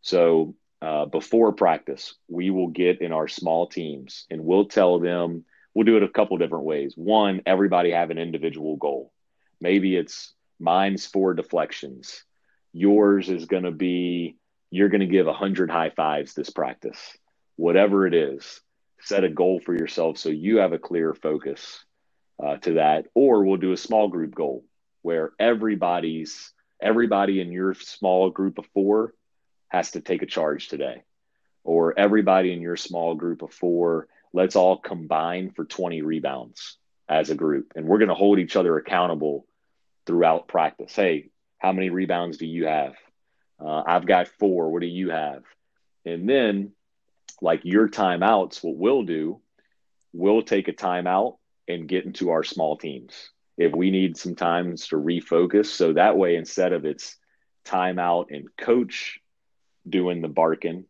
So 0.00 0.54
uh, 0.82 1.06
before 1.06 1.52
practice, 1.52 2.14
we 2.28 2.50
will 2.50 2.68
get 2.68 3.00
in 3.00 3.12
our 3.12 3.28
small 3.28 3.66
teams 3.66 4.26
and 4.30 4.44
we'll 4.44 4.66
tell 4.66 4.98
them, 4.98 5.44
we'll 5.74 5.86
do 5.86 5.96
it 5.96 6.02
a 6.02 6.08
couple 6.08 6.36
different 6.36 6.64
ways. 6.64 6.94
One, 6.96 7.42
everybody 7.46 7.92
have 7.92 8.10
an 8.10 8.18
individual 8.18 8.76
goal. 8.76 9.12
Maybe 9.60 9.96
it's 9.96 10.34
mine's 10.60 11.06
four 11.06 11.34
deflections. 11.34 12.24
Yours 12.72 13.30
is 13.30 13.46
going 13.46 13.62
to 13.62 13.70
be 13.70 14.36
you're 14.70 14.88
going 14.88 15.00
to 15.00 15.06
give 15.06 15.26
100 15.26 15.70
high 15.70 15.90
fives 15.90 16.34
this 16.34 16.50
practice. 16.50 17.16
Whatever 17.54 18.08
it 18.08 18.14
is, 18.14 18.60
set 19.00 19.22
a 19.22 19.28
goal 19.28 19.60
for 19.60 19.72
yourself 19.72 20.18
so 20.18 20.30
you 20.30 20.56
have 20.56 20.72
a 20.72 20.78
clear 20.78 21.14
focus 21.14 21.84
uh, 22.42 22.56
to 22.56 22.74
that. 22.74 23.06
Or 23.14 23.44
we'll 23.44 23.58
do 23.58 23.72
a 23.72 23.76
small 23.76 24.08
group 24.08 24.34
goal 24.34 24.64
where 25.02 25.32
everybody's 25.38 26.52
everybody 26.80 27.40
in 27.40 27.52
your 27.52 27.74
small 27.74 28.30
group 28.30 28.58
of 28.58 28.66
four 28.74 29.14
has 29.68 29.92
to 29.92 30.00
take 30.00 30.22
a 30.22 30.26
charge 30.26 30.68
today. 30.68 31.02
Or 31.62 31.98
everybody 31.98 32.52
in 32.52 32.60
your 32.60 32.76
small 32.76 33.14
group 33.14 33.42
of 33.42 33.52
four, 33.52 34.08
let's 34.32 34.56
all 34.56 34.76
combine 34.76 35.50
for 35.50 35.64
20 35.64 36.02
rebounds 36.02 36.76
as 37.08 37.30
a 37.30 37.34
group. 37.34 37.72
And 37.74 37.86
we're 37.86 37.98
going 37.98 38.08
to 38.08 38.14
hold 38.14 38.38
each 38.38 38.56
other 38.56 38.76
accountable 38.76 39.46
throughout 40.06 40.48
practice. 40.48 40.94
Hey, 40.94 41.30
how 41.58 41.72
many 41.72 41.90
rebounds 41.90 42.36
do 42.36 42.46
you 42.46 42.66
have? 42.66 42.94
Uh, 43.58 43.82
I've 43.86 44.06
got 44.06 44.28
four. 44.28 44.70
What 44.70 44.80
do 44.80 44.86
you 44.86 45.10
have? 45.10 45.42
And 46.04 46.28
then, 46.28 46.72
like 47.40 47.62
your 47.64 47.88
timeouts, 47.88 48.62
what 48.62 48.76
we'll 48.76 49.04
do, 49.04 49.40
we'll 50.12 50.42
take 50.42 50.68
a 50.68 50.72
timeout 50.72 51.38
and 51.66 51.88
get 51.88 52.04
into 52.04 52.30
our 52.30 52.44
small 52.44 52.76
teams 52.76 53.30
if 53.56 53.74
we 53.74 53.90
need 53.90 54.16
some 54.16 54.34
times 54.34 54.88
to 54.88 54.96
refocus. 54.96 55.66
So 55.66 55.92
that 55.92 56.16
way, 56.16 56.36
instead 56.36 56.72
of 56.72 56.84
it's 56.84 57.16
timeout 57.64 58.26
and 58.30 58.48
coach 58.56 59.20
doing 59.88 60.22
the 60.22 60.28
barking, 60.28 60.84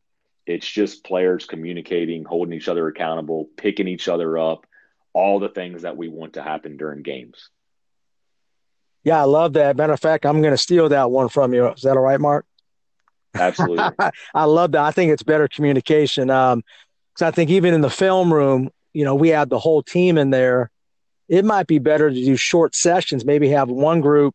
it's 0.47 0.67
just 0.67 1.05
players 1.05 1.47
communicating, 1.47 2.25
holding 2.25 2.55
each 2.55 2.69
other 2.69 2.87
accountable, 2.89 3.49
picking 3.57 3.89
each 3.89 4.09
other 4.09 4.39
up, 4.39 4.67
all 5.13 5.39
the 5.39 5.49
things 5.49 5.83
that 5.83 5.97
we 5.97 6.09
want 6.09 6.35
to 6.35 6.43
happen 6.43 6.77
during 6.77 7.03
games. 7.03 7.49
Yeah, 9.05 9.21
I 9.21 9.25
love 9.25 9.53
that. 9.55 9.77
Matter 9.77 9.93
of 9.93 10.01
fact, 10.01 10.25
I'm 10.25 10.41
going 10.41 10.55
to 10.55 10.59
steal 10.59 10.89
that 10.89 11.11
one 11.11 11.29
from 11.29 11.53
you. 11.53 11.69
Is 11.69 11.83
that 11.83 11.97
all 11.97 12.03
right, 12.03 12.21
Mark? 12.21 12.47
Absolutely. 13.35 13.85
I 14.35 14.45
love 14.45 14.73
that. 14.73 14.83
I 14.83 14.91
think 14.91 15.13
it's 15.13 15.23
better 15.23 15.49
communication. 15.49 16.31
Um, 16.31 16.63
because 17.13 17.29
I 17.29 17.31
think 17.31 17.51
even 17.51 17.75
in 17.75 17.81
the 17.81 17.91
film 17.91 18.33
room, 18.33 18.71
you 18.93 19.05
know, 19.05 19.15
we 19.15 19.29
had 19.29 19.51
the 19.51 19.59
whole 19.59 19.83
team 19.83 20.19
in 20.19 20.31
there. 20.31 20.71
It 21.29 21.45
might 21.45 21.67
be 21.67 21.79
better 21.79 22.11
to 22.11 22.15
do 22.15 22.37
short 22.37 22.75
sessions. 22.75 23.25
Maybe 23.25 23.49
have 23.51 23.69
one 23.69 24.01
group 24.01 24.35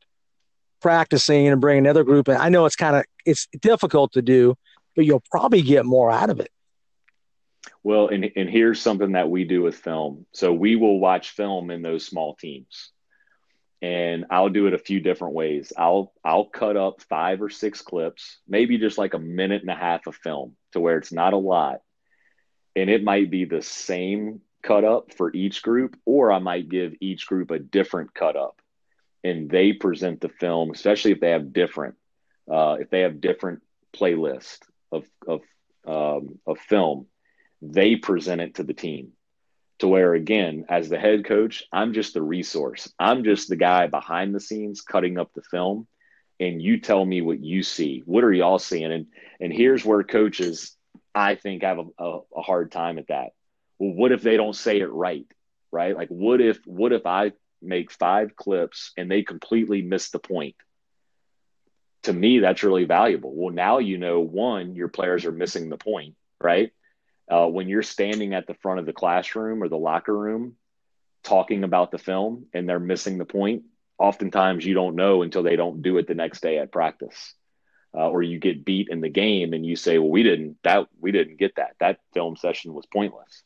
practicing 0.82 1.48
and 1.48 1.62
bring 1.62 1.78
another 1.78 2.04
group 2.04 2.30
in. 2.30 2.38
I 2.38 2.50
know 2.50 2.66
it's 2.66 2.76
kind 2.76 2.96
of 2.96 3.06
it's 3.26 3.48
difficult 3.60 4.14
to 4.14 4.22
do, 4.22 4.56
but 4.96 5.06
you'll 5.06 5.24
probably 5.32 5.62
get 5.62 5.86
more 5.86 6.12
out 6.12 6.30
of 6.30 6.40
it. 6.40 6.52
Well, 7.84 8.08
and 8.08 8.30
and 8.36 8.50
here's 8.50 8.82
something 8.82 9.14
that 9.14 9.30
we 9.30 9.44
do 9.44 9.62
with 9.62 9.76
film. 9.76 10.26
So 10.34 10.54
we 10.54 10.76
will 10.76 11.00
watch 11.00 11.32
film 11.32 11.70
in 11.72 11.82
those 11.82 12.06
small 12.06 12.36
teams 12.36 12.92
and 13.82 14.26
I'll 14.30 14.50
do 14.50 14.68
it 14.68 14.74
a 14.74 14.80
few 14.80 15.00
different 15.00 15.34
ways. 15.34 15.72
I'll 15.78 16.14
I'll 16.24 16.46
cut 16.46 16.76
up 16.76 17.02
five 17.04 17.42
or 17.42 17.50
six 17.50 17.82
clips, 17.82 18.40
maybe 18.48 18.78
just 18.78 18.98
like 18.98 19.14
a 19.14 19.20
minute 19.20 19.62
and 19.62 19.72
a 19.72 19.76
half 19.76 20.08
of 20.08 20.16
film 20.16 20.56
to 20.74 20.80
where 20.80 20.98
it's 20.98 21.12
not 21.12 21.34
a 21.34 21.38
lot. 21.38 21.80
And 22.76 22.90
it 22.90 23.04
might 23.04 23.32
be 23.32 23.46
the 23.46 23.62
same 23.62 24.42
cut 24.62 24.84
up 24.84 25.14
for 25.14 25.34
each 25.34 25.62
group, 25.62 25.98
or 26.06 26.32
I 26.32 26.40
might 26.40 26.70
give 26.70 26.94
each 27.00 27.28
group 27.28 27.52
a 27.52 27.60
different 27.60 28.14
cut 28.14 28.36
up 28.36 28.62
and 29.24 29.50
they 29.50 29.74
present 29.74 30.22
the 30.22 30.30
film, 30.30 30.72
especially 30.72 31.12
if 31.12 31.20
they 31.20 31.32
have 31.32 31.54
different 31.54 31.96
uh, 32.52 32.78
if 32.80 32.90
they 32.90 33.02
have 33.02 33.22
different 33.22 33.62
playlist 33.96 34.60
of 34.92 35.06
of 35.28 35.42
um, 35.88 36.40
of 36.46 36.60
film, 36.60 37.08
they 37.62 37.96
present 37.96 38.42
it 38.42 38.56
to 38.56 38.64
the 38.64 38.74
team. 38.74 39.14
To 39.80 39.88
where 39.88 40.14
again 40.14 40.66
as 40.68 40.90
the 40.90 41.00
head 41.00 41.24
coach 41.24 41.64
i'm 41.72 41.94
just 41.94 42.14
the 42.14 42.22
resource. 42.22 42.92
I'm 43.00 43.24
just 43.24 43.48
the 43.48 43.56
guy 43.56 43.88
behind 43.88 44.36
the 44.36 44.42
scenes 44.42 44.82
cutting 44.82 45.18
up 45.18 45.32
the 45.34 45.42
film 45.42 45.88
and 46.38 46.62
you 46.62 46.82
tell 46.82 47.06
me 47.06 47.22
what 47.22 47.42
you 47.42 47.64
see. 47.64 48.04
What 48.06 48.26
are 48.26 48.34
y'all 48.34 48.60
seeing? 48.60 48.92
And 48.92 49.08
and 49.40 49.54
here's 49.54 49.86
where 49.86 50.04
coaches 50.04 50.76
i 51.16 51.36
think 51.36 51.64
have 51.64 51.80
a, 51.80 51.86
a, 52.04 52.20
a 52.38 52.42
hard 52.42 52.72
time 52.74 53.00
at 53.00 53.08
that 53.08 53.30
well, 53.80 53.94
what 53.94 54.12
if 54.12 54.22
they 54.22 54.38
don't 54.38 54.56
say 54.56 54.80
it 54.80 54.92
right? 54.92 55.26
Right? 55.72 55.96
Like, 55.96 56.10
what 56.10 56.42
if 56.42 56.60
what 56.66 56.92
if 56.94 57.06
I 57.06 57.32
make 57.62 57.92
five 57.92 58.36
clips 58.36 58.92
and 58.98 59.10
they 59.10 59.24
completely 59.24 59.82
miss 59.82 60.10
the 60.10 60.20
point? 60.20 60.56
To 62.04 62.14
me, 62.14 62.40
that's 62.40 62.64
really 62.64 62.86
valuable. 62.86 63.34
Well, 63.34 63.54
now 63.54 63.80
you 63.80 63.98
know 63.98 64.20
one, 64.20 64.76
your 64.76 64.88
players 64.88 65.26
are 65.26 65.32
missing 65.32 65.70
the 65.70 65.78
point, 65.78 66.16
right? 66.40 66.72
Uh, 67.30 67.48
when 67.48 67.68
you're 67.70 67.84
standing 67.84 68.34
at 68.34 68.48
the 68.48 68.56
front 68.56 68.80
of 68.80 68.86
the 68.86 68.94
classroom 68.94 69.62
or 69.62 69.68
the 69.68 69.78
locker 69.78 70.18
room 70.18 70.56
talking 71.24 71.64
about 71.64 71.92
the 71.92 71.98
film 71.98 72.46
and 72.54 72.68
they're 72.68 72.80
missing 72.80 73.18
the 73.18 73.26
point, 73.26 73.64
oftentimes 74.00 74.66
you 74.66 74.74
don't 74.74 74.96
know 74.96 75.22
until 75.22 75.44
they 75.44 75.56
don't 75.56 75.82
do 75.82 75.98
it 75.98 76.08
the 76.08 76.16
next 76.16 76.42
day 76.42 76.58
at 76.58 76.72
practice. 76.72 77.34
Uh, 77.94 78.08
or 78.08 78.22
you 78.22 78.40
get 78.40 78.64
beat 78.64 78.88
in 78.90 79.02
the 79.02 79.10
game 79.10 79.52
and 79.54 79.66
you 79.66 79.76
say, 79.76 79.98
"Well, 79.98 80.12
we 80.12 80.22
didn't 80.22 80.58
that 80.64 80.88
we 81.00 81.12
didn't 81.12 81.38
get 81.38 81.56
that. 81.56 81.76
That 81.80 82.00
film 82.14 82.36
session 82.36 82.74
was 82.74 82.86
pointless." 82.86 83.44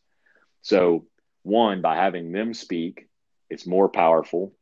So, 0.63 1.05
one 1.43 1.81
by 1.81 1.95
having 1.95 2.31
them 2.31 2.53
speak, 2.53 3.07
it's 3.49 3.67
more 3.67 3.89
powerful. 3.89 4.53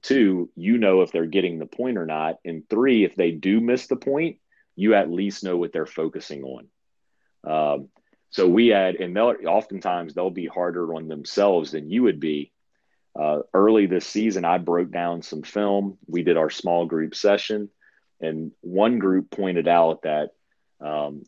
Two, 0.00 0.50
you 0.56 0.78
know 0.78 1.02
if 1.02 1.12
they're 1.12 1.26
getting 1.26 1.58
the 1.58 1.66
point 1.66 1.98
or 1.98 2.06
not, 2.06 2.38
and 2.44 2.68
three, 2.68 3.04
if 3.04 3.14
they 3.14 3.30
do 3.30 3.60
miss 3.60 3.86
the 3.86 3.96
point, 3.96 4.38
you 4.74 4.94
at 4.94 5.10
least 5.10 5.44
know 5.44 5.56
what 5.56 5.72
they're 5.72 5.86
focusing 5.86 6.42
on. 6.42 6.68
Um, 7.44 7.88
so 8.30 8.48
we 8.48 8.68
had, 8.68 8.96
and 8.96 9.14
they'll 9.14 9.34
oftentimes 9.46 10.14
they'll 10.14 10.30
be 10.30 10.46
harder 10.46 10.94
on 10.94 11.08
themselves 11.08 11.72
than 11.72 11.90
you 11.90 12.04
would 12.04 12.18
be 12.18 12.52
uh, 13.18 13.40
early 13.52 13.86
this 13.86 14.06
season, 14.06 14.44
I 14.44 14.58
broke 14.58 14.90
down 14.90 15.22
some 15.22 15.42
film. 15.42 15.98
We 16.06 16.22
did 16.22 16.36
our 16.36 16.50
small 16.50 16.86
group 16.86 17.14
session, 17.14 17.68
and 18.20 18.52
one 18.60 18.98
group 18.98 19.30
pointed 19.30 19.68
out 19.68 20.02
that 20.02 20.30
um, 20.80 21.24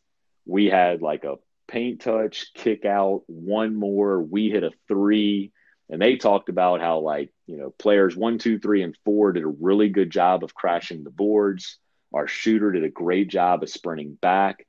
we 0.47 0.67
had 0.67 1.03
like 1.03 1.25
a 1.25 1.37
paint 1.69 2.01
touch, 2.01 2.53
kick 2.55 2.85
out, 2.85 3.23
one 3.27 3.75
more. 3.75 4.23
We 4.23 4.51
hit 4.51 4.65
a 4.65 4.73
three, 4.89 5.53
and 5.89 6.01
they 6.01 6.17
talked 6.17 6.49
about 6.49 6.81
how 6.81 7.01
like 7.01 7.31
you 7.47 7.57
know 7.57 7.71
players 7.71 8.17
one, 8.17 8.39
two, 8.39 8.59
three, 8.59 8.83
and 8.83 8.97
four 9.05 9.33
did 9.33 9.45
a 9.45 9.49
really 9.49 9.89
good 9.89 10.11
job 10.11 10.45
of 10.45 10.55
crashing 10.55 11.05
the 11.05 11.11
boards. 11.11 11.79
Our 12.13 12.29
shooter 12.29 12.73
did 12.73 12.85
a 12.85 12.91
great 12.91 13.29
job 13.29 13.63
of 13.63 13.71
sprinting 13.71 14.17
back, 14.21 14.67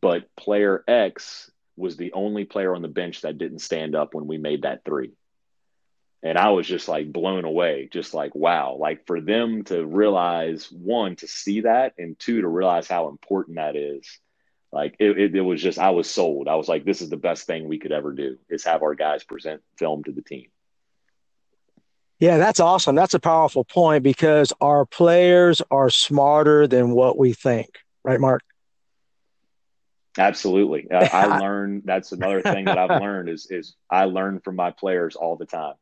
but 0.00 0.34
player 0.36 0.82
X 0.88 1.50
was 1.76 1.96
the 1.96 2.12
only 2.14 2.44
player 2.44 2.74
on 2.74 2.82
the 2.82 2.88
bench 2.88 3.20
that 3.20 3.38
didn't 3.38 3.58
stand 3.58 3.94
up 3.94 4.14
when 4.14 4.26
we 4.26 4.38
made 4.38 4.62
that 4.62 4.84
three 4.84 5.12
and 6.26 6.38
I 6.38 6.50
was 6.50 6.66
just 6.66 6.88
like 6.88 7.12
blown 7.12 7.44
away, 7.44 7.88
just 7.92 8.12
like 8.12 8.34
wow, 8.34 8.76
like 8.80 9.06
for 9.06 9.20
them 9.20 9.62
to 9.64 9.86
realize 9.86 10.70
one 10.72 11.14
to 11.16 11.28
see 11.28 11.60
that, 11.60 11.94
and 11.98 12.18
two 12.18 12.40
to 12.40 12.48
realize 12.48 12.88
how 12.88 13.08
important 13.08 13.56
that 13.56 13.76
is. 13.76 14.18
Like 14.72 14.96
it, 14.98 15.18
it, 15.18 15.34
it, 15.34 15.40
was 15.40 15.62
just 15.62 15.78
I 15.78 15.90
was 15.90 16.10
sold. 16.10 16.48
I 16.48 16.56
was 16.56 16.68
like, 16.68 16.84
this 16.84 17.00
is 17.00 17.08
the 17.08 17.16
best 17.16 17.46
thing 17.46 17.68
we 17.68 17.78
could 17.78 17.92
ever 17.92 18.12
do 18.12 18.36
is 18.48 18.64
have 18.64 18.82
our 18.82 18.94
guys 18.94 19.24
present 19.24 19.62
film 19.78 20.04
to 20.04 20.12
the 20.12 20.22
team. 20.22 20.48
Yeah, 22.18 22.38
that's 22.38 22.60
awesome. 22.60 22.96
That's 22.96 23.14
a 23.14 23.20
powerful 23.20 23.64
point 23.64 24.02
because 24.02 24.52
our 24.60 24.86
players 24.86 25.62
are 25.70 25.90
smarter 25.90 26.66
than 26.66 26.90
what 26.92 27.18
we 27.18 27.34
think, 27.34 27.68
right, 28.04 28.18
Mark? 28.18 28.42
Absolutely. 30.18 30.90
I, 30.90 31.10
I 31.12 31.38
learned 31.40 31.82
that's 31.84 32.12
another 32.12 32.40
thing 32.40 32.64
that 32.64 32.78
I've 32.78 33.02
learned 33.02 33.28
is 33.28 33.46
is 33.50 33.76
I 33.90 34.04
learn 34.04 34.40
from 34.40 34.56
my 34.56 34.70
players 34.70 35.14
all 35.14 35.36
the 35.36 35.46
time. 35.46 35.74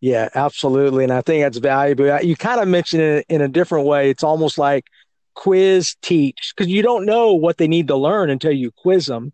Yeah, 0.00 0.28
absolutely. 0.34 1.04
And 1.04 1.12
I 1.12 1.20
think 1.20 1.44
that's 1.44 1.58
valuable. 1.58 2.20
You 2.20 2.36
kind 2.36 2.60
of 2.60 2.68
mentioned 2.68 3.02
it 3.02 3.26
in 3.28 3.42
a 3.42 3.48
different 3.48 3.86
way. 3.86 4.08
It's 4.10 4.24
almost 4.24 4.56
like 4.56 4.86
quiz 5.40 5.96
teach 6.02 6.52
because 6.54 6.70
you 6.70 6.82
don't 6.82 7.06
know 7.06 7.32
what 7.32 7.56
they 7.56 7.66
need 7.66 7.88
to 7.88 7.96
learn 7.96 8.28
until 8.28 8.52
you 8.52 8.70
quiz 8.70 9.06
them. 9.06 9.32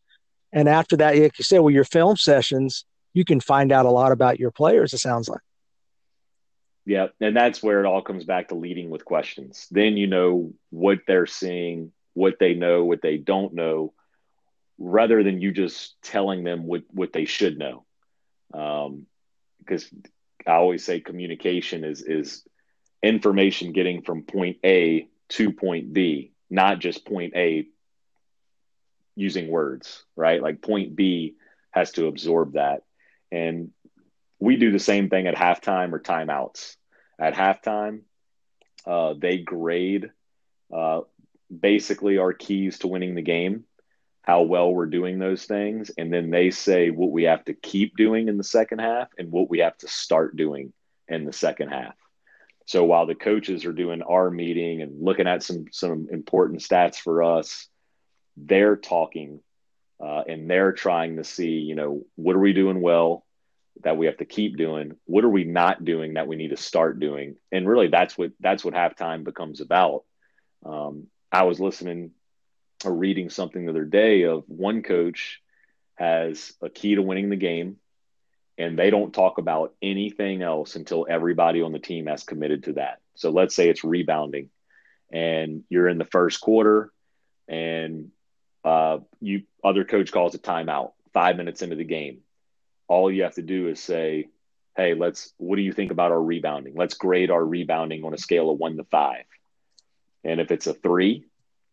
And 0.53 0.69
after 0.69 0.97
that, 0.99 1.17
like 1.17 1.37
you 1.37 1.45
said, 1.45 1.59
well, 1.59 1.75
your 1.75 1.85
film 1.85 2.17
sessions, 2.17 2.85
you 3.13 3.25
can 3.25 3.41
find 3.41 3.73
out 3.73 3.87
a 3.87 3.91
lot 3.91 4.13
about 4.13 4.39
your 4.39 4.53
players, 4.53 4.93
it 4.93 4.99
sounds 4.99 5.29
like. 5.29 5.41
Yeah. 6.85 7.09
And 7.21 7.37
that's 7.37 7.61
where 7.61 7.81
it 7.81 7.87
all 7.87 8.03
comes 8.03 8.23
back 8.23 8.49
to 8.49 8.55
leading 8.55 8.89
with 8.89 9.05
questions. 9.05 9.67
Then 9.73 9.97
you 9.97 10.07
know 10.07 10.53
what 10.71 11.01
they're 11.09 11.27
seeing, 11.27 11.91
what 12.15 12.39
they 12.39 12.55
know, 12.55 12.85
what 12.85 13.03
they 13.03 13.17
don't 13.17 13.53
know, 13.55 13.93
rather 14.79 15.25
than 15.25 15.41
you 15.41 15.51
just 15.51 16.01
telling 16.03 16.45
them 16.45 16.67
what, 16.67 16.85
what 16.93 17.13
they 17.13 17.25
should 17.25 17.59
know. 17.59 17.85
Um, 18.55 19.07
because 19.59 19.91
I 20.47 20.53
always 20.53 20.85
say 20.85 21.01
communication 21.01 21.83
is 21.83 22.03
is 22.03 22.45
information 23.03 23.73
getting 23.73 24.03
from 24.03 24.23
point 24.23 24.59
A 24.65 25.09
to 25.31 25.53
point 25.53 25.93
B, 25.93 26.33
not 26.51 26.79
just 26.79 27.07
point 27.07 27.35
A 27.37 27.67
using 29.15 29.49
words, 29.49 30.05
right? 30.15 30.43
Like 30.43 30.63
point 30.63 30.95
B 30.95 31.37
has 31.71 31.93
to 31.93 32.07
absorb 32.07 32.55
that. 32.55 32.83
And 33.33 33.71
we 34.39 34.57
do 34.57 34.71
the 34.71 34.79
same 34.79 35.09
thing 35.09 35.27
at 35.27 35.35
halftime 35.35 35.93
or 35.93 36.01
timeouts. 36.01 36.77
At 37.19 37.35
halftime, 37.35 38.03
uh, 38.87 39.15
they 39.19 39.39
grade 39.39 40.11
uh, 40.75 41.01
basically 41.61 42.19
our 42.19 42.33
keys 42.33 42.79
to 42.81 42.89
winning 42.89 43.15
the 43.15 43.23
game 43.23 43.65
how 44.27 44.43
well 44.43 44.73
we're 44.73 44.87
doing 44.87 45.19
those 45.19 45.45
things. 45.45 45.91
And 45.97 46.13
then 46.13 46.31
they 46.31 46.51
say 46.51 46.91
what 46.91 47.13
we 47.13 47.25
have 47.25 47.45
to 47.45 47.55
keep 47.55 47.97
doing 47.97 48.29
in 48.29 48.37
the 48.37 48.45
second 48.45 48.81
half 48.81 49.09
and 49.17 49.31
what 49.31 49.49
we 49.49 49.61
have 49.61 49.77
to 49.79 49.89
start 49.89 50.37
doing 50.37 50.73
in 51.07 51.25
the 51.25 51.33
second 51.33 51.69
half. 51.69 51.95
So 52.67 52.85
while 52.85 53.07
the 53.07 53.15
coaches 53.15 53.65
are 53.65 53.73
doing 53.73 54.03
our 54.03 54.31
meeting 54.31 54.83
and 54.83 55.03
looking 55.03 55.27
at 55.27 55.43
some 55.43 55.67
some 55.71 56.09
important 56.11 56.61
stats 56.61 56.97
for 56.97 57.23
us, 57.23 57.69
they're 58.37 58.77
talking 58.77 59.41
uh, 60.01 60.23
and 60.29 60.51
they're 60.51 60.73
trying 60.73 61.17
to 61.17 61.25
see, 61.25 61.53
you 61.53 61.75
know, 61.75 62.05
what 62.17 62.37
are 62.37 62.41
we 62.41 62.53
doing 62.53 62.81
well 62.81 63.25
that 63.83 63.97
we 63.97 64.07
have 64.07 64.19
to 64.19 64.25
keep 64.25 64.57
doing? 64.57 64.97
What 65.05 65.25
are 65.25 65.31
we 65.31 65.45
not 65.45 65.85
doing 65.85 66.15
that 66.15 66.27
we 66.27 66.37
need 66.37 66.51
to 66.51 66.57
start 66.57 67.01
doing? 67.01 67.37
And 67.53 67.69
really, 67.69 67.89
that's 67.89 68.19
what 68.19 68.33
that's 68.41 68.65
what 68.65 68.75
halftime 68.75 69.25
becomes 69.25 69.61
about. 69.61 70.05
Um, 70.65 71.07
I 71.31 71.45
was 71.45 71.61
listening 71.61 72.11
or 72.85 72.93
reading 72.93 73.31
something 73.31 73.65
the 73.65 73.71
other 73.71 73.85
day 73.85 74.23
of 74.23 74.45
one 74.49 74.83
coach 74.83 75.41
has 75.95 76.53
a 76.61 76.69
key 76.69 76.97
to 76.97 77.03
winning 77.03 77.31
the 77.31 77.37
game 77.37 77.77
and 78.59 78.79
they 78.79 78.91
don't 78.91 79.13
talk 79.15 79.39
about 79.39 79.75
anything 79.83 80.43
else 80.43 80.77
until 80.77 81.07
everybody 81.09 81.63
on 81.63 81.73
the 81.73 81.79
team 81.79 82.07
has 82.07 82.25
committed 82.25 82.65
to 82.65 82.73
that. 82.75 83.01
So 83.15 83.31
let's 83.31 83.55
say 83.55 83.69
it's 83.69 83.85
rebounding 83.85 84.51
and 85.13 85.65
you're 85.69 85.89
in 85.89 85.99
the 85.99 86.05
first 86.05 86.41
quarter 86.41 86.93
and 87.49 88.11
uh, 88.65 88.99
you 89.21 89.43
other 89.63 89.85
coach 89.85 90.11
calls 90.11 90.35
a 90.35 90.39
timeout 90.39 90.93
five 91.13 91.37
minutes 91.37 91.63
into 91.63 91.77
the 91.77 91.85
game. 91.85 92.19
All 92.89 93.11
you 93.11 93.23
have 93.25 93.35
to 93.35 93.43
do 93.43 93.69
is 93.69 93.81
say, 93.81 94.29
Hey, 94.77 94.95
let's, 94.95 95.33
what 95.39 95.57
do 95.57 95.63
you 95.63 95.73
think 95.73 95.91
about 95.91 96.13
our 96.13 96.23
rebounding? 96.23 96.75
Let's 96.75 96.95
grade 96.95 97.31
our 97.31 97.45
rebounding 97.45 98.05
on 98.05 98.13
a 98.13 98.19
scale 98.19 98.51
of 98.51 98.59
one 98.59 98.77
to 98.77 98.85
five. 98.85 99.25
And 100.23 100.41
if 100.41 100.51
it's 100.51 100.67
a 100.67 100.75
three, 100.75 101.25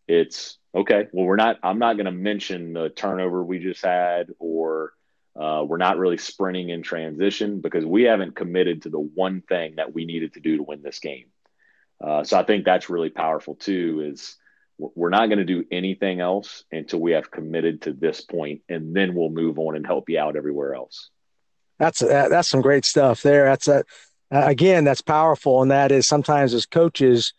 it's 0.07 0.57
okay. 0.73 1.07
Well, 1.11 1.25
we're 1.25 1.35
not. 1.35 1.59
I'm 1.63 1.79
not 1.79 1.97
going 1.97 2.05
to 2.05 2.11
mention 2.11 2.73
the 2.73 2.89
turnover 2.89 3.43
we 3.43 3.59
just 3.59 3.83
had, 3.83 4.29
or 4.39 4.93
uh, 5.39 5.63
we're 5.67 5.77
not 5.77 5.97
really 5.97 6.17
sprinting 6.17 6.69
in 6.69 6.83
transition 6.83 7.59
because 7.59 7.85
we 7.85 8.03
haven't 8.03 8.35
committed 8.35 8.83
to 8.83 8.89
the 8.89 8.99
one 8.99 9.41
thing 9.41 9.75
that 9.77 9.93
we 9.93 10.05
needed 10.05 10.33
to 10.33 10.39
do 10.39 10.57
to 10.57 10.63
win 10.63 10.81
this 10.81 10.99
game. 10.99 11.25
Uh, 12.03 12.23
so 12.23 12.37
I 12.37 12.43
think 12.43 12.65
that's 12.65 12.89
really 12.89 13.09
powerful 13.09 13.55
too. 13.55 14.11
Is 14.11 14.35
we're 14.77 15.09
not 15.09 15.27
going 15.27 15.39
to 15.39 15.45
do 15.45 15.65
anything 15.71 16.19
else 16.19 16.63
until 16.71 16.99
we 16.99 17.13
have 17.13 17.31
committed 17.31 17.83
to 17.83 17.93
this 17.93 18.21
point, 18.21 18.61
and 18.69 18.95
then 18.95 19.15
we'll 19.15 19.29
move 19.29 19.57
on 19.57 19.75
and 19.75 19.85
help 19.85 20.09
you 20.09 20.19
out 20.19 20.35
everywhere 20.35 20.75
else. 20.75 21.09
That's 21.79 21.99
that's 21.99 22.49
some 22.49 22.61
great 22.61 22.85
stuff 22.85 23.21
there. 23.23 23.45
That's 23.45 23.67
a 23.67 23.83
again 24.29 24.83
that's 24.83 25.01
powerful, 25.01 25.61
and 25.61 25.71
that 25.71 25.91
is 25.91 26.07
sometimes 26.07 26.53
as 26.53 26.65
coaches 26.65 27.33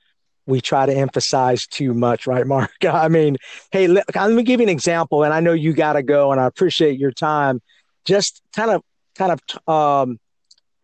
we 0.46 0.60
try 0.60 0.84
to 0.84 0.94
emphasize 0.94 1.66
too 1.66 1.94
much, 1.94 2.26
right, 2.26 2.46
Mark? 2.46 2.72
I 2.84 3.08
mean, 3.08 3.36
hey, 3.70 3.86
let, 3.86 4.04
let 4.14 4.32
me 4.32 4.42
give 4.42 4.60
you 4.60 4.66
an 4.66 4.70
example, 4.70 5.22
and 5.22 5.32
I 5.32 5.40
know 5.40 5.52
you 5.52 5.72
got 5.72 5.94
to 5.94 6.02
go, 6.02 6.32
and 6.32 6.40
I 6.40 6.46
appreciate 6.46 6.98
your 6.98 7.12
time. 7.12 7.62
Just 8.04 8.42
kind 8.54 8.70
of, 8.70 8.82
kind 9.14 9.32
of, 9.32 9.68
um, 9.72 10.18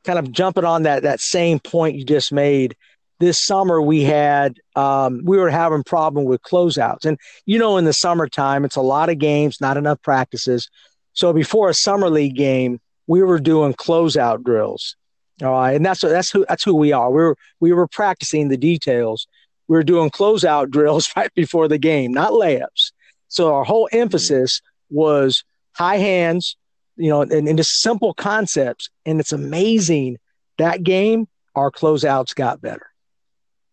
kind 0.05 0.19
of 0.19 0.33
jumping 0.33 0.65
on 0.65 0.85
that 0.85 1.03
that 1.03 1.21
same 1.21 1.59
point 1.59 1.97
you 1.97 2.05
just 2.05 2.33
made. 2.33 2.77
This 3.19 3.45
summer 3.45 3.83
we 3.83 4.03
had 4.03 4.59
um, 4.77 5.21
we 5.25 5.37
were 5.37 5.51
having 5.51 5.85
problem 5.85 6.25
with 6.25 6.41
closeouts, 6.43 7.05
and 7.05 7.19
you 7.45 7.59
know, 7.59 7.77
in 7.77 7.85
the 7.85 7.93
summertime, 7.93 8.65
it's 8.65 8.77
a 8.77 8.81
lot 8.81 9.11
of 9.11 9.19
games, 9.19 9.61
not 9.61 9.77
enough 9.77 10.01
practices. 10.03 10.71
So 11.13 11.33
before 11.33 11.69
a 11.69 11.75
summer 11.75 12.09
league 12.09 12.37
game, 12.37 12.81
we 13.07 13.23
were 13.23 13.39
doing 13.39 13.75
closeout 13.75 14.43
drills. 14.43 14.97
All 15.43 15.53
right, 15.53 15.73
and 15.73 15.85
that's 15.85 16.01
that's 16.01 16.31
who 16.31 16.47
that's 16.49 16.65
who 16.65 16.75
we 16.75 16.93
are. 16.93 17.11
We 17.11 17.23
were 17.23 17.37
we 17.61 17.73
were 17.75 17.87
practicing 17.87 18.49
the 18.49 18.57
details 18.57 19.27
we 19.71 19.77
were 19.77 19.85
doing 19.85 20.11
closeout 20.11 20.71
drills 20.71 21.09
right 21.17 21.33
before 21.35 21.69
the 21.69 21.79
game, 21.79 22.13
not 22.13 22.33
layups. 22.33 22.91
So 23.29 23.55
our 23.55 23.65
whole 23.65 23.89
emphasis 23.93 24.61
was 24.91 25.45
high 25.73 25.99
hands, 25.99 26.57
you 27.01 27.09
know, 27.11 27.23
and, 27.23 27.49
and 27.49 27.57
just 27.57 27.81
simple 27.81 28.15
concepts. 28.15 28.89
And 29.07 29.21
it's 29.21 29.33
amazing 29.33 30.19
that 30.59 30.83
game, 30.83 31.27
our 31.55 31.71
closeouts 31.71 32.35
got 32.35 32.61
better. 32.61 32.87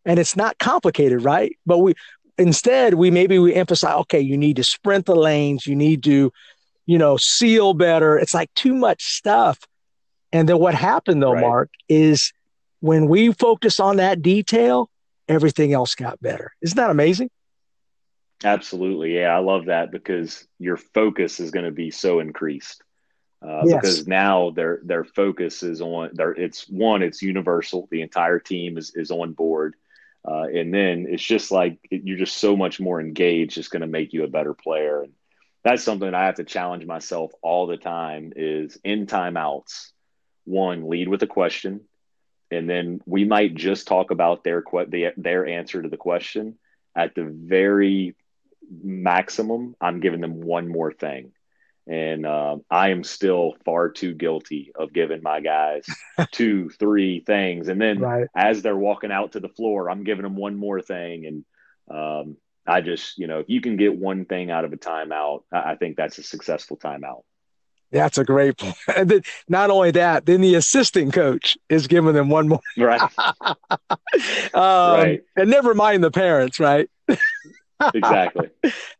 And 0.05 0.19
it's 0.19 0.35
not 0.35 0.57
complicated, 0.57 1.23
right? 1.23 1.55
But 1.65 1.79
we 1.79 1.93
instead 2.37 2.93
we 2.93 3.11
maybe 3.11 3.39
we 3.39 3.53
emphasize, 3.53 3.95
okay, 4.01 4.21
you 4.21 4.37
need 4.37 4.55
to 4.55 4.63
sprint 4.63 5.05
the 5.05 5.15
lanes, 5.15 5.67
you 5.67 5.75
need 5.75 6.03
to 6.03 6.31
you 6.87 6.97
know, 6.97 7.17
seal 7.17 7.73
better. 7.73 8.17
It's 8.17 8.33
like 8.33 8.51
too 8.55 8.73
much 8.73 9.03
stuff. 9.03 9.59
And 10.31 10.49
then 10.49 10.57
what 10.57 10.73
happened 10.73 11.21
though, 11.21 11.33
right. 11.33 11.41
Mark, 11.41 11.69
is 11.87 12.33
when 12.79 13.07
we 13.07 13.31
focus 13.33 13.79
on 13.79 13.97
that 13.97 14.21
detail, 14.21 14.89
everything 15.27 15.73
else 15.73 15.93
got 15.93 16.19
better. 16.21 16.53
Isn't 16.61 16.77
that 16.77 16.89
amazing? 16.89 17.29
Absolutely. 18.43 19.15
Yeah, 19.15 19.35
I 19.35 19.39
love 19.39 19.65
that 19.65 19.91
because 19.91 20.47
your 20.59 20.77
focus 20.77 21.39
is 21.39 21.51
going 21.51 21.65
to 21.65 21.71
be 21.71 21.91
so 21.91 22.19
increased. 22.19 22.83
Uh, 23.41 23.61
yes. 23.65 23.75
because 23.75 24.07
now 24.07 24.49
their 24.49 24.79
their 24.83 25.03
focus 25.03 25.61
is 25.61 25.79
on 25.79 26.09
their 26.13 26.31
it's 26.31 26.67
one 26.67 27.03
it's 27.03 27.21
universal. 27.21 27.87
The 27.91 28.01
entire 28.01 28.39
team 28.39 28.77
is 28.77 28.93
is 28.95 29.11
on 29.11 29.33
board. 29.33 29.75
Uh, 30.27 30.43
and 30.53 30.73
then 30.73 31.05
it's 31.07 31.23
just 31.23 31.51
like 31.51 31.77
you're 31.89 32.17
just 32.17 32.37
so 32.37 32.57
much 32.57 32.79
more 32.79 32.99
engaged. 32.99 33.57
It's 33.57 33.69
going 33.69 33.81
to 33.81 33.87
make 33.87 34.11
you 34.11 34.23
a 34.23 34.27
better 34.27 34.53
player. 34.53 35.03
And 35.03 35.13
that's 35.63 35.83
something 35.83 36.13
i 36.13 36.25
have 36.25 36.35
to 36.35 36.43
challenge 36.43 36.85
myself 36.85 37.31
all 37.41 37.67
the 37.67 37.77
time 37.77 38.31
is 38.35 38.79
in 38.83 39.05
timeouts 39.05 39.91
one 40.45 40.89
lead 40.89 41.09
with 41.09 41.21
a 41.23 41.27
question. 41.27 41.81
And 42.49 42.69
then 42.69 43.01
we 43.05 43.25
might 43.25 43.53
just 43.53 43.87
talk 43.87 44.11
about 44.11 44.43
their 44.43 44.63
their 45.17 45.45
answer 45.45 45.81
to 45.81 45.89
the 45.89 45.97
question. 45.97 46.57
At 46.95 47.13
the 47.13 47.25
very 47.25 48.15
maximum 48.83 49.75
i'm 49.79 50.01
giving 50.01 50.19
them 50.19 50.41
one 50.41 50.67
more 50.67 50.91
thing 50.91 51.31
and 51.87 52.25
uh, 52.25 52.57
I 52.69 52.89
am 52.89 53.03
still 53.03 53.55
far 53.65 53.89
too 53.89 54.13
guilty 54.13 54.71
of 54.75 54.93
giving 54.93 55.23
my 55.23 55.39
guys 55.39 55.85
two, 56.31 56.69
three 56.69 57.21
things, 57.21 57.67
and 57.69 57.81
then 57.81 57.99
right. 57.99 58.27
as 58.35 58.61
they're 58.61 58.77
walking 58.77 59.11
out 59.11 59.33
to 59.33 59.39
the 59.39 59.49
floor, 59.49 59.89
I'm 59.89 60.03
giving 60.03 60.23
them 60.23 60.35
one 60.35 60.55
more 60.55 60.81
thing, 60.81 61.25
and 61.25 61.45
um, 61.89 62.37
I 62.67 62.81
just, 62.81 63.17
you 63.17 63.27
know, 63.27 63.39
if 63.39 63.49
you 63.49 63.61
can 63.61 63.77
get 63.77 63.97
one 63.97 64.25
thing 64.25 64.51
out 64.51 64.65
of 64.65 64.73
a 64.73 64.77
timeout, 64.77 65.43
I 65.51 65.75
think 65.75 65.95
that's 65.95 66.17
a 66.17 66.23
successful 66.23 66.77
timeout. 66.77 67.23
That's 67.91 68.17
a 68.17 68.25
great 68.25 68.57
point. 68.57 68.75
And 68.95 69.09
then 69.09 69.21
not 69.47 69.69
only 69.69 69.91
that, 69.91 70.25
then 70.25 70.41
the 70.41 70.55
assistant 70.55 71.13
coach 71.13 71.57
is 71.69 71.87
giving 71.87 72.13
them 72.13 72.29
one 72.29 72.49
more. 72.49 72.59
Right. 72.77 73.01
um, 73.79 73.89
right. 74.53 75.23
And 75.37 75.49
never 75.49 75.73
mind 75.73 76.03
the 76.03 76.11
parents, 76.11 76.59
right? 76.59 76.89
exactly. 77.93 78.49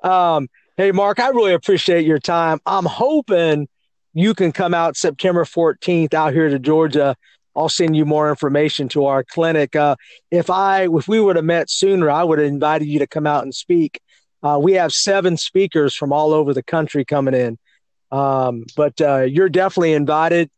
Um, 0.02 0.48
Hey, 0.80 0.92
Mark, 0.92 1.20
I 1.20 1.30
really 1.30 1.54
appreciate 1.54 2.06
your 2.06 2.20
time. 2.20 2.60
I'm 2.68 2.86
hoping 2.86 3.68
you 4.14 4.36
can 4.36 4.52
come 4.52 4.76
out 4.76 4.96
September 4.96 5.44
14th 5.44 6.14
out 6.14 6.34
here 6.34 6.50
to 6.50 6.60
Georgia. 6.60 7.16
I'll 7.56 7.68
send 7.68 7.96
you 7.96 8.06
more 8.06 8.30
information 8.30 8.88
to 8.90 9.06
our 9.06 9.24
clinic. 9.24 9.76
Uh, 9.76 9.96
if 10.30 10.52
I, 10.52 10.84
if 10.84 11.08
we 11.08 11.20
would 11.20 11.36
have 11.36 11.46
met 11.46 11.72
sooner, 11.72 12.12
I 12.12 12.24
would 12.24 12.38
have 12.38 12.48
invited 12.48 12.88
you 12.88 13.00
to 13.00 13.08
come 13.08 13.26
out 13.26 13.42
and 13.42 13.56
speak. 13.56 14.00
Uh, 14.44 14.60
we 14.62 14.74
have 14.74 14.92
seven 14.92 15.36
speakers 15.36 15.96
from 15.96 16.14
all 16.14 16.32
over 16.32 16.54
the 16.54 16.62
country 16.62 17.04
coming 17.04 17.34
in, 17.34 17.58
um, 18.12 18.64
but 18.76 19.02
uh, 19.02 19.22
you're 19.22 19.50
definitely 19.50 19.94
invited. 19.94 20.52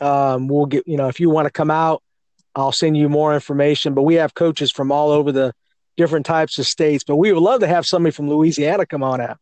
Um, 0.00 0.48
we'll 0.48 0.64
get, 0.64 0.88
you 0.88 0.96
know, 0.96 1.08
if 1.08 1.20
you 1.20 1.28
want 1.28 1.44
to 1.44 1.52
come 1.52 1.70
out, 1.70 2.02
I'll 2.54 2.72
send 2.72 2.96
you 2.96 3.10
more 3.10 3.34
information. 3.34 3.92
But 3.92 4.04
we 4.04 4.14
have 4.14 4.32
coaches 4.32 4.70
from 4.70 4.90
all 4.90 5.10
over 5.10 5.30
the 5.30 5.52
different 5.98 6.24
types 6.24 6.58
of 6.58 6.64
states. 6.64 7.04
But 7.06 7.16
we 7.16 7.34
would 7.34 7.42
love 7.42 7.60
to 7.60 7.66
have 7.66 7.84
somebody 7.84 8.14
from 8.14 8.30
Louisiana 8.30 8.86
come 8.86 9.02
on 9.02 9.20
out. 9.20 9.36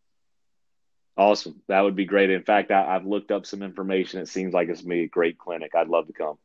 Awesome. 1.16 1.62
That 1.68 1.80
would 1.80 1.96
be 1.96 2.04
great. 2.04 2.30
In 2.30 2.42
fact, 2.42 2.70
I, 2.70 2.92
have 2.92 3.06
looked 3.06 3.30
up 3.30 3.46
some 3.46 3.62
information. 3.62 4.20
It 4.20 4.28
seems 4.28 4.52
like 4.52 4.68
it's 4.68 4.84
me 4.84 5.04
a 5.04 5.08
great 5.08 5.38
clinic. 5.38 5.74
I'd 5.74 5.88
love 5.88 6.06
to 6.08 6.12
come. 6.12 6.36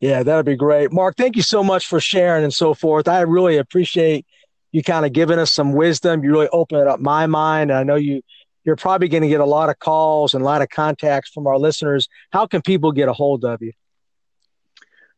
Yeah, 0.00 0.22
that'd 0.22 0.46
be 0.46 0.56
great. 0.56 0.92
Mark, 0.92 1.16
thank 1.16 1.36
you 1.36 1.42
so 1.42 1.62
much 1.62 1.86
for 1.86 2.00
sharing 2.00 2.42
and 2.42 2.52
so 2.52 2.74
forth. 2.74 3.06
I 3.06 3.20
really 3.20 3.58
appreciate 3.58 4.26
you 4.72 4.82
kind 4.82 5.06
of 5.06 5.12
giving 5.12 5.38
us 5.38 5.52
some 5.52 5.72
wisdom. 5.72 6.24
You 6.24 6.32
really 6.32 6.48
opened 6.48 6.88
up 6.88 7.00
my 7.00 7.26
mind. 7.26 7.70
I 7.70 7.84
know 7.84 7.96
you 7.96 8.22
you're 8.64 8.76
probably 8.76 9.08
going 9.08 9.22
to 9.22 9.28
get 9.28 9.40
a 9.40 9.44
lot 9.44 9.68
of 9.68 9.78
calls 9.78 10.34
and 10.34 10.42
a 10.42 10.44
lot 10.44 10.62
of 10.62 10.70
contacts 10.70 11.30
from 11.30 11.46
our 11.46 11.58
listeners. 11.58 12.08
How 12.30 12.46
can 12.46 12.62
people 12.62 12.92
get 12.92 13.08
a 13.08 13.12
hold 13.12 13.44
of 13.44 13.60
you? 13.60 13.72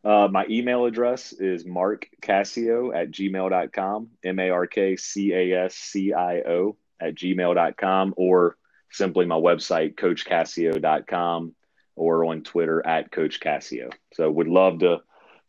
Uh, 0.05 0.29
my 0.29 0.47
email 0.51 0.85
address 0.85 1.33
is 1.33 1.65
markcascio 1.65 2.95
at 2.95 3.11
gmail.com, 3.11 4.09
M 4.25 4.39
A 4.39 4.51
R 4.51 4.67
K 4.67 4.97
C 4.97 5.33
A 5.33 5.65
S 5.65 5.75
C 5.75 6.13
I 6.13 6.41
O 6.41 6.77
at 7.01 7.15
gmail.com, 7.15 8.15
or 8.17 8.57
simply 8.97 9.27
my 9.27 9.37
website, 9.37 9.95
coachcascio.com, 9.97 11.55
or 11.95 12.25
on 12.25 12.43
Twitter 12.43 12.87
at 12.87 13.11
Coach 13.11 13.41
Cascio. 13.41 13.93
So 14.15 14.31
would 14.31 14.49
love 14.49 14.81
to 14.81 15.03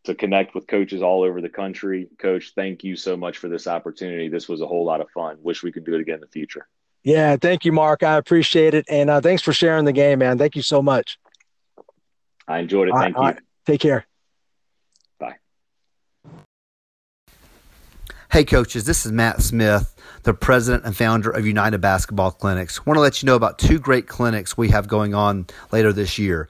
to 0.04 0.14
connect 0.14 0.54
with 0.54 0.66
coaches 0.66 1.02
all 1.02 1.22
over 1.22 1.40
the 1.40 1.48
country. 1.48 2.08
Coach, 2.18 2.52
thank 2.54 2.84
you 2.84 2.96
so 2.96 3.16
much 3.16 3.38
for 3.38 3.48
this 3.48 3.66
opportunity. 3.66 4.28
This 4.28 4.48
was 4.48 4.60
a 4.60 4.66
whole 4.66 4.84
lot 4.84 5.00
of 5.00 5.10
fun. 5.10 5.36
Wish 5.42 5.62
we 5.62 5.72
could 5.72 5.84
do 5.84 5.94
it 5.94 6.00
again 6.00 6.16
in 6.16 6.20
the 6.20 6.28
future. 6.28 6.68
Yeah, 7.02 7.36
thank 7.36 7.64
you, 7.64 7.72
Mark. 7.72 8.02
I 8.02 8.16
appreciate 8.16 8.74
it, 8.74 8.84
and 8.88 9.10
uh, 9.10 9.20
thanks 9.20 9.42
for 9.42 9.52
sharing 9.52 9.84
the 9.84 9.92
game, 9.92 10.20
man. 10.20 10.38
Thank 10.38 10.56
you 10.56 10.62
so 10.62 10.82
much. 10.82 11.18
I 12.46 12.58
enjoyed 12.58 12.88
it. 12.88 12.94
Thank 12.94 13.16
you. 13.16 13.34
Take 13.66 13.80
care. 13.80 14.06
Hey, 18.30 18.44
coaches. 18.44 18.84
This 18.84 19.06
is 19.06 19.12
Matt 19.12 19.40
Smith 19.40 19.94
the 20.24 20.34
president 20.34 20.84
and 20.84 20.94
founder 20.94 21.30
of 21.30 21.46
United 21.46 21.78
Basketball 21.78 22.30
Clinics. 22.30 22.84
Want 22.84 22.98
to 22.98 23.00
let 23.00 23.22
you 23.22 23.26
know 23.26 23.36
about 23.36 23.58
two 23.58 23.78
great 23.78 24.06
clinics 24.06 24.54
we 24.54 24.68
have 24.68 24.86
going 24.86 25.14
on 25.14 25.46
later 25.72 25.94
this 25.94 26.18
year. 26.18 26.46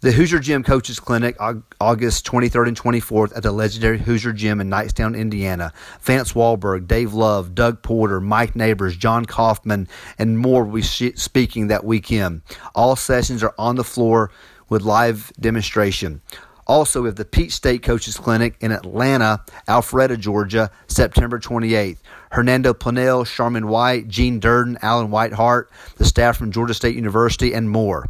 The 0.00 0.10
Hoosier 0.10 0.40
Gym 0.40 0.64
Coaches 0.64 0.98
Clinic, 0.98 1.36
August 1.80 2.26
23rd 2.26 2.66
and 2.66 2.76
24th 2.76 3.36
at 3.36 3.44
the 3.44 3.52
legendary 3.52 3.98
Hoosier 3.98 4.32
Gym 4.32 4.60
in 4.60 4.68
Knightstown, 4.68 5.16
Indiana. 5.16 5.72
Vance 6.00 6.32
Walberg, 6.32 6.88
Dave 6.88 7.14
Love, 7.14 7.54
Doug 7.54 7.80
Porter, 7.80 8.20
Mike 8.20 8.56
Neighbors, 8.56 8.96
John 8.96 9.24
Kaufman, 9.24 9.86
and 10.18 10.40
more 10.40 10.64
will 10.64 10.74
be 10.74 10.82
speaking 10.82 11.68
that 11.68 11.84
weekend. 11.84 12.42
All 12.74 12.96
sessions 12.96 13.44
are 13.44 13.54
on 13.56 13.76
the 13.76 13.84
floor 13.84 14.32
with 14.68 14.82
live 14.82 15.32
demonstration. 15.38 16.20
Also, 16.66 17.04
have 17.04 17.16
the 17.16 17.24
Peach 17.24 17.52
State 17.52 17.82
Coaches 17.82 18.16
Clinic 18.16 18.56
in 18.60 18.72
Atlanta, 18.72 19.42
Alpharetta, 19.68 20.18
Georgia, 20.18 20.70
September 20.86 21.38
28th. 21.38 21.98
Hernando 22.34 22.74
Planell, 22.74 23.24
Sharman 23.24 23.68
White, 23.68 24.08
Gene 24.08 24.40
Durden, 24.40 24.76
Alan 24.82 25.10
Whitehart, 25.10 25.70
the 25.98 26.04
staff 26.04 26.36
from 26.36 26.50
Georgia 26.50 26.74
State 26.74 26.96
University, 26.96 27.54
and 27.54 27.70
more. 27.70 28.08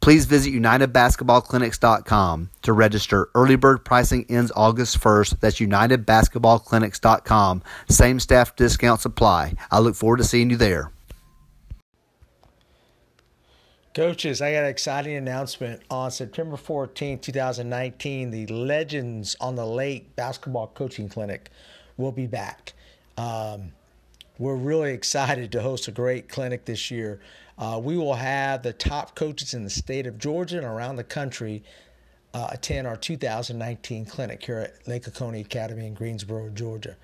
Please 0.00 0.24
visit 0.24 0.54
UnitedBasketballClinics.com 0.54 2.50
to 2.62 2.72
register. 2.72 3.28
Early 3.34 3.56
bird 3.56 3.84
pricing 3.84 4.24
ends 4.30 4.52
August 4.54 5.00
1st. 5.00 5.40
That's 5.40 5.58
UnitedBasketballClinics.com. 5.58 7.62
Same 7.88 8.20
staff 8.20 8.54
discounts 8.56 9.04
apply. 9.04 9.54
I 9.70 9.80
look 9.80 9.94
forward 9.96 10.18
to 10.18 10.24
seeing 10.24 10.50
you 10.50 10.56
there. 10.56 10.92
Coaches, 13.92 14.40
I 14.40 14.52
got 14.52 14.62
an 14.62 14.70
exciting 14.70 15.16
announcement. 15.16 15.82
On 15.90 16.12
September 16.12 16.56
14, 16.56 17.18
2019, 17.18 18.30
the 18.30 18.46
Legends 18.46 19.34
on 19.40 19.56
the 19.56 19.66
Lake 19.66 20.14
Basketball 20.14 20.68
Coaching 20.68 21.08
Clinic 21.08 21.50
will 21.96 22.12
be 22.12 22.28
back. 22.28 22.74
Um, 23.18 23.72
we're 24.38 24.54
really 24.54 24.92
excited 24.92 25.50
to 25.50 25.60
host 25.60 25.88
a 25.88 25.90
great 25.90 26.28
clinic 26.28 26.66
this 26.66 26.92
year. 26.92 27.20
Uh, 27.58 27.80
we 27.82 27.96
will 27.96 28.14
have 28.14 28.62
the 28.62 28.72
top 28.72 29.16
coaches 29.16 29.54
in 29.54 29.64
the 29.64 29.70
state 29.70 30.06
of 30.06 30.18
Georgia 30.18 30.58
and 30.58 30.66
around 30.66 30.94
the 30.94 31.02
country 31.02 31.64
uh, 32.32 32.46
attend 32.52 32.86
our 32.86 32.96
2019 32.96 34.06
clinic 34.06 34.44
here 34.44 34.60
at 34.60 34.86
Lake 34.86 35.08
Oconee 35.08 35.40
Academy 35.40 35.88
in 35.88 35.94
Greensboro, 35.94 36.48
Georgia. 36.50 36.96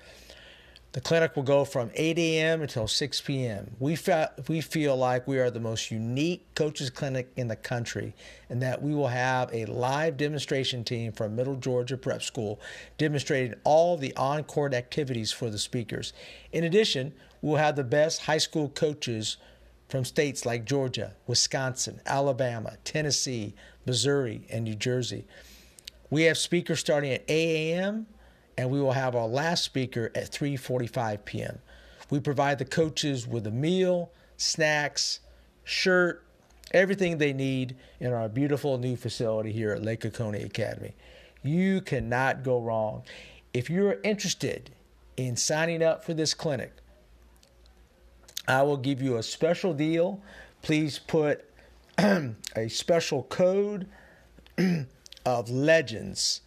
The 0.97 1.01
clinic 1.01 1.35
will 1.35 1.43
go 1.43 1.63
from 1.63 1.91
8 1.93 2.17
a.m. 2.17 2.63
until 2.63 2.87
6 2.87 3.21
p.m. 3.21 3.69
We, 3.77 3.95
fe- 3.95 4.29
we 4.47 4.61
feel 4.61 4.97
like 4.97 5.27
we 5.27 5.37
are 5.37 5.51
the 5.51 5.59
most 5.59 5.91
unique 5.91 6.55
coaches 6.55 6.89
clinic 6.89 7.31
in 7.35 7.49
the 7.49 7.55
country 7.55 8.15
and 8.49 8.63
that 8.63 8.81
we 8.81 8.95
will 8.95 9.09
have 9.09 9.53
a 9.53 9.67
live 9.67 10.17
demonstration 10.17 10.83
team 10.83 11.11
from 11.11 11.35
Middle 11.35 11.57
Georgia 11.57 11.97
Prep 11.97 12.23
School 12.23 12.59
demonstrating 12.97 13.53
all 13.63 13.95
the 13.95 14.15
on 14.15 14.43
court 14.43 14.73
activities 14.73 15.31
for 15.31 15.51
the 15.51 15.59
speakers. 15.59 16.13
In 16.51 16.63
addition, 16.63 17.13
we'll 17.43 17.57
have 17.57 17.75
the 17.75 17.83
best 17.83 18.23
high 18.23 18.39
school 18.39 18.67
coaches 18.67 19.37
from 19.89 20.03
states 20.03 20.47
like 20.47 20.65
Georgia, 20.65 21.13
Wisconsin, 21.27 22.01
Alabama, 22.07 22.75
Tennessee, 22.83 23.53
Missouri, 23.85 24.47
and 24.49 24.63
New 24.63 24.73
Jersey. 24.73 25.27
We 26.09 26.23
have 26.23 26.39
speakers 26.39 26.79
starting 26.79 27.11
at 27.11 27.23
8 27.27 27.75
a.m 27.75 28.07
and 28.57 28.69
we 28.69 28.81
will 28.81 28.93
have 28.93 29.15
our 29.15 29.27
last 29.27 29.63
speaker 29.63 30.11
at 30.15 30.31
3:45 30.31 31.25
p.m. 31.25 31.59
We 32.09 32.19
provide 32.19 32.57
the 32.57 32.65
coaches 32.65 33.27
with 33.27 33.45
a 33.45 33.51
meal, 33.51 34.11
snacks, 34.37 35.19
shirt, 35.63 36.23
everything 36.71 37.17
they 37.17 37.33
need 37.33 37.75
in 37.99 38.13
our 38.13 38.29
beautiful 38.29 38.77
new 38.77 38.95
facility 38.95 39.51
here 39.51 39.71
at 39.71 39.83
Lake 39.83 40.05
Oconee 40.05 40.43
Academy. 40.43 40.93
You 41.43 41.81
cannot 41.81 42.43
go 42.43 42.59
wrong. 42.59 43.03
If 43.53 43.69
you're 43.69 43.99
interested 44.03 44.71
in 45.17 45.35
signing 45.35 45.83
up 45.83 46.03
for 46.03 46.13
this 46.13 46.33
clinic, 46.33 46.73
I 48.47 48.63
will 48.63 48.77
give 48.77 49.01
you 49.01 49.17
a 49.17 49.23
special 49.23 49.73
deal. 49.73 50.21
Please 50.61 50.99
put 50.99 51.45
a 51.97 52.67
special 52.69 53.23
code 53.23 53.87
of 55.25 55.49
legends 55.49 56.41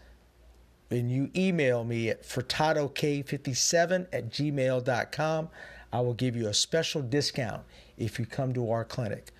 and 0.90 1.10
you 1.10 1.30
email 1.36 1.84
me 1.84 2.08
at 2.08 2.22
furtadok57 2.22 4.06
at 4.12 4.30
gmail.com, 4.30 5.48
I 5.92 6.00
will 6.00 6.14
give 6.14 6.36
you 6.36 6.48
a 6.48 6.54
special 6.54 7.02
discount 7.02 7.62
if 7.96 8.18
you 8.18 8.26
come 8.26 8.52
to 8.54 8.70
our 8.70 8.84
clinic. 8.84 9.30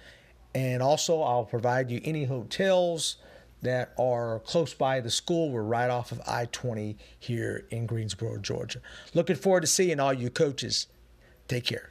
And 0.55 0.83
also, 0.83 1.23
I'll 1.23 1.45
provide 1.45 1.91
you 1.91 2.01
any 2.05 2.25
hotels 2.25 3.17
that 3.63 3.93
are 3.99 4.41
close 4.41 4.75
by 4.75 5.01
the 5.01 5.11
school. 5.11 5.51
We're 5.51 5.63
right 5.63 5.91
off 5.91 6.13
of 6.13 6.21
I 6.27 6.47
20 6.47 6.97
here 7.19 7.67
in 7.71 7.87
Greensboro, 7.87 8.39
Georgia. 8.39 8.81
Looking 9.15 9.37
forward 9.37 9.61
to 9.61 9.67
seeing 9.67 10.01
all 10.01 10.13
you 10.13 10.31
coaches. 10.31 10.87
Take 11.47 11.65
care. 11.65 11.91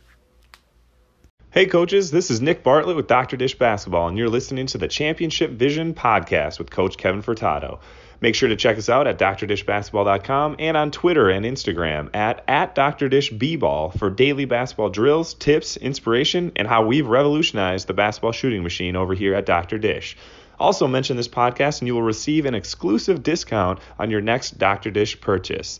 Hey, 1.51 1.65
coaches, 1.65 2.11
this 2.11 2.29
is 2.29 2.41
Nick 2.41 2.63
Bartlett 2.63 2.95
with 2.95 3.07
Dr. 3.07 3.35
Dish 3.35 3.57
Basketball, 3.57 4.07
and 4.07 4.17
you're 4.17 4.29
listening 4.29 4.67
to 4.67 4.77
the 4.77 4.87
Championship 4.87 5.51
Vision 5.51 5.95
podcast 5.95 6.59
with 6.59 6.69
Coach 6.69 6.97
Kevin 6.97 7.23
Furtado. 7.23 7.79
Make 8.21 8.35
sure 8.35 8.49
to 8.49 8.55
check 8.55 8.77
us 8.77 8.89
out 8.89 9.07
at 9.07 9.17
drdishbasketball.com 9.17 10.57
and 10.59 10.75
on 10.75 10.91
Twitter 10.91 11.29
and 11.29 11.45
Instagram 11.45 12.13
at, 12.13 12.43
at 12.47 12.75
drdishbball 12.75 13.97
for 13.97 14.09
daily 14.09 14.45
basketball 14.45 14.89
drills, 14.89 15.33
tips, 15.35 15.77
inspiration, 15.77 16.51
and 16.55 16.67
how 16.67 16.85
we've 16.85 17.07
revolutionized 17.07 17.87
the 17.87 17.93
basketball 17.93 18.33
shooting 18.33 18.61
machine 18.61 18.95
over 18.95 19.13
here 19.13 19.33
at 19.35 19.45
Dr. 19.45 19.77
Dish. 19.77 20.17
Also, 20.59 20.87
mention 20.87 21.15
this 21.15 21.29
podcast 21.29 21.79
and 21.79 21.87
you 21.87 21.95
will 21.95 22.01
receive 22.01 22.45
an 22.45 22.55
exclusive 22.55 23.23
discount 23.23 23.79
on 23.97 24.11
your 24.11 24.19
next 24.19 24.57
Dr. 24.57 24.91
Dish 24.91 25.19
purchase. 25.21 25.79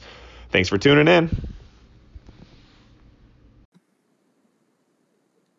Thanks 0.51 0.69
for 0.69 0.77
tuning 0.77 1.09
in. 1.09 1.29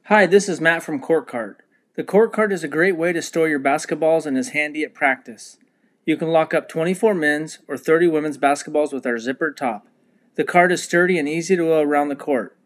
Hi, 0.04 0.26
this 0.26 0.48
is 0.48 0.60
Matt 0.60 0.82
from 0.82 0.98
Court 0.98 1.28
Cart. 1.28 1.62
The 1.94 2.02
Court 2.02 2.32
Cart 2.32 2.52
is 2.52 2.64
a 2.64 2.68
great 2.68 2.96
way 2.96 3.12
to 3.12 3.20
store 3.20 3.48
your 3.48 3.60
basketballs 3.60 4.24
and 4.24 4.38
is 4.38 4.48
handy 4.48 4.82
at 4.82 4.94
practice. 4.94 5.58
You 6.10 6.16
can 6.16 6.32
lock 6.32 6.52
up 6.52 6.68
24 6.68 7.14
men's 7.14 7.60
or 7.68 7.76
30 7.76 8.08
women's 8.08 8.36
basketballs 8.36 8.92
with 8.92 9.06
our 9.06 9.14
zippered 9.14 9.54
top. 9.54 9.86
The 10.34 10.42
cart 10.42 10.72
is 10.72 10.82
sturdy 10.82 11.20
and 11.20 11.28
easy 11.28 11.54
to 11.54 11.62
go 11.62 11.80
around 11.80 12.08
the 12.08 12.16
court. 12.16 12.56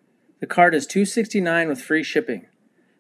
The 0.41 0.47
cart 0.47 0.75
is 0.75 0.87
269 0.87 1.69
with 1.69 1.83
free 1.83 2.03
shipping. 2.03 2.47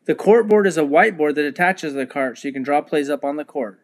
The 0.04 0.14
court 0.14 0.46
board 0.46 0.66
is 0.66 0.76
a 0.76 0.82
whiteboard 0.82 1.36
that 1.36 1.46
attaches 1.46 1.94
to 1.94 1.98
the 1.98 2.04
cart 2.04 2.36
so 2.36 2.48
you 2.48 2.52
can 2.52 2.62
draw 2.62 2.82
plays 2.82 3.08
up 3.08 3.24
on 3.24 3.36
the 3.36 3.44
court. 3.46 3.80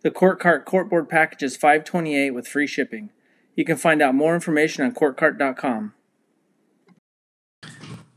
The 0.00 0.10
Court 0.10 0.40
Cart 0.40 0.64
court 0.64 0.88
board 0.88 1.10
package 1.10 1.42
is 1.42 1.58
528 1.58 2.30
with 2.30 2.48
free 2.48 2.66
shipping. 2.66 3.10
You 3.54 3.66
can 3.66 3.76
find 3.76 4.00
out 4.00 4.14
more 4.14 4.34
information 4.34 4.86
on 4.86 4.94
courtcart.com. 4.94 5.92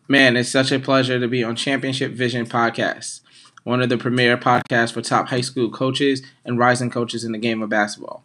Man, 0.08 0.38
it's 0.38 0.48
such 0.48 0.72
a 0.72 0.80
pleasure 0.80 1.20
to 1.20 1.28
be 1.28 1.44
on 1.44 1.58
Championship 1.58 2.14
Vision 2.14 2.46
Podcast, 2.46 3.20
one 3.64 3.82
of 3.82 3.90
the 3.90 3.98
premier 3.98 4.38
podcasts 4.38 4.94
for 4.94 5.02
top 5.02 5.30
high 5.30 5.42
school 5.42 5.70
coaches 5.70 6.22
and 6.46 6.58
rising 6.58 6.90
coaches 6.90 7.24
in 7.24 7.32
the 7.32 7.38
game 7.38 7.62
of 7.62 7.70
basketball. 7.70 8.24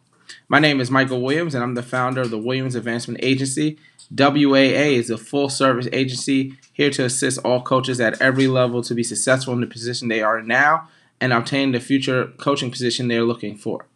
My 0.48 0.58
name 0.58 0.80
is 0.80 0.90
Michael 0.90 1.20
Williams, 1.20 1.54
and 1.54 1.62
I'm 1.62 1.74
the 1.74 1.82
founder 1.82 2.22
of 2.22 2.30
the 2.30 2.38
Williams 2.38 2.74
Advancement 2.74 3.20
Agency. 3.22 3.78
WAA 4.14 4.96
is 4.96 5.10
a 5.10 5.18
full 5.18 5.48
service 5.48 5.88
agency 5.92 6.54
here 6.72 6.90
to 6.90 7.04
assist 7.04 7.38
all 7.44 7.60
coaches 7.60 8.00
at 8.00 8.20
every 8.20 8.46
level 8.46 8.82
to 8.82 8.94
be 8.94 9.02
successful 9.02 9.52
in 9.52 9.60
the 9.60 9.66
position 9.66 10.08
they 10.08 10.22
are 10.22 10.40
now 10.40 10.88
and 11.20 11.32
obtain 11.32 11.72
the 11.72 11.80
future 11.80 12.32
coaching 12.36 12.70
position 12.70 13.08
they're 13.08 13.24
looking 13.24 13.56
for. 13.56 13.86